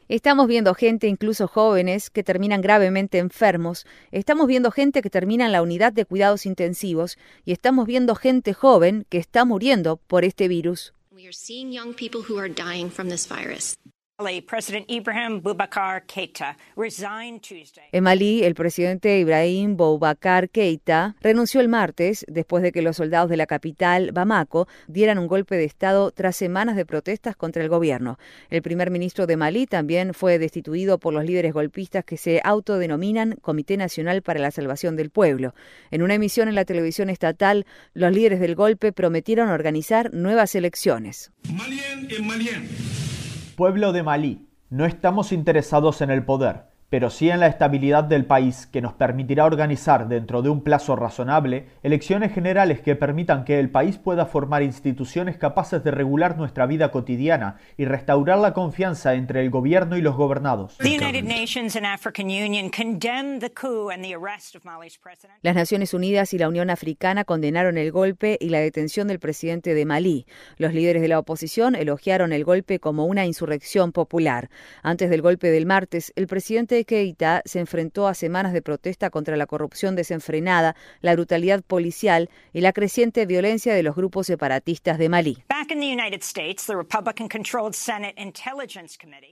Estamos 0.09 0.47
viendo 0.47 0.73
gente, 0.73 1.07
incluso 1.07 1.47
jóvenes, 1.47 2.09
que 2.09 2.23
terminan 2.23 2.61
gravemente 2.61 3.17
enfermos, 3.17 3.85
estamos 4.11 4.47
viendo 4.47 4.71
gente 4.71 5.01
que 5.01 5.09
termina 5.09 5.45
en 5.45 5.51
la 5.51 5.61
unidad 5.61 5.93
de 5.93 6.05
cuidados 6.05 6.45
intensivos 6.45 7.17
y 7.45 7.51
estamos 7.51 7.85
viendo 7.85 8.15
gente 8.15 8.53
joven 8.53 9.05
que 9.09 9.17
está 9.17 9.45
muriendo 9.45 9.97
por 9.97 10.23
este 10.23 10.47
virus. 10.47 10.93
En 17.91 18.03
Malí, 18.03 18.43
el 18.43 18.55
presidente 18.55 19.19
Ibrahim 19.19 19.77
Boubacar 19.77 20.49
Keita 20.49 21.15
renunció 21.21 21.61
el 21.61 21.67
martes 21.67 22.25
después 22.27 22.63
de 22.63 22.71
que 22.71 22.81
los 22.81 22.97
soldados 22.97 23.29
de 23.29 23.37
la 23.37 23.45
capital, 23.45 24.11
Bamako, 24.13 24.67
dieran 24.87 25.19
un 25.19 25.27
golpe 25.27 25.55
de 25.55 25.65
Estado 25.65 26.09
tras 26.09 26.35
semanas 26.35 26.75
de 26.75 26.87
protestas 26.87 27.35
contra 27.35 27.61
el 27.61 27.69
gobierno. 27.69 28.17
El 28.49 28.63
primer 28.63 28.89
ministro 28.89 29.27
de 29.27 29.37
Malí 29.37 29.67
también 29.67 30.15
fue 30.15 30.39
destituido 30.39 30.97
por 30.97 31.13
los 31.13 31.23
líderes 31.23 31.53
golpistas 31.53 32.03
que 32.03 32.17
se 32.17 32.41
autodenominan 32.43 33.35
Comité 33.41 33.77
Nacional 33.77 34.23
para 34.23 34.39
la 34.39 34.49
Salvación 34.49 34.95
del 34.95 35.11
Pueblo. 35.11 35.53
En 35.91 36.01
una 36.01 36.15
emisión 36.15 36.47
en 36.47 36.55
la 36.55 36.65
televisión 36.65 37.11
estatal, 37.11 37.67
los 37.93 38.11
líderes 38.11 38.39
del 38.39 38.55
golpe 38.55 38.91
prometieron 38.93 39.49
organizar 39.49 40.11
nuevas 40.11 40.55
elecciones. 40.55 41.31
Malien 41.53 42.07
en 42.09 42.25
Malien. 42.25 43.06
Pueblo 43.57 43.91
de 43.91 44.03
Malí, 44.03 44.47
no 44.69 44.85
estamos 44.85 45.31
interesados 45.31 46.01
en 46.01 46.11
el 46.11 46.23
poder, 46.23 46.65
pero 46.89 47.09
sí 47.09 47.29
en 47.29 47.41
la 47.41 47.47
estabilidad 47.47 48.05
del 48.05 48.25
país 48.25 48.65
que 48.65 48.81
nos 48.81 48.93
permitirá 48.93 49.45
organizar 49.45 50.07
dentro 50.07 50.41
de 50.41 50.49
un 50.49 50.63
plazo 50.63 50.95
razonable 50.95 51.67
elecciones 51.83 52.33
generales 52.33 52.79
que 52.79 52.95
permitan 52.95 53.43
que 53.43 53.59
el 53.59 53.69
país 53.69 53.97
pueda 53.97 54.25
formar 54.25 54.63
instituciones 54.63 55.37
capaces 55.37 55.83
de 55.83 55.91
regular 55.91 56.37
nuestra 56.37 56.65
vida 56.65 56.89
cotidiana 56.91 57.57
y 57.77 57.85
restaurar 57.85 58.39
la 58.39 58.53
confianza 58.53 59.15
entre 59.15 59.41
el 59.41 59.49
gobierno 59.49 59.97
y 59.97 60.01
los 60.01 60.15
gobernados. 60.15 60.77
Las 65.41 65.55
Naciones 65.55 65.93
Unidas 65.93 66.33
y 66.33 66.37
la 66.37 66.47
Unión 66.47 66.69
Africana 66.69 67.25
condenaron 67.25 67.77
el 67.77 67.91
golpe 67.91 68.37
y 68.39 68.49
la 68.49 68.59
detención 68.59 69.07
del 69.07 69.19
presidente 69.19 69.73
de 69.73 69.85
Malí. 69.85 70.25
Los 70.57 70.73
líderes 70.73 71.01
de 71.01 71.07
la 71.09 71.19
oposición 71.19 71.75
elogiaron 71.75 72.31
el 72.31 72.45
golpe 72.45 72.79
como 72.79 73.05
una 73.05 73.25
insurrección 73.25 73.91
popular. 73.91 74.49
Antes 74.83 75.09
del 75.09 75.21
golpe 75.21 75.51
del 75.51 75.65
martes, 75.65 76.13
el 76.15 76.27
presidente 76.27 76.76
Keita 76.85 77.41
se 77.45 77.59
enfrentó 77.59 78.07
a 78.07 78.13
semanas 78.13 78.53
de 78.53 78.61
protesta 78.61 79.09
contra 79.09 79.37
la 79.37 79.45
corrupción 79.45 79.95
desenfrenada, 79.95 80.75
la 81.01 81.13
brutalidad 81.13 81.63
policial 81.63 82.29
y 82.53 82.61
la 82.61 82.73
creciente 82.73 83.25
violencia 83.25 83.73
de 83.73 83.83
los 83.83 83.95
grupos 83.95 84.27
separatistas 84.27 84.97
de 84.97 85.09
Malí. 85.09 85.37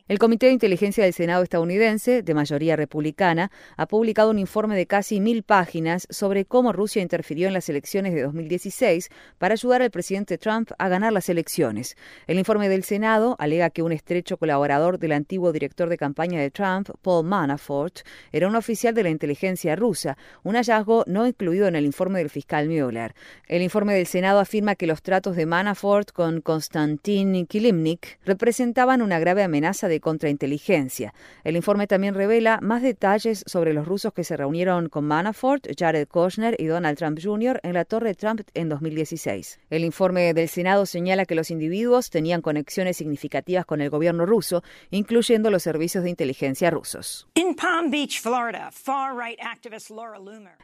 El 0.07 0.19
Comité 0.19 0.45
de 0.47 0.51
Inteligencia 0.51 1.03
del 1.03 1.13
Senado 1.13 1.43
estadounidense, 1.43 2.21
de 2.21 2.33
mayoría 2.33 2.75
republicana, 2.75 3.51
ha 3.77 3.85
publicado 3.87 4.31
un 4.31 4.39
informe 4.39 4.75
de 4.75 4.87
casi 4.87 5.19
mil 5.19 5.43
páginas 5.43 6.07
sobre 6.09 6.45
cómo 6.45 6.73
Rusia 6.73 7.01
interfirió 7.01 7.47
en 7.47 7.53
las 7.53 7.69
elecciones 7.69 8.13
de 8.13 8.23
2016 8.23 9.09
para 9.37 9.53
ayudar 9.53 9.81
al 9.81 9.91
presidente 9.91 10.37
Trump 10.37 10.71
a 10.77 10.87
ganar 10.89 11.13
las 11.13 11.29
elecciones. 11.29 11.95
El 12.27 12.39
informe 12.39 12.69
del 12.69 12.83
Senado 12.83 13.35
alega 13.39 13.69
que 13.69 13.81
un 13.81 13.91
estrecho 13.91 14.37
colaborador 14.37 14.99
del 14.99 15.11
antiguo 15.11 15.51
director 15.51 15.89
de 15.89 15.97
campaña 15.97 16.39
de 16.39 16.51
Trump, 16.51 16.89
Paul 17.01 17.25
Manafort, 17.35 17.99
era 18.31 18.47
un 18.47 18.55
oficial 18.55 18.93
de 18.93 19.03
la 19.03 19.09
inteligencia 19.09 19.75
rusa, 19.75 20.17
un 20.43 20.55
hallazgo 20.55 21.03
no 21.05 21.27
incluido 21.27 21.67
en 21.67 21.75
el 21.75 21.85
informe 21.85 22.19
del 22.19 22.29
fiscal 22.29 22.69
Mueller. 22.69 23.13
El 23.47 23.61
informe 23.61 23.93
del 23.93 24.07
Senado 24.07 24.39
afirma 24.39 24.75
que 24.75 24.87
los 24.87 25.01
tratos 25.01 25.35
de 25.35 25.45
Manafort 25.45 26.11
con 26.11 26.39
Konstantin 26.39 27.45
Kilimnik 27.45 28.19
representaban 28.25 29.01
una 29.01 29.19
grave 29.19 29.43
amenaza 29.43 29.89
de 29.89 29.99
contrainteligencia. 29.99 31.13
El 31.43 31.57
informe 31.57 31.87
también 31.87 32.13
revela 32.13 32.59
más 32.61 32.81
detalles 32.81 33.43
sobre 33.45 33.73
los 33.73 33.85
rusos 33.85 34.13
que 34.13 34.23
se 34.23 34.37
reunieron 34.37 34.87
con 34.87 35.03
Manafort, 35.05 35.67
Jared 35.77 36.07
Kushner 36.07 36.55
y 36.57 36.65
Donald 36.65 36.97
Trump 36.97 37.19
Jr. 37.21 37.59
en 37.63 37.73
la 37.73 37.83
Torre 37.83 38.15
Trump 38.15 38.41
en 38.53 38.69
2016. 38.69 39.59
El 39.69 39.83
informe 39.83 40.33
del 40.33 40.47
Senado 40.47 40.85
señala 40.85 41.25
que 41.25 41.35
los 41.35 41.51
individuos 41.51 42.09
tenían 42.09 42.41
conexiones 42.41 42.95
significativas 42.95 43.65
con 43.65 43.81
el 43.81 43.89
gobierno 43.89 44.25
ruso, 44.25 44.63
incluyendo 44.89 45.51
los 45.51 45.63
servicios 45.63 46.03
de 46.03 46.09
inteligencia 46.09 46.69
rusos. 46.69 47.24
In 47.33 47.53
Palm 47.53 47.91
Beach, 47.91 48.21
Florida. 48.21 48.71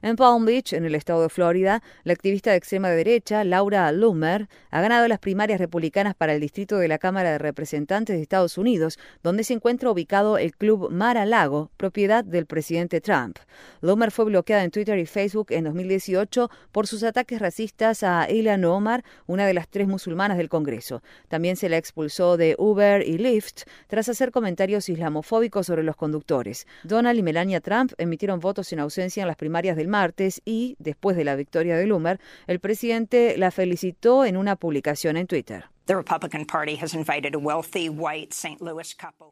En 0.01 0.15
Palm 0.15 0.45
Beach, 0.45 0.71
en 0.71 0.85
el 0.85 0.95
estado 0.95 1.21
de 1.23 1.27
Florida, 1.29 1.83
la 2.03 2.13
activista 2.13 2.51
de 2.51 2.57
extrema 2.57 2.89
derecha, 2.89 3.43
Laura 3.43 3.91
Loomer, 3.91 4.47
ha 4.69 4.81
ganado 4.81 5.07
las 5.09 5.19
primarias 5.19 5.59
republicanas 5.59 6.15
para 6.15 6.33
el 6.33 6.39
distrito 6.39 6.77
de 6.77 6.87
la 6.87 6.97
Cámara 6.97 7.31
de 7.31 7.37
Representantes 7.39 8.15
de 8.15 8.21
Estados 8.21 8.57
Unidos, 8.57 8.99
donde 9.21 9.43
se 9.43 9.53
encuentra 9.53 9.91
ubicado 9.91 10.37
el 10.37 10.55
club 10.55 10.89
Mar-a-Lago, 10.91 11.71
propiedad 11.75 12.23
del 12.23 12.45
presidente 12.45 13.01
Trump. 13.01 13.39
Loomer 13.81 14.11
fue 14.11 14.25
bloqueada 14.25 14.63
en 14.63 14.71
Twitter 14.71 14.97
y 14.97 15.05
Facebook 15.05 15.47
en 15.49 15.65
2018 15.65 16.49
por 16.71 16.87
sus 16.87 17.03
ataques 17.03 17.39
racistas 17.39 18.03
a 18.03 18.29
Ilan 18.29 18.63
Omar, 18.63 19.03
una 19.27 19.45
de 19.45 19.53
las 19.53 19.67
tres 19.67 19.89
musulmanas 19.89 20.37
del 20.37 20.47
Congreso. 20.47 21.03
También 21.27 21.57
se 21.57 21.67
la 21.67 21.77
expulsó 21.77 22.37
de 22.37 22.55
Uber 22.57 23.05
y 23.05 23.17
Lyft 23.17 23.63
tras 23.87 24.07
hacer 24.07 24.31
comentarios 24.31 24.87
islamofóbicos 24.87 25.67
sobre 25.67 25.83
los 25.83 25.97
conductores. 25.97 26.50
Donald 26.83 27.17
y 27.17 27.23
Melania 27.23 27.61
Trump 27.61 27.93
emitieron 27.97 28.39
votos 28.39 28.71
en 28.73 28.79
ausencia 28.79 29.21
en 29.21 29.27
las 29.27 29.37
primarias 29.37 29.75
del 29.75 29.87
martes 29.87 30.41
y, 30.45 30.75
después 30.79 31.17
de 31.17 31.23
la 31.23 31.35
victoria 31.35 31.77
de 31.77 31.85
Loomer, 31.85 32.19
el 32.47 32.59
presidente 32.59 33.37
la 33.37 33.51
felicitó 33.51 34.25
en 34.25 34.37
una 34.37 34.55
publicación 34.55 35.17
en 35.17 35.27
Twitter. 35.27 35.65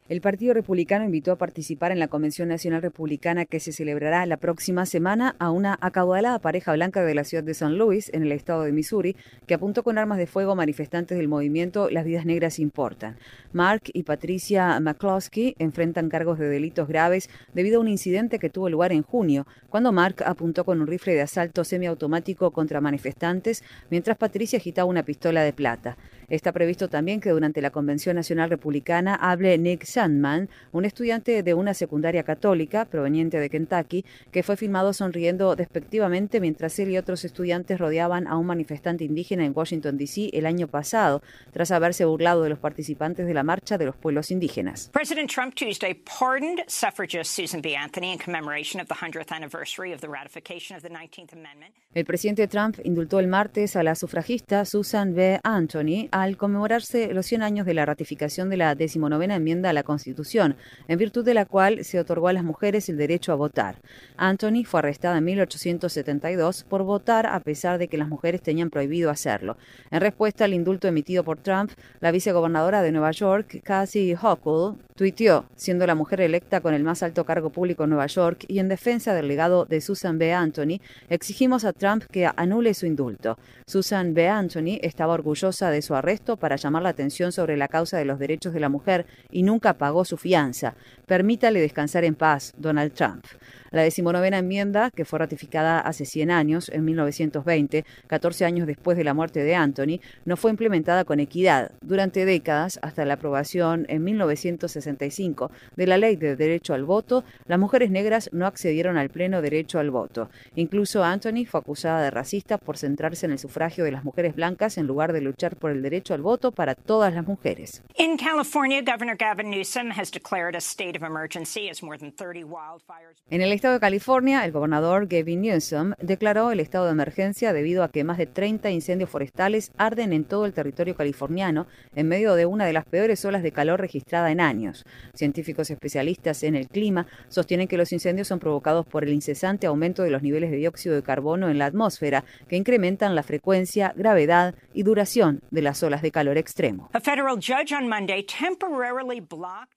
El 0.09 0.19
Partido 0.19 0.53
Republicano 0.53 1.05
invitó 1.05 1.31
a 1.31 1.37
participar 1.37 1.93
en 1.93 1.99
la 1.99 2.09
Convención 2.09 2.49
Nacional 2.49 2.81
Republicana 2.81 3.45
que 3.45 3.61
se 3.61 3.71
celebrará 3.71 4.25
la 4.25 4.35
próxima 4.35 4.85
semana 4.85 5.37
a 5.39 5.51
una 5.51 5.77
acaudalada 5.79 6.39
pareja 6.39 6.73
blanca 6.73 7.01
de 7.01 7.15
la 7.15 7.23
ciudad 7.23 7.45
de 7.45 7.53
St. 7.53 7.71
Louis, 7.71 8.11
en 8.13 8.23
el 8.23 8.33
estado 8.33 8.63
de 8.63 8.73
Missouri, 8.73 9.15
que 9.47 9.53
apuntó 9.53 9.83
con 9.83 9.97
armas 9.97 10.17
de 10.17 10.27
fuego 10.27 10.51
a 10.51 10.55
manifestantes 10.55 11.17
del 11.17 11.29
movimiento 11.29 11.89
Las 11.89 12.03
vidas 12.03 12.25
negras 12.25 12.59
importan. 12.59 13.15
Mark 13.53 13.83
y 13.93 14.03
Patricia 14.03 14.77
McCloskey 14.81 15.55
enfrentan 15.59 16.09
cargos 16.09 16.39
de 16.39 16.49
delitos 16.49 16.89
graves 16.89 17.29
debido 17.53 17.77
a 17.77 17.81
un 17.81 17.87
incidente 17.87 18.37
que 18.37 18.49
tuvo 18.49 18.69
lugar 18.69 18.91
en 18.91 19.03
junio, 19.03 19.47
cuando 19.69 19.93
Mark 19.93 20.23
apuntó 20.25 20.65
con 20.65 20.81
un 20.81 20.87
rifle 20.87 21.13
de 21.13 21.21
asalto 21.21 21.63
semiautomático 21.63 22.51
contra 22.51 22.81
manifestantes, 22.81 23.63
mientras 23.89 24.17
Patricia 24.17 24.59
agitaba 24.59 24.89
una 24.89 25.03
pistola 25.03 25.41
de 25.41 25.53
plata. 25.53 25.97
Está 26.29 26.51
previsto 26.51 26.89
también 26.89 27.21
que 27.21 27.31
durante 27.31 27.59
la 27.61 27.71
Convención 27.71 28.15
Nacional 28.15 28.51
Republicana 28.51 29.15
hable 29.15 29.57
Nick 29.57 29.83
Sandman, 29.83 30.47
un 30.71 30.85
estudiante 30.85 31.41
de 31.41 31.53
una 31.55 31.73
secundaria 31.73 32.21
católica 32.23 32.85
proveniente 32.85 33.39
de 33.39 33.49
Kentucky, 33.49 34.05
que 34.31 34.43
fue 34.43 34.55
filmado 34.55 34.93
sonriendo 34.93 35.55
despectivamente 35.55 36.39
mientras 36.39 36.77
él 36.77 36.91
y 36.91 36.97
otros 36.97 37.25
estudiantes 37.25 37.79
rodeaban 37.79 38.27
a 38.27 38.37
un 38.37 38.45
manifestante 38.45 39.03
indígena 39.03 39.43
en 39.43 39.53
Washington, 39.55 39.97
D.C. 39.97 40.29
el 40.33 40.45
año 40.45 40.67
pasado, 40.67 41.23
tras 41.51 41.71
haberse 41.71 42.05
burlado 42.05 42.43
de 42.43 42.49
los 42.49 42.59
participantes 42.59 43.25
de 43.25 43.33
la 43.33 43.43
marcha 43.43 43.79
de 43.79 43.85
los 43.85 43.95
pueblos 43.95 44.29
indígenas. 44.29 44.89
President 44.93 45.31
Trump 45.31 45.55
Tuesday 45.55 45.95
pardoned 45.95 46.59
suffragist 46.67 47.31
Susan 47.31 47.61
B. 47.61 47.75
Anthony 47.75 48.11
in 48.11 48.19
commemoration 48.19 48.79
of 48.79 48.87
the 48.87 48.95
100th 48.95 49.31
anniversary 49.31 49.91
of 49.93 50.01
the 50.01 50.07
ratification 50.07 50.77
of 50.77 50.83
the 50.83 50.89
19th 50.89 51.33
Amendment. 51.33 51.73
El 51.95 52.05
presidente 52.05 52.47
Trump 52.47 52.77
indultó 52.83 53.19
el 53.19 53.27
martes 53.27 53.75
a 53.75 53.81
la 53.81 53.95
sufragista 53.95 54.63
Susan 54.63 55.15
B. 55.15 55.39
Anthony 55.43 56.07
al 56.23 56.37
conmemorarse 56.37 57.13
los 57.13 57.25
100 57.25 57.43
años 57.43 57.65
de 57.65 57.73
la 57.73 57.85
ratificación 57.85 58.49
de 58.49 58.57
la 58.57 58.75
decimonovena 58.75 59.35
enmienda 59.35 59.69
a 59.69 59.73
la 59.73 59.83
Constitución, 59.83 60.55
en 60.87 60.99
virtud 60.99 61.25
de 61.25 61.33
la 61.33 61.45
cual 61.45 61.83
se 61.83 61.99
otorgó 61.99 62.27
a 62.27 62.33
las 62.33 62.43
mujeres 62.43 62.89
el 62.89 62.97
derecho 62.97 63.31
a 63.31 63.35
votar. 63.35 63.75
Anthony 64.17 64.63
fue 64.65 64.79
arrestada 64.79 65.17
en 65.17 65.25
1872 65.25 66.63
por 66.63 66.83
votar 66.83 67.25
a 67.25 67.39
pesar 67.39 67.77
de 67.77 67.87
que 67.87 67.97
las 67.97 68.07
mujeres 68.07 68.41
tenían 68.41 68.69
prohibido 68.69 69.09
hacerlo. 69.09 69.57
En 69.91 70.01
respuesta 70.01 70.45
al 70.45 70.53
indulto 70.53 70.87
emitido 70.87 71.23
por 71.23 71.37
Trump, 71.37 71.71
la 71.99 72.11
vicegobernadora 72.11 72.81
de 72.81 72.91
Nueva 72.91 73.11
York, 73.11 73.61
Cassie 73.63 74.15
Hochul, 74.15 74.77
tuiteó, 74.99 75.45
siendo 75.55 75.87
la 75.87 75.95
mujer 75.95 76.19
electa 76.19 76.59
con 76.59 76.73
el 76.73 76.83
más 76.83 77.03
alto 77.03 77.23
cargo 77.23 77.51
público 77.51 77.85
en 77.85 77.91
Nueva 77.91 78.07
York 78.07 78.43
y 78.49 78.59
en 78.59 78.67
defensa 78.67 79.13
del 79.13 79.29
legado 79.29 79.63
de 79.63 79.79
Susan 79.79 80.17
B. 80.17 80.33
Anthony, 80.33 80.81
exigimos 81.07 81.63
a 81.63 81.71
Trump 81.71 82.03
que 82.11 82.29
anule 82.35 82.73
su 82.73 82.85
indulto. 82.85 83.37
Susan 83.65 84.13
B. 84.13 84.27
Anthony 84.27 84.77
estaba 84.81 85.13
orgullosa 85.13 85.71
de 85.71 85.81
su 85.81 85.95
arresto 85.95 86.35
para 86.35 86.57
llamar 86.57 86.83
la 86.83 86.89
atención 86.89 87.31
sobre 87.31 87.55
la 87.55 87.69
causa 87.69 87.97
de 87.97 88.03
los 88.03 88.19
derechos 88.19 88.53
de 88.53 88.59
la 88.59 88.67
mujer 88.67 89.05
y 89.31 89.43
nunca 89.43 89.77
pagó 89.77 90.03
su 90.03 90.17
fianza. 90.17 90.75
Permítale 91.05 91.61
descansar 91.61 92.03
en 92.03 92.15
paz, 92.15 92.53
Donald 92.57 92.91
Trump. 92.91 93.23
La 93.71 93.83
decimonovena 93.83 94.39
enmienda, 94.39 94.91
que 94.91 95.05
fue 95.05 95.19
ratificada 95.19 95.79
hace 95.79 96.05
100 96.05 96.31
años, 96.31 96.69
en 96.69 96.85
1920, 96.85 97.85
14 98.07 98.45
años 98.45 98.67
después 98.67 98.97
de 98.97 99.03
la 99.03 99.13
muerte 99.13 99.43
de 99.43 99.55
Anthony, 99.55 99.99
no 100.25 100.37
fue 100.37 100.51
implementada 100.51 101.05
con 101.05 101.19
equidad 101.19 101.71
durante 101.81 102.25
décadas 102.25 102.79
hasta 102.81 103.05
la 103.05 103.15
aprobación 103.15 103.85
en 103.89 104.03
1965 104.03 105.51
de 105.75 105.87
la 105.87 105.97
Ley 105.97 106.15
de 106.15 106.35
Derecho 106.35 106.73
al 106.73 106.85
Voto. 106.85 107.23
Las 107.45 107.59
mujeres 107.59 107.91
negras 107.91 108.29
no 108.33 108.45
accedieron 108.45 108.97
al 108.97 109.09
pleno 109.09 109.41
derecho 109.41 109.79
al 109.79 109.91
voto. 109.91 110.29
Incluso 110.55 111.03
Anthony 111.03 111.45
fue 111.45 111.59
acusada 111.59 112.01
de 112.01 112.11
racista 112.11 112.57
por 112.57 112.77
centrarse 112.77 113.25
en 113.25 113.31
el 113.33 113.39
sufragio 113.39 113.83
de 113.83 113.91
las 113.91 114.03
mujeres 114.03 114.35
blancas 114.35 114.77
en 114.77 114.87
lugar 114.87 115.13
de 115.13 115.21
luchar 115.21 115.55
por 115.55 115.71
el 115.71 115.81
derecho 115.81 116.13
al 116.13 116.21
voto 116.21 116.51
para 116.51 116.75
todas 116.75 117.13
las 117.13 117.25
mujeres. 117.27 117.83
In 117.97 118.17
California, 118.17 118.81
Governor 118.81 119.17
Gavin 119.17 119.49
Newsom 119.49 119.91
has 119.91 120.11
declared 120.11 120.55
a 120.55 120.61
state 120.61 120.97
of 120.97 121.03
emergency 121.03 121.69
as 121.69 121.83
more 121.83 121.97
than 121.97 122.11
30 122.11 122.43
wildfires. 122.45 123.17
En 123.29 123.41
el 123.41 123.51
estado 123.59 123.73
de 123.73 123.81
California, 123.81 124.45
el 124.45 124.53
gobernador 124.53 125.07
Gavin 125.09 125.41
Newsom 125.41 125.91
declaró 125.99 126.51
el 126.51 126.61
estado 126.61 126.85
de 126.85 126.93
emergencia 126.93 127.51
debido 127.51 127.83
a 127.83 127.91
que 127.91 128.05
más 128.05 128.17
de 128.17 128.25
30 128.25 128.71
incendios 128.71 129.09
forestales 129.09 129.73
arden 129.75 130.13
en 130.13 130.23
todo 130.23 130.45
el 130.45 130.53
territorio 130.53 130.95
californiano 130.95 131.67
en 131.93 132.07
medio 132.07 132.35
de 132.35 132.45
una 132.45 132.65
de 132.65 132.71
las 132.71 132.85
peores 132.85 133.25
olas 133.25 133.43
de 133.43 133.51
calor 133.51 133.81
registrada 133.81 134.31
en 134.31 134.39
años. 134.39 134.85
Científicos 135.13 135.69
especialistas 135.71 136.43
en 136.43 136.55
el 136.55 136.69
clima 136.69 137.05
sostienen 137.27 137.67
que 137.67 137.75
los 137.75 137.91
incendios 137.91 138.29
son 138.29 138.39
provocados 138.39 138.85
por 138.85 139.03
el 139.03 139.11
incesante 139.11 139.67
aumento 139.67 140.03
de 140.03 140.11
los 140.11 140.23
niveles 140.23 140.51
de 140.51 140.57
dióxido 140.57 140.95
de 140.95 141.03
carbono 141.03 141.49
en 141.49 141.57
la 141.57 141.65
atmósfera, 141.65 142.23
que 142.47 142.55
incrementan 142.55 143.13
la 143.13 143.23
frecuencia, 143.23 143.93
gravedad 143.97 144.55
y 144.73 144.83
duración 144.83 145.41
de 145.51 145.63
las 145.63 145.83
olas 145.83 146.01
de 146.01 146.11
calor 146.11 146.37
extremo. 146.37 146.89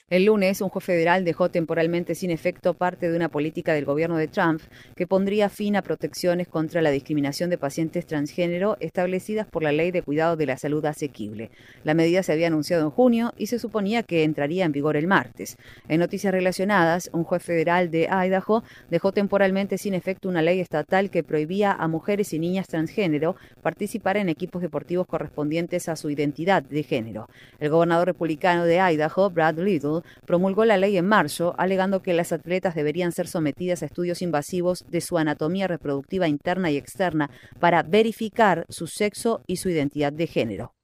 El 0.08 0.26
lunes, 0.26 0.60
un 0.60 0.68
juez 0.68 0.84
federal 0.84 1.24
dejó 1.24 1.50
temporalmente 1.50 2.14
sin 2.14 2.30
efecto 2.30 2.74
parte 2.74 3.10
de 3.10 3.16
una 3.16 3.28
política 3.28 3.71
del 3.72 3.84
gobierno 3.84 4.16
de 4.16 4.28
Trump 4.28 4.60
que 4.96 5.06
pondría 5.06 5.48
fin 5.48 5.76
a 5.76 5.82
protecciones 5.82 6.48
contra 6.48 6.82
la 6.82 6.90
discriminación 6.90 7.50
de 7.50 7.58
pacientes 7.58 8.06
transgénero 8.06 8.76
establecidas 8.80 9.46
por 9.46 9.62
la 9.62 9.72
Ley 9.72 9.90
de 9.90 10.02
Cuidado 10.02 10.36
de 10.36 10.46
la 10.46 10.56
Salud 10.56 10.84
Asequible. 10.84 11.50
La 11.84 11.94
medida 11.94 12.22
se 12.22 12.32
había 12.32 12.48
anunciado 12.48 12.84
en 12.84 12.90
junio 12.90 13.32
y 13.36 13.46
se 13.46 13.58
suponía 13.58 14.02
que 14.02 14.24
entraría 14.24 14.64
en 14.64 14.72
vigor 14.72 14.96
el 14.96 15.06
martes. 15.06 15.56
En 15.88 16.00
noticias 16.00 16.32
relacionadas, 16.32 17.10
un 17.12 17.24
juez 17.24 17.42
federal 17.42 17.90
de 17.90 18.08
Idaho 18.10 18.62
dejó 18.90 19.12
temporalmente 19.12 19.78
sin 19.78 19.94
efecto 19.94 20.28
una 20.28 20.42
ley 20.42 20.60
estatal 20.60 21.10
que 21.10 21.22
prohibía 21.22 21.72
a 21.72 21.88
mujeres 21.88 22.32
y 22.32 22.38
niñas 22.38 22.68
transgénero 22.68 23.36
participar 23.62 24.16
en 24.16 24.28
equipos 24.28 24.62
deportivos 24.62 25.06
correspondientes 25.06 25.88
a 25.88 25.96
su 25.96 26.10
identidad 26.10 26.62
de 26.62 26.82
género. 26.82 27.28
El 27.58 27.70
gobernador 27.70 28.06
republicano 28.08 28.64
de 28.64 28.80
Idaho, 28.80 29.30
Brad 29.30 29.58
Little, 29.58 30.02
promulgó 30.26 30.64
la 30.64 30.76
ley 30.76 30.96
en 30.96 31.06
marzo, 31.06 31.54
alegando 31.58 32.02
que 32.02 32.14
las 32.14 32.32
atletas 32.32 32.74
deberían 32.74 33.12
ser 33.12 33.28
a 33.70 33.74
estudios 33.86 34.22
invasivos 34.22 34.84
de 34.88 35.00
su 35.00 35.18
anatomía 35.18 35.68
reproductiva 35.68 36.28
interna 36.28 36.70
y 36.70 36.76
externa 36.76 37.30
para 37.60 37.82
verificar 37.82 38.66
su 38.68 38.86
sexo 38.86 39.42
y 39.46 39.56
su 39.56 39.68
identidad 39.68 40.12
de 40.12 40.26
género. 40.26 40.74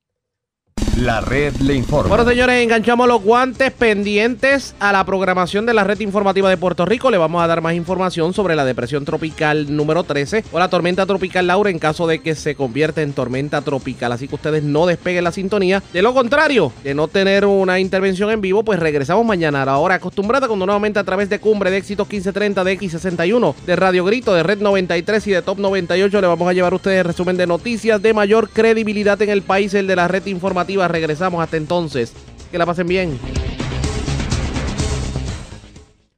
La 0.98 1.20
red 1.20 1.54
le 1.58 1.74
informa. 1.74 2.08
Bueno, 2.08 2.28
señores, 2.28 2.60
enganchamos 2.60 3.06
los 3.06 3.22
guantes 3.22 3.70
pendientes 3.70 4.74
a 4.80 4.90
la 4.90 5.06
programación 5.06 5.64
de 5.64 5.72
la 5.72 5.84
red 5.84 6.00
informativa 6.00 6.50
de 6.50 6.56
Puerto 6.56 6.84
Rico. 6.84 7.08
Le 7.08 7.18
vamos 7.18 7.40
a 7.40 7.46
dar 7.46 7.60
más 7.60 7.74
información 7.74 8.34
sobre 8.34 8.56
la 8.56 8.64
depresión 8.64 9.04
tropical 9.04 9.76
número 9.76 10.02
13 10.02 10.46
o 10.50 10.58
la 10.58 10.68
tormenta 10.68 11.06
tropical 11.06 11.46
Laura 11.46 11.70
en 11.70 11.78
caso 11.78 12.08
de 12.08 12.18
que 12.18 12.34
se 12.34 12.56
convierta 12.56 13.00
en 13.00 13.12
tormenta 13.12 13.60
tropical. 13.60 14.10
Así 14.10 14.26
que 14.26 14.34
ustedes 14.34 14.64
no 14.64 14.86
despeguen 14.86 15.22
la 15.22 15.30
sintonía. 15.30 15.84
De 15.92 16.02
lo 16.02 16.12
contrario, 16.14 16.72
de 16.82 16.94
no 16.94 17.06
tener 17.06 17.44
una 17.46 17.78
intervención 17.78 18.32
en 18.32 18.40
vivo, 18.40 18.64
pues 18.64 18.80
regresamos 18.80 19.24
mañana 19.24 19.62
a 19.62 19.66
la 19.66 19.78
hora 19.78 19.94
acostumbrada 19.94 20.48
cuando 20.48 20.66
nuevamente 20.66 20.98
a 20.98 21.04
través 21.04 21.30
de 21.30 21.38
Cumbre 21.38 21.70
de 21.70 21.76
Éxitos 21.76 22.08
1530 22.08 22.64
de 22.64 22.76
X61, 22.76 23.54
de 23.64 23.76
Radio 23.76 24.04
Grito, 24.04 24.34
de 24.34 24.42
Red 24.42 24.58
93 24.58 25.24
y 25.28 25.30
de 25.30 25.42
Top 25.42 25.60
98 25.60 26.20
le 26.20 26.26
vamos 26.26 26.48
a 26.48 26.52
llevar 26.52 26.72
a 26.72 26.76
ustedes 26.76 26.98
el 26.98 27.04
resumen 27.04 27.36
de 27.36 27.46
noticias 27.46 28.02
de 28.02 28.12
mayor 28.12 28.50
credibilidad 28.50 29.22
en 29.22 29.30
el 29.30 29.42
país, 29.42 29.74
el 29.74 29.86
de 29.86 29.94
la 29.94 30.08
red 30.08 30.26
informativa. 30.26 30.87
Regresamos 30.88 31.42
hasta 31.42 31.56
entonces. 31.56 32.12
Que 32.50 32.58
la 32.58 32.66
pasen 32.66 32.86
bien. 32.86 33.18